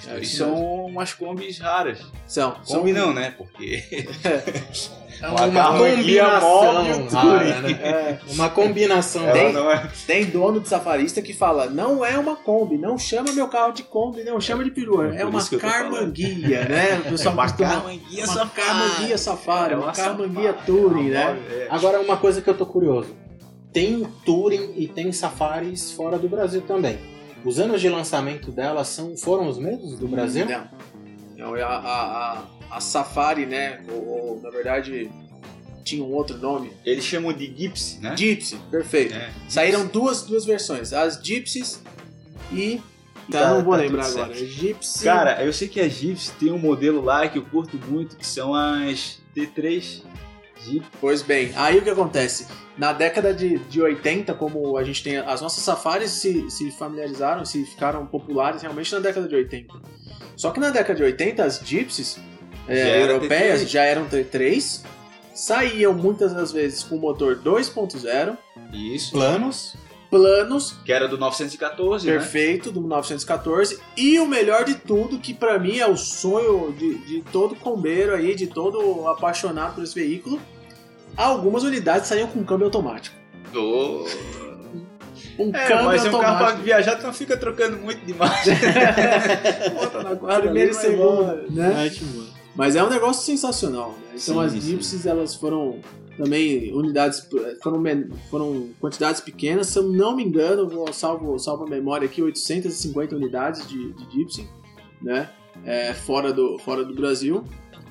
É 0.07 0.19
isso 0.19 0.37
são 0.37 0.85
umas 0.85 1.13
combis 1.13 1.59
raras. 1.59 1.99
São. 2.27 2.51
Kombi 2.65 2.93
são 2.93 3.07
não, 3.07 3.13
né? 3.13 3.33
Porque 3.37 3.83
É 5.21 5.27
Uma 5.27 5.45
uma 5.45 5.77
combinação 5.77 7.07
rara, 7.11 7.61
né? 7.61 7.71
É, 7.83 8.19
Uma 8.29 8.49
combinação. 8.49 9.31
Tem- 9.31 9.53
não 9.53 9.69
é. 9.69 9.87
tem 10.07 10.25
dono 10.25 10.59
de 10.59 10.67
safarista 10.67 11.21
que 11.21 11.31
fala, 11.31 11.67
não 11.67 12.03
é 12.03 12.17
uma 12.17 12.35
Kombi, 12.35 12.75
não 12.77 12.97
chama 12.97 13.31
meu 13.31 13.47
carro 13.47 13.71
de 13.71 13.83
Kombi, 13.83 14.23
não 14.23 14.41
chama 14.41 14.63
de 14.63 14.71
perua, 14.71 15.13
É 15.15 15.21
é 15.21 15.25
uma 15.25 15.43
carmanguia, 15.45 16.65
né? 16.65 17.01
O 17.05 17.09
pessoal 17.11 17.35
costuma... 17.35 17.69
carmanguia 17.69 18.25
uma 18.25 18.47
carmanguia 18.47 19.17
safari, 19.17 19.73
É 19.73 19.77
uma 19.77 19.85
uma 19.85 19.93
carmanguia 19.93 20.53
touring, 20.53 21.11
uma 21.11 21.33
né? 21.33 21.39
é. 21.51 21.67
Agora, 21.69 21.99
uma 22.01 22.17
coisa 22.17 22.41
que 22.41 22.49
eu 22.49 22.57
tô 22.57 22.65
curioso. 22.65 23.15
Tem 23.71 24.03
Touring 24.25 24.73
e 24.75 24.87
tem 24.87 25.11
Safaris 25.13 25.91
fora 25.91 26.17
do 26.17 26.27
Brasil 26.27 26.61
também. 26.61 26.99
Os 27.43 27.59
anos 27.59 27.81
de 27.81 27.89
lançamento 27.89 28.51
dela 28.51 28.83
são, 28.83 29.17
foram 29.17 29.47
os 29.47 29.57
mesmos 29.57 29.97
do 29.97 30.07
Brasil? 30.07 30.45
Não. 30.45 30.67
Não, 31.37 31.55
a, 31.55 31.65
a, 31.65 32.33
a, 32.33 32.77
a 32.77 32.79
Safari, 32.81 33.45
né? 33.45 33.83
Ou, 33.89 34.07
ou, 34.07 34.41
na 34.41 34.49
verdade 34.49 35.09
tinha 35.83 36.03
um 36.03 36.11
outro 36.13 36.37
nome. 36.37 36.71
Eles 36.85 37.03
chamam 37.03 37.33
de 37.33 37.45
Gypsy, 37.47 37.99
né? 37.99 38.15
Gypsy, 38.15 38.55
perfeito. 38.69 39.15
É. 39.15 39.31
Saíram 39.49 39.87
duas, 39.87 40.21
duas 40.21 40.45
versões, 40.45 40.93
as 40.93 41.15
Gypsies 41.21 41.81
e. 42.51 42.79
Tá, 43.31 43.39
Tá- 43.41 43.53
não 43.53 43.63
vou 43.63 43.75
tá 43.75 43.81
lembrar 43.81 44.05
agora. 44.05 44.35
certo. 44.35 44.45
Gypsy. 44.45 45.03
Cara, 45.03 45.43
eu 45.43 45.51
sei 45.53 45.67
que 45.67 45.79
a 45.79 45.87
Gypsy 45.87 46.31
tem 46.39 46.51
um 46.51 46.59
modelo 46.59 47.01
lá 47.01 47.27
que 47.27 47.37
eu 47.39 47.45
curto 47.45 47.79
muito, 47.87 48.15
que 48.15 48.25
são 48.25 48.53
as 48.53 49.19
T3 49.35 50.03
Jeep. 50.63 50.85
Pois 50.99 51.21
bem, 51.21 51.51
aí 51.55 51.77
o 51.79 51.81
que 51.81 51.89
acontece? 51.89 52.47
Na 52.81 52.93
década 52.93 53.31
de, 53.31 53.59
de 53.59 53.79
80, 53.79 54.33
como 54.33 54.75
a 54.75 54.83
gente 54.83 55.03
tem. 55.03 55.17
As 55.17 55.39
nossas 55.39 55.63
safaris 55.63 56.09
se, 56.09 56.49
se 56.49 56.71
familiarizaram, 56.71 57.45
se 57.45 57.63
ficaram 57.63 58.07
populares 58.07 58.63
realmente 58.63 58.91
na 58.91 58.97
década 58.97 59.27
de 59.27 59.35
80. 59.35 59.71
Só 60.35 60.49
que 60.49 60.59
na 60.59 60.71
década 60.71 60.95
de 60.95 61.03
80, 61.03 61.45
as 61.45 61.61
Gypsies 61.63 62.19
é, 62.67 62.75
Já 62.75 62.97
europeias 62.97 63.61
T3. 63.61 63.67
já 63.67 63.83
eram 63.83 64.07
T3, 64.07 64.81
saíam 65.31 65.93
muitas 65.93 66.33
das 66.33 66.51
vezes 66.51 66.81
com 66.81 66.97
motor 66.97 67.35
2.0, 67.35 68.35
Isso. 68.73 69.11
Planos? 69.11 69.75
planos, 70.09 70.75
Que 70.83 70.91
era 70.91 71.07
do 71.07 71.19
914, 71.19 72.07
né? 72.07 72.13
perfeito, 72.13 72.71
do 72.71 72.81
1914. 72.81 73.79
E 73.95 74.19
o 74.19 74.25
melhor 74.25 74.65
de 74.65 74.73
tudo, 74.73 75.19
que 75.19 75.35
pra 75.35 75.59
mim 75.59 75.77
é 75.77 75.87
o 75.87 75.95
sonho 75.95 76.73
de, 76.73 76.95
de 76.95 77.21
todo 77.31 77.55
combeiro 77.55 78.15
aí, 78.15 78.33
de 78.33 78.47
todo 78.47 79.07
apaixonado 79.07 79.75
por 79.75 79.83
esse 79.83 79.93
veículo, 79.93 80.41
algumas 81.17 81.63
unidades 81.63 82.07
saíam 82.07 82.27
com 82.27 82.43
câmbio 82.43 82.65
automático. 82.65 83.15
Do... 83.51 84.05
Um 85.39 85.49
É, 85.55 85.67
câmbio 85.67 85.85
mas 85.85 86.05
é 86.05 86.09
um 86.09 86.11
carro 86.11 86.21
pra 86.21 86.29
automático. 86.31 86.63
viajar, 86.63 86.95
tu 86.97 87.03
não 87.03 87.13
fica 87.13 87.37
trocando 87.37 87.77
muito 87.77 88.05
demais. 88.05 88.45
Bota 89.73 90.03
na 90.03 90.15
quadra 90.15 90.41
Primeira 90.43 90.71
e 90.71 90.75
é 90.75 90.77
segunda, 90.77 91.45
né? 91.49 91.85
Ótimo. 91.85 92.25
Mas 92.55 92.75
é 92.75 92.83
um 92.83 92.89
negócio 92.89 93.23
sensacional, 93.23 93.91
né? 93.91 94.15
Então 94.21 94.35
Sim, 94.35 94.39
as 94.41 94.51
sim. 94.51 94.59
Gypsies, 94.59 95.05
elas 95.05 95.35
foram 95.35 95.79
também 96.17 96.71
unidades, 96.73 97.27
foram, 97.63 97.81
foram 98.29 98.69
quantidades 98.79 99.21
pequenas, 99.21 99.67
se 99.67 99.79
eu 99.79 99.83
não 99.83 100.15
me 100.15 100.23
engano, 100.23 100.67
vou 100.67 100.91
salvo, 100.91 101.39
salvo 101.39 101.63
a 101.63 101.69
memória 101.69 102.05
aqui, 102.05 102.21
850 102.21 103.15
unidades 103.15 103.65
de, 103.67 103.93
de 103.93 104.03
Gypsy, 104.11 104.47
né? 105.01 105.29
É, 105.65 105.93
fora, 105.93 106.33
do, 106.33 106.57
fora 106.59 106.83
do 106.83 106.93
Brasil. 106.93 107.43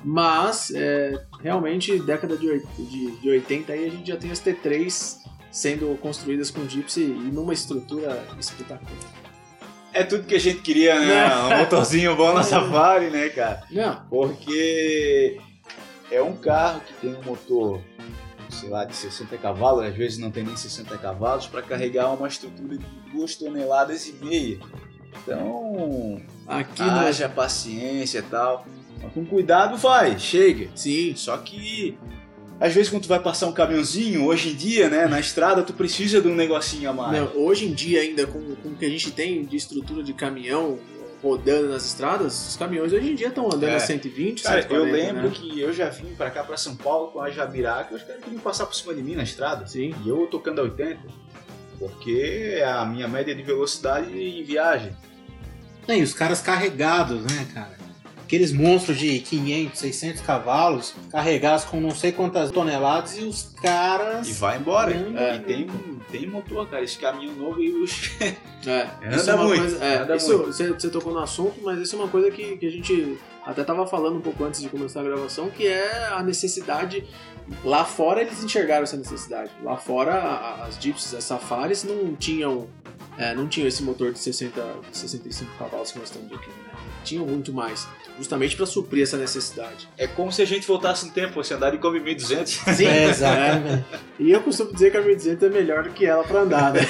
Mas, 0.03 0.71
é, 0.73 1.23
realmente, 1.41 1.99
década 1.99 2.35
de, 2.35 2.63
de, 2.77 3.11
de 3.11 3.29
80 3.29 3.73
aí 3.73 3.85
a 3.85 3.89
gente 3.89 4.07
já 4.07 4.17
tem 4.17 4.31
as 4.31 4.41
T3 4.41 5.21
sendo 5.51 5.97
construídas 5.97 6.49
com 6.49 6.67
Gypsy 6.67 7.01
e 7.01 7.31
numa 7.31 7.53
estrutura 7.53 8.23
espetacular. 8.39 9.21
É 9.93 10.03
tudo 10.03 10.23
que 10.23 10.35
a 10.35 10.39
gente 10.39 10.61
queria, 10.61 10.99
né? 10.99 11.35
Um 11.35 11.57
motorzinho 11.59 12.15
bom 12.15 12.33
na 12.33 12.43
Safari, 12.43 13.09
né, 13.09 13.29
cara? 13.29 13.63
Não, 13.69 14.05
Porque 14.09 15.37
é 16.09 16.21
um 16.21 16.35
carro 16.35 16.79
que 16.81 16.93
tem 16.93 17.13
um 17.13 17.21
motor, 17.23 17.81
sei 18.49 18.69
lá, 18.69 18.85
de 18.85 18.95
60 18.95 19.37
cavalos, 19.37 19.83
às 19.83 19.93
vezes 19.93 20.17
não 20.17 20.31
tem 20.31 20.45
nem 20.45 20.55
60 20.55 20.97
cavalos, 20.97 21.47
para 21.47 21.61
carregar 21.61 22.09
uma 22.13 22.27
estrutura 22.27 22.77
de 22.77 22.85
2 23.13 23.35
toneladas 23.35 24.07
e 24.07 24.13
meia. 24.13 24.59
Então, 25.23 26.21
aqui 26.47 26.83
no... 26.83 26.91
haja 26.91 27.27
paciência 27.27 28.19
e 28.19 28.23
tal. 28.23 28.65
Mas 29.01 29.13
com 29.13 29.25
cuidado 29.25 29.77
vai, 29.77 30.17
chega. 30.19 30.69
Sim, 30.75 31.13
Só 31.15 31.37
que 31.37 31.97
às 32.59 32.73
vezes 32.73 32.89
quando 32.91 33.03
tu 33.03 33.09
vai 33.09 33.19
passar 33.19 33.47
um 33.47 33.51
caminhãozinho, 33.53 34.23
hoje 34.25 34.49
em 34.49 34.55
dia, 34.55 34.87
né, 34.89 35.07
na 35.07 35.19
estrada, 35.19 35.63
tu 35.63 35.73
precisa 35.73 36.21
de 36.21 36.27
um 36.27 36.35
negocinho 36.35 36.89
a 36.91 36.93
mais. 36.93 37.11
Não, 37.17 37.31
hoje 37.35 37.65
em 37.67 37.73
dia, 37.73 38.01
ainda 38.01 38.27
com, 38.27 38.39
com 38.55 38.69
o 38.69 38.75
que 38.75 38.85
a 38.85 38.89
gente 38.89 39.09
tem 39.11 39.43
de 39.43 39.57
estrutura 39.57 40.03
de 40.03 40.13
caminhão 40.13 40.77
rodando 41.23 41.69
nas 41.69 41.85
estradas, 41.85 42.49
os 42.49 42.55
caminhões 42.57 42.91
hoje 42.93 43.11
em 43.11 43.15
dia 43.15 43.27
estão 43.27 43.45
andando 43.45 43.65
É. 43.69 43.75
a 43.75 43.79
120, 43.79 44.41
Cara, 44.43 44.61
140, 44.63 44.73
eu 44.73 44.93
lembro 45.05 45.29
né? 45.29 45.35
que 45.35 45.59
eu 45.59 45.71
já 45.71 45.87
vim 45.89 46.13
pra 46.15 46.31
cá, 46.31 46.43
pra 46.43 46.57
São 46.57 46.75
Paulo, 46.75 47.11
com 47.11 47.19
a 47.21 47.29
Jabiraca, 47.29 47.93
os 47.95 48.01
caras 48.03 48.23
queriam 48.23 48.41
passar 48.41 48.65
por 48.65 48.73
cima 48.75 48.93
de 48.93 49.03
mim 49.03 49.15
na 49.15 49.23
estrada. 49.23 49.65
Sim. 49.67 49.93
E 50.03 50.09
eu 50.09 50.25
tocando 50.27 50.59
a 50.61 50.63
80. 50.63 50.99
Porque 51.79 52.57
é 52.59 52.63
a 52.63 52.85
minha 52.85 53.07
média 53.07 53.33
de 53.33 53.41
velocidade 53.41 54.11
em 54.15 54.43
viagem. 54.43 54.95
E 55.87 56.01
os 56.01 56.13
caras 56.13 56.41
carregados, 56.41 57.23
né, 57.23 57.47
cara? 57.53 57.80
Aqueles 58.31 58.53
monstros 58.53 58.97
de 58.97 59.19
500, 59.19 59.77
600 59.77 60.21
cavalos, 60.21 60.93
carregados 61.11 61.65
com 61.65 61.81
não 61.81 61.91
sei 61.91 62.13
quantas 62.13 62.49
toneladas, 62.49 63.17
e 63.17 63.25
os 63.25 63.53
caras. 63.61 64.25
E 64.25 64.31
vai 64.31 64.57
embora. 64.57 64.93
É. 64.93 65.35
E 65.35 65.39
tem, 65.39 65.67
tem 66.09 66.27
motor, 66.27 66.65
cara. 66.69 66.81
Esse 66.81 66.97
caminhão 66.97 67.33
novo 67.35 67.61
e 67.61 67.69
os. 67.83 67.91
É, 68.63 69.15
isso 69.15 69.27
é 69.27 69.33
uma 69.33 69.45
muito, 69.45 69.59
coisa. 69.59 69.83
é, 69.83 69.97
anda 69.97 70.15
isso, 70.15 70.27
muito. 70.37 70.45
você, 70.53 70.71
você 70.71 70.89
tocou 70.91 71.11
no 71.11 71.17
assunto, 71.19 71.55
mas 71.63 71.79
isso 71.79 71.95
é 71.95 71.99
uma 71.99 72.07
coisa 72.07 72.29
que, 72.29 72.57
que 72.57 72.67
a 72.67 72.69
gente 72.69 73.17
até 73.43 73.63
tava 73.63 73.87
falando 73.87 74.17
um 74.17 74.21
pouco 74.21 74.43
antes 74.43 74.61
de 74.61 74.69
começar 74.69 74.99
a 74.99 75.03
gravação, 75.03 75.49
que 75.49 75.65
é 75.65 76.09
a 76.11 76.21
necessidade. 76.21 77.03
Lá 77.65 77.83
fora 77.83 78.21
eles 78.21 78.43
enxergaram 78.43 78.83
essa 78.83 78.95
necessidade. 78.95 79.49
Lá 79.63 79.77
fora 79.77 80.13
a- 80.13 80.65
as 80.67 80.75
Jeeps, 80.79 81.15
as 81.15 81.23
Safaris 81.23 81.83
não 81.83 82.15
tinham. 82.15 82.67
é, 83.17 83.33
não 83.33 83.47
tinham 83.47 83.67
esse 83.67 83.81
motor 83.81 84.13
de 84.13 84.19
60, 84.19 84.63
65 84.91 85.51
cavalos 85.57 85.91
que 85.91 85.97
nós 85.97 86.11
temos 86.11 86.31
aqui, 86.31 86.47
né? 86.49 86.79
Tinham 87.03 87.25
muito 87.25 87.51
mais. 87.51 87.87
Justamente 88.21 88.55
para 88.55 88.65
suprir 88.67 89.01
essa 89.03 89.17
necessidade. 89.17 89.89
É 89.97 90.05
como 90.05 90.31
se 90.31 90.41
a 90.43 90.45
gente 90.45 90.67
voltasse 90.67 91.05
no 91.07 91.11
tempo, 91.11 91.33
fosse 91.33 91.53
andar 91.53 91.71
de 91.71 91.79
Kombi 91.79 91.99
1200. 91.99 92.53
Sim, 92.77 92.85
É, 92.85 93.05
exatamente. 93.09 93.83
E 94.19 94.31
eu 94.31 94.41
costumo 94.41 94.71
dizer 94.71 94.91
que 94.91 94.97
a 94.97 95.01
1200 95.01 95.43
é 95.43 95.49
melhor 95.49 95.83
do 95.83 95.89
que 95.89 96.05
ela 96.05 96.23
para 96.23 96.41
andar, 96.41 96.71
né? 96.73 96.81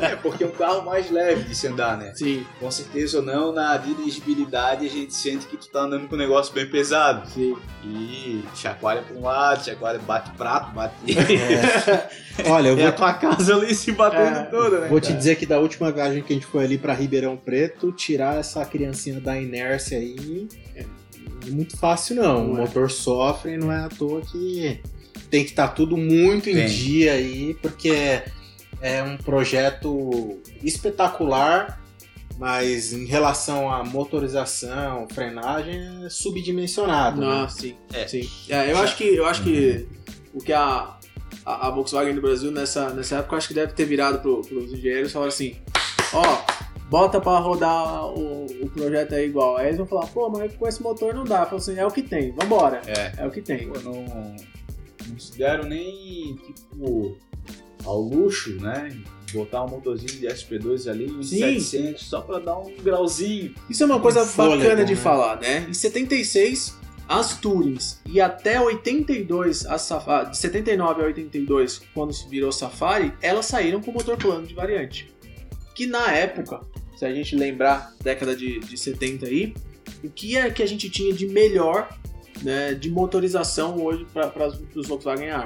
É, 0.00 0.16
porque 0.16 0.42
é 0.42 0.46
um 0.46 0.50
carro 0.50 0.84
mais 0.84 1.10
leve 1.10 1.44
de 1.44 1.54
se 1.54 1.68
andar, 1.68 1.96
né? 1.96 2.12
Sim, 2.14 2.44
Com 2.58 2.70
certeza 2.70 3.18
ou 3.18 3.24
não, 3.24 3.52
na 3.52 3.76
dirigibilidade 3.76 4.84
a 4.86 4.90
gente 4.90 5.14
sente 5.14 5.46
que 5.46 5.56
tu 5.56 5.68
tá 5.68 5.82
andando 5.82 6.08
com 6.08 6.16
um 6.16 6.18
negócio 6.18 6.52
bem 6.52 6.66
pesado. 6.68 7.28
sim. 7.30 7.56
E 7.84 8.42
chacoalha 8.56 9.02
pra 9.02 9.16
um 9.16 9.22
lado, 9.22 9.64
chacoalha, 9.64 10.00
bate 10.00 10.30
prato, 10.32 10.72
bate. 10.72 10.94
É. 11.08 12.08
Olha, 12.46 12.68
eu 12.68 12.78
É 12.78 12.82
a 12.82 12.86
vou, 12.88 12.96
tua 12.96 13.14
casa 13.14 13.54
ali 13.56 13.74
se 13.74 13.92
batendo 13.92 14.38
É. 14.38 14.42
toda, 14.44 14.80
né? 14.80 14.88
vou 14.88 15.00
te 15.00 15.08
cara? 15.08 15.18
dizer 15.18 15.36
que 15.36 15.46
da 15.46 15.58
última 15.58 15.90
viagem 15.90 16.22
que 16.22 16.32
a 16.32 16.36
gente 16.36 16.46
foi 16.46 16.64
ali 16.64 16.76
pra 16.78 16.92
Ribeirão 16.94 17.36
Preto, 17.36 17.92
tirar 17.92 18.38
essa 18.38 18.64
criancinha 18.64 19.20
da 19.20 19.40
inércia 19.40 19.98
aí 19.98 20.48
é 20.74 20.84
muito 21.50 21.76
fácil, 21.76 22.16
não. 22.16 22.44
Não 22.44 22.52
o 22.54 22.56
é. 22.56 22.60
motor 22.62 22.90
sofre 22.90 23.52
e 23.52 23.56
não 23.56 23.70
é 23.70 23.84
à 23.84 23.88
toa 23.88 24.20
que 24.20 24.80
tem 25.30 25.44
que 25.44 25.50
estar 25.50 25.68
tudo 25.68 25.96
muito 25.96 26.50
em 26.50 26.54
Tem. 26.54 26.66
dia 26.66 27.12
aí, 27.12 27.54
porque 27.62 27.88
é, 27.90 28.24
é 28.80 29.02
um 29.02 29.16
projeto 29.16 30.38
espetacular, 30.62 31.80
mas 32.38 32.92
em 32.92 33.06
relação 33.06 33.72
à 33.72 33.82
motorização, 33.84 35.06
frenagem, 35.12 36.04
é 36.04 36.08
subdimensionado. 36.10 37.20
né? 37.20 37.26
Não, 37.26 37.48
sim. 37.48 37.74
É. 37.92 38.06
sim. 38.06 38.28
É, 38.48 38.70
eu 38.70 38.78
acho 38.78 38.96
que, 38.96 39.04
eu 39.04 39.24
acho 39.26 39.42
que 39.42 39.86
o 40.34 40.38
que 40.40 40.52
a, 40.52 40.95
a, 41.44 41.68
a 41.68 41.70
Volkswagen 41.70 42.14
do 42.14 42.20
Brasil 42.20 42.50
nessa, 42.50 42.90
nessa 42.90 43.16
época, 43.16 43.34
eu 43.34 43.38
acho 43.38 43.48
que 43.48 43.54
deve 43.54 43.72
ter 43.72 43.84
virado 43.84 44.20
pro, 44.20 44.42
pros 44.42 44.72
engenheiros 44.72 45.10
e 45.10 45.12
falaram 45.12 45.28
assim: 45.28 45.56
ó, 46.12 46.38
bota 46.88 47.20
pra 47.20 47.38
rodar 47.38 48.06
o, 48.06 48.46
o 48.46 48.70
projeto 48.70 49.14
aí 49.14 49.26
igual. 49.26 49.56
Aí 49.56 49.66
eles 49.66 49.78
vão 49.78 49.86
falar: 49.86 50.06
pô, 50.06 50.28
mas 50.28 50.54
com 50.54 50.66
esse 50.66 50.82
motor 50.82 51.14
não 51.14 51.24
dá. 51.24 51.44
Fala 51.44 51.58
assim: 51.58 51.76
é 51.76 51.86
o 51.86 51.90
que 51.90 52.02
tem, 52.02 52.32
vambora. 52.32 52.80
É. 52.86 53.22
É 53.22 53.26
o 53.26 53.30
que 53.30 53.40
tem. 53.40 53.68
Pô, 53.68 53.78
não, 53.80 54.04
não 55.08 55.18
se 55.18 55.36
deram 55.38 55.64
nem, 55.64 56.36
tipo, 56.36 57.16
ao 57.84 58.00
luxo, 58.00 58.60
né? 58.60 58.96
Botar 59.32 59.64
um 59.64 59.68
motorzinho 59.68 60.20
de 60.20 60.26
SP2 60.26 60.88
ali, 60.88 61.10
uns 61.10 61.30
Sim. 61.30 61.58
700, 61.58 62.02
só 62.02 62.20
pra 62.20 62.38
dar 62.38 62.58
um 62.58 62.74
grauzinho. 62.82 63.54
Isso 63.68 63.82
é 63.82 63.86
uma 63.86 64.00
coisa 64.00 64.24
bacana 64.24 64.84
de 64.84 64.94
né? 64.94 65.00
falar, 65.00 65.40
né? 65.40 65.66
Em 65.68 65.74
76, 65.74 66.76
as 67.08 67.38
Tourings 67.38 68.00
e 68.06 68.20
até 68.20 68.60
82, 68.60 69.66
a 69.66 70.24
de 70.24 70.36
79 70.36 71.02
a 71.02 71.06
82, 71.06 71.80
quando 71.94 72.12
virou 72.28 72.50
Safari, 72.50 73.12
elas 73.22 73.46
saíram 73.46 73.80
com 73.80 73.92
motor 73.92 74.16
plano 74.16 74.46
de 74.46 74.54
variante. 74.54 75.12
Que 75.74 75.86
na 75.86 76.12
época, 76.12 76.60
se 76.96 77.04
a 77.04 77.14
gente 77.14 77.36
lembrar, 77.36 77.94
década 78.02 78.34
de, 78.34 78.58
de 78.60 78.76
70 78.76 79.26
aí, 79.26 79.54
o 80.02 80.10
que 80.10 80.36
é 80.36 80.50
que 80.50 80.62
a 80.62 80.66
gente 80.66 80.88
tinha 80.90 81.12
de 81.12 81.26
melhor 81.26 81.88
né, 82.42 82.74
de 82.74 82.90
motorização 82.90 83.82
hoje 83.82 84.06
para 84.12 84.48
os 84.74 84.88
Volkswagen? 84.88 85.44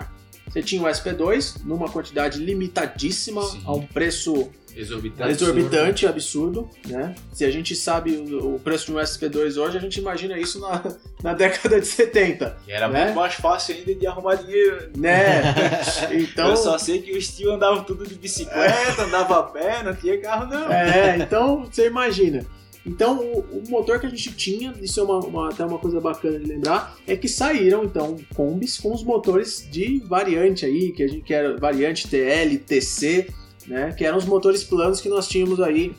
Você 0.51 0.63
tinha 0.63 0.83
o 0.83 0.85
SP2 0.87 1.63
numa 1.65 1.89
quantidade 1.89 2.39
limitadíssima, 2.39 3.43
Sim. 3.43 3.63
a 3.65 3.73
um 3.73 3.87
preço 3.87 4.51
Exorbitante. 4.77 5.31
exorbitante, 5.33 6.07
absurdo, 6.07 6.71
né? 6.87 7.15
Se 7.33 7.45
a 7.45 7.51
gente 7.51 7.75
sabe 7.75 8.13
o, 8.17 8.55
o 8.55 8.61
preço 8.61 8.87
de 8.87 8.93
um 8.93 8.97
SP2 8.97 9.57
hoje, 9.61 9.77
a 9.77 9.81
gente 9.81 9.99
imagina 9.99 10.39
isso 10.39 10.61
na, 10.61 10.83
na 11.23 11.35
década 11.35 11.81
de 11.81 11.87
70, 11.87 12.57
E 12.69 12.73
era 12.73 12.89
né? 12.89 13.05
muito 13.07 13.17
mais 13.17 13.35
fácil 13.35 13.75
ainda 13.75 13.95
de 13.95 14.07
arrumar 14.07 14.37
dinheiro. 14.37 14.91
né? 14.97 15.43
Então, 16.13 16.51
Eu 16.51 16.57
só 16.57 16.79
sei 16.79 17.03
que 17.03 17.17
os 17.17 17.29
tios 17.29 17.53
andavam 17.53 17.83
tudo 17.85 18.07
de 18.07 18.15
bicicleta, 18.15 19.03
andava 19.03 19.41
a 19.41 19.43
pé, 19.45 19.83
não 19.83 19.95
tinha 19.95 20.19
carro 20.21 20.47
não. 20.47 20.71
é, 20.73 21.17
então 21.19 21.65
você 21.65 21.87
imagina. 21.87 22.45
Então, 22.87 23.19
o, 23.21 23.41
o 23.59 23.63
motor 23.69 24.01
que 24.01 24.07
a 24.07 24.09
gente 24.09 24.33
tinha, 24.35 24.75
isso 24.81 24.99
é 25.01 25.03
uma, 25.03 25.19
uma- 25.19 25.49
até 25.51 25.65
uma 25.65 25.79
coisa 25.79 26.01
bacana 26.01 26.39
de 26.39 26.47
lembrar, 26.47 26.97
é 27.07 27.15
que 27.17 27.29
saíram, 27.29 27.85
então, 27.85 28.17
combis 28.35 28.79
com 28.79 28.93
os 28.95 29.03
motores 29.05 29.69
de 29.71 29.99
variante 30.07 30.65
aí, 30.65 30.91
que 30.93 31.03
a 31.03 31.09
gente 31.09 31.23
quer 31.23 31.59
variante 31.59 32.09
TL, 32.09 32.57
TC, 32.59 33.29
né? 33.67 33.93
Que 33.93 34.05
eram 34.05 34.17
os 34.17 34.25
motores 34.25 34.65
planos 34.65 35.01
que 35.01 35.09
nós 35.09 35.29
tínhamos 35.29 35.61
aí 35.61 35.93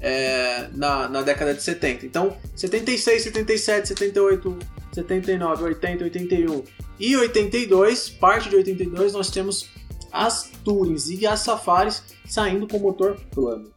é, 0.00 0.68
na, 0.74 1.08
na 1.08 1.22
década 1.22 1.54
de 1.54 1.62
70. 1.62 2.04
Então, 2.04 2.36
76, 2.54 3.22
77, 3.22 3.88
78, 3.88 4.58
79, 4.92 5.64
80, 5.64 6.04
81 6.04 6.62
e 7.00 7.16
82, 7.16 8.10
parte 8.10 8.48
de 8.50 8.56
82, 8.56 9.12
nós 9.14 9.30
temos 9.30 9.68
as 10.12 10.50
Tourings 10.64 11.08
e 11.10 11.26
as 11.26 11.40
Safaris 11.40 12.02
saindo 12.26 12.66
com 12.68 12.78
motor 12.78 13.16
plano. 13.34 13.70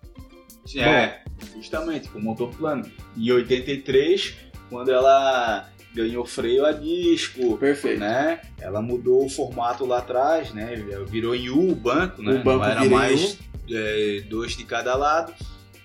É, 0.89 1.21
justamente, 1.55 2.09
com 2.09 2.19
motor 2.19 2.49
plano. 2.55 2.89
Em 3.17 3.31
83, 3.31 4.35
quando 4.69 4.91
ela 4.91 5.69
ganhou 5.93 6.25
freio 6.25 6.65
a 6.65 6.71
disco, 6.71 7.57
Perfeito. 7.57 7.99
né? 7.99 8.41
Ela 8.59 8.81
mudou 8.81 9.25
o 9.25 9.29
formato 9.29 9.85
lá 9.85 9.99
atrás, 9.99 10.53
né? 10.53 10.75
Virou 11.07 11.35
em 11.35 11.49
U 11.49 11.71
o 11.71 11.75
banco, 11.75 12.21
né? 12.21 12.39
O 12.39 12.43
banco 12.43 12.59
Não 12.59 12.65
era 12.65 12.85
mais 12.85 13.37
é, 13.69 14.23
dois 14.29 14.55
de 14.55 14.63
cada 14.65 14.95
lado 14.95 15.33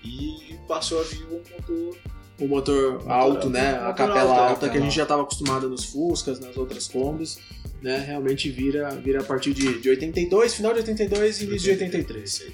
e 0.03 0.55
passou 0.67 1.01
a 1.01 1.03
vir 1.03 1.25
um 1.25 1.41
motor 1.55 1.97
O 2.39 2.47
motor 2.47 3.11
alto, 3.11 3.49
né? 3.49 3.79
A 3.79 3.93
capela 3.93 4.49
alta 4.49 4.69
que 4.69 4.77
a 4.77 4.81
gente 4.81 4.95
já 4.95 5.03
estava 5.03 5.23
acostumado 5.23 5.67
nos 5.67 5.85
Fuscas, 5.85 6.39
nas 6.39 6.55
outras 6.55 6.87
Kombis, 6.87 7.39
né? 7.81 7.97
Realmente 7.97 8.49
vira, 8.49 8.89
vira 8.91 9.21
a 9.21 9.23
partir 9.23 9.53
de, 9.53 9.79
de 9.79 9.89
82, 9.89 10.53
final 10.53 10.73
de 10.73 10.79
82 10.79 11.41
e 11.41 11.45
início 11.45 11.75
de 11.75 11.83
83. 11.83 12.45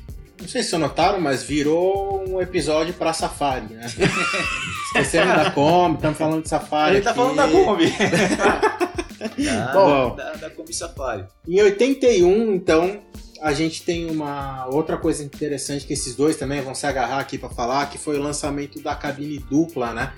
Não 0.41 0.47
sei 0.47 0.63
se 0.63 0.71
vocês 0.71 0.81
notaram, 0.81 1.21
mas 1.21 1.43
virou 1.43 2.27
um 2.27 2.41
episódio 2.41 2.95
pra 2.95 3.13
Safari, 3.13 3.71
né? 3.71 3.85
Esquecemos 4.87 5.35
da 5.35 5.51
Kombi, 5.51 5.95
estamos 5.95 6.17
falando 6.17 6.41
de 6.41 6.49
Safari. 6.49 6.91
A 6.91 6.93
gente 6.95 7.03
tá 7.03 7.11
aqui. 7.11 7.19
falando 7.19 7.35
da 7.35 7.47
Kombi. 7.47 7.93
da, 9.45 9.71
Bom. 9.71 10.15
da, 10.15 10.31
da 10.33 10.49
Kombi 10.49 10.73
Safari. 10.73 11.25
Em 11.47 11.61
81, 11.61 12.55
então, 12.55 12.99
a 13.39 13.53
gente 13.53 13.83
tem 13.83 14.09
uma 14.09 14.65
outra 14.65 14.97
coisa 14.97 15.23
interessante 15.23 15.85
que 15.85 15.93
esses 15.93 16.15
dois 16.15 16.35
também 16.35 16.59
vão 16.59 16.73
se 16.73 16.87
agarrar 16.87 17.19
aqui 17.19 17.37
para 17.37 17.49
falar, 17.49 17.89
que 17.91 17.99
foi 17.99 18.17
o 18.17 18.21
lançamento 18.21 18.81
da 18.81 18.95
cabine 18.95 19.37
dupla, 19.37 19.93
né? 19.93 20.11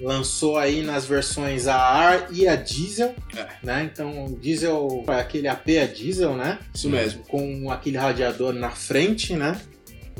Lançou 0.00 0.56
aí 0.56 0.82
nas 0.82 1.04
versões 1.04 1.66
a 1.66 1.76
ar 1.76 2.28
e 2.32 2.48
a 2.48 2.56
diesel, 2.56 3.14
É. 3.36 3.46
né? 3.62 3.90
Então, 3.92 4.24
o 4.26 4.38
diesel 4.38 5.04
é 5.08 5.14
aquele 5.20 5.46
AP 5.46 5.68
a 5.78 5.86
diesel, 5.86 6.34
né? 6.36 6.58
Isso 6.74 6.88
mesmo. 6.88 7.22
Com 7.24 7.70
aquele 7.70 7.98
radiador 7.98 8.52
na 8.54 8.70
frente, 8.70 9.34
né? 9.36 9.60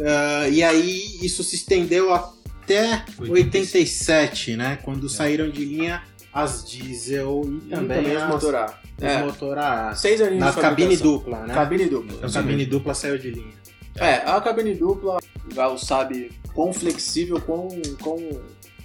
Ah, 0.01 0.49
e 0.49 0.63
aí 0.63 1.19
isso 1.23 1.43
se 1.43 1.57
estendeu 1.57 2.13
até 2.13 3.05
87, 3.19 4.57
né? 4.57 4.79
Quando 4.83 5.09
saíram 5.09 5.51
de 5.51 5.65
linha 5.65 6.03
as 6.33 6.65
diesel 6.65 7.43
e 7.45 7.67
E 7.67 7.71
também, 7.71 8.03
também 8.03 8.17
as, 8.17 8.29
motor 8.29 8.55
A. 8.55 8.79
É, 9.01 9.19
motor 9.23 9.59
A. 9.59 9.95
seis 9.95 10.21
aninhos 10.21 10.45
Na 10.45 10.53
cabine 10.53 10.97
dupla, 10.97 11.41
né? 11.47 11.55
Cabine 11.55 11.87
dupla. 11.87 12.27
A 12.27 12.31
cabine 12.31 12.67
dupla 12.67 12.95
saiu 12.95 13.19
de 13.19 13.31
linha. 13.31 13.55
É, 13.97 14.17
a 14.27 14.41
cabine 14.41 14.75
dupla, 14.75 15.19
o 15.51 15.55
Galo 15.55 15.79
sabe 15.79 16.31
quão 16.55 16.73
flexível, 16.73 17.41
quão. 17.41 17.69
quão 18.01 18.19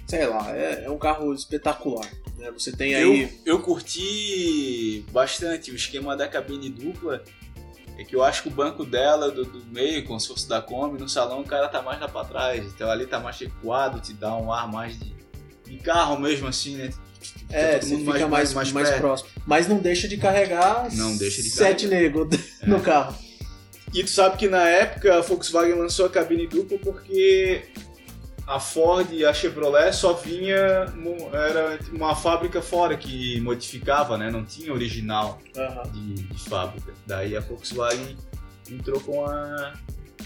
sei 0.06 0.26
lá, 0.26 0.56
é, 0.56 0.84
é 0.84 0.90
um 0.90 0.98
carro 0.98 1.34
espetacular. 1.34 2.08
Né? 2.38 2.50
Você 2.52 2.72
tem 2.72 2.94
aí. 2.94 3.22
Eu, 3.44 3.54
eu 3.54 3.62
curti 3.62 5.04
bastante 5.10 5.70
o 5.70 5.76
esquema 5.76 6.16
da 6.16 6.28
cabine 6.28 6.70
dupla. 6.70 7.22
É 7.98 8.04
que 8.04 8.14
eu 8.14 8.22
acho 8.22 8.42
que 8.42 8.48
o 8.48 8.52
banco 8.52 8.84
dela, 8.84 9.30
do, 9.30 9.44
do 9.44 9.64
meio, 9.72 10.04
como 10.04 10.20
se 10.20 10.28
fosse 10.28 10.46
da 10.46 10.60
Kombi, 10.60 11.00
no 11.00 11.08
salão 11.08 11.40
o 11.40 11.44
cara 11.44 11.66
tá 11.66 11.80
mais 11.80 11.98
lá 11.98 12.06
pra 12.06 12.24
trás. 12.24 12.64
Então 12.66 12.90
ali 12.90 13.06
tá 13.06 13.18
mais 13.18 13.38
recuado, 13.38 14.00
te 14.00 14.12
dá 14.12 14.36
um 14.36 14.52
ar 14.52 14.70
mais 14.70 14.98
de, 14.98 15.14
de 15.64 15.78
carro 15.78 16.20
mesmo, 16.20 16.46
assim, 16.46 16.76
né? 16.76 16.90
É, 17.48 17.80
você 17.80 17.96
fica 17.96 18.28
mais, 18.28 18.52
mais, 18.52 18.72
perto. 18.72 19.00
próximo. 19.00 19.30
Mas 19.46 19.66
não 19.66 19.78
deixa 19.78 20.06
de 20.06 20.16
carregar 20.16 20.94
Não 20.94 21.16
deixa 21.16 21.42
de 21.42 21.50
sete 21.50 21.86
negros 21.86 22.28
no 22.62 22.80
carro. 22.80 23.16
E 23.94 24.04
tu 24.04 24.10
sabe 24.10 24.36
que 24.36 24.48
na 24.48 24.68
época 24.68 25.16
a 25.16 25.20
Volkswagen 25.22 25.74
lançou 25.74 26.06
a 26.06 26.10
cabine 26.10 26.46
dupla 26.46 26.78
porque 26.78 27.62
a 28.46 28.60
Ford 28.60 29.10
e 29.12 29.24
a 29.24 29.34
Chevrolet 29.34 29.92
só 29.92 30.12
vinha 30.12 30.56
era 31.32 31.78
uma 31.92 32.14
fábrica 32.14 32.62
fora 32.62 32.96
que 32.96 33.40
modificava, 33.40 34.16
né? 34.16 34.30
Não 34.30 34.44
tinha 34.44 34.72
original 34.72 35.38
de, 35.92 36.14
de 36.14 36.48
fábrica. 36.48 36.92
Daí 37.06 37.36
a 37.36 37.40
Volkswagen 37.40 38.16
entrou 38.70 39.00
com 39.00 39.24
a 39.24 39.74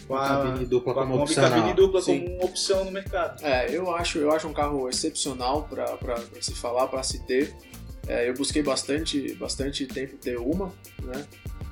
com 0.07 0.17
A 0.17 0.25
a, 0.25 0.29
cabine 0.29 0.67
dupla 0.67 0.93
com 0.93 1.01
a 1.01 1.07
como 1.07 1.35
cabine 1.35 1.73
dupla 1.73 2.03
Sim. 2.03 2.21
como 2.21 2.45
opção 2.45 2.85
no 2.85 2.91
mercado. 2.91 3.45
É, 3.45 3.75
eu 3.75 3.95
acho, 3.95 4.19
eu 4.19 4.31
acho 4.33 4.49
um 4.49 4.53
carro 4.53 4.89
excepcional 4.89 5.63
para 5.63 5.97
se 6.41 6.55
falar, 6.55 6.89
para 6.89 7.03
se 7.03 7.25
ter. 7.25 7.55
É, 8.09 8.29
eu 8.29 8.35
busquei 8.35 8.63
bastante, 8.63 9.35
bastante 9.35 9.87
tempo 9.87 10.17
ter 10.17 10.37
uma, 10.37 10.73
né? 11.03 11.25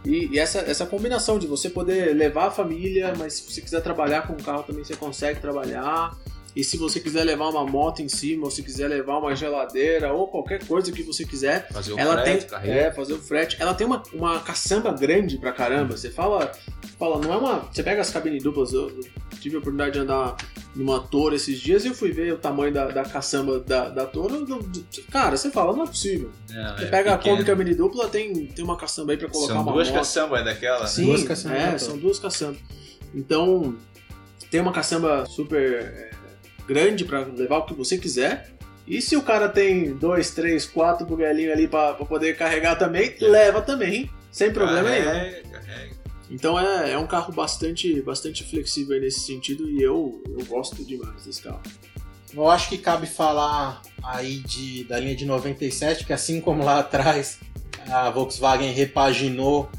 E, 0.05 0.29
e 0.29 0.39
essa, 0.39 0.61
essa 0.61 0.87
combinação 0.87 1.39
de 1.39 1.47
você 1.47 1.69
poder 1.69 2.15
levar 2.15 2.47
a 2.47 2.51
família, 2.51 3.13
mas 3.19 3.35
se 3.35 3.53
você 3.53 3.61
quiser 3.61 3.81
trabalhar 3.83 4.27
com 4.27 4.35
o 4.35 4.43
carro 4.43 4.63
também 4.63 4.85
você 4.85 4.95
consegue 4.95 5.41
trabalhar. 5.41 6.17
E 6.59 6.65
se 6.65 6.77
você 6.77 6.99
quiser 6.99 7.23
levar 7.23 7.51
uma 7.51 7.65
moto 7.65 8.03
em 8.03 8.09
cima, 8.09 8.47
ou 8.47 8.51
se 8.51 8.65
quiser 8.65 8.89
levar 8.89 9.19
uma 9.19 9.33
geladeira, 9.37 10.13
ou 10.13 10.27
qualquer 10.27 10.65
coisa 10.67 10.91
que 10.91 11.05
você 11.05 11.25
quiser, 11.25 11.69
Fazer 11.71 11.93
o 11.93 11.99
ela 12.01 12.21
frete, 12.21 12.41
tem 12.41 12.49
carrega. 12.49 12.75
é, 12.81 12.91
fazer 12.91 13.13
o 13.13 13.19
frete. 13.21 13.57
Ela 13.61 13.75
tem 13.75 13.87
uma, 13.87 14.03
uma 14.13 14.41
caçamba 14.41 14.91
grande 14.93 15.39
pra 15.39 15.53
caramba. 15.53 15.97
Você 15.97 16.11
fala, 16.11 16.51
fala, 16.99 17.21
não 17.21 17.33
é 17.33 17.37
uma. 17.37 17.59
Você 17.73 17.81
pega 17.85 18.01
as 18.01 18.11
cabines 18.11 18.43
duplas. 18.43 18.73
Eu, 18.73 18.89
eu 18.91 19.01
tive 19.41 19.55
a 19.55 19.59
oportunidade 19.61 19.93
de 19.93 19.99
andar 20.01 20.37
numa 20.75 20.99
Toro 20.99 21.33
esses 21.37 21.61
dias 21.61 21.85
e 21.85 21.89
eu 21.89 21.95
fui 21.95 22.11
ver 22.11 22.33
o 22.33 22.39
tamanho 22.39 22.73
da, 22.75 22.89
da 22.89 23.05
caçamba 23.05 23.61
da, 23.61 23.89
da 23.89 24.05
Toro. 24.05 24.45
cara, 25.13 25.37
você 25.37 25.53
fala, 25.53 25.77
não 25.77 25.85
é 25.85 25.87
possível. 25.87 26.33
Não, 26.51 26.77
Você 26.77 26.85
é 26.87 26.89
pega 26.89 27.15
a 27.15 27.19
pequeno. 27.19 27.37
Kombi 27.37 27.47
cabine 27.47 27.75
dupla, 27.77 28.09
tem, 28.09 28.47
tem 28.47 28.65
uma 28.65 28.77
caçamba 28.77 29.13
aí 29.13 29.17
pra 29.17 29.29
colocar 29.29 29.53
São 29.55 29.63
uma 29.63 29.73
duas 29.73 29.87
moto. 29.91 29.97
caçambas 29.99 30.45
daquela, 30.45 30.81
né? 30.81 30.87
Sim, 30.89 31.05
Duas 31.07 31.23
caçambas 31.23 31.57
é, 31.57 31.63
na 31.67 31.71
Toro. 31.71 31.79
são 31.85 31.99
duas 31.99 32.19
caçambas. 32.19 32.59
Então, 33.15 33.77
tem 34.51 34.61
uma 34.61 34.73
caçamba 34.73 35.25
super 35.27 35.83
é, 35.83 36.08
grande 36.69 37.05
pra 37.05 37.21
levar 37.21 37.59
o 37.59 37.67
que 37.67 37.75
você 37.75 37.97
quiser. 37.97 38.51
E 38.87 39.03
se 39.03 39.17
o 39.17 39.23
cara 39.23 39.49
tem 39.49 39.95
dois, 39.95 40.31
três, 40.31 40.65
quatro 40.65 41.07
buguelinhos 41.07 41.53
ali 41.53 41.67
pra 41.67 41.95
poder 41.95 42.37
carregar 42.37 42.77
também, 42.77 43.15
leva 43.21 43.61
também, 43.61 44.11
sem 44.31 44.53
problema 44.53 44.89
nenhum. 44.89 45.05
Carrega, 45.05 45.49
carrega. 45.49 45.99
Então 46.31 46.61
é, 46.61 46.93
é 46.93 46.99
um 46.99 47.07
carro 47.07 47.33
bastante, 47.33 48.01
bastante 48.03 48.45
flexível 48.45 48.95
aí 48.95 49.01
nesse 49.01 49.21
sentido 49.21 49.69
e 49.69 49.83
eu, 49.83 50.23
eu 50.29 50.45
gosto 50.45 50.85
demais 50.85 51.25
desse 51.25 51.43
carro. 51.43 51.63
Eu 52.35 52.49
acho 52.51 52.69
que 52.69 52.77
cabe 52.77 53.07
falar 53.07 53.81
aí 54.03 54.37
de, 54.41 54.85
da 54.85 54.99
linha 55.01 55.17
de 55.17 55.25
97, 55.25 56.05
que 56.05 56.13
assim 56.13 56.41
como 56.41 56.63
lá 56.63 56.81
atrás 56.81 57.41
a 57.89 58.11
Volkswagen 58.11 58.73
repaginou 58.73 59.71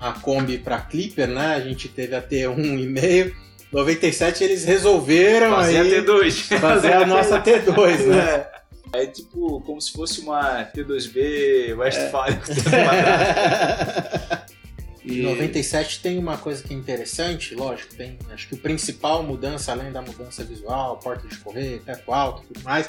a 0.00 0.12
Kombi 0.12 0.58
para 0.58 0.80
Clipper, 0.80 1.28
né? 1.28 1.54
A 1.54 1.60
gente 1.60 1.88
teve 1.88 2.14
a 2.14 2.22
T1,5. 2.22 3.34
97 3.72 4.44
eles 4.44 4.64
resolveram 4.64 5.50
Fazer 5.50 5.78
a 5.78 5.82
aí 5.82 6.02
T2. 6.02 6.58
fazer 6.58 6.92
a 6.94 7.06
nossa 7.06 7.40
T2, 7.40 8.06
né? 8.06 8.46
É 8.92 9.06
tipo 9.06 9.60
como 9.60 9.80
se 9.80 9.92
fosse 9.92 10.20
uma 10.20 10.64
T2B 10.64 11.76
Westfalia. 11.76 12.40
Em 15.04 15.22
97 15.22 16.00
tem 16.00 16.18
uma 16.18 16.36
coisa 16.36 16.62
que 16.62 16.74
é 16.74 16.76
interessante, 16.76 17.54
lógico, 17.54 17.94
tem 17.94 18.18
acho 18.30 18.48
que 18.48 18.54
o 18.54 18.58
principal 18.58 19.22
mudança, 19.22 19.72
além 19.72 19.90
da 19.90 20.02
mudança 20.02 20.44
visual, 20.44 20.98
porta 20.98 21.26
de 21.26 21.36
correr, 21.38 21.80
teto 21.84 22.12
alto 22.12 22.42
e 22.42 22.52
tudo 22.52 22.62
mais, 22.62 22.88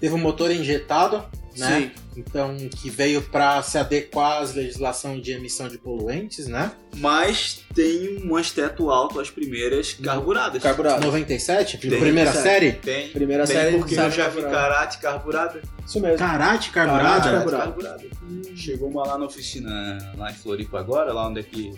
teve 0.00 0.14
um 0.14 0.18
motor 0.18 0.50
injetado, 0.50 1.24
né? 1.58 1.92
Sim. 1.94 2.02
Então, 2.16 2.56
que 2.56 2.90
veio 2.90 3.22
para 3.22 3.62
se 3.62 3.78
adequar 3.78 4.42
às 4.42 4.54
legislações 4.54 5.22
de 5.22 5.32
emissão 5.32 5.68
de 5.68 5.78
poluentes, 5.78 6.46
né? 6.46 6.72
Mas 6.96 7.60
tem 7.74 8.18
um 8.24 8.42
teto 8.42 8.90
alto 8.90 9.20
as 9.20 9.30
primeiras 9.30 9.92
carburadas. 9.92 10.62
Carburado. 10.62 11.04
97, 11.04 11.78
Tem, 11.78 11.90
primeira 11.98 12.32
tem. 12.32 12.42
série. 12.42 12.72
Tem. 12.72 13.08
Primeira 13.10 13.46
tem 13.46 13.56
série 13.56 13.78
porque 13.78 13.94
eu 13.94 14.10
já 14.10 14.28
vi 14.28 14.42
carburada. 14.42 14.50
karate 14.50 14.98
carburada. 14.98 15.62
Isso 15.86 16.00
mesmo. 16.00 16.18
Karate 16.18 16.70
Karate 16.70 16.70
carburada. 16.70 17.30
carburada. 17.30 17.64
carburada. 17.64 18.56
Chegou 18.56 18.88
uma 18.90 19.06
lá 19.06 19.18
na 19.18 19.26
oficina, 19.26 19.98
lá 20.16 20.30
em 20.30 20.34
Floripa 20.34 20.78
agora, 20.78 21.12
lá 21.12 21.28
onde 21.28 21.40
é 21.40 21.42
que 21.42 21.72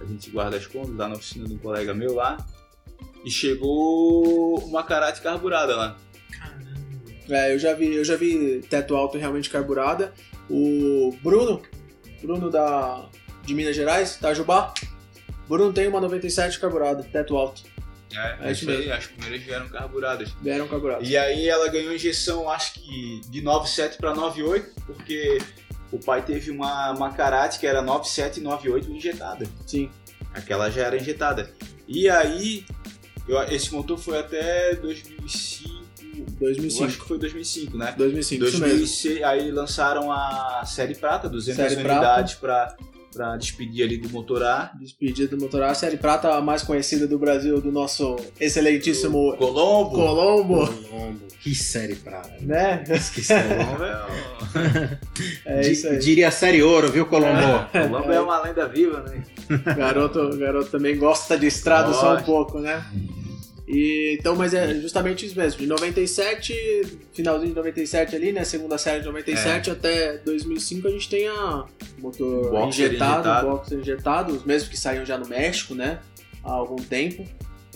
a 0.00 0.04
gente 0.04 0.30
guarda 0.30 0.56
as 0.56 0.66
contas, 0.66 0.96
lá 0.96 1.08
na 1.08 1.14
oficina 1.14 1.46
de 1.46 1.54
um 1.54 1.58
colega 1.58 1.92
meu 1.94 2.14
lá. 2.14 2.36
E 3.24 3.30
chegou 3.30 4.58
uma 4.64 4.82
karate 4.82 5.20
carburada 5.20 5.76
lá. 5.76 5.96
É, 7.32 7.54
eu 7.54 7.58
já 7.58 7.74
vi, 7.74 7.94
eu 7.94 8.04
já 8.04 8.16
vi 8.16 8.60
teto 8.68 8.94
alto 8.96 9.16
realmente 9.18 9.48
carburada. 9.50 10.12
O 10.50 11.16
Bruno, 11.22 11.62
Bruno 12.20 12.50
da 12.50 13.08
de 13.44 13.54
Minas 13.54 13.74
Gerais, 13.74 14.18
da 14.20 14.32
Jubá. 14.34 14.72
Bruno 15.48 15.72
tem 15.72 15.88
uma 15.88 16.00
97 16.00 16.58
carburada, 16.60 17.02
teto 17.02 17.36
alto. 17.36 17.62
É, 18.14 18.48
É 18.48 18.52
isso 18.52 18.68
aí, 18.70 18.76
mesmo. 18.78 18.92
as 18.92 19.06
primeiras 19.06 19.42
vieram 19.42 19.68
carburadas. 19.68 20.30
Vieram 20.42 20.68
carburados. 20.68 21.08
E 21.08 21.16
aí 21.16 21.48
ela 21.48 21.68
ganhou 21.68 21.92
injeção, 21.94 22.48
acho 22.48 22.74
que 22.74 23.20
de 23.28 23.40
9,7 23.42 23.96
para 23.96 24.12
9,8, 24.14 24.64
porque 24.86 25.38
o 25.90 25.98
pai 25.98 26.22
teve 26.22 26.50
uma, 26.50 26.90
uma 26.92 27.10
karate 27.12 27.58
que 27.58 27.66
era 27.66 27.82
9,7 27.82 28.36
e 28.38 28.40
9,8 28.42 28.88
injetada. 28.90 29.46
Sim. 29.66 29.90
Aquela 30.34 30.70
já 30.70 30.82
era 30.86 30.96
injetada. 30.96 31.50
E 31.88 32.08
aí, 32.08 32.64
eu- 33.26 33.42
esse 33.44 33.72
motor 33.72 33.98
foi 33.98 34.18
até 34.18 34.74
2005. 34.76 35.81
Eu 36.18 36.24
2005. 36.40 36.84
acho 36.84 36.98
que 37.00 37.08
foi 37.08 37.18
2005, 37.18 37.76
né? 37.78 37.94
2005, 37.96 38.44
isso 38.44 38.52
mesmo. 38.60 38.68
2006, 38.78 39.22
aí 39.22 39.50
lançaram 39.50 40.10
a 40.12 40.62
série 40.66 40.94
prata, 40.94 41.28
200 41.28 41.56
Série 41.56 41.82
prata. 41.82 42.00
unidades 42.00 42.34
para 42.34 42.76
pra 43.12 43.36
despedir 43.36 43.84
ali 43.84 43.98
do 43.98 44.08
Motorá. 44.08 44.72
Despedida 44.80 45.36
do 45.36 45.42
Motor 45.42 45.64
A, 45.64 45.74
série 45.74 45.98
prata 45.98 46.30
a 46.34 46.40
mais 46.40 46.62
conhecida 46.62 47.06
do 47.06 47.18
Brasil, 47.18 47.60
do 47.60 47.70
nosso 47.70 48.16
excelentíssimo 48.40 49.36
Colombo. 49.36 49.90
Colombo, 49.90 50.66
Colombo. 50.66 51.20
Que 51.42 51.54
série 51.54 51.94
pra. 51.96 52.22
né? 52.40 52.78
Que 53.12 53.22
série. 53.22 53.54
Colombo 53.54 53.84
é, 53.84 55.58
É 55.60 55.70
isso 55.70 55.88
aí. 55.88 55.98
Diria 55.98 56.30
série 56.30 56.62
ouro, 56.62 56.90
viu, 56.90 57.04
Colombo? 57.04 57.66
Colombo 57.70 58.12
é 58.12 58.20
uma 58.20 58.40
lenda 58.42 58.66
viva, 58.66 59.02
né? 59.02 59.22
Garoto, 59.76 60.34
garoto 60.38 60.70
também 60.70 60.96
gosta 60.96 61.36
de 61.36 61.46
estrada 61.46 61.92
só 61.92 62.16
um 62.16 62.22
pouco, 62.22 62.60
né? 62.60 62.82
E, 63.66 64.16
então, 64.18 64.34
mas 64.34 64.54
é 64.54 64.74
justamente 64.80 65.24
isso 65.24 65.38
mesmo. 65.38 65.60
De 65.60 65.66
97, 65.66 66.52
finalzinho 67.12 67.50
de 67.50 67.56
97 67.56 68.16
ali, 68.16 68.32
né? 68.32 68.44
Segunda 68.44 68.76
série 68.76 69.00
de 69.00 69.06
97 69.06 69.70
até 69.70 70.18
2005 70.18 70.88
a 70.88 70.90
gente 70.90 71.08
tem 71.08 71.28
a 71.28 71.64
motor 71.98 72.50
Boxer 72.50 72.86
injetado, 72.86 73.20
injetado. 73.20 73.48
boxer 73.48 73.78
injetado, 73.78 74.32
os 74.34 74.44
mesmos 74.44 74.68
que 74.68 74.78
saíam 74.78 75.06
já 75.06 75.16
no 75.16 75.28
México, 75.28 75.74
né? 75.74 76.00
Há 76.42 76.52
algum 76.52 76.76
tempo. 76.76 77.24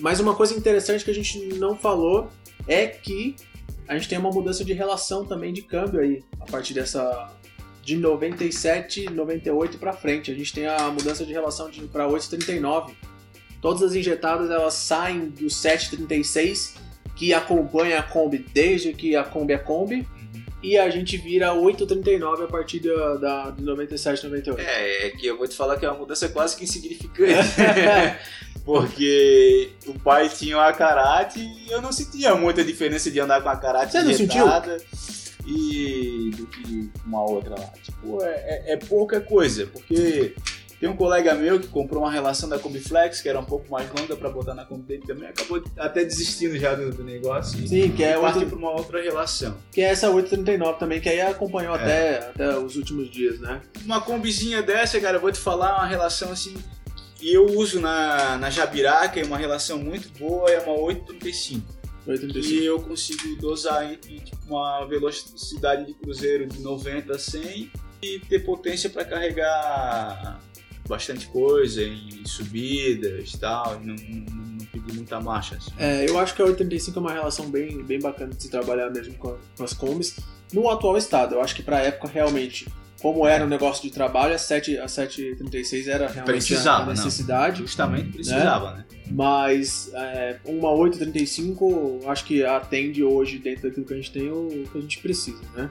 Mas 0.00 0.20
uma 0.20 0.34
coisa 0.34 0.54
interessante 0.54 1.04
que 1.04 1.10
a 1.10 1.14
gente 1.14 1.38
não 1.54 1.76
falou 1.76 2.28
é 2.66 2.86
que 2.86 3.36
a 3.88 3.94
gente 3.94 4.08
tem 4.08 4.18
uma 4.18 4.30
mudança 4.30 4.64
de 4.64 4.72
relação 4.72 5.24
também 5.24 5.52
de 5.52 5.62
câmbio 5.62 6.00
aí, 6.00 6.22
a 6.40 6.44
partir 6.44 6.74
dessa 6.74 7.32
de 7.82 7.96
97, 7.96 9.08
98 9.10 9.78
pra 9.78 9.92
frente. 9.92 10.32
A 10.32 10.34
gente 10.34 10.52
tem 10.52 10.66
a 10.66 10.88
mudança 10.88 11.24
de 11.24 11.32
relação 11.32 11.70
de 11.70 11.82
para 11.82 12.08
839. 12.08 12.92
Todas 13.60 13.82
as 13.82 13.94
injetadas 13.94 14.50
elas 14.50 14.74
saem 14.74 15.28
do 15.28 15.48
736 15.50 16.74
que 17.16 17.32
acompanha 17.32 17.98
a 17.98 18.02
Kombi 18.02 18.38
desde 18.52 18.92
que 18.92 19.16
a 19.16 19.24
Kombi 19.24 19.54
é 19.54 19.58
Kombi 19.58 20.06
e 20.62 20.76
a 20.76 20.90
gente 20.90 21.16
vira 21.16 21.52
839 21.52 22.44
a 22.44 22.46
partir 22.46 22.80
da, 22.80 23.14
da 23.16 23.50
de 23.50 23.62
97, 23.62 24.24
98. 24.24 24.60
É, 24.60 25.06
é 25.06 25.10
que 25.10 25.26
eu 25.26 25.36
vou 25.38 25.46
te 25.46 25.54
falar 25.54 25.76
que 25.78 25.86
é 25.86 25.90
uma 25.90 25.98
mudança 25.98 26.28
quase 26.28 26.56
que 26.56 26.64
insignificante. 26.64 27.48
Porque 28.64 29.70
o 29.86 29.94
pai 30.00 30.28
tinha 30.28 30.56
uma 30.56 30.72
karate 30.72 31.38
e 31.38 31.70
eu 31.70 31.80
não 31.80 31.92
sentia 31.92 32.34
muita 32.34 32.64
diferença 32.64 33.08
de 33.10 33.20
andar 33.20 33.40
com 33.40 33.48
a 33.48 33.56
karate 33.56 33.92
Você 33.92 34.02
não 34.02 34.10
injetada 34.10 34.76
e 35.46 36.32
do 36.36 36.46
que 36.46 36.90
uma 37.06 37.22
outra 37.22 37.50
lá. 37.50 37.72
Tipo, 37.80 38.20
é, 38.24 38.32
é- 38.34 38.72
é 38.72 38.76
pouca 38.76 39.20
coisa, 39.20 39.66
porque 39.68 40.34
tem 40.86 40.94
um 40.94 40.96
colega 40.96 41.34
meu 41.34 41.58
que 41.58 41.66
comprou 41.66 42.02
uma 42.04 42.10
relação 42.12 42.48
da 42.48 42.58
Kombi 42.58 42.78
Flex, 42.78 43.20
que 43.20 43.28
era 43.28 43.40
um 43.40 43.44
pouco 43.44 43.68
mais 43.70 43.88
longa 43.92 44.14
pra 44.16 44.30
botar 44.30 44.54
na 44.54 44.64
Kombi 44.64 44.82
dele 44.84 45.02
também, 45.06 45.28
acabou 45.28 45.62
até 45.76 46.04
desistindo 46.04 46.56
já 46.58 46.74
do, 46.74 46.90
do 46.92 47.02
negócio 47.02 47.58
e 47.58 47.66
Sim, 47.68 47.90
que 47.90 48.04
é, 48.04 48.16
outra, 48.16 48.46
pra 48.46 48.56
uma 48.56 48.70
outra 48.70 49.02
relação. 49.02 49.56
que 49.72 49.80
é 49.80 49.86
essa 49.90 50.08
839 50.10 50.78
também, 50.78 51.00
que 51.00 51.08
aí 51.08 51.20
acompanhou 51.20 51.74
É. 51.74 51.82
até, 51.82 52.18
até 52.18 52.58
os 52.58 52.76
últimos 52.76 53.10
dias, 53.10 53.40
né? 53.40 53.60
Uma 53.84 54.00
combizinha 54.00 54.62
dessa, 54.62 55.00
cara, 55.00 55.16
eu 55.16 55.20
vou 55.20 55.32
te 55.32 55.40
falar 55.40 55.76
uma 55.78 55.86
relação 55.86 56.30
assim. 56.30 56.54
E 57.20 57.32
eu 57.34 57.46
uso 57.46 57.80
na, 57.80 58.36
na 58.38 58.50
Jabiraca, 58.50 59.18
é 59.18 59.24
uma 59.24 59.38
relação 59.38 59.78
muito 59.78 60.08
boa, 60.18 60.48
é 60.50 60.60
uma 60.60 60.78
835. 60.78 61.66
835. 62.06 62.62
E 62.62 62.64
eu 62.64 62.80
consigo 62.80 63.36
dosar 63.40 63.90
entre 63.92 64.20
tipo, 64.20 64.38
uma 64.46 64.84
velocidade 64.86 65.86
de 65.86 65.94
cruzeiro 65.94 66.46
de 66.46 66.60
90 66.60 67.12
a 67.12 67.18
100 67.18 67.70
e 68.02 68.18
ter 68.20 68.40
potência 68.40 68.88
para 68.90 69.04
carregar 69.04 70.38
bastante 70.88 71.26
coisa 71.28 71.82
em 71.82 72.24
subidas 72.24 73.32
e 73.34 73.38
tal, 73.38 73.80
e 73.82 73.86
não, 73.86 73.94
não, 73.94 74.34
não 74.58 74.66
pedir 74.66 74.92
muita 74.94 75.20
marcha. 75.20 75.56
Assim. 75.56 75.70
É, 75.78 76.08
eu 76.08 76.18
acho 76.18 76.34
que 76.34 76.42
a 76.42 76.44
835 76.44 76.98
é 76.98 77.02
uma 77.02 77.12
relação 77.12 77.50
bem, 77.50 77.82
bem 77.84 77.98
bacana 78.00 78.32
de 78.34 78.42
se 78.42 78.50
trabalhar 78.50 78.90
mesmo 78.90 79.14
com, 79.14 79.28
a- 79.30 79.36
com 79.56 79.64
as 79.64 79.72
combis. 79.72 80.16
No 80.52 80.70
atual 80.70 80.96
estado, 80.96 81.34
eu 81.34 81.40
acho 81.40 81.54
que 81.56 81.62
pra 81.62 81.80
época 81.80 82.08
realmente, 82.08 82.68
como 83.02 83.26
era 83.26 83.44
um 83.44 83.48
negócio 83.48 83.82
de 83.82 83.90
trabalho, 83.90 84.34
a, 84.34 84.38
7, 84.38 84.78
a 84.78 84.86
736 84.88 85.88
era 85.88 86.06
realmente 86.06 86.24
Precisava, 86.36 86.82
a 86.82 86.86
não. 86.86 86.92
necessidade. 86.92 87.58
Justamente 87.62 88.12
precisava, 88.12 88.72
né? 88.72 88.84
Mas 89.10 89.90
é, 89.94 90.38
uma 90.44 90.70
835 90.70 92.00
eu 92.02 92.10
acho 92.10 92.24
que 92.24 92.44
atende 92.44 93.02
hoje 93.02 93.38
dentro 93.38 93.68
daquilo 93.68 93.86
que 93.86 93.92
a 93.92 93.96
gente 93.96 94.12
tem 94.12 94.30
o 94.30 94.48
que 94.70 94.78
a 94.78 94.80
gente 94.80 94.98
precisa, 95.00 95.40
né? 95.54 95.70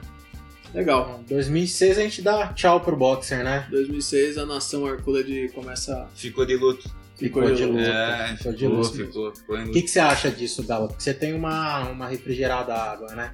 Legal. 0.76 1.20
Em 1.22 1.24
2006 1.24 1.98
a 1.98 2.02
gente 2.02 2.22
dá 2.22 2.48
tchau 2.54 2.82
pro 2.82 2.96
boxer, 2.98 3.44
né? 3.44 3.66
2006 3.72 4.38
a 4.38 4.46
nação 4.46 4.86
Arculed 4.86 5.50
começa 5.54 6.08
Ficou 6.16 6.46
de 6.46 6.56
luto. 6.58 6.94
ficou 7.16 7.50
de 7.54 7.66
luto. 7.66 7.80
É, 7.80 8.36
ficou 8.38 8.52
de 8.52 8.58
ficou, 8.60 8.76
luto. 8.78 8.92
ficou, 8.98 9.36
ficou 9.36 9.56
em 9.56 9.60
O 9.60 9.66
luto. 9.68 9.74
que, 9.74 9.82
que 9.84 9.88
você 9.88 10.00
acha 10.00 10.30
disso, 10.30 10.64
Galo? 10.68 10.90
Porque 10.90 11.02
você 11.02 11.14
tem 11.14 11.34
uma, 11.34 11.88
uma 11.90 12.08
refrigerada 12.08 12.74
água, 12.76 13.16
né? 13.16 13.34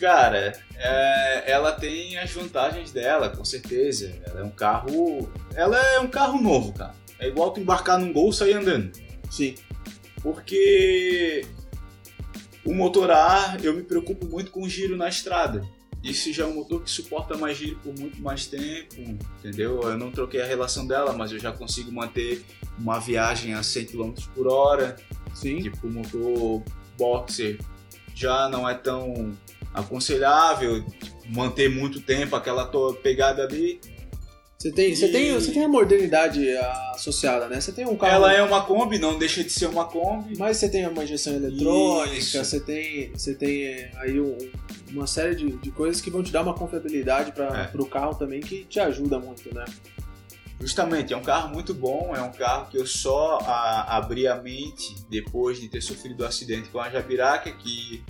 Cara, 0.00 0.52
é, 0.76 1.50
ela 1.52 1.70
tem 1.72 2.18
as 2.18 2.32
vantagens 2.32 2.90
dela, 2.90 3.30
com 3.30 3.44
certeza. 3.44 4.12
Ela 4.26 4.40
é 4.40 4.42
um 4.42 4.50
carro. 4.50 5.30
Ela 5.54 5.78
é 5.94 6.00
um 6.00 6.08
carro 6.08 6.42
novo, 6.42 6.72
cara. 6.72 6.94
É 7.20 7.28
igual 7.28 7.52
tu 7.52 7.60
embarcar 7.60 7.98
num 7.98 8.12
gol 8.12 8.30
e 8.30 8.34
sair 8.34 8.54
andando. 8.54 8.90
Sim. 9.30 9.54
Porque 10.20 11.46
o 12.64 12.74
motor 12.74 13.10
A, 13.12 13.56
eu 13.62 13.72
me 13.72 13.82
preocupo 13.84 14.26
muito 14.26 14.50
com 14.50 14.64
o 14.64 14.68
giro 14.68 14.96
na 14.96 15.08
estrada. 15.08 15.62
Esse 16.10 16.32
já 16.32 16.44
é 16.44 16.46
um 16.46 16.54
motor 16.54 16.82
que 16.82 16.90
suporta 16.90 17.36
mais 17.36 17.56
giro 17.56 17.78
por 17.82 17.92
muito 17.98 18.20
mais 18.22 18.46
tempo, 18.46 18.94
entendeu? 19.40 19.80
Eu 19.82 19.98
não 19.98 20.10
troquei 20.10 20.40
a 20.40 20.46
relação 20.46 20.86
dela, 20.86 21.12
mas 21.12 21.32
eu 21.32 21.38
já 21.38 21.52
consigo 21.52 21.90
manter 21.92 22.44
uma 22.78 22.98
viagem 22.98 23.54
a 23.54 23.62
100 23.62 23.86
km 23.86 24.12
por 24.34 24.46
hora. 24.46 24.96
Sim. 25.34 25.60
Tipo, 25.60 25.86
o 25.86 25.90
motor 25.92 26.62
boxer 26.98 27.58
já 28.14 28.48
não 28.48 28.68
é 28.68 28.74
tão 28.74 29.32
aconselhável 29.74 30.84
manter 31.28 31.68
muito 31.68 32.00
tempo 32.00 32.34
aquela 32.36 32.66
tua 32.66 32.94
pegada 32.94 33.42
ali. 33.44 33.80
Você 34.58 34.72
tem, 34.72 34.94
você 34.96 35.06
E- 35.08 35.12
tem, 35.12 35.32
você 35.34 35.52
tem 35.52 35.64
a 35.64 35.68
modernidade 35.68 36.48
associada, 36.94 37.46
né? 37.46 37.60
Você 37.60 37.72
tem 37.72 37.86
um 37.86 37.94
carro. 37.94 38.14
Ela 38.14 38.32
é 38.32 38.42
uma 38.42 38.64
Kombi, 38.64 38.98
não 38.98 39.18
deixa 39.18 39.44
de 39.44 39.50
ser 39.50 39.66
uma 39.66 39.84
Kombi. 39.84 40.34
Mas 40.38 40.56
você 40.56 40.68
tem 40.70 40.86
uma 40.88 41.04
injeção 41.04 41.34
eletrônica, 41.34 42.16
Isso. 42.16 42.38
você 42.42 42.58
tem, 42.60 43.12
você 43.12 43.34
tem 43.34 43.90
aí 43.98 44.18
um- 44.18 44.36
uma 44.90 45.06
série 45.06 45.34
de, 45.34 45.52
de 45.56 45.70
coisas 45.70 46.00
que 46.00 46.10
vão 46.10 46.22
te 46.22 46.30
dar 46.32 46.42
uma 46.42 46.54
confiabilidade 46.54 47.32
para 47.32 47.70
É. 47.74 47.76
o 47.76 47.86
carro 47.86 48.14
também 48.14 48.40
que 48.40 48.64
te 48.64 48.78
ajuda 48.80 49.18
muito, 49.18 49.52
né? 49.54 49.64
Justamente, 50.58 51.12
é 51.12 51.16
um 51.16 51.22
carro 51.22 51.52
muito 51.52 51.74
bom, 51.74 52.14
é 52.16 52.22
um 52.22 52.32
carro 52.32 52.70
que 52.70 52.78
eu 52.78 52.86
só 52.86 53.38
a- 53.42 53.96
abri 53.96 54.26
a 54.26 54.36
mente 54.36 54.96
depois 55.10 55.60
de 55.60 55.68
ter 55.68 55.82
sofrido 55.82 56.22
o 56.22 56.26
acidente 56.26 56.68
com 56.70 56.80
a 56.80 56.88
Jabiraca, 56.88 57.50
que 57.52 58.02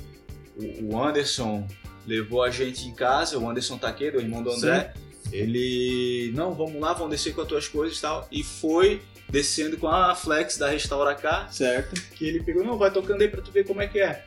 o, 0.57 0.95
o 0.95 1.03
Anderson 1.03 1.67
levou 2.07 2.45
a 2.45 2.51
gente 2.51 2.87
em 2.87 2.95
casa, 2.95 3.37
o 3.37 3.51
Anderson 3.51 3.77
Taquedo, 3.79 4.19
o 4.19 4.21
irmão 4.21 4.45
do 4.45 4.53
André, 4.53 4.95
ele, 5.33 6.31
não, 6.37 6.55
vamos 6.55 6.81
lá, 6.81 6.93
vamos 6.93 7.11
descer 7.11 7.35
com 7.35 7.41
as 7.41 7.49
tuas 7.49 7.67
coisas 7.67 7.99
e 7.99 8.01
tal, 8.01 8.29
e 8.31 8.45
foi 8.45 9.03
descendo 9.29 9.77
com 9.77 9.89
a 9.89 10.15
Flex 10.15 10.57
da 10.57 10.69
Restaura 10.71 11.17
Car, 11.17 11.53
Certo? 11.53 12.01
que 12.13 12.25
ele 12.27 12.45
pegou, 12.45 12.63
não, 12.65 12.79
vai 12.79 12.93
tocando 12.93 13.23
aí 13.23 13.29
pra 13.29 13.43
tu 13.43 13.51
ver 13.51 13.67
como 13.67 13.83
é 13.83 13.89
que 13.89 13.99
é. 13.99 14.25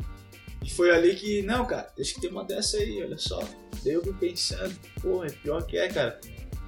Foi 0.76 0.92
ali 0.92 1.16
que, 1.16 1.42
não, 1.42 1.66
cara, 1.66 1.88
deixa 1.96 2.14
que 2.14 2.22
ter 2.22 2.28
uma 2.30 2.44
dessa 2.44 2.78
aí, 2.78 3.02
olha 3.04 3.18
só. 3.18 3.40
Daí 3.84 3.94
eu 3.94 4.02
vim 4.02 4.14
pensando, 4.14 4.74
pô, 5.02 5.24
é 5.24 5.30
pior 5.30 5.66
que 5.66 5.78
é, 5.78 5.88
cara. 5.88 6.20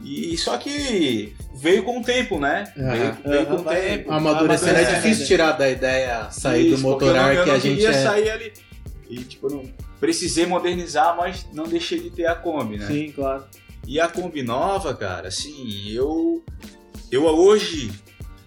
E 0.03 0.35
só 0.37 0.57
que 0.57 1.35
veio 1.55 1.83
com 1.83 1.99
o 1.99 2.03
tempo, 2.03 2.39
né? 2.39 2.73
Aham. 2.77 2.91
Veio, 2.91 3.17
veio 3.23 3.45
com 3.45 3.55
o 3.55 3.63
tempo. 3.63 4.11
Amadurecendo 4.11 4.79
é 4.79 4.95
difícil 4.95 5.27
tirar 5.27 5.51
da 5.51 5.69
ideia 5.69 6.29
sair 6.31 6.67
Isso, 6.67 6.77
do 6.77 6.81
não- 6.83 6.89
motorar 6.89 7.43
que 7.43 7.49
a 7.51 7.59
gente 7.59 7.85
é. 7.85 7.93
sair 7.93 8.29
ali. 8.31 8.51
E 9.09 9.17
tipo, 9.23 9.47
não 9.53 9.63
precisei 9.99 10.45
modernizar, 10.47 11.15
mas 11.15 11.45
não 11.53 11.65
deixei 11.65 11.99
de 11.99 12.09
ter 12.09 12.25
a 12.25 12.33
Kombi, 12.33 12.77
né? 12.77 12.87
Sim, 12.87 13.11
claro. 13.11 13.45
E 13.87 13.99
a 13.99 14.07
Kombi 14.07 14.41
nova, 14.41 14.93
cara, 14.95 15.27
assim, 15.27 15.91
eu. 15.91 16.43
Eu 17.11 17.25
hoje, 17.25 17.91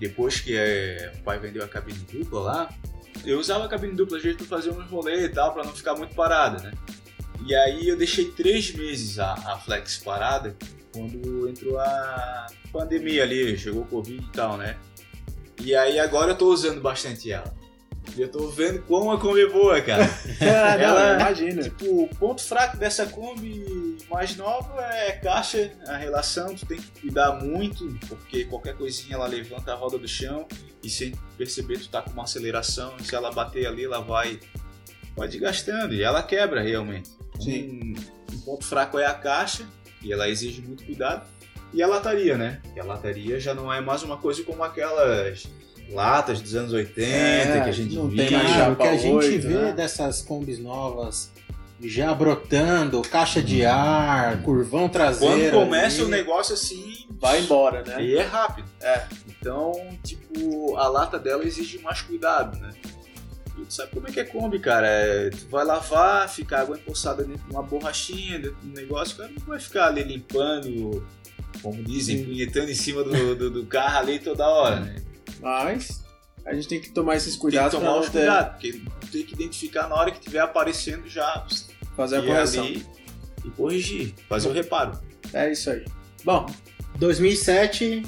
depois 0.01 0.41
que 0.41 0.57
é, 0.57 1.13
o 1.21 1.23
pai 1.23 1.39
vendeu 1.39 1.63
a 1.63 1.69
cabine 1.69 1.99
dupla 2.11 2.41
lá, 2.41 2.75
eu 3.25 3.39
usava 3.39 3.65
a 3.65 3.69
cabine 3.69 3.95
dupla 3.95 4.17
às 4.17 4.23
vezes 4.23 4.39
pra 4.39 4.47
fazer 4.47 4.71
uns 4.71 4.89
rolê 4.89 5.25
e 5.25 5.29
tal, 5.29 5.53
pra 5.53 5.65
não 5.65 5.73
ficar 5.73 5.95
muito 5.95 6.15
parada, 6.15 6.63
né? 6.63 6.73
E 7.47 7.55
aí 7.55 7.89
eu 7.89 7.97
deixei 7.97 8.31
três 8.31 8.73
meses 8.75 9.19
a, 9.19 9.33
a 9.33 9.59
Flex 9.59 9.99
parada 9.99 10.57
quando 10.93 11.49
entrou 11.49 11.79
a 11.79 12.47
pandemia 12.73 13.23
ali, 13.23 13.59
chegou 13.59 13.83
o 13.83 13.87
Covid 13.87 14.25
e 14.25 14.33
tal, 14.33 14.57
né? 14.57 14.77
E 15.61 15.75
aí 15.75 15.99
agora 15.99 16.33
eu 16.33 16.39
tô 16.39 16.53
usando 16.53 16.81
bastante 16.81 17.31
ela. 17.31 17.53
E 18.17 18.21
eu 18.23 18.29
tô 18.31 18.49
vendo 18.49 18.83
como 18.83 19.11
a 19.11 19.19
Kombi 19.19 19.41
é 19.43 19.49
boa, 19.49 19.81
cara. 19.81 20.05
Ah, 20.41 20.77
não, 20.77 20.85
Ela- 20.85 21.15
imagina. 21.21 21.63
Tipo, 21.65 22.03
o 22.05 22.09
ponto 22.17 22.43
fraco 22.43 22.77
dessa 22.77 23.07
Kombi 23.07 23.97
mais 24.11 24.37
nova 24.37 24.81
é 24.83 25.13
caixa, 25.13 25.73
a 25.89 25.97
relação, 25.97 26.55
tu 26.55 26.67
tem 26.67 26.77
que 26.79 27.01
cuidar 27.01 27.33
muito, 27.43 27.89
porque 28.07 28.45
qualquer 28.45 28.75
coisinha 28.77 29.15
ela 29.17 29.27
levanta 29.27 29.73
a 29.73 29.75
roda 29.75 29.99
do 29.99 30.07
chão 30.07 30.47
e 30.83 30.91
sem 30.91 31.13
perceber 31.39 31.79
tu 31.79 31.89
tá 31.89 32.03
com 32.03 32.11
uma 32.11 32.25
aceleração, 32.25 32.95
e 33.01 33.05
se 33.05 33.15
ela 33.15 33.33
bater 33.33 33.67
ali, 33.67 33.85
ela 33.85 34.01
vai, 34.01 34.39
vai 35.17 35.27
desgastando 35.27 35.95
e 35.95 36.03
ela 36.03 36.23
quebra 36.23 36.63
realmente. 36.63 37.11
Sim. 37.41 37.95
Um, 38.31 38.35
um 38.37 38.41
ponto 38.43 38.65
fraco 38.65 38.99
é 38.99 39.07
a 39.07 39.15
caixa, 39.15 39.65
e 40.03 40.13
ela 40.13 40.29
exige 40.29 40.61
muito 40.61 40.85
cuidado, 40.85 41.27
e 41.73 41.83
a 41.83 41.87
lataria, 41.87 42.37
né? 42.37 42.61
E 42.77 42.81
a 42.81 42.85
lataria 42.85 43.41
já 43.41 43.55
não 43.55 43.73
é 43.73 43.81
mais 43.81 44.03
uma 44.05 44.19
coisa 44.19 44.45
como 44.45 44.63
aquelas 44.63 45.49
latas 45.91 46.41
dos 46.41 46.55
anos 46.55 46.73
80 46.73 47.09
É, 47.09 47.61
que 47.63 47.69
a 47.69 47.73
gente 47.73 47.95
não 47.95 48.09
via. 48.09 48.27
tem 48.27 48.37
mais 48.37 48.51
Cara, 48.51 48.63
o 48.63 48.71
chapa 48.71 48.83
que 48.83 48.89
a 48.89 48.97
gente 48.97 49.39
vê 49.39 49.55
né? 49.55 49.73
dessas 49.73 50.23
combis 50.23 50.59
novas 50.59 51.33
já 51.83 52.15
brotando, 52.15 53.03
caixa 53.03 53.43
de 53.43 53.65
ar, 53.65 54.41
curvão 54.43 54.89
traseiro. 54.89 55.51
Quando 55.51 55.65
começa 55.65 55.97
ali. 55.97 56.05
o 56.05 56.09
negócio 56.09 56.55
assim, 56.55 57.05
Vai 57.21 57.41
embora, 57.41 57.83
né? 57.83 58.03
E 58.03 58.17
é 58.17 58.23
rápido. 58.23 58.69
É. 58.81 59.07
Então, 59.29 59.73
tipo, 60.03 60.77
a 60.77 60.89
lata 60.89 61.19
dela 61.19 61.45
exige 61.45 61.79
mais 61.79 62.03
cuidado, 62.03 62.59
né? 62.59 62.71
E 63.59 63.65
tu 63.65 63.73
sabe 63.73 63.91
como 63.93 64.09
é 64.09 64.11
que 64.11 64.21
é 64.21 64.25
Kombi, 64.25 64.59
cara? 64.59 64.87
É, 64.87 65.31
tu 65.31 65.47
vai 65.51 65.65
lavar, 65.65 66.29
fica 66.29 66.59
água 66.61 66.77
empoçada 66.77 67.23
dentro 67.25 67.45
de 67.47 67.51
uma 67.51 67.63
borrachinha, 67.63 68.39
dentro 68.39 68.57
do 68.63 68.75
negócio, 68.75 69.15
o 69.15 69.19
cara 69.19 69.31
não 69.39 69.47
vai 69.47 69.59
ficar 69.61 69.87
ali 69.87 70.03
limpando, 70.03 71.07
como 71.63 71.83
dizem, 71.83 72.25
punhetando 72.25 72.71
em 72.71 72.75
cima 72.75 73.03
do, 73.05 73.35
do, 73.35 73.51
do 73.51 73.67
carro 73.67 73.99
ali 73.99 74.19
toda 74.19 74.47
hora, 74.47 74.81
né? 74.81 74.97
Mas 75.45 76.03
a 76.47 76.55
gente 76.55 76.67
tem 76.67 76.81
que 76.81 76.91
tomar 76.91 77.17
esses 77.17 77.29
Tem 77.29 77.35
que 77.35 77.41
cuidados 77.41 77.79
tomar 77.79 77.99
os 77.99 78.09
cuidados, 78.09 78.53
porque 78.53 78.81
tem 79.13 79.25
que 79.25 79.35
identificar 79.35 79.89
na 79.89 79.95
hora 79.95 80.11
que 80.11 80.19
estiver 80.19 80.41
aparecendo 80.41 81.07
já 81.07 81.47
fazer 81.95 82.17
a 82.17 82.19
ir 82.21 82.27
correção. 82.27 82.65
ali 82.65 82.87
e 83.45 83.51
corrigir, 83.51 84.15
fazer 84.27 84.49
o 84.49 84.53
reparo. 84.53 84.99
É 85.35 85.53
isso 85.53 85.71
aí. 85.71 85.85
Bom, 86.25 86.47
2007, 86.97 88.03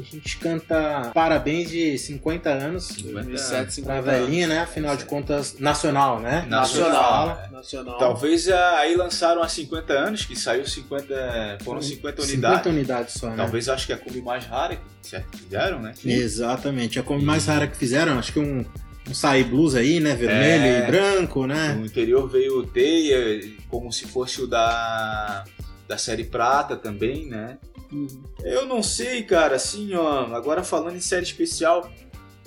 a 0.00 0.02
gente 0.02 0.36
canta 0.38 1.10
parabéns 1.14 1.70
de 1.70 1.98
50 1.98 2.48
anos 2.50 2.88
2007, 2.88 3.62
pra 3.62 3.70
50 3.70 4.02
velhinha, 4.02 4.46
né? 4.46 4.60
Afinal 4.60 4.96
de 4.96 5.04
contas, 5.04 5.58
nacional, 5.58 6.20
né? 6.20 6.46
Nacional. 6.48 7.38
Nacional. 7.50 7.98
Talvez 7.98 8.48
ah, 8.48 8.78
aí 8.78 8.96
lançaram 8.96 9.42
há 9.42 9.48
50 9.48 9.92
anos, 9.92 10.24
que 10.24 10.36
saiu 10.36 10.66
50, 10.66 11.58
foram 11.62 11.82
50 11.82 12.22
unidades. 12.22 12.58
50 12.58 12.68
unidades 12.68 13.14
só, 13.14 13.30
né? 13.30 13.36
Talvez 13.36 13.68
acho 13.68 13.86
que 13.86 13.92
é 13.92 13.96
a 13.96 13.98
Kombi 13.98 14.22
mais 14.22 14.44
rara 14.46 14.76
que 14.76 15.38
fizeram, 15.38 15.80
né? 15.80 15.94
Exatamente. 16.04 16.98
A 16.98 17.02
Kombi 17.02 17.24
mais 17.24 17.46
rara 17.46 17.66
que 17.66 17.76
fizeram, 17.76 18.18
acho 18.18 18.32
que 18.32 18.38
um, 18.38 18.64
um 19.08 19.14
Sai 19.14 19.44
Blues 19.44 19.74
aí, 19.74 20.00
né? 20.00 20.14
Vermelho 20.14 20.64
É. 20.64 20.78
e 20.78 20.86
branco, 20.86 21.46
né? 21.46 21.74
No 21.74 21.86
interior 21.86 22.28
veio 22.28 22.58
o 22.58 22.66
Teia, 22.66 23.40
como 23.68 23.92
se 23.92 24.06
fosse 24.06 24.42
o 24.42 24.46
da, 24.46 25.44
da 25.86 25.98
série 25.98 26.24
Prata 26.24 26.76
também, 26.76 27.26
né? 27.26 27.58
Uhum. 27.92 28.22
Eu 28.42 28.66
não 28.66 28.82
sei, 28.82 29.22
cara, 29.22 29.56
assim, 29.56 29.94
ó, 29.94 30.34
agora 30.34 30.62
falando 30.62 30.96
em 30.96 31.00
série 31.00 31.22
especial, 31.22 31.90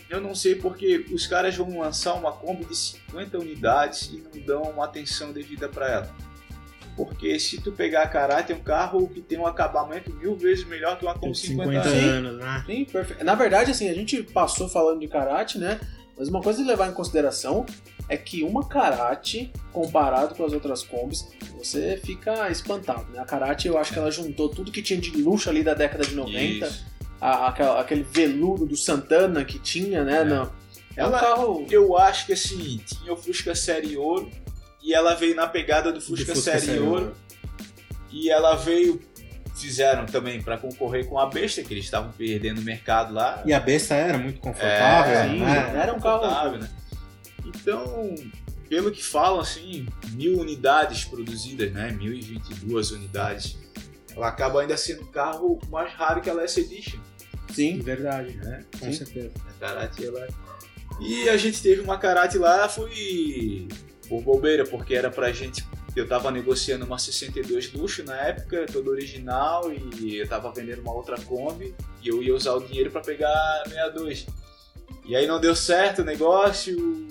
eu 0.09 0.19
não 0.21 0.35
sei 0.35 0.55
porque 0.55 1.05
os 1.11 1.25
caras 1.25 1.55
vão 1.55 1.79
lançar 1.79 2.13
uma 2.13 2.31
Kombi 2.31 2.65
de 2.65 2.75
50 2.75 3.39
unidades 3.39 4.11
e 4.11 4.17
não 4.17 4.45
dão 4.45 4.61
uma 4.63 4.85
atenção 4.85 5.31
devida 5.31 5.69
pra 5.69 5.89
ela. 5.89 6.15
Porque 6.95 7.39
se 7.39 7.61
tu 7.61 7.71
pegar 7.71 8.03
a 8.03 8.07
Karate, 8.07 8.51
é 8.51 8.55
um 8.55 8.59
carro 8.59 9.07
que 9.07 9.21
tem 9.21 9.39
um 9.39 9.47
acabamento 9.47 10.13
mil 10.13 10.35
vezes 10.35 10.65
melhor 10.65 10.99
que 10.99 11.05
uma 11.05 11.17
Kombi 11.17 11.35
50, 11.35 11.63
50 11.63 11.87
anos. 11.87 12.03
anos, 12.03 12.37
né? 12.39 12.63
Sim, 12.65 12.85
perfeito. 12.85 13.23
Na 13.23 13.33
verdade, 13.33 13.71
assim, 13.71 13.89
a 13.89 13.93
gente 13.93 14.21
passou 14.21 14.67
falando 14.67 14.99
de 14.99 15.07
karate, 15.07 15.57
né? 15.57 15.79
Mas 16.17 16.27
uma 16.27 16.41
coisa 16.41 16.61
a 16.61 16.65
levar 16.65 16.89
em 16.89 16.93
consideração 16.93 17.65
é 18.09 18.17
que 18.17 18.43
uma 18.43 18.67
karate, 18.67 19.51
comparado 19.71 20.35
com 20.35 20.45
as 20.45 20.53
outras 20.53 20.83
combis, 20.83 21.27
você 21.57 21.99
fica 22.03 22.49
espantado, 22.49 23.05
né? 23.11 23.19
A 23.19 23.25
karate, 23.25 23.67
eu 23.67 23.77
acho 23.77 23.93
que 23.93 23.99
ela 23.99 24.11
juntou 24.11 24.49
tudo 24.49 24.71
que 24.71 24.81
tinha 24.81 24.99
de 24.99 25.11
luxo 25.21 25.49
ali 25.49 25.63
da 25.63 25.73
década 25.73 26.03
de 26.05 26.13
90, 26.15 26.65
Isso. 26.67 26.85
a- 27.21 27.47
aquela- 27.47 27.79
aquele 27.79 28.03
veludo 28.03 28.65
do 28.65 28.75
Santana 28.75 29.45
que 29.45 29.57
tinha, 29.59 30.03
né? 30.03 30.21
É. 30.21 30.25
Não. 30.25 30.51
É 30.97 31.03
um 31.05 31.07
Ela- 31.07 31.19
carro... 31.19 31.65
Eu 31.71 31.97
acho 31.97 32.25
que 32.25 32.33
assim, 32.33 32.81
tinha 32.85 33.13
o 33.13 33.15
Fusca 33.15 33.55
Série 33.55 33.95
Ouro 33.95 34.29
e 34.83 34.93
ela 34.93 35.13
veio 35.15 35.35
na 35.35 35.47
pegada 35.47 35.91
do 35.91 36.01
Fusca, 36.01 36.33
Fusca 36.35 36.51
Série 36.51 36.65
Série 36.65 36.79
Ouro 36.79 37.15
e 38.11 38.29
ela 38.29 38.55
veio 38.55 38.99
fizeram 39.55 40.05
também 40.05 40.41
para 40.41 40.57
concorrer 40.57 41.05
com 41.07 41.19
a 41.19 41.25
Besta 41.27 41.61
que 41.61 41.73
eles 41.73 41.85
estavam 41.85 42.11
perdendo 42.11 42.59
o 42.59 42.63
mercado 42.63 43.13
lá. 43.13 43.43
E 43.45 43.53
a 43.53 43.59
besta 43.59 43.93
era 43.93 44.17
muito 44.17 44.39
confortável, 44.39 45.13
É, 45.19 45.29
sim, 45.29 45.39
né? 45.39 45.73
era 45.81 45.93
um 45.93 45.99
carro- 45.99 46.57
né? 46.57 46.69
Então, 47.45 48.15
pelo 48.69 48.91
que 48.91 49.03
falam 49.03 49.39
assim, 49.39 49.87
mil 50.11 50.39
unidades 50.39 51.03
produzidas, 51.05 51.71
né? 51.71 51.91
1022 51.91 52.91
unidades. 52.91 53.57
Ela 54.15 54.27
acaba 54.27 54.61
ainda 54.61 54.75
sendo 54.77 55.03
o 55.03 55.07
carro 55.07 55.59
mais 55.69 55.93
raro 55.93 56.21
que 56.21 56.29
a 56.29 56.33
Less 56.33 56.59
Edition. 56.59 56.99
Sim. 57.53 57.77
De 57.77 57.81
verdade, 57.83 58.35
Né? 58.37 58.63
com 58.79 58.85
Sim. 58.85 58.93
certeza. 58.93 59.31
A 59.49 59.53
Karate 59.59 60.05
ela. 60.05 60.27
E 60.99 61.29
a 61.29 61.37
gente 61.37 61.61
teve 61.61 61.81
uma 61.81 61.97
Karate 61.97 62.37
lá, 62.37 62.69
foi 62.69 63.67
por 64.07 64.21
bobeira, 64.21 64.65
porque 64.65 64.93
era 64.93 65.09
pra 65.09 65.31
gente. 65.31 65.65
Eu 65.95 66.07
tava 66.07 66.31
negociando 66.31 66.85
uma 66.85 66.97
62 66.97 67.73
luxo 67.73 68.03
na 68.03 68.15
época, 68.15 68.65
toda 68.71 68.89
original, 68.89 69.71
e 69.99 70.15
eu 70.17 70.27
tava 70.27 70.51
vendendo 70.53 70.81
uma 70.81 70.93
outra 70.93 71.19
Kombi, 71.19 71.75
e 72.01 72.07
eu 72.07 72.23
ia 72.23 72.33
usar 72.33 72.53
o 72.53 72.61
dinheiro 72.65 72.89
pra 72.89 73.01
pegar 73.01 73.29
a 73.29 73.63
62. 73.69 74.25
E 75.05 75.15
aí 75.15 75.27
não 75.27 75.41
deu 75.41 75.53
certo 75.55 76.01
o 76.01 76.05
negócio. 76.05 77.07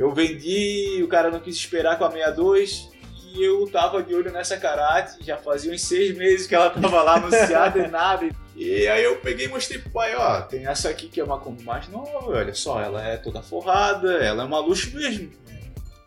Eu 0.00 0.14
vendi, 0.14 1.02
o 1.04 1.08
cara 1.08 1.30
não 1.30 1.40
quis 1.40 1.54
esperar 1.56 1.98
com 1.98 2.06
a 2.06 2.10
62. 2.10 2.88
E 3.34 3.44
eu 3.44 3.70
tava 3.70 4.02
de 4.02 4.14
olho 4.14 4.32
nessa 4.32 4.56
Karate, 4.56 5.22
já 5.22 5.36
fazia 5.36 5.72
uns 5.72 5.82
seis 5.82 6.16
meses 6.16 6.46
que 6.46 6.54
ela 6.54 6.70
tava 6.70 7.02
lá 7.02 7.16
anunciada 7.16 7.78
e 7.78 7.86
nada. 7.86 8.26
E 8.56 8.88
aí 8.88 9.04
eu 9.04 9.16
peguei 9.16 9.44
e 9.44 9.48
mostrei 9.48 9.78
pro 9.78 9.90
pai, 9.90 10.16
ó, 10.16 10.40
tem 10.40 10.66
essa 10.66 10.88
aqui 10.88 11.06
que 11.06 11.20
é 11.20 11.24
uma 11.24 11.38
Kombi 11.38 11.62
mais 11.62 11.86
nova, 11.88 12.30
olha 12.30 12.54
só, 12.54 12.80
ela 12.80 13.06
é 13.06 13.18
toda 13.18 13.42
forrada, 13.42 14.14
ela 14.14 14.42
é 14.42 14.46
uma 14.46 14.58
luxo 14.58 14.96
mesmo. 14.96 15.30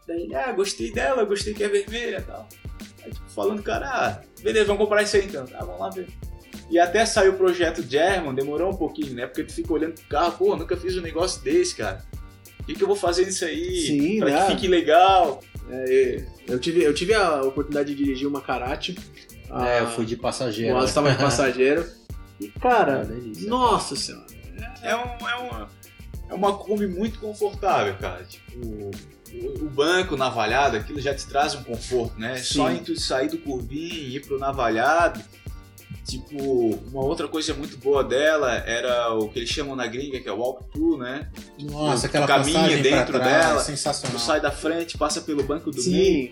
Daí 0.07 0.23
ele, 0.23 0.35
ah, 0.35 0.51
gostei 0.51 0.91
dela, 0.91 1.23
gostei 1.23 1.53
que 1.53 1.63
é 1.63 1.69
vermelha 1.69 2.17
e 2.17 2.23
tal. 2.23 2.49
Aí 3.05 3.11
tipo, 3.11 3.29
falando, 3.29 3.61
cara, 3.61 3.87
ah, 3.87 4.21
beleza, 4.41 4.65
vamos 4.65 4.81
comprar 4.81 5.03
isso 5.03 5.15
aí 5.15 5.25
então. 5.25 5.45
Tá, 5.45 5.59
vamos 5.59 5.79
lá 5.79 5.89
ver. 5.91 6.07
E 6.69 6.79
até 6.79 7.05
sair 7.05 7.29
o 7.29 7.37
projeto 7.37 7.83
German, 7.83 8.33
demorou 8.33 8.71
um 8.71 8.75
pouquinho, 8.75 9.13
né? 9.13 9.27
Porque 9.27 9.43
tu 9.43 9.53
fica 9.53 9.71
olhando 9.71 9.93
pro 9.93 10.05
carro, 10.05 10.31
pô, 10.33 10.55
nunca 10.55 10.75
fiz 10.75 10.97
um 10.97 11.01
negócio 11.01 11.41
desse, 11.43 11.75
cara. 11.75 12.03
O 12.63 12.65
que, 12.65 12.75
que 12.75 12.83
eu 12.83 12.87
vou 12.87 12.95
fazer 12.95 13.25
nisso 13.25 13.43
aí? 13.43 13.81
Sim, 13.87 14.19
pra 14.19 14.29
né? 14.29 14.45
que 14.45 14.51
fique 14.53 14.67
legal. 14.67 15.41
É, 15.69 16.25
eu, 16.47 16.57
tive, 16.59 16.81
eu 16.83 16.93
tive 16.93 17.13
a 17.13 17.41
oportunidade 17.41 17.93
de 17.93 18.03
dirigir 18.03 18.27
uma 18.27 18.39
karate. 18.41 18.97
Ah, 19.49 19.67
É, 19.67 19.79
eu 19.81 19.87
fui 19.87 20.05
de 20.05 20.15
passageiro. 20.15 20.73
O 20.73 20.77
Alisson 20.77 20.89
estava 20.89 21.11
de 21.11 21.17
passageiro. 21.17 21.85
E, 22.39 22.47
cara, 22.47 23.01
É 23.01 23.05
delícia. 23.05 23.49
nossa 23.49 23.95
senhora. 23.95 24.25
É, 24.81 24.95
um, 24.95 24.99
é, 25.01 25.35
uma, 25.35 25.69
é 26.29 26.33
uma 26.33 26.57
Kombi 26.57 26.87
muito 26.87 27.19
confortável, 27.19 27.95
cara. 27.95 28.23
Tipo, 28.23 28.65
o, 28.65 28.91
o 29.65 29.69
banco 29.69 30.15
navalhado, 30.15 30.77
aquilo 30.77 30.99
já 31.01 31.13
te 31.13 31.27
traz 31.27 31.53
um 31.55 31.63
conforto, 31.63 32.17
né? 32.19 32.37
Sim. 32.37 32.43
Só 32.55 32.71
em 32.71 32.77
tu 32.77 32.97
sair 32.99 33.27
do 33.29 33.37
curvinho 33.37 33.93
e 33.93 34.15
ir 34.15 34.25
pro 34.25 34.39
navalhado. 34.39 35.21
Tipo, 36.05 36.35
uma 36.91 37.01
outra 37.03 37.27
coisa 37.27 37.53
muito 37.53 37.77
boa 37.77 38.03
dela 38.03 38.53
era 38.67 39.13
o 39.13 39.29
que 39.29 39.39
eles 39.39 39.49
chamam 39.49 39.75
na 39.75 39.87
gringa, 39.87 40.19
que 40.19 40.27
é 40.27 40.31
o 40.31 40.37
walk-through, 40.37 40.97
né? 40.97 41.29
Nossa, 41.59 42.01
Tu 42.01 42.05
aquela 42.07 42.27
caminha 42.27 42.77
dentro 42.81 43.19
trás, 43.19 43.31
dela, 43.45 43.61
Tu 43.61 43.65
sensacional. 43.67 44.19
sai 44.19 44.41
da 44.41 44.51
frente, 44.51 44.97
passa 44.97 45.21
pelo 45.21 45.43
banco 45.43 45.71
do 45.71 45.81
meio, 45.81 46.31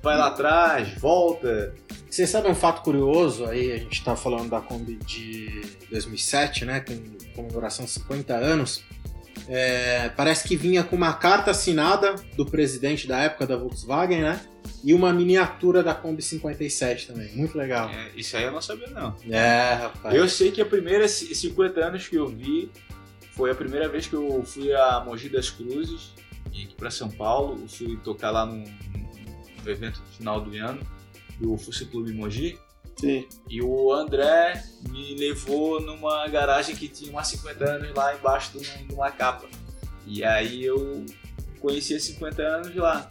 vai 0.00 0.16
lá 0.16 0.28
atrás, 0.28 0.94
volta. 0.98 1.74
Você 2.08 2.26
sabe 2.26 2.48
um 2.48 2.54
fato 2.54 2.82
curioso 2.82 3.46
aí, 3.46 3.72
a 3.72 3.78
gente 3.78 4.02
tá 4.04 4.14
falando 4.14 4.48
da 4.48 4.60
Kombi 4.60 4.96
de 5.04 5.60
2007, 5.90 6.64
né, 6.64 6.80
com 6.80 6.94
comemoração 7.34 7.84
de 7.84 7.90
50 7.90 8.34
anos. 8.34 8.82
É, 9.48 10.08
parece 10.10 10.46
que 10.46 10.56
vinha 10.56 10.82
com 10.84 10.94
uma 10.96 11.12
carta 11.12 11.50
assinada 11.50 12.14
do 12.36 12.46
presidente 12.46 13.06
da 13.08 13.18
época 13.20 13.46
da 13.46 13.56
Volkswagen, 13.56 14.22
né? 14.22 14.40
E 14.84 14.94
uma 14.94 15.12
miniatura 15.12 15.82
da 15.82 15.94
Kombi 15.94 16.22
57 16.22 17.08
também. 17.08 17.32
Muito 17.34 17.56
legal. 17.58 17.90
É, 17.90 18.10
isso 18.16 18.36
aí 18.36 18.44
eu 18.44 18.52
não 18.52 18.62
sabia, 18.62 18.88
não. 18.88 19.14
É, 19.28 19.74
rapaz. 19.74 20.14
Eu 20.14 20.28
sei 20.28 20.50
que 20.52 20.60
a 20.60 20.66
primeira 20.66 21.06
c- 21.08 21.34
50 21.34 21.84
anos 21.84 22.06
que 22.08 22.16
eu 22.16 22.28
vi 22.28 22.70
foi 23.32 23.50
a 23.50 23.54
primeira 23.54 23.88
vez 23.88 24.06
que 24.06 24.14
eu 24.14 24.42
fui 24.44 24.72
a 24.72 25.02
Mogi 25.04 25.28
das 25.28 25.50
Cruzes, 25.50 26.10
e 26.52 26.62
aqui 26.64 26.74
para 26.74 26.90
São 26.90 27.10
Paulo. 27.10 27.58
Eu 27.62 27.68
fui 27.68 27.96
tocar 28.04 28.30
lá 28.30 28.44
num, 28.46 28.64
num 28.64 29.70
evento 29.70 30.00
no 30.00 30.16
final 30.16 30.40
do 30.40 30.54
ano 30.56 30.80
do 31.38 31.56
Fusil 31.56 31.88
Clube 31.88 32.12
Mogi. 32.12 32.58
Sim. 33.00 33.26
E 33.48 33.62
o 33.62 33.92
André 33.92 34.62
me 34.90 35.14
levou 35.16 35.80
numa 35.80 36.26
garagem 36.28 36.74
que 36.76 36.88
tinha 36.88 37.10
umas 37.10 37.28
50 37.28 37.64
anos 37.64 37.94
lá 37.94 38.14
embaixo 38.14 38.58
de 38.58 38.92
uma, 38.94 39.10
capa. 39.10 39.48
E 40.06 40.22
aí 40.24 40.64
eu 40.64 41.04
conheci 41.60 41.94
esses 41.94 42.14
50 42.14 42.42
anos 42.42 42.74
lá. 42.76 43.08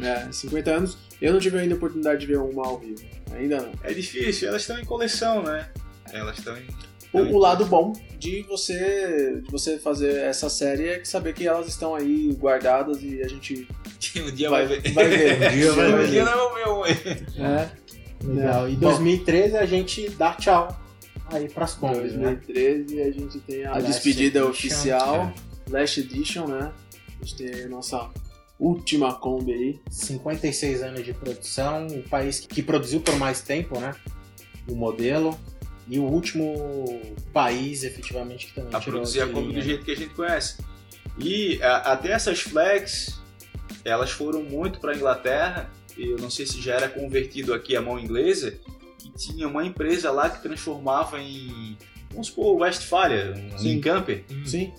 É, 0.00 0.30
50 0.30 0.70
anos. 0.70 0.98
Eu 1.20 1.32
não 1.32 1.40
tive 1.40 1.58
ainda 1.58 1.74
a 1.74 1.76
oportunidade 1.76 2.20
de 2.20 2.26
ver 2.26 2.38
uma 2.38 2.66
ao 2.66 2.78
vivo. 2.78 3.02
Ainda 3.32 3.60
não. 3.62 3.72
É 3.82 3.92
difícil, 3.92 4.48
elas 4.48 4.62
estão 4.62 4.78
em 4.78 4.84
coleção, 4.84 5.42
né? 5.42 5.70
Elas 6.12 6.38
estão 6.38 6.56
em. 6.56 6.66
O, 7.12 7.20
o 7.20 7.38
lado 7.38 7.64
bom 7.64 7.94
de 8.18 8.42
você, 8.42 9.40
de 9.42 9.50
você 9.50 9.78
fazer 9.78 10.18
essa 10.18 10.50
série 10.50 10.88
é 10.88 11.04
saber 11.04 11.32
que 11.32 11.46
elas 11.48 11.66
estão 11.66 11.94
aí 11.94 12.30
guardadas 12.38 13.02
e 13.02 13.22
a 13.22 13.28
gente 13.28 13.66
Um 14.16 14.30
dia 14.30 14.48
vai, 14.50 14.66
vai, 14.66 14.78
ver. 14.80 14.92
vai 14.92 15.08
ver. 15.08 15.36
Um 15.36 15.50
dia 15.56 15.72
vai 15.72 15.92
Um 15.92 15.96
ver. 15.96 16.08
dia 16.08 16.24
nós 16.24 16.34
vamos 16.34 16.54
ver 16.54 16.68
um. 16.68 17.44
É, 17.44 17.70
Legal. 18.22 18.68
E 18.68 18.72
Bom. 18.74 18.88
2013 18.88 19.56
a 19.56 19.66
gente 19.66 20.08
dá 20.10 20.34
tchau 20.34 20.76
aí 21.30 21.48
pras 21.48 21.76
né? 21.80 21.92
2013 21.92 23.02
a 23.02 23.10
gente 23.12 23.38
tem 23.40 23.64
a 23.64 23.72
Last 23.72 23.86
despedida 23.86 24.38
Edition. 24.40 24.50
oficial, 24.50 25.32
Last 25.70 26.00
Edition, 26.00 26.46
né? 26.46 26.72
A 27.20 27.24
gente 27.24 27.36
tem 27.36 27.64
a 27.64 27.68
nossa 27.68 28.08
última 28.58 29.14
Kombi 29.14 29.52
aí. 29.52 29.80
56 29.90 30.82
anos 30.82 31.04
de 31.04 31.12
produção, 31.12 31.86
o 31.86 32.02
país 32.04 32.40
que 32.40 32.62
produziu 32.62 33.00
por 33.00 33.16
mais 33.16 33.40
tempo, 33.42 33.78
né? 33.78 33.94
O 34.68 34.74
modelo. 34.74 35.38
E 35.90 35.98
o 35.98 36.04
último 36.04 37.00
país, 37.32 37.82
efetivamente, 37.82 38.46
que 38.48 38.54
também 38.54 38.74
a 38.74 38.78
tirou 38.80 38.96
produzir 39.00 39.22
a 39.22 39.26
de 39.26 39.32
Kombi 39.32 39.52
do 39.54 39.60
jeito 39.62 39.84
que 39.84 39.90
a 39.90 39.96
gente 39.96 40.14
conhece. 40.14 40.58
E 41.18 41.60
a- 41.62 41.92
até 41.92 42.12
essas 42.12 42.40
flex, 42.40 43.20
elas 43.84 44.10
foram 44.10 44.42
muito 44.42 44.80
para 44.80 44.94
Inglaterra. 44.94 45.70
Eu 45.98 46.16
não 46.18 46.30
sei 46.30 46.46
se 46.46 46.60
já 46.60 46.74
era 46.74 46.88
convertido 46.88 47.52
aqui 47.52 47.76
a 47.76 47.82
mão 47.82 47.98
inglesa. 47.98 48.54
Que 48.98 49.10
tinha 49.10 49.46
uma 49.48 49.64
empresa 49.64 50.10
lá 50.10 50.28
que 50.30 50.42
transformava 50.42 51.20
em, 51.20 51.76
vamos 52.10 52.28
supor, 52.28 52.56
Westfalia, 52.60 53.34
um 53.54 53.58
Sim. 53.58 53.80
camper, 53.80 54.24
Sim. 54.44 54.72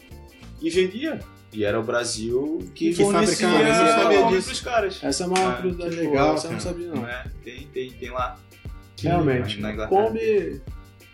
e 0.61 0.69
vendia. 0.69 1.19
E 1.51 1.63
era 1.63 1.79
o 1.79 1.83
Brasil 1.83 2.59
que, 2.75 2.93
Que 2.93 3.03
fornecia 3.03 3.47
disso. 4.29 4.47
pros 4.47 4.61
caras. 4.61 4.99
Essa 5.01 5.23
é 5.23 5.27
uma 5.27 5.49
Ah, 5.49 5.53
curiosidade 5.53 5.95
legal, 5.95 6.35
essa 6.35 6.47
eu 6.47 6.51
não 6.51 6.59
sabia 6.59 6.87
não. 6.89 7.01
Né? 7.01 7.23
Tem, 7.43 7.67
tem, 7.73 7.89
tem 7.91 8.09
lá. 8.11 8.37
Realmente. 9.01 9.59
Na 9.59 9.71
Inglaterra. 9.71 10.01
Kombi, 10.07 10.61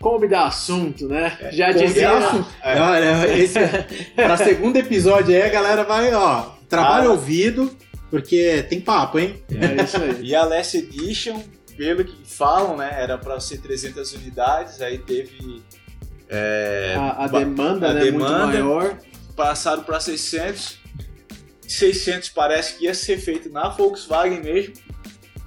Kombi 0.00 0.28
dá 0.28 0.46
assunto, 0.46 1.08
né? 1.08 1.38
É, 1.40 1.52
Já 1.52 1.72
dizia... 1.72 2.10
assunto. 2.18 2.48
É. 2.62 2.80
Olha, 2.80 3.38
esse, 3.38 3.58
pra 4.14 4.36
segundo 4.36 4.76
episódio 4.76 5.34
aí, 5.34 5.42
a 5.42 5.48
galera 5.48 5.84
vai, 5.84 6.12
ó, 6.12 6.50
trabalha 6.68 7.06
Ah. 7.08 7.12
ouvido, 7.12 7.74
porque 8.10 8.62
tem 8.68 8.80
papo, 8.80 9.18
hein? 9.18 9.42
É 9.50 9.82
isso 9.82 9.96
aí. 9.96 10.20
E 10.24 10.34
a 10.34 10.44
Last 10.44 10.76
Edition, 10.76 11.42
pelo 11.76 12.04
que 12.04 12.16
falam, 12.26 12.76
né, 12.76 12.90
era 12.96 13.18
para 13.18 13.38
ser 13.40 13.58
300 13.60 14.12
unidades, 14.14 14.80
aí 14.80 14.98
teve. 14.98 15.62
é, 16.28 16.94
A, 16.96 17.24
a 17.24 17.26
demanda, 17.28 17.90
a 17.90 17.94
né, 17.94 18.00
demanda- 18.00 18.46
muito 18.46 18.64
maior. 18.64 18.98
passaram 19.34 19.82
para 19.82 20.00
600. 20.00 20.78
600 21.66 22.28
parece 22.30 22.74
que 22.78 22.84
ia 22.84 22.94
ser 22.94 23.18
feito 23.18 23.50
na 23.50 23.68
Volkswagen 23.68 24.40
mesmo. 24.40 24.74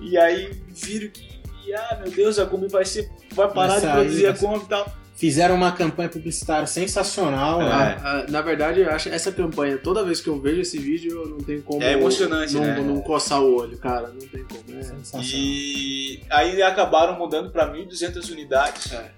E 0.02 0.18
aí 0.18 0.52
viram 0.70 1.10
que, 1.10 1.74
ah, 1.74 2.00
meu 2.04 2.12
Deus, 2.12 2.38
a 2.40 2.46
Kombi 2.46 2.68
vai, 2.68 2.86
ser, 2.86 3.10
vai 3.32 3.50
parar 3.52 3.80
Vai 3.80 3.82
de 3.82 3.88
produzir 3.92 4.28
a 4.28 4.34
Kombi 4.34 4.66
e 4.66 4.68
tal. 4.68 4.99
Fizeram 5.20 5.56
uma 5.56 5.74
campanha 5.74 6.08
publicitária 6.08 6.66
sensacional, 6.66 7.62
É. 7.62 7.66
né? 7.66 7.72
Ah, 8.02 8.24
ah, 8.26 8.32
na 8.32 8.42
verdade, 8.42 8.80
eu 8.80 8.90
acho 8.90 9.10
essa 9.10 9.34
campanha, 9.34 9.78
toda 9.78 10.02
vez 10.06 10.22
que 10.22 10.30
eu 10.30 10.40
vejo 10.40 10.62
esse 10.62 10.78
vídeo, 10.80 11.12
eu 11.24 11.28
não 11.28 11.38
tenho 11.40 11.62
como 11.62 11.84
É 11.84 11.92
emocionante, 11.92 12.54
não, 12.54 12.62
né? 12.62 12.80
não 12.80 13.02
coçar 13.02 13.42
o 13.42 13.54
olho, 13.54 13.78
cara. 13.78 14.08
Não 14.08 14.26
tem 14.28 14.46
como. 14.46 14.80
É. 14.80 14.82
Sensacional. 14.82 15.26
E 15.30 16.22
aí 16.30 16.62
acabaram 16.62 17.18
mudando 17.18 17.52
para 17.52 17.68
1.200 17.70 18.30
unidades. 18.32 18.94
É. 18.94 19.12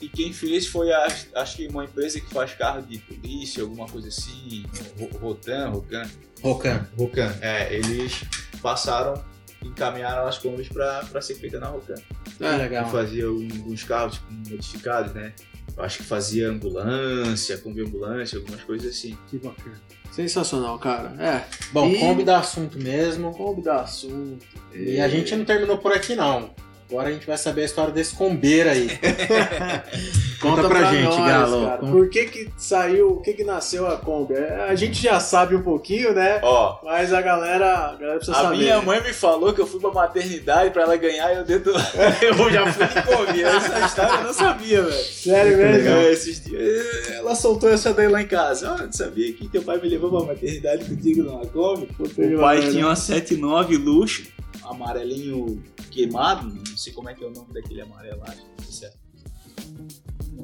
E 0.00 0.08
quem 0.08 0.32
fez 0.32 0.66
foi, 0.66 0.92
a, 0.92 1.06
acho 1.36 1.56
que 1.56 1.68
uma 1.68 1.84
empresa 1.84 2.18
que 2.20 2.34
faz 2.34 2.52
carro 2.54 2.82
de 2.82 2.98
polícia, 2.98 3.62
alguma 3.62 3.86
coisa 3.86 4.08
assim, 4.08 4.64
Ro- 4.98 5.18
Rotan, 5.20 5.68
Rocan. 5.68 6.02
Rocan. 6.42 6.88
Rocan. 6.98 7.32
É, 7.40 7.72
eles 7.72 8.24
passaram, 8.60 9.22
encaminharam 9.64 10.26
as 10.26 10.38
combis 10.38 10.68
para 10.68 11.20
ser 11.20 11.34
feita 11.34 11.58
na 11.58 11.66
Rocan. 11.68 11.94
É, 12.40 12.56
legal. 12.56 12.90
Fazia 12.90 13.26
alguns 13.26 13.84
carros 13.84 14.14
tipo, 14.14 14.32
modificados, 14.50 15.12
né? 15.14 15.32
Eu 15.76 15.82
acho 15.82 15.98
que 15.98 16.04
fazia 16.04 16.48
ambulância, 16.50 17.58
combi 17.58 17.82
ambulância, 17.82 18.38
algumas 18.38 18.62
coisas 18.62 18.90
assim. 18.94 19.16
Que 19.28 19.38
bacana. 19.38 19.80
Sensacional, 20.12 20.78
cara. 20.78 21.12
É, 21.20 21.44
Bom, 21.72 21.88
E- 21.88 21.98
Kombi 21.98 22.22
dá 22.22 22.38
assunto 22.38 22.78
mesmo. 22.78 23.32
Kombi 23.34 23.62
dá 23.62 23.80
assunto. 23.80 24.44
E 24.72 25.00
a 25.00 25.08
gente 25.08 25.34
não 25.34 25.44
terminou 25.44 25.78
por 25.78 25.92
aqui, 25.92 26.14
não. 26.14 26.54
Agora 26.94 27.08
a 27.08 27.12
gente 27.12 27.26
vai 27.26 27.36
saber 27.36 27.62
a 27.62 27.64
história 27.64 27.92
desse 27.92 28.14
combeiro 28.14 28.70
aí. 28.70 28.86
Conta 30.40 30.68
pra 30.68 30.92
gente, 30.92 31.16
Galo. 31.16 31.64
cara. 31.66 31.78
Conta. 31.78 31.92
Por 31.92 32.08
que 32.08 32.24
que 32.26 32.48
saiu, 32.56 33.14
o 33.14 33.20
que 33.20 33.32
que 33.32 33.42
nasceu 33.42 33.84
a 33.88 33.96
Kombi? 33.96 34.34
É, 34.34 34.66
A 34.68 34.74
gente 34.76 35.02
já 35.02 35.18
sabe 35.18 35.56
um 35.56 35.62
pouquinho, 35.62 36.12
né? 36.14 36.38
Ó, 36.42 36.78
Mas 36.84 37.12
a 37.12 37.20
galera, 37.20 37.66
a 37.88 37.96
galera 37.96 38.16
precisa 38.18 38.36
a 38.36 38.42
saber. 38.42 38.58
minha 38.58 38.80
mãe 38.80 39.02
me 39.02 39.12
falou 39.12 39.52
que 39.52 39.60
eu 39.60 39.66
fui 39.66 39.80
pra 39.80 39.90
maternidade 39.90 40.70
pra 40.70 40.82
ela 40.82 40.96
ganhar 40.96 41.32
e 41.32 41.38
eu 41.38 41.44
dentro. 41.44 41.72
eu 42.22 42.50
já 42.52 42.72
fui 42.72 42.86
de 42.86 43.02
Kombi. 43.02 43.42
Essa 43.42 43.86
história 43.86 44.14
eu 44.18 44.22
não 44.22 44.32
sabia, 44.32 44.82
velho. 44.82 44.92
Sério 45.04 45.56
mesmo? 45.56 45.88
É, 45.88 46.12
esses 46.12 46.44
dias, 46.44 47.10
ela 47.10 47.34
soltou 47.34 47.70
essa 47.70 47.92
daí 47.92 48.06
lá 48.06 48.22
em 48.22 48.28
casa. 48.28 48.70
Ó, 48.72 48.86
tu 48.86 48.96
sabia 48.96 49.32
que 49.32 49.48
teu 49.48 49.62
pai 49.62 49.80
me 49.80 49.88
levou 49.88 50.10
pra 50.10 50.32
maternidade 50.32 50.84
contigo 50.84 51.24
numa 51.24 51.44
que 51.44 52.34
O 52.34 52.38
pai 52.38 52.70
tinha 52.70 52.86
uma 52.86 52.94
79 52.94 53.78
luxo, 53.78 54.22
amarelinho 54.64 55.60
queimado, 55.94 56.46
não 56.46 56.76
sei 56.76 56.92
como 56.92 57.08
é 57.08 57.14
que 57.14 57.22
é 57.22 57.26
o 57.26 57.30
nome 57.30 57.52
daquele 57.54 57.80
amarelo 57.80 58.20
lá, 58.20 58.34
não 58.58 58.64
sei 58.64 58.72
se 58.72 58.84
é. 58.86 58.92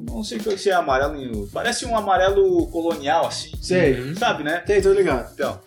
Não 0.02 0.24
sei 0.24 0.40
se 0.56 0.70
é 0.70 0.72
amarelo, 0.74 1.48
parece 1.52 1.84
um 1.84 1.96
amarelo 1.96 2.66
colonial 2.68 3.26
assim, 3.26 3.52
Sei. 3.60 4.14
sabe, 4.14 4.44
né? 4.44 4.60
Tem, 4.60 4.80
tô 4.80 4.92
ligado. 4.92 5.32
Então, 5.32 5.60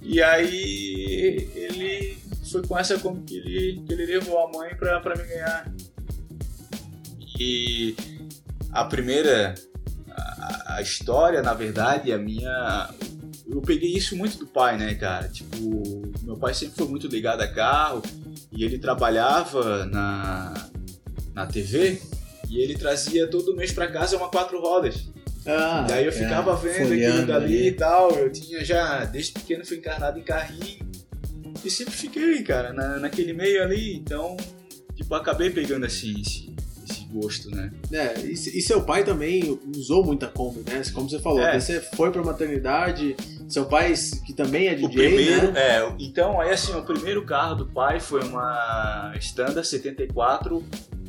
e 0.00 0.22
aí 0.22 1.50
ele 1.54 2.18
foi 2.50 2.62
com 2.62 2.78
essa 2.78 2.98
como 2.98 3.22
que 3.22 3.36
ele, 3.36 3.82
que 3.86 3.92
ele 3.92 4.06
levou 4.06 4.38
a 4.46 4.50
mãe 4.50 4.74
pra, 4.76 5.00
pra 5.00 5.16
me 5.16 5.24
ganhar. 5.24 5.70
E 7.38 7.94
a 8.72 8.84
primeira, 8.84 9.54
a, 10.10 10.76
a 10.76 10.82
história, 10.82 11.42
na 11.42 11.52
verdade, 11.52 12.12
a 12.12 12.18
minha. 12.18 12.94
Eu 13.48 13.60
peguei 13.62 13.92
isso 13.92 14.16
muito 14.16 14.38
do 14.38 14.46
pai, 14.46 14.76
né, 14.76 14.94
cara? 14.94 15.28
Tipo, 15.28 16.02
meu 16.22 16.36
pai 16.36 16.52
sempre 16.52 16.76
foi 16.76 16.88
muito 16.88 17.06
ligado 17.06 17.40
a 17.42 17.48
carro 17.48 18.02
e 18.52 18.64
ele 18.64 18.78
trabalhava 18.78 19.86
na, 19.86 20.68
na 21.32 21.46
TV 21.46 22.00
e 22.50 22.58
ele 22.60 22.74
trazia 22.76 23.26
todo 23.28 23.54
mês 23.54 23.72
pra 23.72 23.86
casa 23.88 24.16
uma 24.16 24.28
quatro 24.28 24.60
rodas. 24.60 25.06
Ah, 25.46 25.86
E 25.88 25.92
aí 25.92 26.04
eu 26.04 26.08
é, 26.10 26.12
ficava 26.12 26.56
vendo 26.56 26.92
aquilo 26.92 27.26
dali 27.26 27.44
ali. 27.44 27.68
e 27.68 27.72
tal. 27.72 28.10
Eu 28.10 28.32
tinha 28.32 28.64
já, 28.64 29.04
desde 29.04 29.32
pequeno, 29.32 29.64
fui 29.64 29.76
encarnado 29.76 30.18
em 30.18 30.22
carrinho. 30.22 30.84
E 31.64 31.70
sempre 31.70 31.94
fiquei, 31.94 32.42
cara, 32.42 32.72
na, 32.72 32.98
naquele 32.98 33.32
meio 33.32 33.62
ali. 33.62 33.94
Então, 33.94 34.36
tipo, 34.96 35.14
acabei 35.14 35.50
pegando 35.50 35.86
assim 35.86 36.20
esse, 36.20 36.52
esse 36.88 37.04
gosto, 37.12 37.48
né? 37.50 37.72
É, 37.92 38.18
e, 38.26 38.32
e 38.32 38.60
seu 38.60 38.82
pai 38.82 39.04
também 39.04 39.56
usou 39.76 40.04
muita 40.04 40.26
Kombi, 40.26 40.68
né? 40.68 40.82
Como 40.92 41.08
você 41.08 41.20
falou, 41.20 41.40
É. 41.40 41.58
você 41.60 41.80
foi 41.80 42.10
pra 42.10 42.24
maternidade, 42.24 43.14
seu 43.48 43.66
pai, 43.66 43.94
que 44.24 44.32
também 44.32 44.68
é 44.68 44.72
O 44.72 44.88
DJ, 44.88 44.88
primeiro, 44.90 45.52
né? 45.52 45.60
é, 45.60 45.94
então, 45.98 46.40
aí 46.40 46.50
assim, 46.50 46.74
o 46.74 46.82
primeiro 46.82 47.24
carro 47.24 47.54
do 47.54 47.66
pai 47.66 48.00
foi 48.00 48.22
uma 48.22 49.12
Standard 49.18 49.66
74 49.66 50.64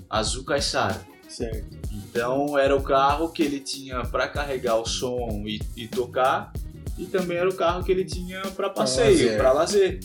azul 0.10 0.44
Caissara. 0.44 1.02
Certo. 1.28 1.78
Então 1.92 2.58
era 2.58 2.76
o 2.76 2.82
carro 2.82 3.30
que 3.30 3.44
ele 3.44 3.60
tinha 3.60 4.02
para 4.04 4.28
carregar 4.28 4.76
o 4.76 4.86
som 4.86 5.44
e, 5.46 5.60
e 5.76 5.88
tocar, 5.88 6.54
e 6.98 7.06
também 7.06 7.38
era 7.38 7.50
o 7.50 7.54
carro 7.54 7.84
que 7.84 7.92
ele 7.92 8.06
tinha 8.06 8.42
para 8.56 8.70
passeio, 8.70 9.38
para 9.38 9.52
lazer. 9.52 10.00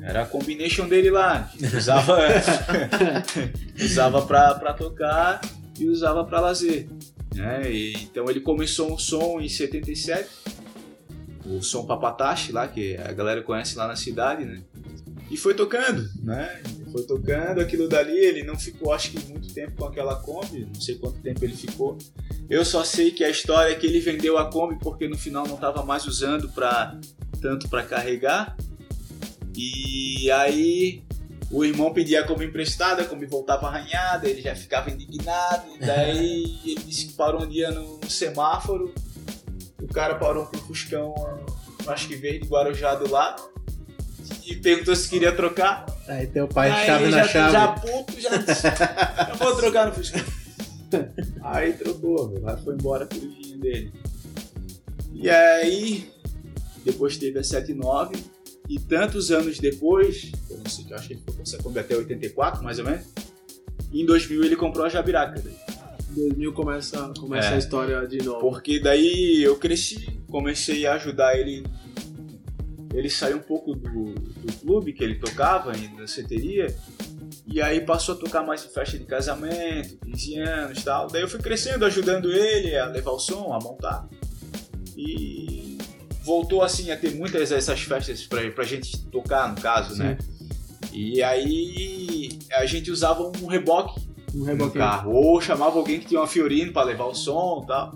Era 0.00 0.22
a 0.22 0.26
combination 0.26 0.88
dele 0.88 1.10
lá. 1.10 1.48
Usava, 1.76 2.18
usava 3.80 4.22
para 4.22 4.72
tocar 4.72 5.40
e 5.78 5.86
usava 5.86 6.24
para 6.24 6.40
lazer. 6.40 6.88
Né? 7.34 7.70
E, 7.70 7.92
então 8.02 8.28
ele 8.28 8.40
começou 8.40 8.92
o 8.92 8.98
som 8.98 9.40
em 9.40 9.48
77, 9.48 10.28
o 11.46 11.62
som 11.62 11.84
Papatache 11.84 12.52
lá, 12.52 12.68
que 12.68 12.96
a 12.96 13.12
galera 13.12 13.42
conhece 13.42 13.76
lá 13.76 13.86
na 13.86 13.96
cidade, 13.96 14.44
né? 14.44 14.62
E 15.30 15.36
foi 15.36 15.54
tocando, 15.54 16.08
né? 16.22 16.60
Foi 16.90 17.04
tocando 17.04 17.60
aquilo 17.60 17.88
dali, 17.88 18.16
ele 18.16 18.42
não 18.42 18.58
ficou 18.58 18.92
acho 18.92 19.10
que 19.10 19.18
muito 19.30 19.52
tempo 19.54 19.72
com 19.76 19.86
aquela 19.86 20.16
Kombi, 20.16 20.66
não 20.66 20.80
sei 20.80 20.96
quanto 20.96 21.20
tempo 21.20 21.42
ele 21.44 21.56
ficou. 21.56 21.96
Eu 22.50 22.64
só 22.64 22.84
sei 22.84 23.10
que 23.10 23.24
a 23.24 23.30
história 23.30 23.72
é 23.72 23.74
que 23.74 23.86
ele 23.86 23.98
vendeu 23.98 24.36
a 24.36 24.50
Kombi 24.50 24.78
porque 24.78 25.08
no 25.08 25.16
final 25.16 25.46
não 25.46 25.54
estava 25.54 25.84
mais 25.84 26.06
usando 26.06 26.50
para 26.50 26.98
tanto 27.40 27.68
para 27.68 27.82
carregar. 27.82 28.56
E 29.56 30.30
aí 30.30 31.02
o 31.50 31.64
irmão 31.64 31.92
pedia 31.92 32.20
a 32.20 32.26
Kombi 32.26 32.46
emprestada, 32.46 33.02
a 33.02 33.04
Kombi 33.04 33.26
voltava 33.26 33.68
arranhada, 33.68 34.28
ele 34.28 34.40
já 34.40 34.54
ficava 34.54 34.90
indignado. 34.90 35.64
E 35.76 35.78
daí 35.78 36.58
ele 36.64 36.82
disse 36.86 37.06
que 37.06 37.12
parou 37.12 37.42
um 37.42 37.48
dia 37.48 37.70
no 37.70 38.00
semáforo, 38.08 38.92
o 39.82 39.88
cara 39.88 40.14
parou 40.14 40.46
com 40.46 40.56
o 40.56 40.60
Fuscão, 40.60 41.14
acho 41.86 42.08
que 42.08 42.16
verde 42.16 42.46
guarujado 42.46 43.10
lá, 43.10 43.36
e 44.46 44.56
perguntou 44.56 44.94
se 44.94 45.08
queria 45.08 45.32
trocar. 45.34 45.86
Aí 46.08 46.26
teu 46.26 46.48
pai 46.48 46.70
Aí 46.70 46.86
chave 46.86 47.04
ele 47.04 47.12
na 47.12 47.22
já, 47.22 47.28
chave. 47.28 47.52
Já 47.52 47.68
puto, 47.68 48.20
já 48.20 48.36
disse, 48.36 48.66
eu 49.30 49.36
vou 49.36 49.56
trocar 49.56 49.86
no 49.86 49.94
Fusca. 49.94 50.24
Aí 51.42 51.72
trocou, 51.72 52.38
lá 52.40 52.56
foi 52.58 52.74
embora 52.74 53.06
com 53.06 53.16
o 53.16 53.20
vinho 53.20 53.58
dele. 53.58 53.92
E 55.14 55.30
aí, 55.30 56.10
depois 56.84 57.16
teve 57.16 57.38
a 57.38 57.44
79, 57.44 58.16
e 58.68 58.78
tantos 58.78 59.30
anos 59.30 59.58
depois, 59.58 60.32
eu 60.50 60.58
não 60.58 60.68
sei, 60.68 60.86
eu 60.90 60.96
acho 60.96 61.06
que 61.06 61.14
ele 61.14 61.20
ficou 61.20 61.72
com 61.72 61.78
até 61.78 61.96
84, 61.96 62.62
mais 62.64 62.78
ou 62.78 62.84
menos, 62.84 63.06
e 63.92 64.02
em 64.02 64.06
2000 64.06 64.44
ele 64.44 64.56
comprou 64.56 64.84
a 64.84 64.88
Jabiraca. 64.88 65.40
daí. 65.40 65.71
Em 66.12 66.28
2000 66.28 66.52
começa, 66.52 67.12
começa 67.18 67.48
É. 67.48 67.54
a 67.54 67.58
história 67.58 68.06
de 68.06 68.18
novo. 68.22 68.40
Porque 68.40 68.78
daí 68.78 69.42
eu 69.42 69.56
cresci, 69.56 70.20
comecei 70.28 70.86
a 70.86 70.94
ajudar 70.94 71.38
ele. 71.38 71.64
Ele 72.94 73.08
saiu 73.08 73.38
um 73.38 73.42
pouco 73.42 73.74
do, 73.74 74.12
do 74.14 74.52
clube 74.60 74.92
que 74.92 75.02
ele 75.02 75.14
tocava, 75.14 75.74
em 75.74 75.96
danceteria, 75.96 76.66
e 77.46 77.60
aí 77.62 77.80
passou 77.80 78.14
a 78.14 78.18
tocar 78.18 78.42
mais 78.44 78.64
em 78.64 78.68
festa 78.68 78.98
de 78.98 79.04
casamento, 79.04 79.96
15 80.04 80.38
anos 80.38 80.78
e 80.78 80.84
tal. 80.84 81.06
Daí 81.06 81.22
eu 81.22 81.28
fui 81.28 81.40
crescendo, 81.40 81.86
ajudando 81.86 82.30
ele 82.30 82.76
a 82.76 82.86
levar 82.86 83.12
o 83.12 83.18
som, 83.18 83.50
a 83.54 83.58
montar. 83.58 84.06
E 84.94 85.78
voltou 86.22 86.62
assim 86.62 86.90
a 86.90 86.96
ter 86.96 87.14
muitas 87.14 87.50
essas 87.50 87.80
festas 87.80 88.26
pra, 88.26 88.50
pra 88.50 88.64
gente 88.64 88.98
tocar, 89.06 89.48
no 89.48 89.58
caso, 89.60 89.96
né? 89.96 90.18
E 90.92 91.22
aí 91.22 92.38
a 92.52 92.66
gente 92.66 92.90
usava 92.90 93.22
um 93.42 93.46
reboque 93.46 93.98
Um 94.34 94.70
carro. 94.70 95.12
Ou 95.12 95.40
chamava 95.40 95.78
alguém 95.78 96.00
que 96.00 96.06
tinha 96.06 96.20
uma 96.20 96.26
Fiorino 96.26 96.72
pra 96.72 96.82
levar 96.82 97.04
o 97.04 97.14
som 97.14 97.60
e 97.62 97.66
tal. 97.66 97.94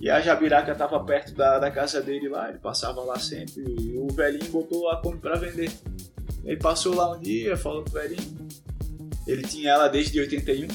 E 0.00 0.10
a 0.10 0.20
Jabiraca 0.20 0.74
tava 0.74 1.02
perto 1.04 1.34
da, 1.34 1.58
da 1.58 1.70
casa 1.70 2.00
dele 2.00 2.28
lá, 2.28 2.48
ele 2.48 2.58
passava 2.58 3.00
lá 3.02 3.18
sempre. 3.18 3.64
E 3.80 3.96
o 3.96 4.06
velhinho 4.08 4.50
botou 4.50 4.88
a 4.90 5.00
Kombi 5.00 5.18
pra 5.18 5.36
vender. 5.36 5.70
Ele 6.44 6.56
passou 6.58 6.94
lá 6.94 7.12
um 7.12 7.20
dia, 7.20 7.56
falou 7.56 7.82
pro 7.82 7.94
velhinho. 7.94 8.48
Ele 9.26 9.42
tinha 9.42 9.70
ela 9.70 9.88
desde 9.88 10.20
81. 10.20 10.68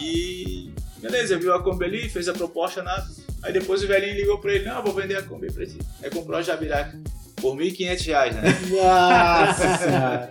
E 0.00 0.72
beleza, 0.98 1.38
viu 1.38 1.54
a 1.54 1.62
Kombi 1.62 1.84
ali, 1.84 2.08
fez 2.08 2.28
a 2.28 2.32
proposta, 2.32 2.82
nada. 2.82 3.06
Aí 3.42 3.52
depois 3.52 3.82
o 3.82 3.86
velhinho 3.86 4.14
ligou 4.14 4.38
pra 4.38 4.52
ele: 4.52 4.64
Não, 4.64 4.82
vou 4.82 4.94
vender 4.94 5.16
a 5.16 5.22
Kombi 5.22 5.52
pra 5.52 5.66
ti. 5.66 5.78
Aí 6.02 6.10
comprou 6.10 6.38
a 6.38 6.42
Jabiraca 6.42 6.98
por 7.42 7.56
1.500 7.56 8.06
reais, 8.06 8.34
né? 8.36 8.42
Nossa 8.70 9.76
senhora. 9.84 10.30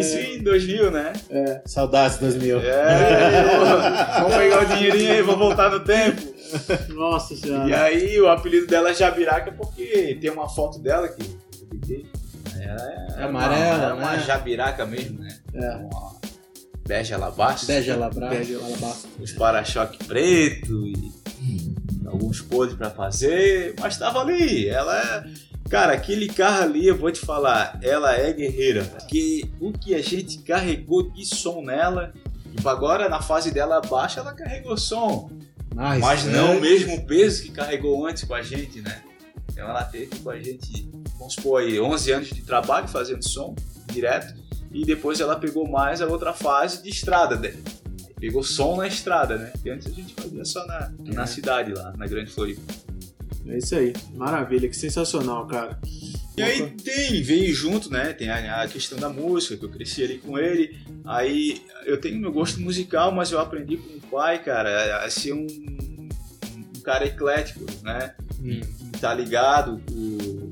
Isso 0.00 0.16
em 0.18 0.42
2000, 0.42 0.90
né? 0.90 1.12
É. 1.30 1.60
Saudades 1.64 2.18
2000. 2.18 2.58
É, 2.60 3.44
eu- 3.54 4.22
vamos 4.22 4.36
pegar 4.36 4.62
o 4.62 4.66
dinheirinho 4.66 5.12
aí, 5.12 5.22
vou 5.22 5.36
voltar 5.36 5.70
no 5.70 5.80
tempo. 5.80 6.20
Nossa 6.94 7.34
E 7.34 7.36
senhora. 7.36 7.82
aí 7.84 8.20
o 8.20 8.28
apelido 8.28 8.66
dela 8.66 8.90
é 8.90 8.94
Jabiraca 8.94 9.52
porque 9.52 10.18
tem 10.20 10.30
uma 10.30 10.48
foto 10.48 10.78
dela 10.80 11.06
que 11.08 11.22
eu 11.22 11.68
peguei. 11.68 12.06
Ela 12.58 13.16
é 13.18 13.22
Amarela, 13.24 13.76
uma, 13.76 13.84
é 13.84 13.92
uma 13.92 14.16
né? 14.16 14.24
jabiraca 14.26 14.86
mesmo, 14.86 15.20
né? 15.20 15.28
É. 15.54 15.70
Uma 15.76 16.16
bege 16.88 17.14
alabastro. 17.14 17.66
Bege 17.68 17.90
alabastro. 17.90 19.10
Os 19.20 19.32
para-choque 19.32 19.98
preto 20.04 20.86
e 20.86 21.12
alguns 22.06 22.40
podres 22.40 22.76
pra 22.78 22.90
fazer, 22.90 23.74
mas 23.78 23.98
tava 23.98 24.20
ali. 24.20 24.68
Ela 24.68 24.98
é. 25.00 25.24
Cara, 25.68 25.92
aquele 25.92 26.28
carro 26.28 26.62
ali, 26.62 26.86
eu 26.86 26.96
vou 26.96 27.10
te 27.10 27.20
falar, 27.20 27.78
ela 27.82 28.14
é 28.14 28.32
guerreira. 28.32 28.84
Porque 28.84 29.48
o 29.60 29.72
que 29.72 29.94
a 29.94 30.02
gente 30.02 30.38
carregou 30.38 31.10
de 31.10 31.26
som 31.26 31.60
nela, 31.62 32.12
tipo, 32.54 32.68
agora 32.68 33.08
na 33.08 33.20
fase 33.20 33.50
dela 33.50 33.80
baixa, 33.80 34.20
ela 34.20 34.32
carregou 34.32 34.76
som. 34.76 35.30
Mas, 35.74 36.00
Mas 36.00 36.26
é. 36.26 36.30
não 36.30 36.56
o 36.56 36.60
mesmo 36.60 37.04
peso 37.04 37.42
que 37.42 37.50
carregou 37.50 38.06
antes 38.06 38.24
com 38.24 38.34
a 38.34 38.42
gente, 38.42 38.80
né? 38.80 39.02
Então 39.52 39.68
ela 39.68 39.84
teve 39.84 40.18
com 40.20 40.30
a 40.30 40.40
gente, 40.40 40.88
vamos 41.18 41.34
supor 41.34 41.62
aí, 41.62 41.80
11 41.80 42.12
anos 42.12 42.28
de 42.28 42.42
trabalho 42.42 42.88
fazendo 42.88 43.26
som 43.26 43.54
direto. 43.92 44.34
E 44.72 44.84
depois 44.84 45.20
ela 45.20 45.36
pegou 45.36 45.68
mais 45.68 46.00
a 46.00 46.06
outra 46.06 46.32
fase 46.32 46.82
de 46.82 46.90
estrada 46.90 47.36
dela. 47.36 47.56
Aí 47.56 48.14
Pegou 48.18 48.42
som 48.42 48.76
na 48.76 48.86
estrada, 48.86 49.36
né? 49.36 49.50
Porque 49.52 49.70
antes 49.70 49.86
a 49.86 49.94
gente 49.94 50.14
fazia 50.14 50.44
só 50.44 50.66
na, 50.66 50.92
na 51.00 51.26
cidade 51.26 51.72
lá, 51.72 51.92
na 51.96 52.06
Grande 52.06 52.30
Floripa. 52.30 52.62
É 53.48 53.58
isso 53.58 53.74
aí. 53.76 53.92
Maravilha, 54.14 54.68
que 54.68 54.76
sensacional, 54.76 55.46
cara. 55.46 55.78
E 56.36 56.42
aí 56.42 56.70
tem, 56.70 57.22
veio 57.22 57.54
junto, 57.54 57.90
né? 57.90 58.12
Tem 58.12 58.28
a, 58.28 58.62
a 58.62 58.68
questão 58.68 58.98
da 58.98 59.08
música, 59.08 59.56
que 59.56 59.64
eu 59.64 59.70
cresci 59.70 60.04
ali 60.04 60.18
com 60.18 60.38
ele. 60.38 60.78
Aí 61.04 61.62
eu 61.84 61.98
tenho 61.98 62.18
meu 62.18 62.32
gosto 62.32 62.60
musical, 62.60 63.10
mas 63.12 63.32
eu 63.32 63.40
aprendi 63.40 63.76
com 63.76 63.96
o 63.96 64.00
pai, 64.10 64.42
cara, 64.42 65.04
a 65.04 65.10
ser 65.10 65.32
um, 65.32 65.46
um 65.46 66.80
cara 66.82 67.06
eclético, 67.06 67.64
né? 67.82 68.14
Hum. 68.42 68.60
tá 69.00 69.14
ligado 69.14 69.80
com 69.88 70.50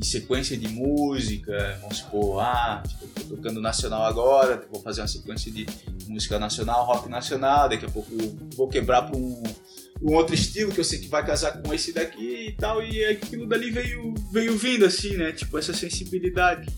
em 0.00 0.04
sequência 0.04 0.56
de 0.56 0.66
música, 0.68 1.78
vamos 1.82 1.98
supor, 1.98 2.40
ah, 2.40 2.82
tipo, 2.88 3.06
tô 3.08 3.36
tocando 3.36 3.60
nacional 3.60 4.06
agora, 4.06 4.66
vou 4.72 4.80
fazer 4.80 5.02
uma 5.02 5.08
sequência 5.08 5.52
de 5.52 5.66
música 6.08 6.38
nacional, 6.38 6.86
rock 6.86 7.06
nacional, 7.08 7.68
daqui 7.68 7.84
a 7.84 7.90
pouco 7.90 8.10
vou 8.56 8.66
quebrar 8.66 9.02
para 9.02 9.16
um, 9.16 9.42
um 10.02 10.14
outro 10.14 10.34
estilo 10.34 10.72
que 10.72 10.80
eu 10.80 10.84
sei 10.84 10.98
que 10.98 11.08
vai 11.08 11.24
casar 11.24 11.60
com 11.62 11.72
esse 11.74 11.92
daqui 11.92 12.48
e 12.48 12.52
tal, 12.52 12.82
e 12.82 13.04
aquilo 13.04 13.46
dali 13.46 13.70
veio, 13.70 14.14
veio 14.32 14.56
vindo 14.56 14.84
assim, 14.84 15.16
né, 15.16 15.32
tipo 15.32 15.58
essa 15.58 15.74
sensibilidade. 15.74 16.68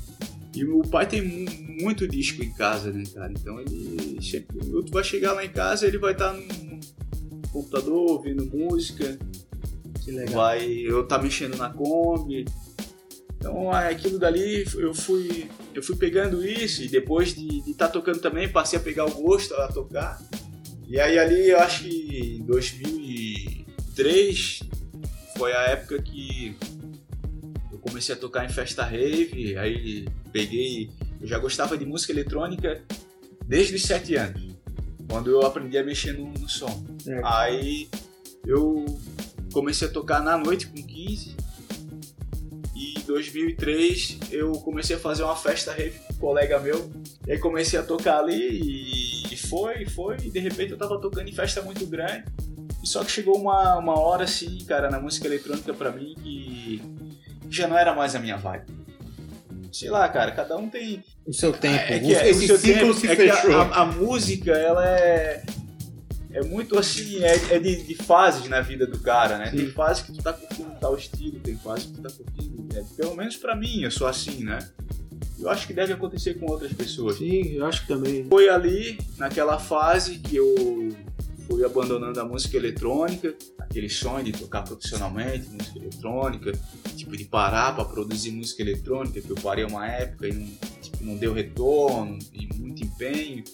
E 0.55 0.65
o 0.65 0.83
pai 0.83 1.07
tem 1.07 1.23
mu- 1.23 1.83
muito 1.83 2.07
disco 2.07 2.43
em 2.43 2.53
casa, 2.53 2.93
né, 2.93 3.03
cara? 3.15 3.33
Então 3.33 3.59
ele 3.61 4.19
sempre. 4.21 4.59
Tu 4.59 4.93
vai 4.93 5.03
chegar 5.05 5.33
lá 5.33 5.45
em 5.45 5.49
casa, 5.49 5.87
ele 5.87 5.99
vai 5.99 6.13
estar 6.13 6.33
no 6.35 6.81
computador 7.51 8.11
ouvindo 8.11 8.45
música, 8.47 9.19
Que 10.05 10.11
legal. 10.11 10.35
vai 10.35 10.67
eu 10.69 11.07
tá 11.07 11.19
mexendo 11.19 11.57
na 11.57 11.71
Kombi. 11.71 12.45
Então 13.39 13.75
é, 13.77 13.89
aquilo 13.91 14.19
dali 14.19 14.65
eu 14.75 14.93
fui 14.95 15.49
eu 15.75 15.83
fui 15.83 15.97
pegando 15.97 16.47
isso 16.47 16.83
e 16.83 16.89
depois 16.89 17.35
de 17.35 17.71
estar 17.71 17.89
tocando 17.89 18.21
também 18.21 18.49
passei 18.49 18.79
a 18.79 18.83
pegar 18.83 19.07
o 19.07 19.11
gosto 19.23 19.55
a 19.55 19.69
tocar. 19.69 20.21
E 20.93 21.01
aí 21.01 21.19
ali 21.19 21.49
eu 21.49 21.59
acho 21.59 21.85
que 21.85 22.37
em 22.39 22.45
2003 22.45 24.61
foi 25.39 25.55
a 25.55 25.63
época 25.69 26.03
que 26.03 26.55
eu 27.73 27.79
comecei 27.79 28.15
a 28.15 28.19
tocar 28.19 28.45
em 28.45 28.51
festa 28.51 28.85
rave, 28.85 29.57
aí 29.57 30.07
peguei, 30.31 30.91
eu 31.19 31.27
já 31.27 31.39
gostava 31.39 31.79
de 31.79 31.87
música 31.87 32.13
eletrônica 32.13 32.83
desde 33.47 33.75
os 33.75 33.85
7 33.85 34.17
anos, 34.17 34.43
quando 35.09 35.31
eu 35.31 35.41
aprendi 35.41 35.79
a 35.79 35.83
mexer 35.83 36.13
no, 36.13 36.31
no 36.31 36.47
som. 36.47 36.85
É. 37.07 37.23
Aí 37.25 37.89
eu 38.47 38.85
comecei 39.51 39.89
a 39.89 39.91
tocar 39.91 40.23
na 40.23 40.37
noite 40.37 40.67
com 40.67 40.75
15 40.75 41.35
e 42.77 42.99
em 42.99 43.03
2003 43.07 44.19
eu 44.31 44.53
comecei 44.57 44.97
a 44.97 44.99
fazer 44.99 45.23
uma 45.23 45.37
festa 45.37 45.73
rave 45.73 45.99
com 46.01 46.13
um 46.13 46.17
colega 46.17 46.61
meu 46.61 46.93
e 47.27 47.33
aí 47.33 47.39
comecei 47.39 47.79
a 47.79 47.83
tocar 47.83 48.19
ali 48.19 48.37
e 48.37 49.22
foi, 49.37 49.85
foi 49.87 50.17
e 50.25 50.31
de 50.31 50.39
repente 50.39 50.73
eu 50.73 50.79
tava 50.79 51.01
tocando 51.01 51.29
em 51.29 51.33
festa 51.33 51.61
muito 51.63 51.87
grande 51.87 52.25
e 52.83 52.87
só 52.87 53.03
que 53.05 53.11
chegou 53.11 53.37
uma, 53.39 53.77
uma 53.79 53.99
hora 53.99 54.25
assim, 54.25 54.59
cara, 54.67 54.91
na 54.91 54.99
música 55.01 55.27
eletrônica 55.27 55.73
pra 55.75 55.91
mim 55.93 56.15
que 56.23 56.83
já 57.51 57.67
não 57.69 57.77
era 57.79 57.95
mais 57.95 58.15
a 58.15 58.19
minha 58.19 58.37
vibe. 58.37 58.67
Sei 59.73 59.89
lá, 59.89 60.07
cara, 60.09 60.33
cada 60.33 60.57
um 60.57 60.69
tem 60.69 61.03
O 61.27 61.33
seu 61.33 61.53
tempo. 61.53 61.75
é 61.77 61.99
que 61.99 62.15
é- 62.15 62.29
Esse 62.31 62.45
o 62.45 62.47
seu 62.49 62.59
ciclo 62.59 62.81
tempo- 62.81 62.95
se 62.95 63.07
é 63.09 63.17
que 63.17 63.23
a- 63.31 63.37
fechou. 63.37 63.55
A, 63.61 63.77
a 63.83 63.87
música, 63.87 64.51
ela 64.53 64.87
é. 64.87 65.43
É 66.35 66.43
muito 66.43 66.79
assim, 66.79 67.23
é, 67.23 67.55
é 67.55 67.59
de, 67.59 67.83
de 67.83 67.95
fases 67.95 68.49
na 68.49 68.61
vida 68.63 68.87
do 68.87 68.99
cara, 68.99 69.37
né? 69.39 69.51
Tem 69.51 69.71
fase 69.71 70.05
que 70.05 70.13
tu 70.13 70.23
tá 70.23 70.33
curtindo 70.33 70.71
tal 70.81 70.97
estilo, 70.97 71.39
tem 71.41 71.57
fase 71.59 71.87
que 71.89 71.93
tu 71.93 72.03
tá 72.03 72.11
curtindo. 72.11 72.69
é, 72.75 72.83
pelo 72.97 73.15
menos 73.15 73.37
pra 73.37 73.55
mim, 73.55 73.83
eu 73.83 73.91
sou 73.91 74.07
assim, 74.07 74.43
né? 74.45 74.59
Eu 75.39 75.49
acho 75.51 75.67
que 75.67 75.73
deve 75.73 75.93
acontecer 75.93 76.35
com 76.35 76.51
outras 76.51 76.73
pessoas. 76.73 77.19
Sim, 77.19 77.55
eu 77.55 77.67
acho 77.67 77.83
que 77.83 77.89
também. 77.89 78.25
Foi 78.29 78.49
ali, 78.49 78.99
naquela 79.17 79.59
fase, 79.59 80.19
que 80.19 80.37
eu 80.37 80.55
fui 81.47 81.65
abandonando 81.65 82.19
a 82.21 82.25
música 82.25 82.57
eletrônica, 82.57 83.35
aquele 83.59 83.89
sonho 83.89 84.25
de 84.25 84.33
tocar 84.33 84.63
profissionalmente 84.63 85.49
música 85.51 85.79
eletrônica, 85.79 86.53
tipo, 86.97 87.17
de 87.17 87.25
parar 87.25 87.75
para 87.75 87.85
produzir 87.85 88.31
música 88.31 88.63
eletrônica, 88.63 89.21
que 89.21 89.31
eu 89.31 89.37
parei 89.37 89.65
uma 89.65 89.87
época 89.87 90.29
e 90.29 90.33
não, 90.33 90.47
tipo, 90.81 91.05
não 91.05 91.17
deu 91.17 91.33
retorno, 91.33 92.19
e 92.33 92.47
muito 92.55 92.85
empenho. 92.85 93.45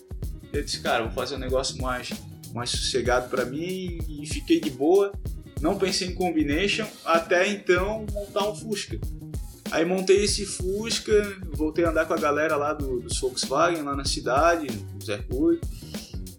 Eu 0.53 0.64
disse, 0.64 0.81
cara, 0.81 1.05
vou 1.05 1.12
fazer 1.12 1.37
um 1.37 1.39
negócio 1.39 1.81
mais, 1.81 2.11
mais 2.55 2.71
sossegado 2.71 3.29
para 3.29 3.45
mim 3.45 3.99
e 4.09 4.27
fiquei 4.27 4.61
de 4.61 4.71
boa. 4.71 5.12
Não 5.61 5.77
pensei 5.77 6.09
em 6.09 6.14
combination, 6.14 6.87
até 7.05 7.49
então 7.49 8.07
montar 8.12 8.49
um 8.49 8.55
Fusca. 8.55 8.99
Aí 9.71 9.85
montei 9.85 10.25
esse 10.25 10.47
Fusca, 10.47 11.12
voltei 11.53 11.85
a 11.85 11.91
andar 11.91 12.07
com 12.07 12.14
a 12.14 12.19
galera 12.19 12.57
lá 12.57 12.73
do, 12.73 13.01
dos 13.01 13.19
Volkswagen, 13.21 13.83
lá 13.83 13.95
na 13.95 14.05
cidade, 14.05 14.66
no 14.95 15.05
Zé 15.05 15.23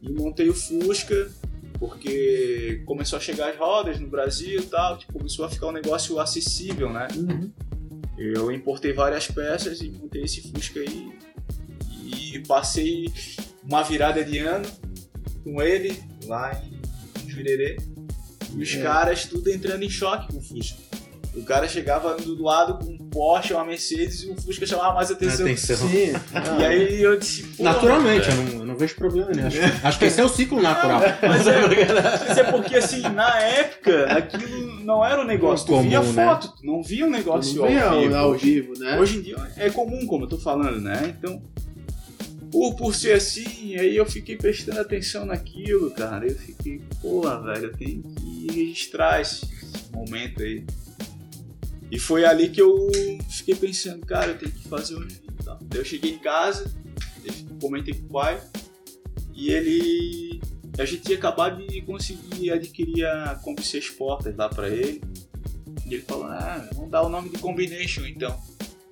e 0.02 0.12
montei 0.12 0.50
o 0.50 0.54
Fusca, 0.54 1.30
porque 1.78 2.82
começou 2.86 3.18
a 3.18 3.20
chegar 3.22 3.50
as 3.50 3.58
rodas 3.58 4.00
no 4.00 4.08
Brasil 4.08 4.60
e 4.60 4.66
tal, 4.66 4.98
tipo, 4.98 5.14
começou 5.14 5.46
a 5.46 5.50
ficar 5.50 5.68
um 5.68 5.72
negócio 5.72 6.20
acessível, 6.20 6.92
né? 6.92 7.08
Uhum. 7.16 7.52
Eu 8.18 8.52
importei 8.52 8.92
várias 8.94 9.28
peças 9.28 9.82
e 9.82 9.90
montei 9.90 10.24
esse 10.24 10.42
Fusca 10.52 10.80
aí, 10.80 11.12
e 12.04 12.40
passei 12.48 13.12
uma 13.64 13.84
virada 13.84 14.24
de 14.24 14.40
ano 14.40 14.68
com 15.44 15.62
ele, 15.62 16.02
lá 16.26 16.52
em 17.24 17.30
Jurerê, 17.30 17.78
e 18.56 18.62
os 18.64 18.74
É. 18.74 18.82
caras 18.82 19.26
tudo 19.26 19.50
entrando 19.50 19.84
em 19.84 19.90
choque 19.90 20.34
com 20.34 20.40
o 20.40 20.42
Fusca. 20.42 20.89
O 21.36 21.44
cara 21.44 21.68
chegava 21.68 22.16
do 22.16 22.42
lado 22.44 22.84
com 22.84 22.92
um 22.92 22.98
Porsche, 23.10 23.54
uma 23.54 23.64
Mercedes 23.64 24.24
e 24.24 24.30
o 24.32 24.36
Fusca 24.42 24.66
chamava 24.66 24.96
mais 24.96 25.12
atenção. 25.12 25.46
Atenção. 25.46 25.78
Sim. 25.90 26.14
E 26.60 26.66
aí 26.66 27.02
eu 27.02 27.18
disse, 27.20 27.46
Naturalmente, 27.60 28.28
eu 28.30 28.36
não, 28.36 28.60
eu 28.60 28.66
não 28.66 28.76
vejo 28.76 28.96
problema 28.96 29.30
nenhum. 29.32 29.48
Acho, 29.48 29.60
acho 29.88 30.00
que 30.00 30.06
esse 30.06 30.20
é 30.20 30.24
o 30.24 30.30
ciclo 30.30 30.62
natural. 30.62 31.02
Mas 31.22 31.48
é, 31.48 31.62
mas 31.62 32.38
é 32.38 32.44
porque 32.52 32.76
assim, 32.76 33.02
na 33.02 33.40
época, 33.42 34.06
aquilo 34.06 34.84
não 34.84 35.06
era 35.06 35.22
um 35.22 35.26
negócio. 35.26 35.68
Tu 35.68 35.72
Comum, 35.72 35.88
via 35.90 36.02
né? 36.02 36.26
foto, 36.26 36.54
tu 36.56 36.66
não 36.66 36.82
via 36.82 37.06
um 37.06 37.10
negócio 37.10 37.56
Não 37.62 37.68
vem 37.68 37.80
ao 37.80 37.94
ao, 37.94 38.02
vivo. 38.02 38.16
ao 38.16 38.34
vivo, 38.34 38.80
né? 38.80 39.00
Hoje 39.00 39.18
em 39.18 39.22
dia 39.22 39.36
é 39.58 39.70
comum, 39.70 40.06
como 40.08 40.26
eu 40.26 40.30
tô 40.30 40.38
falando, 40.38 40.82
né? 40.82 41.16
Então, 41.18 41.42
por, 42.52 42.76
por 42.76 42.96
ser 42.96 43.14
assim, 43.14 43.76
aí 43.78 43.96
eu 43.96 44.06
fiquei 44.06 44.36
prestando 44.36 44.80
atenção 44.80 45.26
naquilo, 45.26 45.92
cara. 45.92 46.26
Eu 46.26 46.36
fiquei, 46.36 46.82
porra, 47.02 47.40
velho, 47.44 47.66
eu 47.66 47.78
tenho 47.78 48.02
que 48.02 48.48
registrar 48.52 49.22
esse, 49.22 49.46
esse 49.46 49.92
momento 49.94 50.42
aí. 50.42 50.66
E 51.92 51.98
foi 51.98 52.26
ali 52.26 52.50
que 52.50 52.62
eu 52.62 52.90
fiquei 53.30 53.56
pensando, 53.56 54.06
cara, 54.06 54.32
eu 54.32 54.38
tenho 54.38 54.52
que 54.52 54.68
fazer 54.68 54.96
um. 54.96 55.08
Daí 55.62 55.82
eu 55.82 55.86
cheguei 55.86 56.12
em 56.12 56.20
casa, 56.20 56.72
comentei 57.60 57.94
com 57.94 58.06
o 58.06 58.10
pai, 58.10 58.42
e 59.34 59.52
ele. 59.52 60.42
A 60.78 60.86
gente 60.86 61.02
tinha 61.02 61.18
acabado 61.18 61.66
de 61.66 61.82
conseguir 61.82 62.52
adquirir 62.52 63.06
a 63.06 63.36
Kombi 63.44 63.64
6 63.64 63.90
portas 63.92 64.36
lá 64.36 64.48
pra 64.48 64.70
ele. 64.70 65.02
E 65.86 65.96
ele 65.96 66.04
falou, 66.04 66.26
ah, 66.26 66.70
vamos 66.74 66.92
dar 66.92 67.02
o 67.02 67.10
nome 67.10 67.30
de 67.30 67.40
Combination 67.40 68.06
então. 68.06 68.40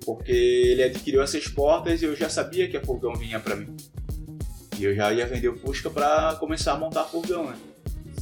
Porque 0.04 0.32
ele 0.32 0.82
adquiriu 0.82 1.22
as 1.22 1.30
seis 1.30 1.48
portas 1.48 2.02
e 2.02 2.06
eu 2.06 2.16
já 2.16 2.28
sabia 2.28 2.68
que 2.68 2.76
a 2.76 2.84
furgão 2.84 3.14
vinha 3.14 3.38
pra 3.38 3.54
mim. 3.54 3.74
E 4.78 4.84
eu 4.84 4.94
já 4.94 5.12
ia 5.12 5.26
vender 5.26 5.48
o 5.48 5.56
Fusca 5.56 5.90
pra 5.90 6.36
começar 6.40 6.72
a 6.72 6.78
montar 6.78 7.04
furgão, 7.04 7.50
né? 7.50 7.56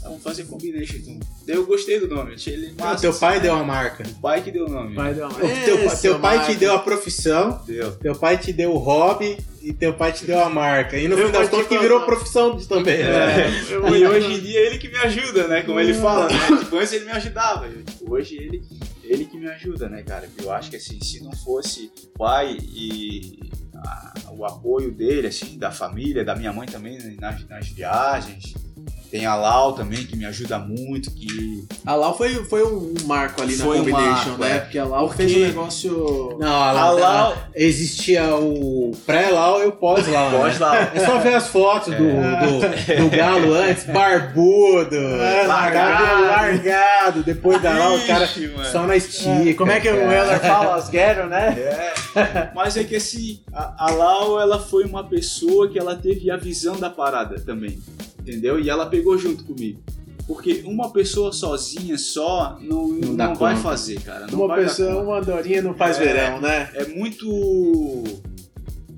Vamos 0.06 0.22
fazer 0.22 0.44
combination 0.44 0.96
então. 0.96 1.18
Daí 1.46 1.56
eu 1.56 1.66
gostei 1.66 2.00
do 2.00 2.08
nome, 2.08 2.34
achei 2.34 2.54
ele 2.54 2.74
Ah, 2.78 2.84
massa. 2.84 3.00
teu 3.02 3.10
assim, 3.10 3.20
pai 3.20 3.34
né? 3.36 3.40
deu 3.42 3.54
a 3.54 3.64
marca. 3.64 4.02
O 4.08 4.14
pai 4.20 4.42
que 4.42 4.50
deu 4.50 4.66
o 4.66 4.70
nome. 4.70 4.94
Pai 4.94 5.14
deu 5.14 5.26
uma- 5.28 5.36
O 5.36 5.40
teu, 5.40 6.00
teu 6.00 6.16
é 6.16 6.18
pai 6.18 6.38
te 6.38 6.42
Marco. 6.46 6.54
deu 6.60 6.72
a 6.74 6.78
profissão, 6.78 7.62
Deu. 7.66 7.92
teu 7.96 8.14
pai 8.14 8.38
te 8.38 8.52
deu 8.52 8.72
o 8.72 8.78
hobby 8.78 9.36
e 9.62 9.72
teu 9.72 9.92
pai 9.94 10.12
te 10.12 10.24
deu 10.24 10.40
a 10.40 10.48
marca. 10.48 10.96
E 10.98 11.06
no 11.08 11.16
fim 11.16 11.30
das 11.30 11.46
te 11.46 11.50
contas 11.50 11.68
que 11.68 11.78
virou 11.78 12.00
profissão 12.02 12.56
também, 12.58 12.98
né? 12.98 13.48
É, 13.48 13.72
Eu 13.74 13.82
vou 13.82 13.94
e 13.96 13.98
te 14.00 14.06
hoje 14.06 14.32
em 14.32 14.40
dia 14.40 14.60
ele 14.60 14.78
que 14.78 14.88
me 14.88 14.96
ajuda, 14.98 15.48
né? 15.48 15.62
Como 15.62 15.78
ele 15.80 15.94
fala, 15.94 16.28
né? 16.28 16.34
Tipo, 16.60 16.76
antes 16.76 16.92
ele 16.92 17.04
me 17.04 17.12
ajudava. 17.12 17.68
Tipo, 17.68 18.12
hoje 18.14 18.36
ele, 18.36 18.62
ele 19.04 19.24
que 19.24 19.36
me 19.36 19.48
ajuda, 19.48 19.88
né, 19.88 20.02
cara? 20.02 20.28
Eu 20.42 20.50
acho 20.52 20.70
que 20.70 20.76
assim, 20.76 21.00
se 21.02 21.22
não 21.22 21.32
fosse 21.32 21.90
o 22.14 22.18
pai 22.18 22.56
e 22.60 23.38
a- 23.74 24.14
o 24.30 24.44
apoio 24.44 24.90
dele, 24.92 25.26
assim, 25.28 25.58
da 25.58 25.70
família, 25.70 26.24
da 26.24 26.34
minha 26.36 26.52
mãe 26.52 26.66
também 26.66 26.98
né, 26.98 27.14
nas, 27.20 27.46
nas 27.48 27.68
viagens. 27.68 28.54
Tem 29.10 29.24
a 29.24 29.34
Lau 29.36 29.72
também, 29.72 30.04
que 30.04 30.16
me 30.16 30.24
ajuda 30.26 30.58
muito, 30.58 31.10
que 31.10 31.64
A 31.86 31.94
Lau 31.94 32.16
foi, 32.16 32.34
foi 32.44 32.62
um 32.64 32.92
marco 33.04 33.40
ali 33.42 33.54
Foi 33.56 33.76
na 33.76 33.82
um 33.82 33.84
Combination, 33.86 34.28
marco, 34.30 34.42
né? 34.44 34.56
é. 34.56 34.58
Porque 34.60 34.78
a 34.78 34.84
Lau 34.84 35.06
Porque- 35.08 35.22
fez 35.26 35.36
um 35.36 35.46
negócio. 35.46 36.36
Não, 36.40 36.48
a 36.48 36.68
a 36.68 36.72
Lau, 36.72 36.98
Lau 36.98 37.36
existia 37.54 38.34
o 38.36 38.92
pré-Lau 39.06 39.62
e 39.62 39.66
o 39.66 39.72
pós-Lau. 39.72 40.30
né? 40.30 40.38
pós 40.38 40.58
lá. 40.58 40.90
É 40.94 41.00
só 41.06 41.18
ver 41.18 41.34
as 41.34 41.46
fotos 41.48 41.94
do, 41.94 41.98
do, 42.04 43.04
do 43.10 43.16
Galo 43.16 43.54
antes, 43.54 43.84
barbudo, 43.84 44.96
largado. 45.46 46.04
cabelo 46.04 46.26
largado, 46.26 47.22
depois 47.22 47.62
da 47.62 47.72
Lau, 47.78 47.96
o 47.96 48.06
cara 48.06 48.28
mano. 48.56 48.64
só 48.70 48.86
na 48.86 48.96
estica. 48.96 49.54
Como 49.56 49.70
é 49.70 49.80
que 49.80 49.88
o 49.88 49.94
Weller 50.08 50.40
fala? 50.40 50.76
Os 50.78 50.88
ghetto, 50.88 51.26
né? 51.26 51.54
É, 52.16 52.50
mas 52.54 52.76
é 52.76 52.84
que 52.84 52.96
assim, 52.96 53.40
a, 53.52 53.86
a 53.86 53.90
Lau, 53.90 54.40
ela 54.40 54.58
foi 54.58 54.84
uma 54.84 55.04
pessoa 55.04 55.68
que 55.70 55.78
ela 55.78 55.94
teve 55.94 56.30
a 56.30 56.36
visão 56.36 56.76
da 56.76 56.90
parada 56.90 57.36
também, 57.40 57.78
entendeu? 58.26 58.58
E 58.58 58.68
ela 58.68 58.86
pegou 58.86 59.16
junto 59.18 59.44
comigo. 59.44 59.82
Porque 60.26 60.64
uma 60.66 60.90
pessoa 60.92 61.32
sozinha 61.32 61.96
só 61.96 62.58
não, 62.60 62.88
Não 62.88 63.12
não, 63.12 63.34
vai 63.36 63.54
conta. 63.54 63.56
fazer, 63.68 64.00
cara. 64.00 64.26
Não 64.26 64.44
Uma 64.44 64.56
pessoa, 64.56 65.00
uma 65.02 65.20
dorinha 65.20 65.62
não 65.62 65.72
faz 65.74 65.98
É. 66.00 66.04
verão, 66.04 66.40
né? 66.40 66.68
É 66.74 66.84
muito. 66.86 68.02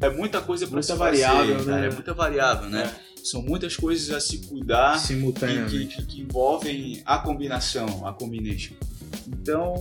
É 0.00 0.08
muita 0.08 0.40
coisa 0.40 0.64
pra 0.66 0.74
Muita 0.74 0.92
se 0.94 0.98
variável, 0.98 1.56
fazer, 1.56 1.70
né? 1.70 1.76
cara. 1.76 1.86
É 1.86 1.90
muita 1.92 2.14
variável, 2.14 2.70
né? 2.70 2.90
São 3.22 3.42
muitas 3.42 3.76
coisas 3.76 4.14
a 4.14 4.20
se 4.20 4.38
cuidar 4.46 4.96
que, 5.06 5.86
que- 5.86 6.02
que 6.06 6.20
envolvem 6.22 7.02
a 7.04 7.18
combinação, 7.18 8.06
a 8.06 8.12
combination. 8.14 8.74
Então, 9.26 9.74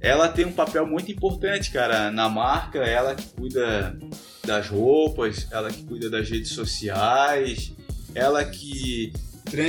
ela 0.00 0.28
tem 0.28 0.44
um 0.44 0.52
papel 0.52 0.86
muito 0.86 1.10
importante, 1.10 1.70
cara, 1.72 2.10
na 2.12 2.28
marca. 2.28 2.78
Ela 2.78 3.14
que 3.14 3.26
cuida 3.30 3.98
das 4.46 4.68
roupas, 4.68 5.48
ela 5.50 5.70
que 5.70 5.82
cuida 5.82 6.08
das 6.08 6.28
redes 6.30 6.52
sociais, 6.52 7.72
ela 8.14 8.44
que 8.44 9.12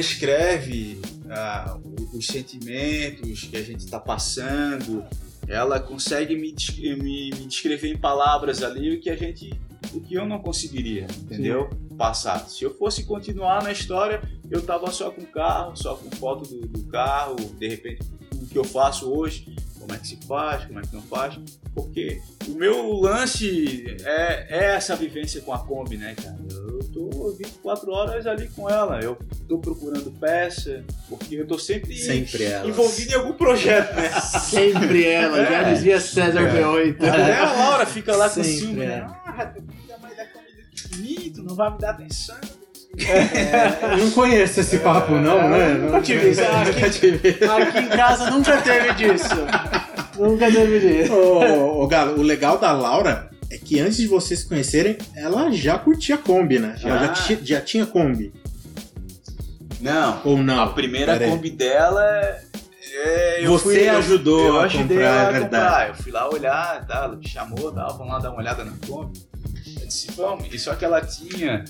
transcreve 0.05 0.99
ah, 1.29 1.77
o- 1.83 2.17
os 2.17 2.27
sentimentos 2.27 3.43
que 3.45 3.55
a 3.57 3.61
gente 3.63 3.79
está 3.79 3.99
passando. 3.99 5.03
Ela 5.47 5.79
consegue 5.79 6.35
me, 6.35 6.53
me- 6.97 7.29
me 7.31 7.45
descrever 7.47 7.89
em 7.89 7.97
palavras 7.97 8.63
ali 8.63 8.95
o 8.95 9.01
que 9.01 9.09
a 9.09 9.15
gente, 9.15 9.51
o 9.93 9.99
que 9.99 10.13
eu 10.15 10.25
não 10.25 10.39
conseguiria, 10.39 11.07
entendeu? 11.23 11.69
Passar. 11.97 12.47
Se 12.49 12.63
eu 12.63 12.73
fosse 12.77 13.03
continuar 13.03 13.63
na 13.63 13.71
história, 13.71 14.21
eu 14.49 14.61
tava 14.61 14.91
só 14.91 15.09
com 15.11 15.21
carro, 15.25 15.75
só 15.75 15.95
com 15.95 16.09
foto 16.17 16.47
do, 16.49 16.67
do 16.67 16.83
carro, 16.83 17.35
de 17.57 17.67
repente 17.67 18.01
o 18.35 18.45
que 18.47 18.57
eu 18.57 18.63
faço 18.63 19.09
hoje, 19.11 19.55
como 19.79 19.93
é 19.93 19.97
que 19.97 20.07
se 20.07 20.17
faz, 20.27 20.65
como 20.65 20.79
é 20.79 20.81
que 20.83 20.93
não 20.93 21.01
faz, 21.03 21.39
porque 21.73 22.19
o 22.47 22.51
meu 22.51 22.91
lance 22.99 23.85
é, 24.03 24.47
é 24.49 24.65
essa 24.75 24.95
vivência 24.95 25.41
com 25.41 25.53
a 25.53 25.59
Kombi, 25.59 25.95
né, 25.97 26.15
cara? 26.15 26.37
Eu 26.49 26.60
tô 27.21 27.31
24 27.37 27.91
horas 27.91 28.25
ali 28.27 28.47
com 28.49 28.69
ela, 28.69 28.99
eu 29.01 29.17
tô 29.47 29.59
procurando 29.59 30.11
peça, 30.19 30.83
porque 31.09 31.35
eu 31.35 31.47
tô 31.47 31.59
sempre, 31.59 31.95
Sempre 31.95 32.45
ela. 32.45 32.67
envolvido 32.67 33.11
em 33.11 33.15
algum 33.15 33.33
projeto, 33.33 33.93
né? 33.95 34.09
Sempre 34.19 35.07
ela, 35.07 35.45
já 35.45 35.61
É. 35.61 35.73
dizia 35.73 35.99
César 35.99 36.41
É. 36.41 36.61
V8. 36.63 36.95
Até 37.07 37.37
a 37.37 37.51
Laura 37.53 37.85
fica 37.85 38.15
lá 38.15 38.27
com 38.29 38.35
Sempre, 38.43 38.51
ciúme, 38.51 38.83
é. 38.83 38.87
né? 38.87 39.07
Ah, 39.25 39.45
tu 39.45 39.61
cuida 39.61 39.97
mais 40.01 40.17
da 40.17 40.25
comida 40.25 40.61
que 40.75 40.87
de 40.89 40.97
mim, 41.01 41.31
tu 41.33 41.43
não 41.43 41.55
vai 41.55 41.71
me 41.71 41.77
dar 41.77 41.91
atenção. 41.91 42.37
Eu 43.91 43.97
não 43.97 44.11
conheço 44.11 44.59
esse 44.59 44.77
papo, 44.79 45.13
não, 45.13 45.49
né? 45.49 45.71
eu 45.71 45.77
nunca 45.77 46.01
tive 46.01 46.31
isso. 46.31 46.41
Nunca 46.41 46.89
tive. 46.89 47.29
Aqui 47.45 47.79
em 47.79 47.87
casa 47.87 48.29
nunca 48.29 48.61
teve 48.61 48.93
disso. 48.95 49.29
Nunca 50.19 50.51
teve 50.51 50.79
disso. 50.79 51.13
Ô, 51.13 51.83
ô, 51.83 51.87
Galo, 51.87 52.19
o 52.19 52.21
legal 52.21 52.57
da 52.57 52.73
Laura 52.73 53.30
é 53.51 53.57
que 53.57 53.79
antes 53.79 53.97
de 53.97 54.07
vocês 54.07 54.39
se 54.39 54.47
conhecerem, 54.47 54.97
ela 55.15 55.51
já 55.51 55.77
curtia 55.77 56.17
Kombi, 56.17 56.57
né? 56.57 56.75
Ela 56.81 56.99
já, 56.99 57.05
Já. 57.07 57.13
ti- 57.13 57.39
já 57.43 57.61
tinha 57.61 57.85
Kombi. 57.85 58.33
Não, 59.79 60.21
Ou 60.25 60.37
não? 60.37 60.61
a 60.61 60.67
primeira 60.73 61.13
Pera 61.13 61.25
aí. 61.25 61.31
Kombi 61.31 61.49
dela 61.49 62.03
é, 62.93 63.39
eu 63.45 63.51
Você 63.53 63.63
fui, 63.63 63.89
eu- 63.89 63.97
ajudou 63.97 64.45
eu 64.47 64.59
a 64.59 64.63
ajudei 64.65 64.97
comprar, 64.97 65.03
ela 65.05 65.21
é 65.23 65.25
a 65.27 65.31
verdade. 65.31 65.49
comprar. 65.65 65.87
Eu 65.89 65.95
fui 65.95 66.11
lá 66.11 66.29
olhar, 66.29 66.87
tá, 66.87 66.95
ela 67.05 67.15
me 67.15 67.27
chamou, 67.27 67.71
tá, 67.71 67.87
vamos 67.87 68.13
lá 68.13 68.19
dar 68.19 68.29
uma 68.31 68.39
olhada 68.39 68.63
na 68.63 68.73
Kombi. 68.87 69.19
Eu 69.79 69.87
disse, 69.87 70.11
vamos. 70.11 70.53
E 70.53 70.59
só 70.59 70.75
que 70.75 70.85
ela 70.85 71.01
tinha, 71.01 71.65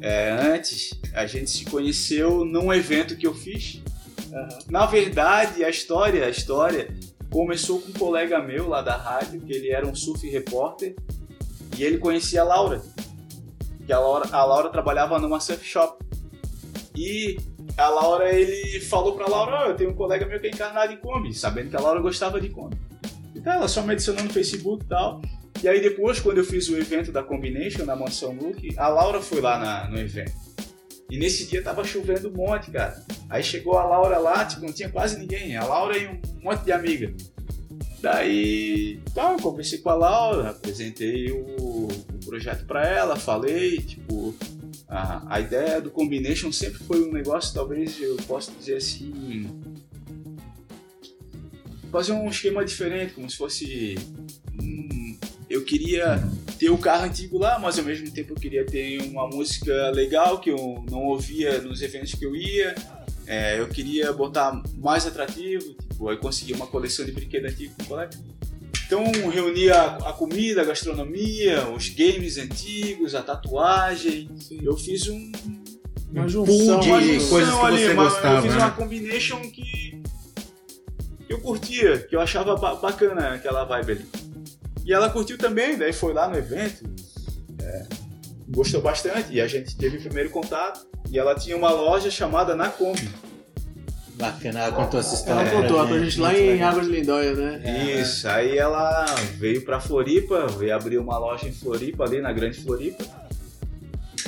é, 0.00 0.30
antes, 0.30 0.90
a 1.14 1.24
gente 1.26 1.50
se 1.50 1.64
conheceu 1.66 2.44
num 2.44 2.72
evento 2.72 3.16
que 3.16 3.26
eu 3.26 3.34
fiz. 3.34 3.80
Na 4.70 4.86
verdade, 4.86 5.62
a 5.62 5.68
história, 5.68 6.24
a 6.24 6.30
história 6.30 6.88
começou 7.30 7.80
com 7.80 7.90
um 7.90 7.92
colega 7.92 8.40
meu 8.42 8.66
lá 8.68 8.80
da 8.82 8.96
rádio, 8.96 9.40
que 9.40 9.52
ele 9.52 9.70
era 9.70 9.86
um 9.86 9.94
surf 9.94 10.26
repórter, 10.28 10.94
e 11.76 11.84
ele 11.84 11.98
conhecia 11.98 12.42
a 12.42 12.44
Laura. 12.44 12.82
Que 13.86 13.92
a 13.92 13.98
Laura, 13.98 14.28
a 14.30 14.44
Laura 14.44 14.68
trabalhava 14.68 15.18
numa 15.18 15.40
surf 15.40 15.64
shop. 15.64 16.02
E 16.94 17.36
a 17.76 17.88
Laura, 17.88 18.32
ele 18.34 18.80
falou 18.80 19.14
pra 19.16 19.26
Laura, 19.26 19.64
"Ó, 19.64 19.64
eu 19.70 19.76
tenho 19.76 19.90
um 19.90 19.94
colega 19.94 20.26
meu 20.26 20.38
que 20.38 20.46
é 20.46 20.50
encarnado 20.50 20.92
em 20.92 20.96
Kombi, 20.98 21.32
sabendo 21.34 21.70
que 21.70 21.76
a 21.76 21.80
Laura 21.80 22.00
gostava 22.00 22.40
de 22.40 22.48
Kombi. 22.48 22.76
Então 23.34 23.52
ela 23.54 23.66
só 23.68 23.82
me 23.82 23.92
adicionou 23.92 24.22
no 24.22 24.30
Facebook 24.30 24.84
e 24.84 24.88
tal. 24.88 25.20
E 25.62 25.68
aí 25.68 25.80
depois, 25.80 26.20
quando 26.20 26.38
eu 26.38 26.44
fiz 26.44 26.68
o 26.68 26.76
evento 26.76 27.10
da 27.12 27.22
Combination 27.22 27.84
na 27.84 27.96
Mansão 27.96 28.32
Look, 28.34 28.74
a 28.76 28.88
Laura 28.88 29.20
foi 29.22 29.40
lá 29.40 29.58
na- 29.58 29.88
no 29.88 29.98
evento. 29.98 30.32
E 31.10 31.18
nesse 31.18 31.46
dia 31.46 31.62
tava 31.62 31.84
chovendo 31.84 32.28
um 32.28 32.32
monte, 32.32 32.70
cara. 32.70 33.02
Aí 33.28 33.42
chegou 33.42 33.78
a 33.78 33.84
Laura 33.84 34.18
lá, 34.18 34.44
tipo, 34.44 34.62
não 34.64 34.72
tinha 34.72 34.88
quase 34.88 35.18
ninguém. 35.18 35.56
A 35.56 35.64
Laura 35.64 35.96
e 35.96 36.06
um 36.08 36.20
monte 36.42 36.62
de 36.64 36.72
amiga. 36.72 37.12
Daí, 38.02 38.98
tá, 39.14 39.36
conversei 39.40 39.78
com 39.78 39.88
a 39.88 39.94
Laura, 39.94 40.50
apresentei 40.50 41.30
o, 41.30 41.86
o 41.86 41.88
projeto 42.26 42.66
pra 42.66 42.84
ela, 42.84 43.14
falei, 43.14 43.78
tipo, 43.78 44.34
a, 44.88 45.36
a 45.36 45.40
ideia 45.40 45.80
do 45.80 45.88
Combination 45.88 46.50
sempre 46.50 46.82
foi 46.82 47.00
um 47.00 47.12
negócio, 47.12 47.54
talvez 47.54 48.02
eu 48.02 48.16
possa 48.26 48.50
dizer 48.58 48.78
assim, 48.78 49.46
fazer 51.92 52.10
um 52.10 52.28
esquema 52.28 52.64
diferente, 52.64 53.12
como 53.12 53.30
se 53.30 53.36
fosse. 53.36 53.94
hum, 54.60 55.16
eu 55.48 55.62
queria 55.64 56.20
ter 56.58 56.70
o 56.70 56.78
carro 56.78 57.04
antigo 57.04 57.38
lá, 57.38 57.56
mas 57.58 57.78
ao 57.78 57.84
mesmo 57.84 58.10
tempo 58.10 58.32
eu 58.32 58.36
queria 58.36 58.66
ter 58.66 59.00
uma 59.02 59.28
música 59.28 59.90
legal 59.90 60.40
que 60.40 60.50
eu 60.50 60.84
não 60.90 61.04
ouvia 61.04 61.60
nos 61.60 61.82
eventos 61.82 62.14
que 62.16 62.26
eu 62.26 62.34
ia. 62.34 62.74
É, 63.26 63.58
eu 63.60 63.68
queria 63.68 64.12
botar 64.12 64.60
mais 64.78 65.06
atrativo, 65.06 65.74
tipo, 65.74 66.08
aí 66.08 66.16
consegui 66.16 66.52
uma 66.52 66.66
coleção 66.66 67.04
de 67.04 67.12
brinquedos 67.12 67.52
antigos 67.52 67.74
com 67.76 67.82
o 67.82 67.86
colega. 67.86 68.10
Então 68.86 69.04
reunia 69.30 69.74
a, 69.80 70.12
comida, 70.12 70.60
a 70.62 70.64
gastronomia, 70.64 71.66
os 71.68 71.88
games 71.88 72.36
antigos, 72.36 73.14
a 73.14 73.22
tatuagem. 73.22 74.28
Eu 74.62 74.76
fiz 74.76 75.08
um, 75.08 75.32
Uma 76.12 76.28
junção, 76.28 76.80
de 76.80 76.88
uma 76.90 77.00
junção. 77.00 77.28
coisas 77.30 77.54
que 77.54 77.60
ali, 77.64 77.78
você 77.84 77.92
uma- 77.94 78.04
gostava, 78.04 78.36
Eu 78.36 78.42
fiz 78.42 78.52
né? 78.52 78.58
uma 78.58 78.70
combination 78.72 79.40
que, 79.50 80.02
que 81.26 81.32
eu 81.32 81.40
curtia, 81.40 81.98
que 82.00 82.14
eu 82.14 82.20
achava 82.20 82.54
ba- 82.56 82.74
bacana 82.74 83.34
aquela 83.34 83.64
vibe 83.64 83.92
ali. 83.92 84.06
E 84.84 84.92
ela 84.92 85.08
curtiu 85.08 85.38
também, 85.38 85.78
daí 85.78 85.92
foi 85.92 86.12
lá 86.12 86.28
no 86.28 86.36
evento, 86.36 86.84
é, 87.62 87.86
gostou 88.48 88.80
bastante, 88.80 89.32
e 89.32 89.40
a 89.40 89.46
gente 89.46 89.76
teve 89.76 89.98
o 89.98 90.00
primeiro 90.00 90.30
contato. 90.30 90.86
E 91.10 91.18
ela 91.18 91.34
tinha 91.34 91.56
uma 91.56 91.70
loja 91.70 92.10
chamada 92.10 92.54
Na 92.56 92.68
Kombi. 92.68 93.08
Bacana, 94.14 94.60
ela 94.60 94.72
contou 94.72 95.00
essa 95.00 95.14
história. 95.14 95.48
Ela 95.48 95.62
contou 95.62 95.78
pra 95.78 95.88
pra 95.88 95.98
gente 95.98 96.20
lá 96.20 96.38
em. 96.38 96.62
Águas 96.62 96.86
de 96.86 96.92
Lindóia, 96.92 97.34
né? 97.34 98.00
Isso, 98.00 98.28
aí 98.28 98.56
ela 98.56 99.04
veio 99.36 99.64
pra 99.64 99.80
Floripa, 99.80 100.46
veio 100.46 100.74
abrir 100.74 100.98
uma 100.98 101.18
loja 101.18 101.48
em 101.48 101.52
Floripa, 101.52 102.04
ali 102.04 102.20
na 102.20 102.32
Grande 102.32 102.62
Floripa. 102.62 103.04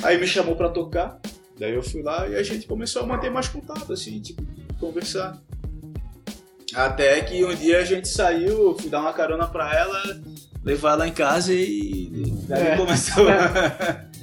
Aí 0.03 0.19
me 0.19 0.27
chamou 0.27 0.55
pra 0.55 0.69
tocar, 0.69 1.19
daí 1.57 1.73
eu 1.73 1.81
fui 1.81 2.01
lá 2.01 2.27
e 2.27 2.35
a 2.35 2.43
gente 2.43 2.67
começou 2.67 3.03
a 3.03 3.05
manter 3.05 3.31
mais 3.31 3.47
contato, 3.47 3.91
assim, 3.93 4.19
tipo, 4.19 4.43
conversar. 4.79 5.41
Até 6.73 7.21
que 7.21 7.45
um 7.45 7.55
dia 7.55 7.79
a 7.79 7.85
gente 7.85 8.09
saiu, 8.09 8.75
fui 8.77 8.89
dar 8.89 8.99
uma 8.99 9.13
carona 9.13 9.47
pra 9.47 9.73
ela, 9.73 10.21
levar 10.63 10.93
ela 10.93 11.07
em 11.07 11.13
casa 11.13 11.53
e 11.53 12.04
daí 12.47 12.67
É. 12.67 12.75
começou 12.77 13.25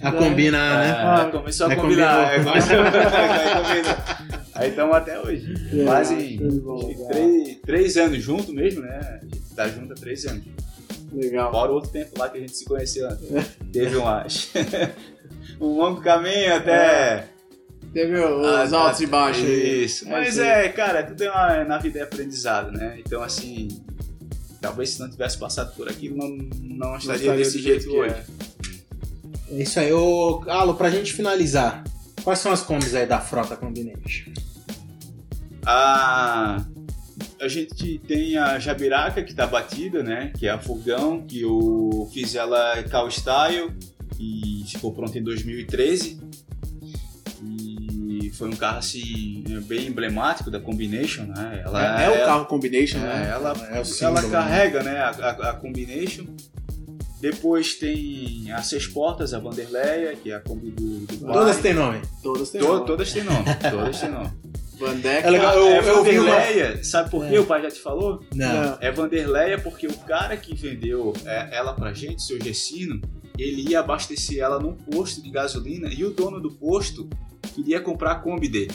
A 0.03 0.13
combinar, 0.13 0.79
né? 0.79 0.91
Ah, 0.99 1.29
começou 1.31 1.67
a 1.69 1.73
É, 1.73 1.77
combinar. 1.77 2.35
é, 2.35 2.39
começou 2.45 2.77
a. 2.81 4.33
Aí 4.55 4.71
estamos 4.71 4.95
até 4.97 5.19
hoje. 5.19 5.55
Legal, 5.73 5.87
Quase 5.87 6.41
três, 7.11 7.57
três 7.65 7.97
anos 7.97 8.23
junto 8.23 8.53
mesmo, 8.53 8.83
né? 8.83 8.99
A 9.21 9.25
gente 9.25 9.41
tá 9.57 9.69
junto 9.69 9.93
há 9.93 9.97
três 9.97 10.27
anos. 10.27 10.45
Legal. 11.13 11.51
Fora 11.53 11.73
outro 11.73 11.91
tempo 11.91 12.19
lá 12.19 12.29
que 12.29 12.39
a 12.39 12.41
gente 12.41 12.57
se 12.57 12.65
conheceu. 12.65 13.09
né? 13.09 13.17
Teve 13.73 13.97
um, 13.97 14.07
acho, 14.09 14.49
um 15.61 15.77
longo 15.79 16.01
caminho 16.01 16.55
até 16.57 17.27
Teve 17.93 18.17
os 18.19 18.73
Ah, 18.73 18.79
altos 18.79 19.01
e 19.03 19.07
baixos. 19.07 19.45
Isso. 19.47 20.07
É 20.09 20.11
Mas 20.11 20.39
é, 20.39 20.69
cara, 20.71 21.03
tudo 21.03 21.23
é 21.25 21.31
uma, 21.31 21.65
na 21.65 21.79
vida 21.79 21.99
é 21.99 22.03
aprendizado, 22.03 22.73
né? 22.73 22.97
Então, 22.99 23.23
assim, 23.23 23.69
talvez 24.63 24.91
se 24.91 25.01
não 25.01 25.11
tivesse 25.11 25.37
passado 25.37 25.75
por 25.75 25.89
aquilo, 25.89 26.17
não, 26.17 26.29
não 26.29 26.97
estaria 26.97 27.21
estaria 27.21 27.45
desse 27.45 27.61
jeito 27.61 27.89
que 27.89 27.97
hoje. 27.97 28.15
é. 28.15 28.25
É 29.51 29.63
isso 29.63 29.79
aí. 29.79 29.93
Ô, 29.93 30.43
Alo, 30.47 30.75
pra 30.75 30.89
gente 30.89 31.13
finalizar, 31.13 31.85
quais 32.25 32.39
são 32.39 32.53
as 32.53 32.63
combis 32.63 32.95
aí 32.95 33.07
da 33.07 33.21
frota 33.21 33.55
Combination? 33.57 34.33
A, 35.67 36.65
a 37.41 37.49
gente 37.49 37.99
tem 38.07 38.39
a 38.39 38.59
Jabiraca, 38.59 39.23
que 39.23 39.35
tá 39.35 39.47
batida, 39.47 40.03
né? 40.03 40.33
Que 40.39 40.47
é 40.47 40.51
a 40.51 40.59
fogão, 40.59 41.27
que 41.27 41.43
eu 41.43 42.09
fiz 42.15 42.35
ela 42.35 42.83
Cal 42.85 43.09
Style 43.11 43.71
e 44.19 44.65
ficou 44.67 44.93
pronta 44.93 45.19
em 45.19 45.23
2013. 45.23 46.19
Foi 48.33 48.49
um 48.49 48.57
carro, 48.57 48.79
assim, 48.79 49.45
bem 49.67 49.87
emblemático 49.89 50.51
da 50.51 50.59
Combination, 50.59 51.25
né? 51.25 51.63
Ela, 51.65 52.03
É, 52.03 52.07
é 52.07 52.09
o 52.09 52.15
ela- 52.15 52.27
carro 52.27 52.47
Combination, 52.47 52.99
É, 52.99 53.01
né? 53.03 53.31
ela, 53.31 53.51
É 53.71 53.85
símbolo, 53.85 54.19
ela 54.19 54.23
né? 54.23 54.31
carrega 54.31 54.83
né, 54.83 54.99
a, 54.99 55.09
a- 55.11 55.51
a 55.51 55.53
combination. 55.55 56.25
Depois 57.21 57.75
tem 57.77 58.51
as 58.51 58.67
seis 58.67 58.87
portas, 58.87 59.33
a 59.33 59.39
Vanderleia, 59.39 60.17
que 60.17 60.33
é 60.33 60.35
a 60.35 60.41
Kombi 60.41 60.71
do, 60.71 61.01
do. 61.07 61.19
Todas 61.27 61.59
têm 61.59 61.73
nome. 61.75 62.01
Todas 62.23 62.51
têm 62.51 62.61
nome. 62.61 62.87
todas 62.87 63.13
têm 63.13 63.23
nome. 63.23 63.45
Todas 63.71 64.01
têm 64.01 64.11
nome. 64.11 64.31
Vandeck. 64.81 65.25
É 65.27 65.31
legal, 65.31 65.57
eu- 65.57 65.67
é 65.69 65.79
eu 65.79 65.83
vi 66.03 66.19
uma- 66.19 66.31
Vanderleia, 66.33 66.83
sabe 66.83 67.11
por 67.11 67.25
quê? 67.29 67.37
É. 67.37 67.41
O 67.41 67.47
pai 67.47 67.63
já 67.63 67.71
te 67.71 67.79
falou? 67.81 68.25
Não. 68.35 68.77
É 68.81 68.91
Vanderleia 68.91 69.57
porque 69.59 69.87
o 69.87 69.95
cara 69.99 70.37
que 70.37 70.53
vendeu 70.57 71.13
é, 71.25 71.57
ela 71.57 71.73
pra 71.75 71.93
gente, 71.93 72.21
seu 72.23 72.43
Gessino, 72.43 73.01
ele 73.39 73.71
ia 73.71 73.81
abastecer 73.81 74.39
ela 74.39 74.59
num 74.59 74.75
posto 74.75 75.23
de 75.23 75.31
gasolina 75.31 75.89
e 75.93 76.05
o 76.05 76.11
dono 76.11 76.41
do 76.41 76.51
posto 76.51 77.09
queria 77.55 77.81
comprar 77.81 78.13
a 78.13 78.15
Kombi 78.17 78.49
dele. 78.49 78.73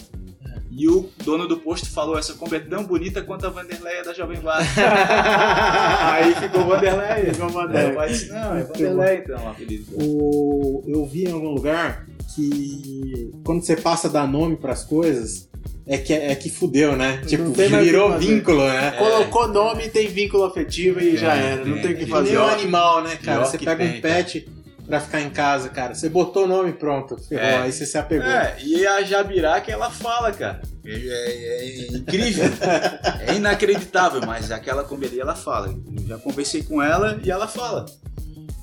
E 0.70 0.88
o 0.88 1.10
dono 1.24 1.48
do 1.48 1.58
posto 1.58 1.90
falou: 1.90 2.20
essa 2.20 2.36
Kombi 2.36 2.58
é 2.58 2.60
tão 2.60 2.84
bonita 2.84 3.24
quanto 3.24 3.48
a 3.48 3.50
Vanderleia 3.50 4.04
da 4.04 4.14
Jovem 4.14 4.40
Guarda. 4.40 4.68
Aí 6.14 6.36
ficou 6.36 6.66
Vanderleia. 6.66 7.34
Ficou 7.34 7.50
Vandeck. 7.50 7.96
pai 7.96 8.10
disse: 8.10 8.30
não, 8.30 8.56
é 8.56 8.64
Vanderleia 8.64 9.24
então 9.24 9.44
o 9.44 9.50
apelido. 9.50 9.86
O, 9.94 10.84
eu 10.86 11.06
vi 11.06 11.26
em 11.26 11.32
algum 11.32 11.50
lugar 11.50 12.06
que 12.36 13.32
quando 13.44 13.64
você 13.64 13.76
passa 13.76 14.08
a 14.08 14.12
dar 14.12 14.28
nome 14.28 14.56
pras 14.58 14.84
coisas, 14.84 15.47
é 15.85 15.98
que, 15.98 16.14
é 16.14 16.35
que 16.35 16.49
fudeu, 16.49 16.95
né? 16.95 17.19
Não 17.22 17.27
tipo, 17.27 17.52
virou 17.52 18.18
vínculo, 18.18 18.68
né? 18.68 18.91
Colocou 18.98 19.48
nome, 19.48 19.89
tem 19.89 20.07
vínculo 20.07 20.44
afetivo 20.44 20.99
e 21.02 21.15
É, 21.15 21.18
já 21.18 21.34
era. 21.35 21.64
Não 21.65 21.81
tem. 21.81 21.94
o 21.94 21.98
que 21.98 22.06
Que 22.06 22.11
fazer. 22.11 22.30
nem 22.31 22.39
um 22.39 22.48
animal, 22.48 23.03
né, 23.03 23.15
cara? 23.23 23.45
Você 23.45 23.57
pega 23.57 23.77
tem, 23.85 23.98
um 23.98 24.02
pet 24.02 24.49
pra 24.85 24.99
ficar 25.02 25.22
em 25.22 25.30
casa, 25.30 25.69
cara. 25.69 25.94
Você 25.95 26.07
botou 26.10 26.44
o 26.45 26.48
nome 26.48 26.73
pronto. 26.73 27.18
Ferrou, 27.18 27.44
É. 27.45 27.57
aí 27.64 27.72
você 27.72 27.85
se 27.85 27.98
apegou. 27.98 28.26
É, 28.27 28.57
e 28.64 28.85
a 28.88 29.02
Jabiraca 29.03 29.72
ela 29.72 29.89
fala, 29.89 30.31
cara. 30.31 30.61
É, 30.85 30.91
é- 30.91 31.65
é 31.94 31.98
incrível. 31.98 32.45
é 33.27 33.35
inacreditável, 33.35 34.22
mas 34.26 34.52
aquela 34.52 34.81
ali 35.06 35.19
ela 35.19 35.35
fala. 35.35 35.68
Eu 35.99 36.07
já 36.07 36.18
conversei 36.18 36.64
com 36.64 36.81
ela 36.81 37.19
e 37.23 37.30
ela 37.31 37.48
fala. 37.48 37.85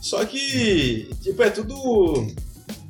Só 0.00 0.24
que, 0.24 1.08
tipo, 1.22 1.42
é 1.42 1.48
tudo. 1.50 2.26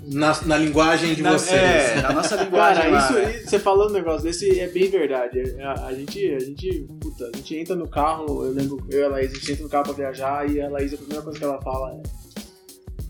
Na, 0.07 0.39
na 0.45 0.57
linguagem 0.59 1.15
de 1.15 1.23
na, 1.23 1.33
vocês. 1.33 1.53
É, 1.61 2.03
na 2.03 2.13
nossa 2.13 2.37
linguagem. 2.37 2.83
Cara, 2.83 2.95
lá, 2.95 3.05
isso, 3.05 3.13
né? 3.15 3.37
isso- 3.37 3.51
você 3.51 3.59
falando 3.59 3.91
um 3.91 3.95
negócio 3.95 4.23
desse 4.23 4.59
é 4.61 4.69
bem 4.69 4.89
verdade. 4.91 5.41
A, 5.61 5.87
a 5.87 5.95
gente, 5.95 6.35
a 6.35 6.39
gente, 6.41 6.87
puta, 7.01 7.31
a 7.33 7.37
gente 7.37 7.57
entra 7.57 7.75
no 7.75 7.89
carro, 7.89 8.45
eu 8.45 8.53
lembro, 8.53 8.85
eu 8.91 9.01
e 9.01 9.05
a 9.05 9.09
Laís, 9.09 9.31
a 9.33 9.35
gente 9.35 9.53
entra 9.53 9.65
no 9.65 9.71
carro 9.71 9.85
pra 9.85 9.93
viajar 9.95 10.51
e 10.51 10.61
a 10.61 10.69
Laís, 10.69 10.93
a 10.93 10.97
primeira 10.97 11.23
coisa 11.23 11.39
que 11.39 11.45
ela 11.45 11.61
fala 11.63 11.93
é 11.93 12.25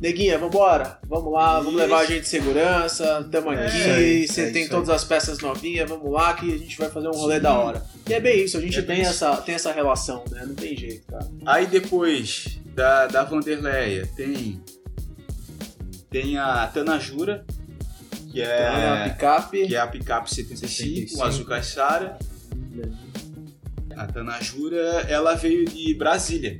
Neguinha, 0.01 0.37
vambora, 0.39 0.99
vamos 1.09 1.33
lá, 1.33 1.55
vamos 1.59 1.75
Isso. 1.75 1.83
levar 1.83 2.01
a 2.01 2.05
gente 2.05 2.23
de 2.23 2.29
segurança, 2.29 3.27
tamo 3.31 3.53
É 3.53 3.67
aqui, 3.67 3.83
aí, 3.91 4.29
você 4.29 4.43
é 4.43 4.51
tem 4.51 4.69
todas 4.69 4.91
as 4.91 5.05
peças 5.05 5.39
novinhas, 5.39 5.89
vamos 5.89 6.11
lá 6.13 6.35
que 6.35 6.53
a 6.53 6.59
gente 6.59 6.77
vai 6.77 6.91
fazer 6.91 7.09
um 7.09 7.13
rolê 7.13 7.39
da 7.41 7.57
hora. 7.57 7.83
E 8.09 8.13
é 8.13 8.21
bem 8.21 8.45
isso, 8.45 8.59
a 8.59 8.61
gente 8.61 8.79
É 8.81 8.83
tem, 8.83 9.01
essa, 9.01 9.37
tem 9.39 9.55
essa 9.55 9.73
relação, 9.73 10.23
né? 10.31 10.45
Não 10.47 10.55
tem 10.55 10.77
jeito, 10.77 11.07
cara. 11.07 11.27
Aí 11.47 11.67
depois 11.67 12.59
da, 12.75 13.07
da 13.07 13.23
Vanderleia 13.25 14.07
tem. 14.17 14.61
Tem 16.15 16.39
a 16.39 16.69
Tanajura, 16.69 17.45
que 18.31 18.41
Então, 18.41 18.53
a 18.55 18.99
é, 18.99 19.09
picape. 19.09 19.67
que 19.67 19.75
é 19.75 19.81
a 19.81 19.87
picape 19.89 20.33
75, 20.33 20.69
75. 21.11 21.19
o 21.21 21.25
Azul 21.25 21.45
Caixara. 21.45 22.17
A 23.97 24.07
Tanajura, 24.07 25.07
ela 25.09 25.35
veio 25.35 25.65
de 25.65 25.93
Brasília. 25.95 26.57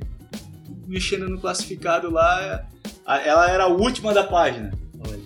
Mexendo 0.85 1.29
no 1.29 1.39
classificado 1.39 2.11
lá, 2.11 2.67
ela 3.07 3.49
era 3.49 3.63
a 3.63 3.67
última 3.67 4.13
da 4.13 4.25
página. 4.25 4.73
Olha. 5.07 5.21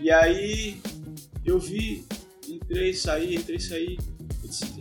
E 0.00 0.10
aí 0.10 0.80
eu 1.44 1.60
vi, 1.60 2.04
entrei, 2.48 2.92
saí, 2.94 3.36
entrei, 3.36 3.60
saí. 3.60 3.96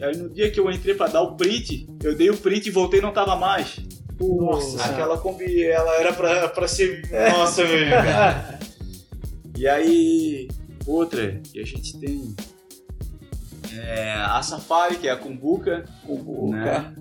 Aí 0.01 0.17
no 0.17 0.27
dia 0.27 0.49
que 0.49 0.59
eu 0.59 0.71
entrei 0.71 0.95
pra 0.95 1.05
dar 1.05 1.21
o 1.21 1.35
print, 1.35 1.87
eu 2.01 2.15
dei 2.15 2.31
o 2.31 2.37
print 2.37 2.65
e 2.65 2.71
voltei 2.71 2.97
e 2.99 3.03
não 3.03 3.13
tava 3.13 3.35
mais. 3.35 3.79
Nossa, 4.19 4.83
Aquela 4.83 5.19
Kombi, 5.19 5.63
ela 5.65 5.93
era 5.99 6.13
pra, 6.13 6.49
pra 6.49 6.67
ser 6.67 7.07
nossa 7.31 7.63
mesmo, 7.63 7.91
cara. 7.91 8.56
E 9.57 9.67
aí, 9.67 10.47
outra 10.85 11.41
que 11.51 11.59
a 11.59 11.65
gente 11.65 11.97
tem 11.99 12.35
é 13.75 14.13
a 14.13 14.39
Safari, 14.43 14.97
que 14.97 15.07
é 15.07 15.11
a 15.11 15.17
Kumbuka. 15.17 15.83
Né? 16.51 16.95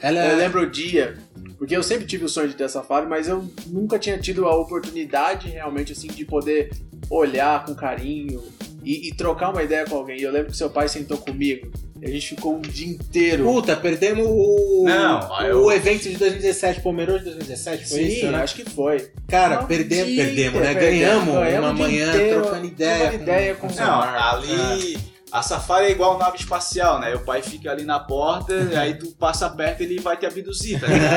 Ela 0.00 0.24
é. 0.24 0.32
Eu 0.32 0.36
lembro 0.36 0.62
o 0.62 0.70
dia, 0.70 1.18
porque 1.58 1.76
eu 1.76 1.82
sempre 1.82 2.06
tive 2.06 2.24
o 2.24 2.28
sonho 2.28 2.48
de 2.48 2.54
ter 2.54 2.62
essa 2.62 2.78
Safari, 2.78 3.08
mas 3.08 3.26
eu 3.26 3.44
nunca 3.66 3.98
tinha 3.98 4.16
tido 4.18 4.46
a 4.46 4.54
oportunidade 4.54 5.48
realmente 5.48 5.92
assim 5.92 6.06
de 6.06 6.24
poder 6.24 6.70
olhar 7.10 7.64
com 7.64 7.74
carinho 7.74 8.40
e, 8.86 9.08
e 9.08 9.14
trocar 9.14 9.50
uma 9.50 9.62
ideia 9.62 9.84
com 9.84 9.96
alguém. 9.96 10.18
E 10.18 10.22
eu 10.22 10.30
lembro 10.32 10.50
que 10.52 10.56
seu 10.56 10.70
pai 10.70 10.88
sentou 10.88 11.18
comigo 11.18 11.70
e 12.00 12.04
a 12.04 12.08
gente 12.08 12.28
ficou 12.34 12.56
um 12.56 12.60
dia 12.60 12.86
inteiro. 12.86 13.44
Puta, 13.44 13.74
perdemos 13.76 14.26
o, 14.28 14.84
Não, 14.86 15.28
o 15.30 15.42
eu- 15.42 15.72
evento 15.72 16.02
de 16.08 16.16
2017, 16.16 16.80
Pomerode 16.82 17.18
de 17.24 17.24
2017, 17.30 17.88
foi 17.88 17.98
Sim, 17.98 18.06
isso, 18.06 18.26
né? 18.28 18.38
acho 18.42 18.54
que 18.54 18.64
foi. 18.70 19.10
Cara, 19.28 19.60
Um 19.62 19.66
perdemos, 19.66 20.06
dia, 20.06 20.24
perdemos, 20.24 20.60
né? 20.60 20.74
perdemos, 20.74 20.98
Ganhamos, 21.00 21.34
ganhamos 21.34 21.70
uma 21.70 21.72
o 21.72 21.74
dia 21.74 21.86
manhã 21.86 22.08
inteiro, 22.14 22.42
trocando 22.42 22.66
ideia. 22.66 22.98
trocando 22.98 23.22
ideia 23.22 23.54
com- 23.56 23.66
Não, 23.66 23.74
Marcos. 23.98 24.50
ali. 24.50 24.98
A 25.32 25.42
Safari 25.42 25.86
é 25.86 25.90
igual 25.90 26.16
nave 26.18 26.38
espacial, 26.38 27.00
né? 27.00 27.12
O 27.14 27.18
pai 27.20 27.42
fica 27.42 27.70
ali 27.72 27.84
na 27.84 27.98
porta, 27.98 28.54
aí 28.78 28.94
tu 28.94 29.08
passa 29.18 29.50
perto 29.50 29.82
e 29.82 29.84
ele 29.86 29.98
vai 30.00 30.16
te 30.16 30.24
abduzir, 30.24 30.80
tá 30.80 30.86
ligado? 30.86 31.16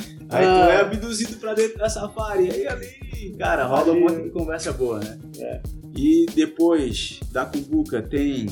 Aí 0.30 0.44
tu 0.44 0.70
é 0.70 0.80
abduzido 0.80 1.36
pra 1.38 1.54
dentro 1.54 1.78
da 1.78 1.88
Safari. 1.88 2.50
Aí 2.50 2.66
ali, 2.66 3.34
cara, 3.38 3.64
rola 3.66 3.92
um 3.92 4.00
monte 4.00 4.22
de 4.22 4.30
conversa 4.30 4.72
boa, 4.72 4.98
né? 5.00 5.18
É. 5.38 5.60
E 5.96 6.26
depois 6.34 7.18
da 7.32 7.44
Cumbuca 7.44 8.00
tem 8.00 8.46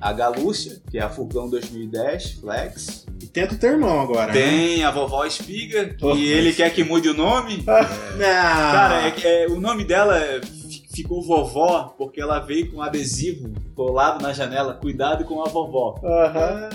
a 0.00 0.12
Galúcia, 0.12 0.80
que 0.90 0.98
é 0.98 1.02
a 1.02 1.08
Furgão 1.08 1.48
2010 1.50 2.32
Flex. 2.40 3.06
E 3.20 3.26
tenta 3.26 3.54
o 3.54 3.58
teu 3.58 3.70
irmão 3.72 4.00
agora. 4.00 4.32
né? 4.32 4.40
Tem 4.40 4.84
a 4.84 4.90
vovó 4.90 5.24
Espiga, 5.24 5.86
que 5.94 6.04
Oh. 6.04 6.16
ele 6.16 6.52
quer 6.52 6.72
que 6.74 6.82
mude 6.82 7.08
o 7.08 7.14
nome. 7.14 7.62
Não. 7.66 8.16
Cara, 8.18 9.08
é, 9.08 9.44
é, 9.44 9.46
o 9.48 9.60
nome 9.60 9.84
dela 9.84 10.18
fi- 10.42 10.61
ficou 10.94 11.22
vovó 11.22 11.94
porque 11.96 12.20
ela 12.20 12.38
veio 12.40 12.70
com 12.70 12.78
um 12.78 12.82
adesivo 12.82 13.52
colado 13.74 14.22
na 14.22 14.32
janela. 14.32 14.74
Cuidado 14.74 15.24
com 15.24 15.42
a 15.42 15.48
vovó. 15.48 15.98
Aham. 16.04 16.68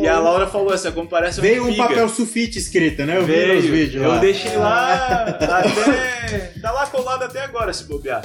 E 0.00 0.06
a 0.08 0.18
Laura 0.18 0.46
falou: 0.46 0.72
essa 0.72 0.90
como 0.92 1.08
parece 1.08 1.40
uma 1.40 1.46
Veio 1.46 1.64
um 1.64 1.68
espiga." 1.68 1.88
papel 1.88 2.08
sulfite 2.08 2.58
escrito, 2.58 3.04
né? 3.04 3.16
Eu 3.18 3.24
vi 3.26 3.32
Veio. 3.32 3.54
nos 3.56 3.64
vídeos 3.64 4.02
Eu 4.02 4.08
lá. 4.10 4.18
deixei 4.18 4.56
lá 4.56 5.22
até. 5.22 6.52
Tá 6.60 6.72
lá 6.72 6.86
colado 6.86 7.22
até 7.24 7.42
agora, 7.42 7.72
se 7.72 7.84
bobear. 7.84 8.22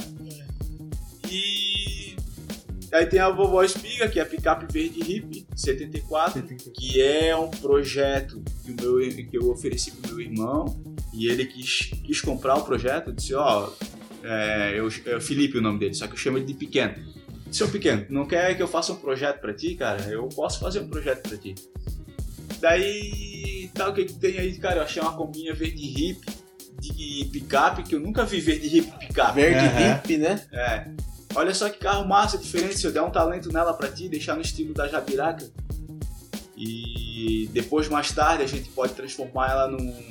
E. 1.30 2.16
Aí 2.92 3.06
tem 3.06 3.20
a 3.20 3.30
vovó 3.30 3.64
Espiga, 3.64 4.08
que 4.08 4.20
é 4.20 4.24
a 4.24 4.26
picape 4.26 4.66
verde 4.72 5.00
hippie 5.02 5.46
74, 5.56 6.42
que 6.74 7.00
é 7.02 7.36
um 7.36 7.50
projeto 7.50 8.42
que, 8.66 8.72
meu, 8.72 8.98
que 9.30 9.38
eu 9.38 9.52
ofereci 9.52 9.92
pro 9.92 10.12
meu 10.16 10.22
irmão. 10.22 10.76
E 11.14 11.28
ele 11.28 11.46
quis, 11.46 11.92
quis 12.06 12.20
comprar 12.22 12.56
o 12.56 12.64
projeto. 12.64 13.12
Disse: 13.12 13.36
Ó, 13.36 13.70
é, 14.24 14.74
eu, 14.76 14.88
é 14.88 15.20
Felipe 15.20 15.58
o 15.58 15.62
nome 15.62 15.80
dele, 15.80 15.94
só 15.94 16.08
que 16.08 16.14
eu 16.14 16.18
chamo 16.18 16.38
ele 16.38 16.46
de 16.46 16.54
Pequeno. 16.54 16.96
Seu 17.52 17.68
Pequeno, 17.68 18.06
não 18.10 18.26
quer 18.26 18.56
que 18.56 18.62
eu 18.62 18.68
faça 18.68 18.94
um 18.94 18.96
projeto 18.96 19.40
pra 19.40 19.54
ti, 19.54 19.76
cara? 19.76 20.02
Eu 20.10 20.28
posso 20.30 20.60
fazer 20.60 20.82
um 20.82 20.88
projeto 20.88 21.28
pra 21.28 21.38
ti. 21.38 21.56
Daí, 22.60 23.70
tá, 23.74 23.90
o 23.90 23.94
que 23.94 24.06
que 24.06 24.14
tem 24.14 24.38
aí, 24.38 24.58
cara? 24.58 24.78
Eu 24.78 24.84
achei 24.84 25.02
uma 25.02 25.16
combinha 25.16 25.54
verde 25.54 25.82
hip 25.82 26.26
de 26.80 27.26
picape, 27.32 27.84
que 27.84 27.96
eu 27.96 28.00
nunca 28.00 28.26
vi 28.26 28.40
verde 28.40 28.78
hip 28.78 28.92
picape. 29.00 29.36
Verde 29.36 29.66
Aham. 29.66 29.96
hip, 29.96 30.18
né? 30.18 30.42
É. 30.52 30.88
Olha 31.36 31.54
só 31.54 31.70
que 31.70 31.80
carro 31.80 32.08
massa, 32.08 32.38
diferente. 32.38 32.78
Se 32.78 32.86
eu 32.86 32.92
der 32.92 33.02
um 33.02 33.12
talento 33.12 33.52
nela 33.52 33.74
pra 33.74 33.90
ti, 33.90 34.10
deixar 34.10 34.36
no 34.36 34.42
estilo 34.42 34.74
da 34.74 34.88
Jabiraca. 34.88 35.50
E 36.58 37.50
depois, 37.54 37.88
mais 37.88 38.12
tarde, 38.12 38.44
a 38.44 38.48
gente 38.48 38.70
pode 38.70 38.94
transformar 38.94 39.52
ela 39.52 39.68
num, 39.68 40.08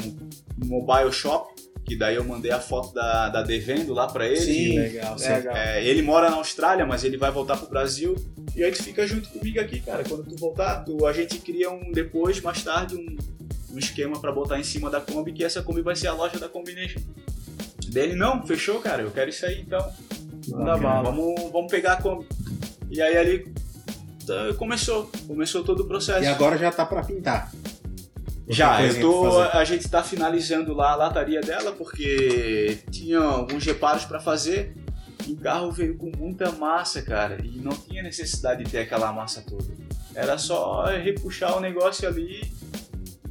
num 0.57 0.67
mobile 0.67 1.13
shop. 1.13 1.53
Que 1.89 1.97
daí 1.97 2.17
eu 2.17 2.25
mandei 2.25 2.51
a 2.51 2.61
foto 2.61 2.93
da, 2.93 3.31
da 3.31 3.43
Devendo 3.43 3.95
lá 3.95 4.07
pra 4.07 4.29
ele. 4.29 4.41
Sim, 4.41 4.79
legal, 4.79 5.17
legal. 5.17 5.57
É, 5.57 5.83
ele 5.83 6.03
mora 6.03 6.29
na 6.29 6.37
Austrália, 6.37 6.85
mas 6.85 7.03
ele 7.03 7.17
vai 7.17 7.31
voltar 7.31 7.57
pro 7.57 7.67
Brasil. 7.67 8.15
E 8.55 8.63
aí 8.63 8.71
tu 8.71 8.83
fica 8.83 9.07
junto 9.07 9.31
comigo 9.31 9.59
aqui, 9.59 9.81
cara. 9.81 10.05
Quando 10.07 10.25
tu 10.25 10.37
voltar, 10.37 10.85
tu, 10.85 11.07
a 11.07 11.15
gente 11.15 11.39
cria 11.39 11.71
um 11.71 11.91
depois, 11.91 12.43
mais 12.43 12.63
tarde, 12.63 12.95
um, 12.95 13.17
um 13.75 13.79
esquema 13.79 14.21
pra 14.21 14.31
botar 14.31 14.59
em 14.59 14.63
cima 14.63 14.91
da 14.91 15.01
Kombi, 15.01 15.33
que 15.33 15.43
essa 15.43 15.63
Kombi 15.63 15.81
vai 15.81 15.97
ser 15.97 16.09
a 16.09 16.13
loja 16.13 16.39
da 16.39 16.49
Combination. 16.49 17.01
Dele, 17.89 18.15
não, 18.15 18.47
fechou, 18.47 18.81
cara, 18.81 19.01
eu 19.01 19.11
quero 19.11 19.31
isso 19.31 19.47
aí 19.47 19.63
então. 19.63 19.91
Manda 20.49 20.77
bala. 20.77 21.11
Vamos, 21.11 21.51
vamos 21.51 21.71
pegar 21.71 21.95
a 21.95 22.03
Kombi. 22.03 22.27
E 22.91 23.01
aí 23.01 23.17
ali 23.17 23.51
tá, 24.27 24.53
começou, 24.59 25.11
começou 25.27 25.65
todo 25.65 25.85
o 25.85 25.87
processo. 25.87 26.23
E 26.23 26.27
agora 26.27 26.59
já 26.59 26.71
tá 26.71 26.85
pra 26.85 27.03
pintar. 27.03 27.51
Já, 28.49 28.83
eu 28.83 29.01
tô, 29.01 29.41
a 29.41 29.65
gente 29.65 29.89
tá 29.89 30.03
finalizando 30.03 30.73
lá 30.75 30.93
a 30.93 30.97
lataria 30.97 31.41
dela 31.41 31.73
porque 31.73 32.79
tinha 32.91 33.19
alguns 33.21 33.65
reparos 33.65 34.05
pra 34.05 34.19
fazer 34.21 34.75
e 35.27 35.33
o 35.33 35.37
carro 35.37 35.71
veio 35.71 35.97
com 35.97 36.11
muita 36.17 36.51
massa, 36.53 37.03
cara, 37.03 37.39
e 37.45 37.59
não 37.59 37.73
tinha 37.73 38.03
necessidade 38.03 38.65
de 38.65 38.71
ter 38.71 38.79
aquela 38.79 39.13
massa 39.13 39.43
toda. 39.47 39.67
Era 40.15 40.39
só 40.39 40.85
repuxar 40.87 41.57
o 41.57 41.61
negócio 41.61 42.09
ali 42.09 42.41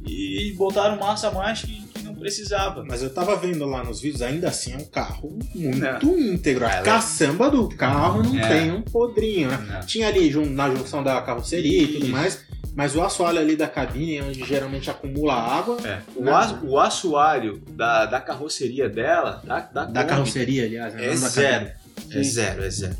e 0.06 0.54
botaram 0.56 0.96
massa 0.98 1.28
a 1.28 1.30
mais 1.32 1.62
que, 1.62 1.82
que 1.88 2.02
não 2.02 2.14
precisava. 2.14 2.84
Mas 2.88 3.02
eu 3.02 3.10
tava 3.12 3.36
vendo 3.36 3.66
lá 3.66 3.82
nos 3.84 4.00
vídeos, 4.00 4.22
ainda 4.22 4.48
assim 4.48 4.72
é 4.72 4.76
um 4.76 4.84
carro 4.84 5.36
muito 5.54 6.06
Não. 6.06 6.18
íntegro. 6.18 6.64
A 6.64 6.70
Ela 6.70 6.80
é- 6.80 6.82
caçamba 6.84 7.50
do 7.50 7.68
carro 7.68 8.22
não 8.22 8.38
É. 8.38 8.48
tem 8.48 8.70
um 8.70 8.80
podrinho, 8.82 9.50
né? 9.50 9.80
Tinha 9.86 10.08
ali 10.08 10.30
na 10.46 10.70
junção 10.74 11.02
da 11.02 11.20
carroceria 11.20 11.82
e 11.82 11.88
tudo 11.94 12.08
mais, 12.08 12.44
mas 12.74 12.94
o 12.94 13.02
assoalho 13.02 13.38
ali 13.38 13.56
da 13.56 13.66
cabine, 13.68 14.20
onde 14.22 14.44
geralmente 14.44 14.90
acumula 14.90 15.34
água, 15.34 15.76
É. 15.84 16.00
O, 16.16 16.22
Né? 16.24 16.32
ass- 16.32 16.56
o 16.62 16.78
assoalho 16.78 17.62
da, 17.70 18.06
da 18.06 18.20
carroceria 18.20 18.88
dela, 18.88 19.42
da, 19.44 19.60
da, 19.60 19.84
da 19.84 20.00
Kombi, 20.02 20.08
carroceria, 20.08 20.64
aliás, 20.64 20.94
né? 20.94 21.04
é 21.06 21.08
da 21.10 21.14
zero. 21.16 21.66
cabine. 21.66 21.78
É 22.18 22.22
zero, 22.22 22.64
é 22.64 22.70
zero. 22.70 22.96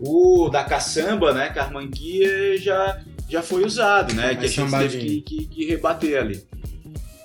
O 0.00 0.48
da 0.48 0.64
caçamba, 0.64 1.32
né, 1.34 1.48
Carmanguia, 1.50 2.56
já, 2.58 3.00
já 3.28 3.42
foi 3.42 3.64
usado, 3.64 4.14
né? 4.14 4.26
Mais 4.34 4.38
que 4.38 4.44
a 4.44 4.48
gente 4.48 4.78
teve 4.78 4.98
que, 4.98 5.20
que, 5.22 5.46
que 5.46 5.64
rebater 5.66 6.18
ali. 6.20 6.44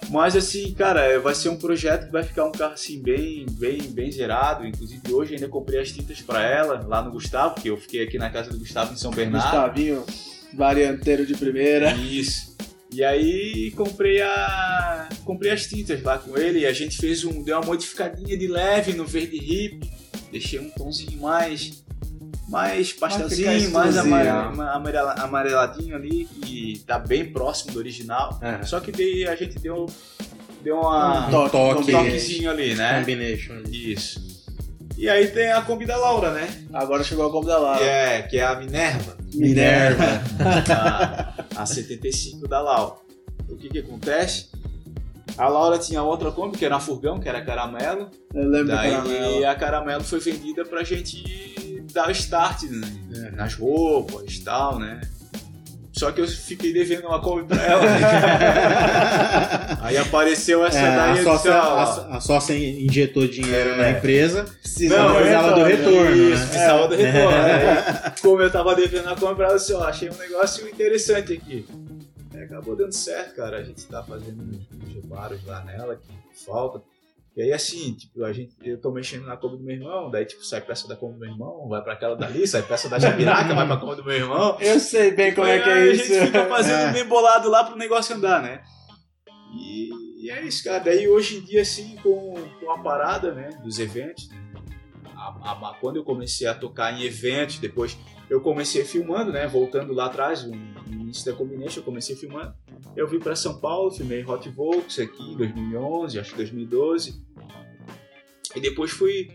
Mas 0.10 0.36
assim, 0.36 0.72
cara, 0.74 1.02
é, 1.02 1.18
vai 1.18 1.34
ser 1.34 1.49
um 1.49 1.56
projeto 1.57 2.06
que 2.07 2.11
vai 2.11 2.24
ficar 2.24 2.45
um 2.45 2.52
carro 2.52 2.74
assim 2.74 3.02
bem, 3.02 3.45
bem, 3.52 3.82
bem 3.84 4.11
zerado. 4.11 4.65
Inclusive 4.65 5.02
hoje 5.11 5.34
ainda 5.36 5.48
comprei 5.48 5.80
as 5.82 5.91
tintas 5.91 6.22
pra 6.22 6.44
ela 6.44 6.84
lá 6.88 7.02
no 7.02 7.11
Gustavo, 7.11 7.56
porque 7.56 7.70
eu 7.70 7.78
fiquei 7.78 8.03
aqui 8.03 8.18
na 8.20 8.30
casa 8.30 8.52
do 8.52 8.60
Gustavo 8.60 8.94
em 8.94 8.98
São 8.98 9.11
Bernardo. 9.11 9.44
Gustavinho, 9.45 10.06
varianteiro 10.55 11.25
de 11.25 11.34
primeira. 11.35 11.91
Isso. 11.95 12.53
E 12.91 13.03
aí 13.03 13.71
comprei 13.71 14.21
a 14.21 15.09
comprei 15.25 15.51
as 15.51 15.65
tintas 15.65 16.01
lá 16.03 16.17
com 16.19 16.38
ele 16.38 16.59
e 16.59 16.65
a 16.65 16.73
gente 16.73 16.97
fez 16.97 17.23
um 17.25 17.41
deu 17.43 17.57
uma 17.57 17.65
modificadinha 17.65 18.38
de 18.38 18.47
leve 18.47 18.93
no 18.93 19.03
verde 19.05 19.38
hip, 19.38 19.89
deixei 20.31 20.59
um 20.59 20.69
tomzinho 20.69 21.19
mais 21.19 21.84
mais 22.47 22.93
pastelzinho, 22.93 23.71
mais 23.71 23.95
amareladinho 23.97 25.95
ali 25.95 26.25
que 26.25 26.84
tá 26.85 26.99
bem 26.99 27.25
próximo 27.31 27.71
do 27.73 27.80
original. 27.80 28.38
É. 28.41 28.63
Só 28.63 28.80
que 28.80 28.91
daí 28.91 29.25
a 29.27 29.35
gente 29.35 29.57
deu 29.57 29.88
deu 30.61 30.77
uma 30.80 31.27
Um 31.27 31.31
toque, 31.31 31.55
um 31.55 31.59
toque. 31.77 31.91
toquezinho 31.91 32.51
ali, 32.51 32.75
né? 32.75 32.99
Combination. 32.99 33.55
Isso. 33.71 34.21
E 34.95 35.09
aí 35.09 35.27
tem 35.27 35.51
a 35.51 35.61
Kombi 35.63 35.85
da 35.88 35.97
Laura, 35.97 36.31
né? 36.31 36.47
Agora 36.71 37.03
chegou 37.03 37.25
a 37.27 37.31
Kombi 37.31 37.47
da 37.47 37.55
Que 37.55 37.61
Lara. 37.61 37.84
é, 37.85 38.21
que 38.21 38.38
é 38.38 38.45
a 38.45 38.55
Minerva. 38.55 39.17
Minerva. 39.35 40.22
a, 41.55 41.61
a 41.61 41.65
75 41.65 42.47
da 42.47 42.61
Laura. 42.61 42.95
O 43.49 43.55
que 43.55 43.69
que 43.69 43.80
acontece? 43.80 44.49
A 45.38 45.47
Laura 45.47 45.80
tinha 45.80 46.01
outra 46.03 46.31
Kombi, 46.31 46.57
que 46.57 46.65
era 46.65 46.76
uma 46.76 46.81
furgão, 46.81 47.19
que 47.19 47.27
era 47.27 47.43
caramelo. 47.43 48.10
Eu 48.34 48.47
lembro 48.47 48.68
da 48.68 48.76
Daí 48.76 48.91
caramela. 48.91 49.51
a 49.51 49.55
caramelo 49.55 50.03
foi 50.03 50.19
vendida 50.19 50.64
pra 50.65 50.84
gente 50.84 51.84
dar 51.93 52.07
o 52.07 52.11
start 52.11 52.64
né? 52.64 53.31
nas 53.35 53.55
roupas 53.55 54.34
e 54.35 54.41
tal, 54.43 54.80
né? 54.80 55.01
Só 56.03 56.11
que 56.11 56.21
eu 56.21 56.27
fiquei 56.27 56.73
devendo 56.73 57.07
uma 57.07 57.21
Kombi 57.21 57.43
pra 57.45 57.63
ela. 57.63 57.81
né? 57.85 57.99
Aí 59.81 59.97
apareceu 59.97 60.65
essa 60.65 60.77
É, 60.80 60.95
daí 60.95 61.09
a, 61.09 61.13
disse, 61.13 61.23
sócia, 61.23 61.53
a, 61.53 62.17
a 62.17 62.19
sócia 62.21 62.53
injetou 62.57 63.27
dinheiro 63.27 63.71
É. 63.71 63.77
na 63.77 63.89
empresa, 63.91 64.45
Precisa 64.61 64.97
Não, 64.97 65.07
do 65.09 65.15
precisava 65.15 65.51
do 65.53 65.63
retorno, 65.63 66.15
Isso, 66.15 66.30
né? 66.43 66.47
precisava 66.47 66.88
do 66.88 66.95
retorno. 66.95 67.38
Aí, 67.38 68.11
como 68.21 68.41
eu 68.41 68.51
tava 68.51 68.75
devendo 68.75 69.09
a 69.09 69.15
compra, 69.15 69.45
ela 69.47 69.55
disse, 69.57 69.73
ó, 69.73 69.84
achei 69.84 70.09
um 70.09 70.15
negócio 70.17 70.67
interessante 70.67 71.34
aqui. 71.34 71.65
Aí 72.34 72.43
acabou 72.43 72.75
dando 72.75 72.93
certo, 72.93 73.35
cara. 73.35 73.57
A 73.57 73.63
gente 73.63 73.85
tá 73.85 74.03
fazendo 74.03 74.41
uns 74.41 74.93
reparos 74.95 75.39
lá 75.45 75.63
nela, 75.63 75.95
que 75.95 76.43
falta. 76.45 76.81
E 77.35 77.41
aí, 77.41 77.51
assim, 77.51 77.93
tipo, 77.95 78.23
a 78.23 78.31
gente, 78.31 78.53
eu 78.61 78.80
tô 78.80 78.91
mexendo 78.91 79.26
na 79.26 79.35
Kombi 79.35 79.57
do 79.57 79.64
meu 79.64 79.76
irmão, 79.76 80.11
daí, 80.11 80.23
tipo, 80.23 80.43
sai 80.45 80.61
peça 80.61 80.88
da 80.88 80.95
Kombi 80.95 81.14
do 81.15 81.19
meu 81.22 81.30
irmão, 81.31 81.68
vai 81.68 81.81
pra 81.81 81.93
aquela 81.93 82.15
dali, 82.15 82.47
sai 82.47 82.61
peça 82.61 82.88
da 82.88 82.99
Jabiraca, 82.99 83.55
vai 83.55 83.65
pra 83.65 83.77
Kombi 83.77 83.95
do 83.95 84.03
meu 84.05 84.14
irmão. 84.15 84.55
Eu 84.61 84.80
sei 84.80 85.11
bem 85.11 85.34
como 85.34 85.47
é 85.47 85.60
que 85.60 85.68
é 85.69 85.73
Aí 85.73 85.91
isso. 85.93 86.03
A 86.03 86.05
gente 86.15 86.26
fica 86.27 86.45
fazendo 86.45 86.89
É. 86.89 86.91
bem 86.93 87.05
bolado 87.05 87.49
lá 87.49 87.64
pro 87.64 87.76
negócio 87.76 88.15
andar, 88.15 88.39
né? 88.41 88.61
E, 89.55 90.26
e 90.26 90.30
é 90.30 90.43
isso, 90.45 90.64
cara. 90.64 90.80
Daí 90.80 91.07
hoje 91.07 91.38
em 91.38 91.41
dia, 91.41 91.61
assim, 91.64 91.95
com, 92.03 92.35
com 92.60 92.72
a 92.72 92.77
parada, 92.84 93.34
né, 93.34 93.49
dos 93.64 93.80
eventos, 93.80 94.30
a- 95.15 95.69
a- 95.72 95.77
quando 95.81 95.95
eu 95.97 96.03
comecei 96.03 96.45
a 96.45 96.53
tocar 96.53 96.93
em 96.93 97.03
eventos, 97.03 97.57
depois 97.57 97.97
eu 98.29 98.41
comecei 98.41 98.83
filmando, 98.83 99.31
né, 99.31 99.47
voltando 99.47 99.93
lá 99.93 100.05
atrás, 100.05 100.43
no 100.43 100.55
início 100.87 101.25
da 101.25 101.37
Combination, 101.37 101.79
eu 101.79 101.83
comecei 101.83 102.15
filmando. 102.15 102.53
Eu 102.95 103.07
vim 103.07 103.19
para 103.19 103.35
São 103.35 103.59
Paulo, 103.59 103.91
filmei 103.91 104.23
Hot 104.23 104.47
Volks 104.49 104.99
aqui 104.99 105.33
em 105.33 105.37
2011, 105.37 106.19
acho 106.19 106.31
que 106.31 106.37
2012. 106.37 107.21
E 108.55 108.59
depois 108.59 108.91
fui, 108.91 109.31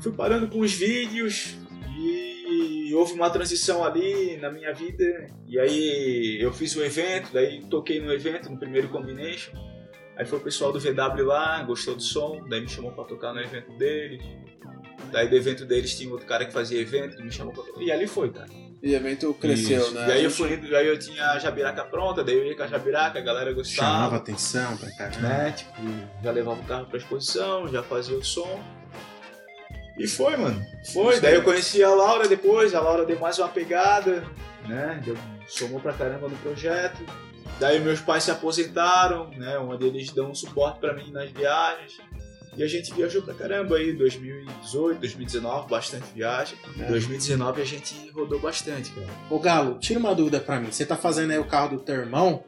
fui 0.00 0.12
parando 0.12 0.48
com 0.48 0.60
os 0.60 0.72
vídeos 0.72 1.56
e 1.96 2.94
houve 2.94 3.12
uma 3.12 3.30
transição 3.30 3.84
ali 3.84 4.36
na 4.38 4.50
minha 4.50 4.72
vida. 4.72 5.26
E 5.46 5.58
aí 5.58 6.38
eu 6.40 6.52
fiz 6.52 6.74
o 6.76 6.82
evento, 6.82 7.32
daí 7.32 7.62
toquei 7.66 8.00
no 8.00 8.12
evento, 8.12 8.50
no 8.50 8.58
primeiro 8.58 8.88
Combination. 8.88 9.52
Aí 10.16 10.26
foi 10.26 10.38
o 10.38 10.42
pessoal 10.42 10.72
do 10.72 10.80
VW 10.80 11.24
lá, 11.24 11.62
gostou 11.62 11.94
do 11.94 12.02
som, 12.02 12.44
daí 12.48 12.60
me 12.60 12.68
chamou 12.68 12.90
pra 12.90 13.04
tocar 13.04 13.32
no 13.32 13.40
evento 13.40 13.70
deles. 13.78 14.20
Daí 15.10 15.28
do 15.28 15.36
evento 15.36 15.64
deles 15.64 15.96
tinha 15.96 16.10
outro 16.10 16.26
cara 16.26 16.44
que 16.44 16.52
fazia 16.52 16.80
evento, 16.80 17.16
que 17.16 17.22
me 17.22 17.30
chamou 17.32 17.52
pra. 17.52 17.64
E 17.82 17.90
ali 17.90 18.06
foi, 18.06 18.30
cara. 18.30 18.48
E 18.82 18.92
o 18.92 18.96
evento 18.96 19.34
cresceu, 19.34 19.80
Isso. 19.82 19.94
né? 19.94 20.08
E 20.08 20.12
aí 20.12 20.24
eu 20.24 20.30
fui 20.30 20.54
indo, 20.54 20.76
aí 20.76 20.86
eu 20.86 20.96
tinha 20.98 21.32
a 21.32 21.38
jabiraca 21.38 21.84
pronta, 21.84 22.22
daí 22.22 22.36
eu 22.36 22.46
ia 22.46 22.56
com 22.56 22.62
a 22.62 22.66
jabiraca, 22.68 23.18
a 23.18 23.22
galera 23.22 23.52
gostava. 23.52 23.88
chamava 23.90 24.16
atenção 24.16 24.76
pra 24.76 24.90
caramba. 24.92 25.20
né? 25.28 25.52
Tipo, 25.52 25.72
já 26.22 26.30
levava 26.30 26.60
o 26.60 26.64
carro 26.64 26.86
pra 26.86 26.96
exposição, 26.98 27.66
já 27.66 27.82
fazia 27.82 28.16
o 28.16 28.24
som. 28.24 28.62
E 29.98 30.06
foi, 30.06 30.36
mano. 30.36 30.64
Foi. 30.92 31.14
Isso 31.14 31.22
Daí 31.22 31.32
aí. 31.32 31.38
eu 31.38 31.42
conheci 31.42 31.82
a 31.82 31.90
Laura 31.90 32.28
depois, 32.28 32.72
a 32.72 32.80
Laura 32.80 33.04
deu 33.04 33.18
mais 33.18 33.36
uma 33.40 33.48
pegada, 33.48 34.24
né? 34.68 35.02
Deu, 35.04 35.16
somou 35.48 35.80
pra 35.80 35.92
caramba 35.92 36.28
no 36.28 36.36
projeto. 36.36 37.04
Daí 37.58 37.80
meus 37.80 38.00
pais 38.00 38.22
se 38.22 38.30
aposentaram, 38.30 39.28
né? 39.30 39.58
Onde 39.58 39.86
eles 39.86 40.12
dão 40.12 40.30
um 40.30 40.34
suporte 40.36 40.78
pra 40.78 40.94
mim 40.94 41.10
nas 41.10 41.28
viagens. 41.32 41.98
E 42.58 42.62
a 42.64 42.66
gente 42.66 42.92
viajou 42.92 43.22
pra 43.22 43.32
caramba 43.34 43.76
aí, 43.76 43.92
2018, 43.92 44.98
2019, 44.98 45.70
bastante 45.70 46.06
viagem. 46.12 46.58
É. 46.80 46.86
2019 46.86 47.62
a 47.62 47.64
gente 47.64 48.10
rodou 48.10 48.40
bastante, 48.40 48.90
cara. 48.90 49.06
Ô 49.30 49.38
Galo, 49.38 49.78
tira 49.78 50.00
uma 50.00 50.12
dúvida 50.12 50.40
pra 50.40 50.58
mim. 50.58 50.70
Você 50.72 50.84
tá 50.84 50.96
fazendo 50.96 51.30
aí 51.30 51.38
o 51.38 51.44
carro 51.44 51.76
do 51.76 51.82
teu 51.82 51.94
irmão. 51.94 52.42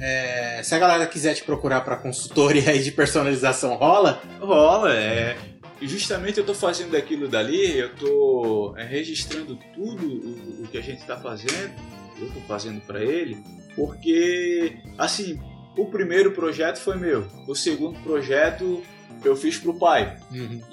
é, 0.00 0.60
se 0.64 0.74
a 0.74 0.78
galera 0.80 1.06
quiser 1.06 1.34
te 1.34 1.44
procurar 1.44 1.82
pra 1.82 1.96
consultoria 1.96 2.70
aí 2.70 2.82
de 2.82 2.90
personalização, 2.90 3.74
rola? 3.76 4.20
Rola, 4.40 4.92
é. 4.94 5.36
E 5.80 5.86
justamente 5.86 6.38
eu 6.38 6.44
tô 6.46 6.54
fazendo 6.54 6.96
aquilo 6.96 7.28
dali, 7.28 7.78
eu 7.78 7.94
tô 7.94 8.74
é, 8.76 8.84
registrando 8.84 9.56
tudo 9.74 10.06
o, 10.06 10.64
o 10.64 10.68
que 10.68 10.78
a 10.78 10.80
gente 10.80 11.04
tá 11.04 11.16
fazendo, 11.16 11.72
eu 12.20 12.28
tô 12.30 12.40
fazendo 12.48 12.80
pra 12.82 13.02
ele, 13.02 13.36
porque, 13.74 14.76
assim, 14.96 15.40
o 15.76 15.86
primeiro 15.86 16.32
projeto 16.32 16.78
foi 16.78 16.96
meu, 16.96 17.26
o 17.48 17.54
segundo 17.54 17.98
projeto 18.00 18.82
eu 19.28 19.36
fiz 19.36 19.58
pro 19.58 19.74
pai. 19.74 20.16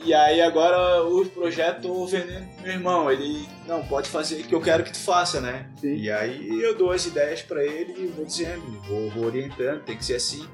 E 0.04 0.14
aí 0.14 0.42
agora 0.42 1.04
o 1.04 1.26
projeto 1.26 2.06
vendendo 2.06 2.46
pro 2.56 2.64
meu 2.64 2.72
irmão, 2.74 3.12
ele, 3.12 3.48
não, 3.68 3.84
pode 3.86 4.10
fazer 4.10 4.44
que 4.44 4.54
eu 4.54 4.62
quero 4.62 4.84
que 4.84 4.92
tu 4.92 5.00
faça, 5.00 5.40
né? 5.42 5.66
Sim. 5.80 5.96
E 5.96 6.12
aí 6.12 6.62
eu 6.62 6.76
dou 6.78 6.92
as 6.92 7.06
ideias 7.06 7.42
pra 7.42 7.64
ele 7.64 7.94
e 7.98 8.08
vou 8.08 8.26
dizendo, 8.26 8.62
vou, 8.88 9.10
vou 9.12 9.26
orientando, 9.26 9.82
tem 9.84 9.96
que 9.98 10.06
ser 10.06 10.16
assim. 10.16 10.48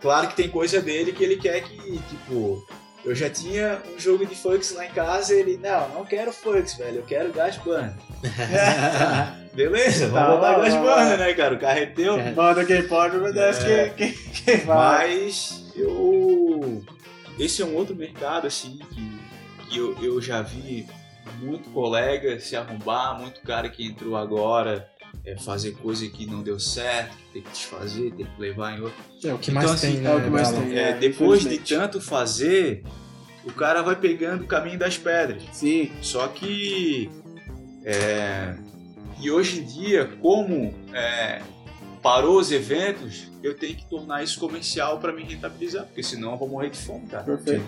Claro 0.00 0.28
que 0.28 0.34
tem 0.36 0.48
coisa 0.48 0.80
dele 0.80 1.12
que 1.12 1.22
ele 1.22 1.36
quer 1.36 1.62
que, 1.62 1.76
tipo, 2.08 2.66
eu 3.04 3.14
já 3.14 3.30
tinha 3.30 3.80
um 3.94 3.98
jogo 3.98 4.26
de 4.26 4.34
Fux 4.34 4.72
lá 4.72 4.84
em 4.84 4.90
casa 4.90 5.32
e 5.34 5.38
ele, 5.40 5.56
não, 5.62 5.88
não 5.90 6.04
quero 6.04 6.32
Fux, 6.32 6.74
velho, 6.74 6.96
eu 6.98 7.02
quero 7.04 7.32
Gas 7.32 7.56
Band. 7.58 7.92
Beleza, 9.54 10.08
Tá, 10.10 10.26
vamos 10.26 10.40
botar 10.40 10.58
Gas 10.60 10.74
vai, 10.74 10.82
Band, 10.82 11.16
né, 11.18 11.34
cara? 11.34 11.54
O 11.54 11.58
carro 11.58 11.78
é 11.78 11.86
teu. 11.86 12.18
Manda 12.34 12.64
quem 12.64 12.82
pode, 12.88 13.16
obedece 13.16 13.70
É. 13.70 13.88
quem, 13.90 14.12
quem, 14.12 14.32
quem 14.32 14.56
vai. 14.64 15.08
Mas 15.10 15.70
eu. 15.76 16.82
Esse 17.38 17.62
é 17.62 17.64
um 17.64 17.74
outro 17.74 17.94
mercado, 17.96 18.46
assim, 18.46 18.78
que, 18.90 19.66
que 19.68 19.78
eu, 19.78 19.96
eu 20.02 20.20
já 20.20 20.42
vi 20.42 20.86
muito 21.40 21.70
colega 21.70 22.38
se 22.40 22.54
arrombar, 22.56 23.18
muito 23.18 23.40
cara 23.42 23.68
que 23.68 23.84
entrou 23.84 24.16
agora 24.16 24.88
é, 25.24 25.36
fazer 25.36 25.72
coisa 25.72 26.06
que 26.08 26.26
não 26.26 26.42
deu 26.42 26.58
certo, 26.58 27.16
que 27.16 27.32
tem 27.34 27.42
que 27.42 27.50
desfazer, 27.50 28.12
tem 28.14 28.26
que 28.26 28.40
levar 28.40 28.76
em 28.76 28.82
outro. 28.82 28.98
É 29.24 29.32
o 29.32 29.38
que 29.38 29.50
Então, 29.50 29.62
mais 29.62 29.70
assim, 29.70 29.92
tem, 29.92 30.00
né? 30.00 30.10
é 30.10 30.14
o 30.16 30.22
que 30.22 30.30
mais 30.30 30.50
tem. 30.50 30.78
É, 30.78 30.88
É, 30.90 30.92
depois 30.94 31.42
de 31.42 31.58
tanto 31.58 32.00
fazer, 32.00 32.84
o 33.44 33.52
cara 33.52 33.82
vai 33.82 33.96
pegando 33.96 34.44
o 34.44 34.46
caminho 34.46 34.78
das 34.78 34.98
pedras. 34.98 35.42
Sim, 35.52 35.90
Só 36.00 36.28
que. 36.28 37.10
é, 37.84 38.54
e 39.20 39.30
hoje 39.30 39.60
em 39.60 39.64
dia, 39.64 40.06
como 40.20 40.74
é, 40.92 41.40
parou 42.02 42.38
os 42.38 42.50
eventos, 42.50 43.28
eu 43.42 43.56
tenho 43.56 43.76
que 43.76 43.86
tornar 43.86 44.22
isso 44.22 44.38
comercial 44.40 44.98
para 44.98 45.12
me 45.12 45.22
rentabilizar, 45.22 45.86
porque 45.86 46.02
senão 46.02 46.32
eu 46.32 46.38
vou 46.38 46.48
morrer 46.48 46.70
de 46.70 46.78
fome, 46.78 47.06
cara. 47.06 47.22
perfeito. 47.22 47.64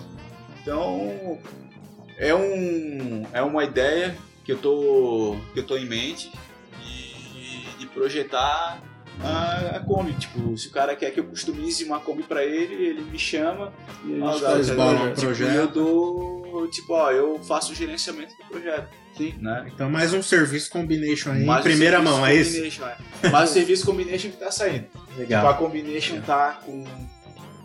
Então, 0.61 1.39
é, 2.17 2.35
um, 2.35 3.25
é 3.31 3.41
uma 3.41 3.63
ideia 3.63 4.15
que 4.43 4.51
eu 4.51 4.57
tô, 4.57 5.37
que 5.53 5.59
eu 5.59 5.65
tô 5.65 5.77
em 5.77 5.85
mente 5.85 6.31
de, 6.83 7.77
de 7.77 7.85
projetar 7.87 8.81
a, 9.23 9.77
a 9.77 9.79
Kombi. 9.79 10.13
Tipo, 10.13 10.57
se 10.57 10.67
o 10.67 10.71
cara 10.71 10.95
quer 10.95 11.11
que 11.11 11.19
eu 11.19 11.25
customize 11.25 11.83
uma 11.83 11.99
Kombi 11.99 12.23
pra 12.23 12.43
ele, 12.43 12.73
ele 12.73 13.01
me 13.01 13.19
chama. 13.19 13.73
E 14.03 14.21
a 14.21 14.31
gente 14.31 14.41
faz 14.41 14.69
o. 14.69 14.73
Tipo, 14.75 15.21
projeto. 15.21 15.51
e 15.51 15.55
eu 15.55 15.67
dou, 15.67 16.67
tipo, 16.69 16.93
ó, 16.93 17.11
eu 17.11 17.39
faço 17.43 17.71
o 17.71 17.75
gerenciamento 17.75 18.35
do 18.37 18.45
projeto. 18.45 18.89
Sim. 19.17 19.33
Né? 19.39 19.69
Então, 19.73 19.89
mais 19.89 20.13
um 20.13 20.21
serviço 20.21 20.69
combination 20.69 21.31
aí, 21.31 21.45
Mas 21.45 21.59
em 21.59 21.63
primeira 21.69 21.97
serviço 21.97 22.15
mão, 22.17 22.25
é 22.25 22.35
isso? 22.35 22.83
é. 22.83 23.29
Mas 23.29 23.49
o 23.49 23.53
serviço 23.53 23.85
combination 23.85 24.29
que 24.29 24.37
tá 24.37 24.51
saindo. 24.51 24.83
Tipo, 24.83 25.19
Legal. 25.19 25.47
a 25.47 25.53
combination 25.53 26.21
tá 26.21 26.59
com. 26.65 26.83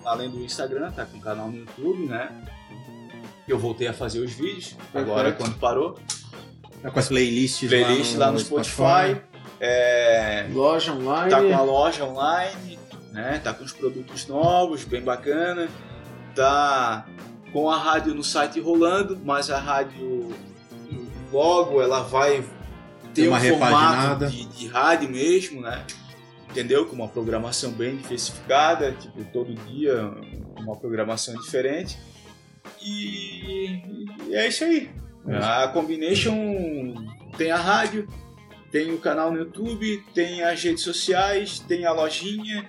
Além 0.04 0.30
do 0.30 0.38
Instagram, 0.42 0.90
tá 0.92 1.04
com 1.04 1.18
o 1.18 1.20
canal 1.20 1.50
no 1.50 1.58
YouTube, 1.58 2.06
né? 2.06 2.30
Eu 3.46 3.58
voltei 3.58 3.88
a 3.88 3.92
fazer 3.92 4.20
os 4.20 4.32
vídeos, 4.32 4.76
agora 4.94 5.32
quando 5.32 5.58
parou. 5.58 5.98
Tá 6.80 6.90
com 6.90 6.98
as 6.98 7.08
playlists 7.08 7.68
Playlist 7.68 8.16
lá 8.16 8.32
no, 8.32 8.38
Spotify. 8.38 9.20
É, 9.58 10.46
Loja 10.52 10.92
online. 10.92 11.30
tá 11.30 11.42
com 11.42 11.54
a 11.54 11.60
loja 11.60 12.04
online, 12.04 12.78
né? 13.12 13.40
Tá 13.44 13.52
com 13.52 13.64
os 13.64 13.72
produtos 13.72 14.26
novos, 14.26 14.84
bem 14.84 15.02
bacana. 15.02 15.68
Tá 16.34 17.04
com 17.52 17.68
a 17.68 17.76
rádio 17.76 18.14
no 18.14 18.24
site 18.24 18.60
rolando, 18.60 19.20
mas 19.22 19.50
a 19.50 19.58
rádio 19.58 20.32
logo 21.32 21.80
ela 21.80 22.02
vai 22.02 22.42
ter 23.14 23.22
Tem 23.22 23.28
uma 23.28 23.38
um 23.38 23.40
formato 23.40 23.74
repaginada. 23.74 24.26
de, 24.28 24.44
de 24.46 24.66
rádio 24.68 25.10
mesmo, 25.10 25.60
né? 25.60 25.84
Entendeu? 26.50 26.86
Com 26.86 26.96
uma 26.96 27.08
programação 27.08 27.70
bem 27.70 27.96
diversificada, 27.96 28.92
tipo, 28.92 29.24
todo 29.32 29.54
dia 29.54 30.12
uma 30.58 30.76
programação 30.76 31.34
diferente. 31.34 31.98
E, 32.82 33.82
e 34.28 34.34
é 34.34 34.48
isso 34.48 34.64
aí. 34.64 34.90
A 35.42 35.68
Combination 35.68 36.94
tem 37.36 37.50
a 37.50 37.56
rádio, 37.56 38.08
tem 38.70 38.92
o 38.92 38.98
canal 38.98 39.30
no 39.30 39.38
YouTube, 39.38 40.02
tem 40.14 40.42
as 40.42 40.62
redes 40.62 40.82
sociais, 40.82 41.58
tem 41.60 41.84
a 41.84 41.92
lojinha, 41.92 42.68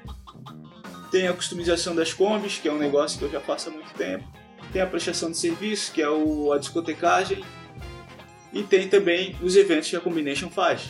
tem 1.11 1.27
a 1.27 1.33
customização 1.33 1.95
das 1.95 2.13
combis, 2.13 2.57
que 2.57 2.67
é 2.67 2.71
um 2.71 2.77
negócio 2.77 3.17
que 3.17 3.25
eu 3.25 3.31
já 3.31 3.39
faço 3.39 3.69
há 3.69 3.71
muito 3.71 3.93
tempo, 3.93 4.25
tem 4.71 4.81
a 4.81 4.87
prestação 4.87 5.31
de 5.31 5.37
serviço, 5.37 5.91
que 5.91 6.01
é 6.01 6.09
o, 6.09 6.51
a 6.51 6.57
discotecagem, 6.57 7.43
e 8.53 8.63
tem 8.63 8.87
também 8.87 9.35
os 9.41 9.55
eventos 9.55 9.89
que 9.89 9.95
a 9.95 9.99
Combination 9.99 10.49
faz. 10.49 10.81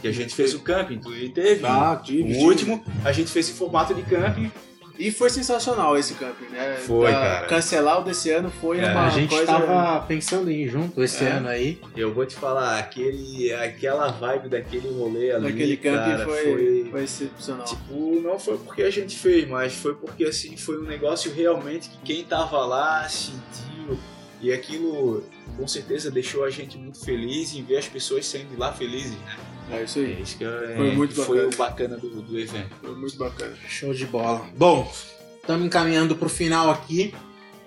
Que 0.00 0.08
a 0.08 0.12
gente 0.12 0.34
fez 0.34 0.54
o 0.54 0.60
camping, 0.60 0.98
tu 0.98 1.10
teve. 1.32 1.66
Ah, 1.66 2.00
tive, 2.02 2.22
o 2.22 2.26
tive. 2.26 2.38
último, 2.38 2.84
a 3.04 3.10
gente 3.12 3.30
fez 3.30 3.50
em 3.50 3.54
formato 3.54 3.92
de 3.94 4.02
camping. 4.02 4.50
E 4.96 5.12
foi 5.12 5.30
sensacional 5.30 5.96
esse 5.96 6.14
camping, 6.14 6.46
né? 6.50 6.74
Foi, 6.84 7.08
Pra 7.08 7.20
cara. 7.20 7.46
Cancelar 7.46 8.00
o 8.00 8.02
desse 8.04 8.30
ano 8.32 8.50
foi 8.60 8.80
É, 8.80 8.90
uma 8.90 9.06
A 9.06 9.10
gente 9.10 9.28
coisa... 9.30 9.46
tava 9.46 10.00
pensando 10.08 10.50
em 10.50 10.62
ir 10.64 10.68
junto 10.68 11.00
esse 11.04 11.22
É. 11.24 11.28
ano 11.28 11.46
aí. 11.48 11.80
Eu 11.96 12.12
vou 12.12 12.26
te 12.26 12.34
falar, 12.34 12.80
aquele, 12.80 13.52
aquela 13.52 14.08
vibe 14.08 14.48
daquele 14.48 14.88
rolê 14.88 15.30
ali, 15.30 15.44
Daquele 15.44 15.76
camping 15.76 15.98
cara, 16.10 16.24
foi, 16.24 16.42
foi 16.42 16.88
foi 16.90 17.04
excepcional. 17.04 17.64
Tipo, 17.64 18.20
não 18.24 18.40
foi 18.40 18.58
porque 18.58 18.82
a 18.82 18.90
gente 18.90 19.16
fez, 19.16 19.48
mas 19.48 19.72
foi 19.72 19.94
porque 19.94 20.24
assim 20.24 20.56
foi 20.56 20.78
um 20.80 20.84
negócio 20.84 21.32
realmente 21.32 21.88
que 21.90 21.98
quem 22.04 22.24
tava 22.24 22.58
lá 22.66 23.08
sentiu 23.08 23.96
e 24.42 24.52
aquilo 24.52 25.22
com 25.56 25.66
certeza 25.66 26.10
deixou 26.10 26.44
a 26.44 26.50
gente 26.50 26.76
muito 26.78 27.04
feliz 27.04 27.54
em 27.54 27.62
ver 27.62 27.78
as 27.78 27.88
pessoas 27.88 28.26
saindo 28.26 28.50
de 28.50 28.56
lá 28.56 28.72
felizes, 28.72 29.12
né? 29.12 29.36
É 29.70 29.82
isso 29.82 29.98
É 29.98 30.02
aí. 30.02 30.22
isso 30.22 30.38
que 30.38 30.44
é, 30.44 30.74
Foi 30.76 30.90
muito 30.92 31.14
que 31.14 31.20
foi 31.22 31.36
bacana. 31.46 31.54
o 31.54 31.56
bacana 31.58 31.96
do, 31.98 32.22
do 32.22 32.38
evento. 32.38 32.70
Foi 32.80 32.94
muito 32.96 33.16
bacana. 33.18 33.54
Show 33.68 33.92
de 33.92 34.06
bola. 34.06 34.46
Bom, 34.56 34.90
estamos 35.40 35.66
encaminhando 35.66 36.16
pro 36.16 36.28
final 36.28 36.70
aqui. 36.70 37.14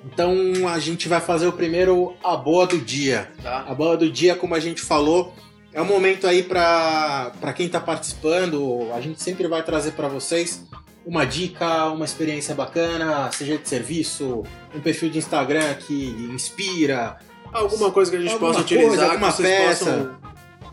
Então 0.03 0.67
a 0.67 0.79
gente 0.79 1.07
vai 1.07 1.21
fazer 1.21 1.45
o 1.47 1.53
primeiro 1.53 2.15
a 2.23 2.35
boa 2.35 2.65
do 2.65 2.79
dia. 2.79 3.31
Tá? 3.43 3.65
A 3.67 3.75
bola 3.75 3.95
do 3.97 4.09
dia, 4.09 4.35
como 4.35 4.55
a 4.55 4.59
gente 4.59 4.81
falou, 4.81 5.31
é 5.71 5.79
um 5.79 5.85
momento 5.85 6.25
aí 6.25 6.41
para 6.41 7.53
quem 7.55 7.67
está 7.67 7.79
participando. 7.79 8.91
A 8.95 8.99
gente 8.99 9.21
sempre 9.21 9.47
vai 9.47 9.61
trazer 9.63 9.91
para 9.91 10.07
vocês 10.07 10.63
uma 11.05 11.23
dica, 11.23 11.85
uma 11.87 12.05
experiência 12.05 12.55
bacana, 12.55 13.31
seja 13.31 13.57
de 13.59 13.69
serviço, 13.69 14.43
um 14.73 14.79
perfil 14.81 15.09
de 15.11 15.19
Instagram 15.19 15.75
que 15.75 15.93
inspira. 16.33 17.17
Alguma 17.51 17.91
coisa 17.91 18.11
que 18.11 18.17
a 18.17 18.19
gente 18.21 18.33
Alguma 18.33 18.53
possa 18.53 18.63
coisa, 18.67 18.83
utilizar, 18.83 19.11
alguma 19.11 19.31
que 19.31 19.37
vocês 19.37 19.49
peça. 19.49 19.85
possam, 19.85 20.17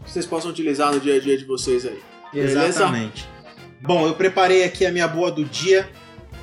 que 0.04 0.10
vocês 0.10 0.26
possam 0.26 0.50
utilizar 0.50 0.92
no 0.92 1.00
dia 1.00 1.16
a 1.16 1.20
dia 1.20 1.36
de 1.36 1.44
vocês 1.44 1.84
aí. 1.84 2.00
Beleza? 2.32 2.66
Exatamente. 2.66 3.28
Bom, 3.80 4.06
eu 4.06 4.14
preparei 4.14 4.64
aqui 4.64 4.86
a 4.86 4.92
minha 4.92 5.08
boa 5.08 5.30
do 5.30 5.44
dia. 5.44 5.88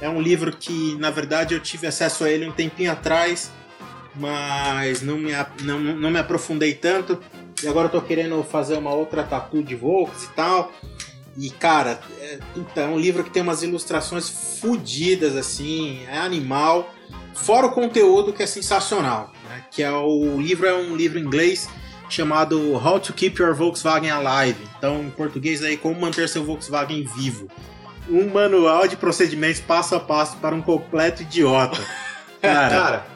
É 0.02 0.10
um 0.10 0.22
livro 0.22 0.56
que, 0.56 0.96
na 1.00 1.10
verdade, 1.10 1.54
eu 1.54 1.60
tive 1.60 1.88
acesso 1.88 2.24
a 2.24 2.30
ele 2.30 2.46
um 2.46 2.52
tempinho 2.52 2.92
atrás, 2.92 3.50
mas 4.16 5.02
não 5.02 5.18
me, 5.18 5.32
não, 5.64 5.80
não 5.80 6.12
me 6.12 6.20
aprofundei 6.20 6.74
tanto. 6.74 7.20
E 7.64 7.68
agora 7.68 7.88
eu 7.88 7.92
tô 7.92 8.02
querendo 8.02 8.44
fazer 8.44 8.78
uma 8.78 8.94
outra 8.94 9.24
tatu 9.24 9.64
de 9.64 9.76
Volks 9.76 10.24
e 10.26 10.30
tal. 10.30 10.72
E, 11.38 11.50
cara, 11.50 12.00
é, 12.20 12.40
puta, 12.54 12.82
é 12.82 12.88
um 12.88 13.00
livro 13.00 13.24
que 13.24 13.30
tem 13.30 13.42
umas 13.42 13.64
ilustrações 13.64 14.30
fodidas, 14.60 15.36
assim, 15.36 16.06
é 16.10 16.18
animal. 16.18 16.94
Fora 17.34 17.68
o 17.68 17.72
conteúdo 17.72 18.32
que 18.32 18.42
é 18.42 18.48
sensacional, 18.48 19.34
né? 19.56 19.64
Que 19.72 19.84
é 19.84 19.92
o 19.92 20.40
livro 20.40 20.68
é 20.68 20.76
um 20.76 20.96
livro 20.96 21.18
em 21.18 21.24
inglês 21.24 21.70
chamado 22.10 22.74
How 22.74 23.00
to 23.00 23.14
Keep 23.14 23.42
Your 23.42 23.56
Volkswagen 23.56 24.12
Alive. 24.12 24.60
Então, 24.78 25.02
em 25.02 25.10
português 25.10 25.64
aí, 25.64 25.78
como 25.78 26.00
manter 26.00 26.30
seu 26.30 26.44
Volkswagen 26.44 27.04
vivo. 27.04 27.48
Um 28.08 28.30
manual 28.30 28.88
de 28.88 28.96
procedimentos 28.96 29.60
passo 29.60 29.96
a 29.96 30.00
passo 30.00 30.38
para 30.38 30.54
um 30.54 30.62
completo 30.62 31.24
idiota. 31.24 31.80
Cara, 32.42 32.70
Cara, 32.70 33.08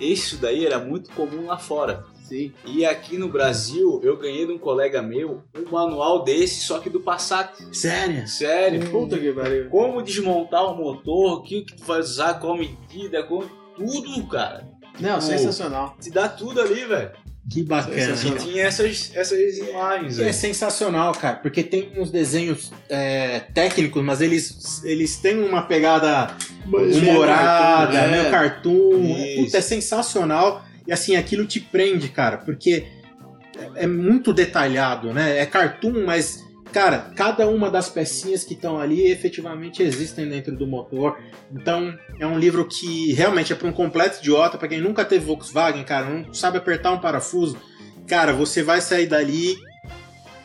isso 0.00 0.38
daí 0.38 0.64
era 0.64 0.78
muito 0.78 1.10
comum 1.10 1.46
lá 1.46 1.58
fora. 1.58 2.04
Sim. 2.22 2.52
E 2.64 2.84
aqui 2.84 3.18
no 3.18 3.28
Brasil, 3.28 4.00
eu 4.02 4.16
ganhei 4.16 4.46
de 4.46 4.52
um 4.52 4.58
colega 4.58 5.00
meu 5.00 5.42
um 5.54 5.70
manual 5.70 6.24
desse, 6.24 6.62
só 6.62 6.80
que 6.80 6.90
do 6.90 6.98
Passat. 6.98 7.52
sério? 7.72 8.26
Sério. 8.26 8.90
Puta 8.90 9.16
que 9.18 9.32
pariu. 9.32 9.68
Como 9.68 10.02
desmontar 10.02 10.64
o 10.64 10.76
motor, 10.76 11.34
o 11.34 11.42
que 11.42 11.62
que 11.62 11.76
tu 11.76 11.84
vai 11.84 12.00
usar, 12.00 12.40
qual 12.40 12.56
medida, 12.56 13.22
com 13.22 13.44
tudo, 13.76 14.26
cara. 14.26 14.66
Não, 15.00 15.20
sensacional. 15.20 15.96
Te 16.00 16.10
dá 16.10 16.28
tudo 16.28 16.60
ali, 16.60 16.84
velho. 16.84 17.10
Que 17.48 17.62
bacana. 17.62 17.96
E 17.96 18.38
tinha 18.40 18.64
essas, 18.64 19.12
essas 19.14 19.58
imagens 19.58 20.18
é 20.18 20.32
sensacional, 20.32 21.12
cara, 21.12 21.36
porque 21.36 21.62
tem 21.62 21.92
uns 21.96 22.10
desenhos 22.10 22.72
é, 22.88 23.38
técnicos, 23.54 24.02
mas 24.02 24.20
eles, 24.20 24.82
eles 24.82 25.16
têm 25.18 25.38
uma 25.38 25.62
pegada 25.62 26.34
humorada, 26.66 27.98
É. 27.98 28.08
meio 28.10 28.30
cartoon. 28.30 29.14
Isso. 29.16 29.44
Puta, 29.44 29.58
é 29.58 29.60
sensacional. 29.60 30.64
E 30.86 30.92
assim, 30.92 31.16
aquilo 31.16 31.46
te 31.46 31.60
prende, 31.60 32.08
cara, 32.08 32.38
porque 32.38 32.86
é, 33.76 33.84
é 33.84 33.86
muito 33.86 34.32
detalhado, 34.32 35.12
né? 35.12 35.38
É 35.38 35.46
cartoon, 35.46 36.04
mas, 36.04 36.44
cara, 36.76 37.10
cada 37.16 37.48
uma 37.48 37.70
das 37.70 37.88
pecinhas 37.88 38.44
que 38.44 38.52
estão 38.52 38.78
ali 38.78 39.10
efetivamente 39.10 39.82
existem 39.82 40.28
dentro 40.28 40.54
do 40.54 40.66
motor. 40.66 41.18
Então, 41.50 41.98
é 42.20 42.26
um 42.26 42.38
livro 42.38 42.66
que 42.68 43.14
realmente 43.14 43.50
é 43.50 43.56
para 43.56 43.66
um 43.66 43.72
completo 43.72 44.18
idiota, 44.18 44.58
para 44.58 44.68
quem 44.68 44.78
nunca 44.78 45.02
teve 45.02 45.24
Volkswagen, 45.24 45.82
cara, 45.84 46.04
não 46.04 46.34
sabe 46.34 46.58
apertar 46.58 46.92
um 46.92 46.98
parafuso. 46.98 47.56
Cara, 48.06 48.34
você 48.34 48.62
vai 48.62 48.82
sair 48.82 49.06
dali 49.06 49.56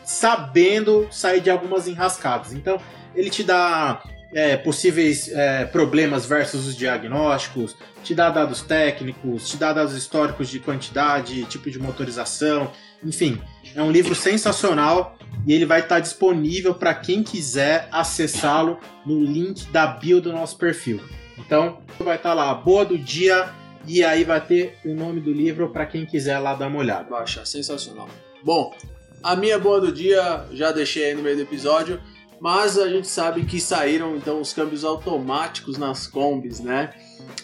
sabendo 0.04 1.06
sair 1.10 1.42
de 1.42 1.50
algumas 1.50 1.86
enrascadas. 1.86 2.54
Então, 2.54 2.80
ele 3.14 3.28
te 3.28 3.44
dá 3.44 4.02
é, 4.32 4.56
possíveis 4.56 5.28
é, 5.28 5.66
problemas 5.66 6.24
versus 6.24 6.66
os 6.66 6.74
diagnósticos, 6.74 7.76
te 8.02 8.14
dá 8.14 8.30
dados 8.30 8.62
técnicos, 8.62 9.50
te 9.50 9.58
dá 9.58 9.74
dados 9.74 9.94
históricos 9.94 10.48
de 10.48 10.58
quantidade, 10.60 11.44
tipo 11.44 11.70
de 11.70 11.78
motorização, 11.78 12.72
enfim, 13.04 13.40
é 13.74 13.82
um 13.82 13.90
livro 13.90 14.14
sensacional 14.14 15.16
e 15.46 15.52
ele 15.52 15.66
vai 15.66 15.80
estar 15.80 16.00
disponível 16.00 16.74
para 16.74 16.94
quem 16.94 17.22
quiser 17.22 17.88
acessá-lo 17.90 18.78
no 19.04 19.22
link 19.22 19.70
da 19.70 19.86
bio 19.86 20.20
do 20.20 20.32
nosso 20.32 20.56
perfil. 20.56 21.00
Então, 21.38 21.78
vai 21.98 22.16
estar 22.16 22.34
lá, 22.34 22.54
boa 22.54 22.84
do 22.84 22.96
dia 22.96 23.50
e 23.86 24.04
aí 24.04 24.24
vai 24.24 24.40
ter 24.40 24.78
o 24.84 24.94
nome 24.94 25.20
do 25.20 25.32
livro 25.32 25.70
para 25.70 25.86
quem 25.86 26.06
quiser 26.06 26.38
lá 26.38 26.54
dar 26.54 26.68
uma 26.68 26.78
olhada. 26.78 27.08
Baixa, 27.10 27.44
sensacional. 27.44 28.08
Bom, 28.44 28.74
a 29.22 29.34
minha 29.34 29.58
boa 29.58 29.80
do 29.80 29.92
dia 29.92 30.46
já 30.52 30.70
deixei 30.70 31.06
aí 31.06 31.14
no 31.14 31.22
meio 31.22 31.36
do 31.36 31.42
episódio, 31.42 32.00
mas 32.40 32.78
a 32.78 32.88
gente 32.88 33.08
sabe 33.08 33.44
que 33.44 33.60
saíram 33.60 34.16
então 34.16 34.40
os 34.40 34.52
câmbios 34.52 34.84
automáticos 34.84 35.78
nas 35.78 36.06
combis, 36.06 36.60
né? 36.60 36.92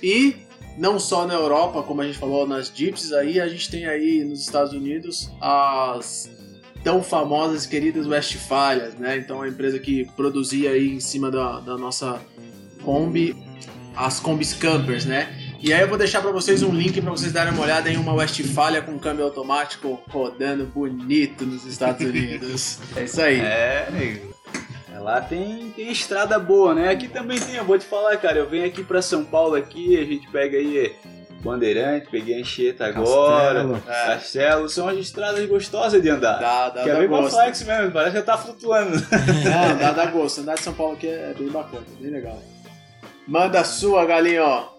E 0.02 0.47
não 0.78 0.98
só 0.98 1.26
na 1.26 1.34
Europa, 1.34 1.82
como 1.82 2.00
a 2.00 2.06
gente 2.06 2.18
falou 2.18 2.46
nas 2.46 2.72
Jeeps, 2.74 3.12
aí 3.12 3.40
a 3.40 3.48
gente 3.48 3.70
tem 3.70 3.86
aí 3.86 4.24
nos 4.24 4.40
Estados 4.40 4.72
Unidos 4.72 5.30
as 5.40 6.30
tão 6.84 7.02
famosas 7.02 7.64
e 7.64 7.68
queridas 7.68 8.06
Westfalias, 8.06 8.94
né? 8.94 9.18
Então 9.18 9.42
a 9.42 9.48
empresa 9.48 9.78
que 9.78 10.04
produzia 10.16 10.70
aí 10.70 10.88
em 10.88 11.00
cima 11.00 11.30
da, 11.30 11.60
da 11.60 11.76
nossa 11.76 12.20
Kombi 12.82 13.36
as 13.96 14.20
Combis 14.20 14.54
Campers, 14.54 15.04
né? 15.04 15.28
E 15.60 15.72
aí 15.72 15.80
eu 15.80 15.88
vou 15.88 15.98
deixar 15.98 16.22
para 16.22 16.30
vocês 16.30 16.62
um 16.62 16.72
link 16.72 17.00
para 17.00 17.10
vocês 17.10 17.32
darem 17.32 17.52
uma 17.52 17.64
olhada 17.64 17.90
em 17.90 17.96
uma 17.96 18.12
Westfalia 18.12 18.80
com 18.80 18.96
câmbio 18.96 19.24
automático 19.24 20.00
rodando 20.08 20.64
bonito 20.64 21.44
nos 21.44 21.66
Estados 21.66 22.06
Unidos. 22.06 22.78
é 22.94 23.04
isso 23.04 23.20
aí. 23.20 23.40
É, 23.40 23.88
nego. 23.90 24.27
É, 24.98 25.00
Lá 25.00 25.20
tem, 25.20 25.70
tem 25.70 25.90
estrada 25.90 26.38
boa, 26.38 26.74
né? 26.74 26.90
Aqui 26.90 27.08
também 27.08 27.38
tem, 27.38 27.56
eu 27.56 27.64
vou 27.64 27.78
te 27.78 27.84
falar, 27.84 28.16
cara. 28.16 28.38
Eu 28.38 28.48
venho 28.48 28.66
aqui 28.66 28.82
pra 28.82 29.00
São 29.00 29.24
Paulo 29.24 29.54
aqui, 29.54 29.96
a 29.98 30.04
gente 30.04 30.28
pega 30.30 30.58
aí 30.58 30.94
Bandeirante, 31.40 32.08
peguei 32.10 32.36
a 32.36 32.40
Anchieta 32.40 32.86
agora. 32.86 33.60
Castelo. 33.60 33.82
É. 33.86 34.06
Castelo, 34.06 34.68
são 34.68 34.88
as 34.88 34.98
estradas 34.98 35.46
gostosas 35.46 36.02
de 36.02 36.10
andar. 36.10 36.38
Dá, 36.40 36.68
dá, 36.70 36.84
dá 36.84 36.98
ver 36.98 37.08
com 37.08 37.22
gosto. 37.22 37.36
flex 37.36 37.62
mesmo, 37.62 37.92
parece 37.92 38.16
que 38.16 38.22
tá 38.22 38.36
flutuando. 38.36 38.96
Não, 38.98 39.78
dá, 39.78 39.92
dá 39.92 40.06
gosto. 40.06 40.40
Andar 40.40 40.54
de 40.54 40.62
São 40.62 40.74
Paulo 40.74 40.94
aqui 40.94 41.06
é 41.06 41.32
bem 41.38 41.48
bacana, 41.48 41.84
bem 42.00 42.10
legal. 42.10 42.42
Manda 43.26 43.60
a 43.60 43.64
sua, 43.64 44.04
galinha, 44.04 44.42
ó. 44.42 44.78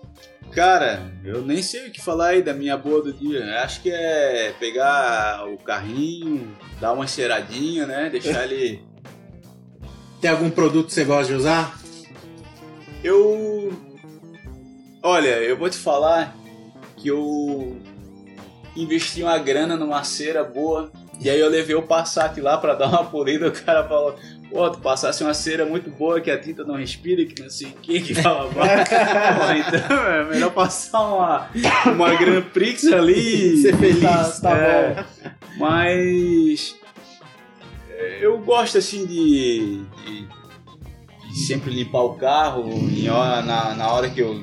Cara, 0.51 1.11
eu 1.23 1.43
nem 1.43 1.61
sei 1.61 1.87
o 1.87 1.91
que 1.91 2.01
falar 2.01 2.29
aí 2.29 2.41
da 2.41 2.53
minha 2.53 2.75
boa 2.75 3.03
do 3.03 3.13
dia. 3.13 3.39
Eu 3.39 3.59
Acho 3.59 3.81
que 3.81 3.91
é 3.91 4.53
pegar 4.59 5.47
o 5.47 5.57
carrinho, 5.57 6.55
dar 6.81 6.91
uma 6.91 7.05
cheiradinha, 7.05 7.85
né? 7.85 8.09
Deixar 8.09 8.43
ele. 8.45 8.83
Tem 10.21 10.29
algum 10.29 10.49
produto 10.49 10.87
que 10.87 10.93
você 10.93 11.03
gosta 11.05 11.27
de 11.31 11.33
usar? 11.33 11.77
Eu. 13.03 13.71
Olha, 15.01 15.37
eu 15.41 15.57
vou 15.57 15.69
te 15.69 15.77
falar 15.77 16.35
que 16.97 17.07
eu 17.07 17.77
investi 18.75 19.23
uma 19.23 19.37
grana 19.37 19.77
numa 19.77 20.03
cera 20.03 20.43
boa. 20.43 20.91
E 21.21 21.29
aí 21.29 21.39
eu 21.39 21.49
levei 21.49 21.75
o 21.75 21.81
Passat 21.81 22.39
lá 22.39 22.57
pra 22.57 22.75
dar 22.75 22.87
uma 22.87 23.03
polida. 23.05 23.47
O 23.47 23.51
cara 23.51 23.85
falou: 23.87 24.15
Pô, 24.49 24.69
tu 24.69 24.79
passasse 24.79 25.23
uma 25.23 25.33
cera 25.33 25.65
muito 25.65 25.89
boa 25.89 26.19
que 26.19 26.29
a 26.31 26.37
tinta 26.37 26.63
não 26.63 26.75
respira, 26.75 27.23
que 27.25 27.41
não 27.41 27.49
sei 27.49 27.67
o 27.67 27.71
que, 27.73 28.01
que 28.01 28.13
fala 28.15 28.49
Então 29.57 29.97
é 30.07 30.23
melhor 30.25 30.51
passar 30.51 31.01
uma, 31.01 31.49
uma 31.85 32.15
Grand 32.15 32.41
Prix 32.53 32.85
ali. 32.91 33.61
Ser 33.61 33.75
feliz. 33.77 34.01
Tá, 34.01 34.23
tá 34.41 34.57
É. 34.57 34.93
bom. 34.95 35.03
Mas 35.57 36.75
eu 38.19 38.37
gosto 38.39 38.77
assim 38.77 39.05
de, 39.05 39.81
de- 40.05 40.27
de 41.31 41.39
sempre 41.45 41.71
limpar 41.71 42.01
o 42.03 42.15
carro 42.15 42.69
em 42.89 43.09
hora- 43.09 43.41
na, 43.41 43.73
na 43.75 43.91
hora 43.91 44.09
que 44.09 44.19
eu, 44.19 44.35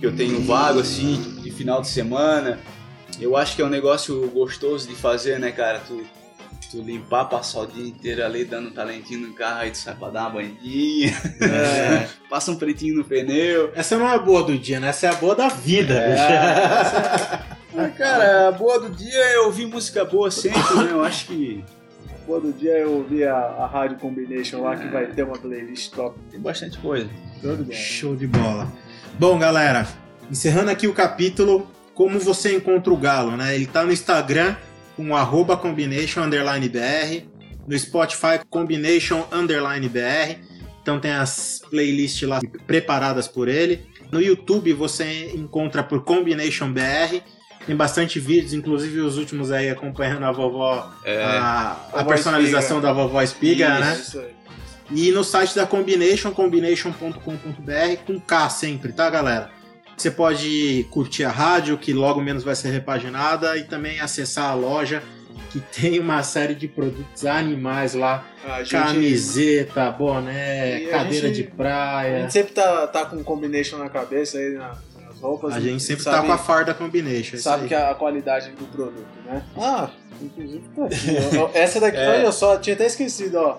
que 0.00 0.06
eu 0.06 0.14
tenho 0.16 0.40
vago, 0.44 0.80
assim, 0.80 1.36
de 1.42 1.50
final 1.50 1.80
de 1.80 1.88
semana. 1.88 2.58
Eu 3.20 3.36
acho 3.36 3.56
que 3.56 3.62
é 3.62 3.64
um 3.64 3.68
negócio 3.70 4.28
gostoso 4.28 4.86
de 4.88 4.94
fazer, 4.94 5.38
né, 5.40 5.50
cara? 5.52 5.80
Tu, 5.86 6.04
tu 6.70 6.82
limpar, 6.82 7.24
passar 7.24 7.60
o 7.60 7.66
dia 7.66 7.86
inteiro 7.86 8.24
ali 8.24 8.44
dando 8.44 8.68
um 8.68 8.72
talentinho 8.72 9.26
no 9.26 9.32
carro, 9.34 9.60
aí 9.60 9.70
tu 9.70 9.78
sai 9.78 9.94
pra 9.94 10.08
dar 10.10 10.22
uma 10.22 10.30
banhidinha, 10.30 11.10
É. 11.40 12.08
passa 12.30 12.50
um 12.52 12.56
pretinho 12.56 12.96
no 12.96 13.04
pneu. 13.04 13.72
Essa 13.74 13.96
não 13.98 14.08
é 14.08 14.14
a 14.14 14.18
boa 14.18 14.42
do 14.44 14.56
dia, 14.58 14.78
né? 14.78 14.88
Essa 14.88 15.06
é 15.06 15.10
a 15.10 15.14
boa 15.14 15.34
da 15.34 15.48
vida. 15.48 16.04
Ah, 17.80 17.88
cara, 17.90 18.48
a 18.48 18.50
boa 18.52 18.80
do 18.80 18.90
dia 18.90 19.16
é 19.18 19.38
ouvir 19.40 19.66
música 19.66 20.04
boa 20.04 20.32
sempre, 20.32 20.58
né? 20.78 20.88
Eu 20.90 21.04
acho 21.04 21.26
que 21.26 21.62
Pô, 22.28 22.38
do 22.38 22.52
dia 22.52 22.72
eu 22.72 22.92
ouvi 22.92 23.24
a, 23.24 23.34
a 23.34 23.66
Rádio 23.66 23.96
Combination 23.96 24.60
lá 24.60 24.76
que 24.76 24.86
vai 24.88 25.06
ter 25.06 25.22
uma 25.22 25.38
playlist 25.38 25.90
top. 25.94 26.14
tem 26.30 26.38
bastante 26.38 26.76
coisa. 26.76 27.08
Tudo 27.40 27.64
bom. 27.64 27.72
Show 27.72 28.14
de 28.14 28.26
bola. 28.26 28.70
Bom, 29.18 29.38
galera, 29.38 29.88
encerrando 30.30 30.70
aqui 30.70 30.86
o 30.86 30.92
capítulo, 30.92 31.66
como 31.94 32.20
você 32.20 32.54
encontra 32.54 32.92
o 32.92 32.98
Galo, 32.98 33.34
né? 33.34 33.54
Ele 33.54 33.64
tá 33.64 33.82
no 33.82 33.90
Instagram 33.90 34.54
com 34.94 35.16
arroba 35.16 35.56
combination 35.56 36.20
underline 36.20 36.68
BR, 36.68 37.24
no 37.66 37.78
Spotify 37.78 38.38
combination 38.50 39.24
underline 39.32 39.88
BR, 39.88 40.36
então 40.82 41.00
tem 41.00 41.12
as 41.12 41.62
playlists 41.70 42.28
lá 42.28 42.40
preparadas 42.66 43.26
por 43.26 43.48
ele. 43.48 43.86
No 44.12 44.20
YouTube 44.20 44.74
você 44.74 45.32
encontra 45.34 45.82
por 45.82 46.04
Combination 46.04 46.70
BR, 46.70 47.22
tem 47.68 47.76
bastante 47.76 48.18
vídeos, 48.18 48.52
inclusive 48.54 48.98
os 49.00 49.18
últimos 49.18 49.52
aí 49.52 49.68
acompanhando 49.68 50.24
a 50.24 50.32
vovó, 50.32 50.90
É. 51.04 51.22
a, 51.22 51.76
a 51.92 51.98
Vovó 51.98 52.04
personalização 52.08 52.80
da 52.80 52.92
vovó 52.92 53.20
Espiga, 53.22 53.68
Isso. 53.68 53.80
né? 53.80 53.98
Isso 54.00 54.18
aí. 54.20 54.38
E 54.90 55.10
no 55.12 55.22
site 55.22 55.54
da 55.54 55.66
Combination, 55.66 56.32
combination.com.br, 56.32 57.96
com 58.06 58.18
K 58.20 58.48
sempre, 58.48 58.92
tá, 58.92 59.08
galera? 59.10 59.50
Você 59.96 60.10
pode 60.10 60.86
curtir 60.90 61.24
a 61.24 61.30
rádio, 61.30 61.76
que 61.76 61.92
logo 61.92 62.20
menos 62.22 62.42
vai 62.42 62.54
ser 62.54 62.70
repaginada, 62.70 63.56
e 63.58 63.64
também 63.64 64.00
acessar 64.00 64.50
a 64.50 64.54
loja, 64.54 65.02
que 65.50 65.60
tem 65.78 65.98
uma 66.00 66.22
série 66.22 66.54
de 66.54 66.66
produtos 66.68 67.26
animais 67.26 67.92
lá: 67.94 68.24
A 68.48 68.60
gente, 68.60 68.70
camiseta, 68.70 69.90
boné, 69.90 70.82
E 70.84 70.86
a 70.86 70.90
cadeira 70.90 71.26
gente- 71.28 71.42
de 71.42 71.48
a 71.48 71.54
praia. 71.56 72.20
gente 72.22 72.32
sempre 72.32 72.52
tá, 72.52 72.86
tá 72.86 73.04
com 73.04 73.22
Combination 73.22 73.76
na 73.76 73.90
cabeça 73.90 74.38
aí 74.38 74.50
na- 74.54 74.74
roupas. 75.20 75.54
A 75.54 75.60
gente 75.60 75.82
sempre 75.82 76.02
sabe, 76.04 76.16
tá 76.16 76.22
com 76.26 76.32
a 76.32 76.38
farda 76.38 76.74
Combination. 76.74 77.36
é 77.36 77.38
Sabe 77.38 77.62
aí. 77.62 77.68
que 77.68 77.74
a 77.74 77.94
qualidade 77.94 78.50
do 78.52 78.64
produto, 78.66 79.06
né? 79.24 79.42
Ah, 79.56 79.90
inclusive 80.20 80.64
tá 80.74 80.84
aqui. 80.86 81.36
ó. 81.38 81.50
Essa 81.54 81.80
daqui, 81.80 81.96
É. 81.96 82.08
olha 82.08 82.32
só, 82.32 82.56
tinha 82.58 82.74
até 82.74 82.86
esquecido, 82.86 83.36
ó. 83.38 83.58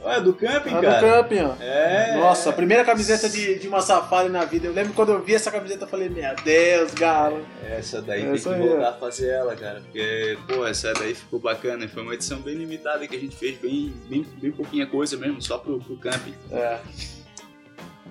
Olha, 0.00 0.20
do 0.20 0.32
camping, 0.32 0.70
A 0.74 0.76
do 0.80 0.86
cara. 0.86 1.00
camping, 1.00 1.40
ó. 1.40 1.54
É. 1.60 2.14
Nossa, 2.16 2.50
a 2.50 2.52
primeira 2.52 2.84
camiseta 2.84 3.28
de, 3.28 3.58
de 3.58 3.66
uma 3.66 3.80
safari 3.80 4.28
na 4.28 4.44
vida. 4.44 4.68
Eu 4.68 4.72
lembro 4.72 4.92
quando 4.92 5.10
eu 5.10 5.20
vi 5.20 5.34
essa 5.34 5.50
camiseta, 5.50 5.84
eu 5.84 5.88
falei, 5.88 6.08
meu 6.08 6.34
Deus, 6.44 6.94
galo. 6.94 7.44
Essa 7.68 8.00
daí 8.00 8.22
Essa 8.32 8.50
tem 8.50 8.60
aí, 8.60 8.62
que 8.62 8.68
voltar 8.68 8.88
a 8.90 8.92
fazer 8.92 9.28
ela, 9.30 9.56
cara. 9.56 9.80
Porque, 9.80 10.38
pô, 10.46 10.64
essa 10.64 10.94
daí 10.94 11.14
ficou 11.16 11.40
bacana. 11.40 11.88
Foi 11.88 12.04
uma 12.04 12.14
edição 12.14 12.38
bem 12.38 12.54
limitada 12.54 13.06
que 13.08 13.16
a 13.16 13.18
gente 13.18 13.34
fez 13.36 13.58
bem, 13.58 13.92
bem, 14.08 14.24
bem 14.40 14.52
pouquinha 14.52 14.86
coisa 14.86 15.16
mesmo, 15.16 15.42
só 15.42 15.58
pro, 15.58 15.80
pro 15.80 15.96
camping. 15.96 16.32
É. 16.52 16.78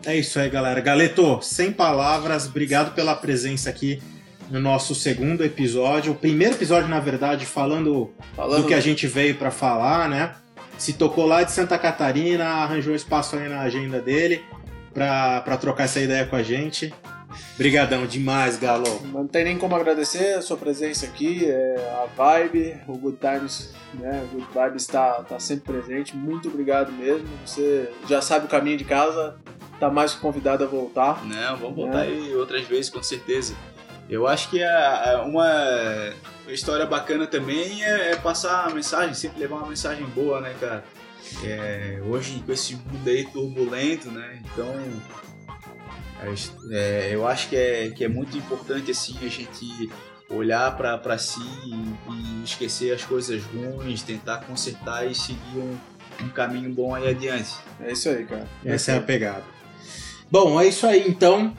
É 0.05 0.15
isso 0.15 0.39
aí, 0.39 0.49
galera. 0.49 0.79
Galeto, 0.79 1.39
sem 1.41 1.71
palavras, 1.71 2.47
obrigado 2.47 2.93
pela 2.93 3.15
presença 3.15 3.69
aqui 3.69 4.01
no 4.49 4.59
nosso 4.59 4.95
segundo 4.95 5.43
episódio. 5.43 6.13
O 6.13 6.15
primeiro 6.15 6.55
episódio, 6.55 6.87
na 6.87 6.99
verdade, 6.99 7.45
falando 7.45 8.11
Falando 8.35 8.61
do 8.61 8.67
que 8.67 8.73
a 8.73 8.79
gente 8.79 9.07
veio 9.07 9.35
pra 9.35 9.51
falar, 9.51 10.09
né? 10.09 10.33
Se 10.77 10.93
tocou 10.93 11.25
lá 11.25 11.43
de 11.43 11.51
Santa 11.51 11.77
Catarina, 11.77 12.45
arranjou 12.45 12.95
espaço 12.95 13.35
aí 13.35 13.49
na 13.49 13.61
agenda 13.61 13.99
dele 13.99 14.43
pra, 14.93 15.41
pra 15.41 15.57
trocar 15.57 15.83
essa 15.83 15.99
ideia 15.99 16.25
com 16.25 16.35
a 16.35 16.43
gente. 16.43 16.93
Brigadão 17.57 18.05
demais, 18.05 18.57
Galo. 18.57 19.01
Não 19.11 19.27
tem 19.27 19.43
nem 19.43 19.57
como 19.57 19.75
agradecer 19.75 20.35
a 20.35 20.41
sua 20.41 20.57
presença 20.57 21.05
aqui, 21.05 21.45
é, 21.45 21.75
a 22.01 22.07
Vibe, 22.15 22.77
o 22.87 22.97
Good 22.97 23.17
Times, 23.17 23.73
né? 23.95 24.23
O 24.23 24.35
Good 24.35 24.47
Vibes 24.53 24.83
está 24.83 25.23
tá 25.23 25.39
sempre 25.39 25.73
presente. 25.73 26.15
Muito 26.15 26.47
obrigado 26.47 26.91
mesmo. 26.91 27.27
Você 27.45 27.89
já 28.07 28.21
sabe 28.21 28.45
o 28.45 28.49
caminho 28.49 28.77
de 28.77 28.85
casa, 28.85 29.35
tá 29.79 29.89
mais 29.89 30.13
convidado 30.13 30.63
a 30.63 30.67
voltar. 30.67 31.23
Não, 31.25 31.57
vamos 31.57 31.75
voltar 31.75 32.05
É. 32.05 32.07
aí 32.09 32.35
outras 32.35 32.65
vezes, 32.65 32.89
com 32.89 33.01
certeza. 33.03 33.55
Eu 34.09 34.25
acho 34.25 34.49
que 34.49 34.63
a- 34.63 35.17
a- 35.17 35.23
uma 35.23 36.13
história 36.47 36.85
bacana 36.85 37.27
também 37.27 37.83
é, 37.83 38.11
é 38.11 38.15
passar 38.15 38.65
a 38.65 38.69
mensagem, 38.73 39.13
sempre 39.13 39.39
levar 39.39 39.57
uma 39.57 39.67
mensagem 39.67 40.05
boa, 40.07 40.39
né, 40.39 40.55
cara? 40.59 40.83
É, 41.43 41.99
hoje, 42.05 42.41
com 42.45 42.53
esse 42.53 42.75
mundo 42.75 43.05
aí 43.09 43.25
turbulento, 43.25 44.09
né? 44.09 44.41
Então, 44.45 44.73
é, 46.71 47.09
eu 47.11 47.27
acho 47.27 47.49
que 47.49 47.55
é, 47.55 47.89
que 47.89 48.03
é 48.03 48.07
muito 48.07 48.37
importante, 48.37 48.91
assim, 48.91 49.17
a 49.21 49.27
gente 49.27 49.89
olhar 50.29 50.75
pra 50.75 50.97
pra 50.97 51.17
si 51.17 51.39
e, 51.65 52.11
e 52.11 52.43
esquecer 52.43 52.93
as 52.93 53.03
coisas 53.03 53.41
ruins, 53.43 54.01
tentar 54.03 54.37
consertar 54.45 55.05
e 55.05 55.13
seguir 55.15 55.57
um, 55.57 55.77
um 56.23 56.29
caminho 56.29 56.73
bom 56.73 56.95
aí 56.95 57.09
adiante. 57.09 57.53
É 57.79 57.91
isso 57.91 58.09
aí, 58.09 58.25
cara. 58.25 58.47
Essa 58.65 58.93
é 58.93 58.97
a 58.97 59.01
pegada. 59.01 59.43
Bom, 60.29 60.59
é 60.59 60.67
isso 60.67 60.85
aí 60.85 61.07
então. 61.07 61.55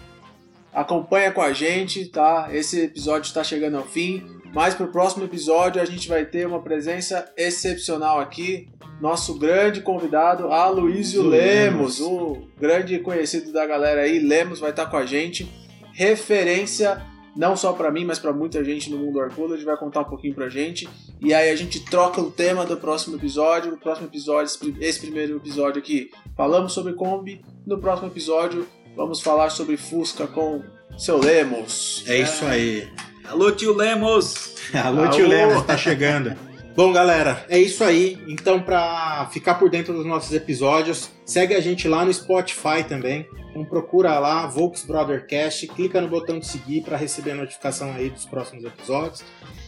Acompanha 0.72 1.32
com 1.32 1.40
a 1.40 1.52
gente, 1.52 2.06
tá? 2.06 2.48
Esse 2.52 2.82
episódio 2.82 3.26
está 3.26 3.42
chegando 3.42 3.78
ao 3.78 3.84
fim, 3.84 4.24
mas 4.52 4.74
pro 4.74 4.88
próximo 4.88 5.24
episódio 5.24 5.80
a 5.80 5.84
gente 5.84 6.08
vai 6.08 6.24
ter 6.24 6.46
uma 6.46 6.60
presença 6.60 7.32
excepcional 7.36 8.20
aqui. 8.20 8.68
Nosso 9.00 9.38
grande 9.38 9.80
convidado, 9.80 10.52
Aloysio 10.52 11.22
Lemos. 11.22 11.98
Lemos, 11.98 12.00
o 12.00 12.48
grande 12.58 12.98
conhecido 12.98 13.52
da 13.52 13.64
galera 13.64 14.02
aí, 14.02 14.18
Lemos 14.18 14.60
vai 14.60 14.70
estar 14.70 14.86
com 14.86 14.96
a 14.96 15.06
gente. 15.06 15.48
Referência 15.92 17.02
não 17.38 17.56
só 17.56 17.72
para 17.72 17.90
mim, 17.90 18.04
mas 18.04 18.18
para 18.18 18.32
muita 18.32 18.64
gente 18.64 18.90
no 18.90 18.98
mundo 18.98 19.20
Arcula, 19.20 19.54
ele 19.54 19.64
vai 19.64 19.76
contar 19.76 20.00
um 20.00 20.04
pouquinho 20.04 20.34
pra 20.34 20.48
gente. 20.48 20.88
E 21.20 21.32
aí 21.32 21.50
a 21.50 21.54
gente 21.56 21.78
troca 21.84 22.20
o 22.20 22.30
tema 22.32 22.66
do 22.66 22.76
próximo 22.76 23.14
episódio. 23.16 23.70
No 23.70 23.78
próximo 23.78 24.08
episódio, 24.08 24.46
esse 24.46 24.58
pri- 24.58 24.76
esse 24.80 25.00
primeiro 25.00 25.36
episódio 25.36 25.78
aqui, 25.78 26.10
falamos 26.36 26.72
sobre 26.72 26.94
Kombi. 26.94 27.40
No 27.64 27.78
próximo 27.78 28.08
episódio, 28.08 28.66
vamos 28.96 29.20
falar 29.20 29.50
sobre 29.50 29.76
Fusca 29.76 30.26
com 30.26 30.62
seu 30.98 31.16
Lemos. 31.18 32.02
É 32.08 32.18
isso 32.18 32.44
aí. 32.44 32.88
Alô, 33.28 33.52
tio 33.52 33.72
Lemos! 33.76 34.56
Alô, 34.74 35.02
Alô. 35.06 35.10
tio 35.10 35.28
Lemos, 35.28 35.62
tá 35.64 35.76
chegando. 35.76 36.34
Bom, 36.74 36.92
galera, 36.92 37.44
é 37.48 37.58
isso 37.58 37.84
aí. 37.84 38.18
Então, 38.28 38.60
pra 38.60 39.28
ficar 39.32 39.54
por 39.56 39.68
dentro 39.70 39.92
dos 39.92 40.06
nossos 40.06 40.32
episódios, 40.32 41.10
segue 41.24 41.54
a 41.54 41.60
gente 41.60 41.86
lá 41.88 42.04
no 42.04 42.12
Spotify 42.12 42.82
também. 42.88 43.26
Então, 43.58 43.64
procura 43.64 44.20
lá, 44.20 44.46
Volks 44.46 44.84
Brothercast, 44.84 45.66
clica 45.68 46.00
no 46.00 46.06
botão 46.06 46.38
de 46.38 46.46
seguir 46.46 46.82
para 46.82 46.96
receber 46.96 47.32
a 47.32 47.34
notificação 47.34 47.92
aí 47.92 48.08
dos 48.08 48.24
próximos 48.24 48.64
episódios. 48.64 49.24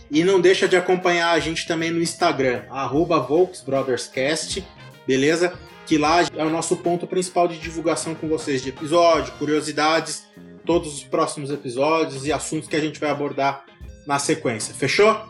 E 0.08 0.22
não 0.22 0.40
deixa 0.40 0.68
de 0.68 0.76
acompanhar 0.76 1.32
a 1.32 1.40
gente 1.40 1.66
também 1.66 1.90
no 1.90 2.00
Instagram, 2.00 2.62
arroba 2.70 3.18
VolksBrothersCast, 3.18 4.64
beleza? 5.06 5.52
Que 5.86 5.98
lá 5.98 6.22
é 6.22 6.44
o 6.44 6.50
nosso 6.50 6.76
ponto 6.76 7.04
principal 7.04 7.48
de 7.48 7.58
divulgação 7.58 8.14
com 8.14 8.28
vocês 8.28 8.62
de 8.62 8.68
episódio, 8.68 9.32
curiosidades, 9.34 10.24
todos 10.64 10.94
os 10.94 11.02
próximos 11.02 11.50
episódios 11.50 12.24
e 12.24 12.32
assuntos 12.32 12.68
que 12.68 12.76
a 12.76 12.80
gente 12.80 13.00
vai 13.00 13.10
abordar 13.10 13.64
na 14.06 14.20
sequência. 14.20 14.72
Fechou? 14.72 15.20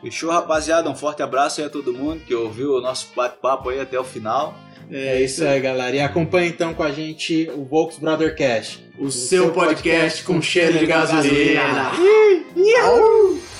Fechou, 0.00 0.30
rapaziada? 0.30 0.88
Um 0.88 0.96
forte 0.96 1.22
abraço 1.22 1.60
aí 1.60 1.66
a 1.66 1.70
todo 1.70 1.92
mundo 1.92 2.20
que 2.24 2.34
ouviu 2.34 2.76
o 2.76 2.80
nosso 2.80 3.08
bate-papo 3.14 3.68
aí 3.68 3.78
até 3.78 4.00
o 4.00 4.04
final. 4.04 4.54
É 4.90 5.20
isso 5.22 5.44
aí, 5.44 5.60
galera. 5.60 5.94
E 5.96 6.00
acompanha 6.00 6.48
então 6.48 6.74
com 6.74 6.82
a 6.82 6.90
gente 6.90 7.50
o 7.54 7.64
Volks 7.64 7.98
Brother 7.98 8.36
Cash. 8.36 8.80
O, 8.98 9.10
seu, 9.10 9.50
podcast, 9.52 10.22
com 10.22 10.40
cheiro 10.40 10.78
de 10.78 10.86
gasolina. 10.86 11.92
gasolina. 11.92 13.51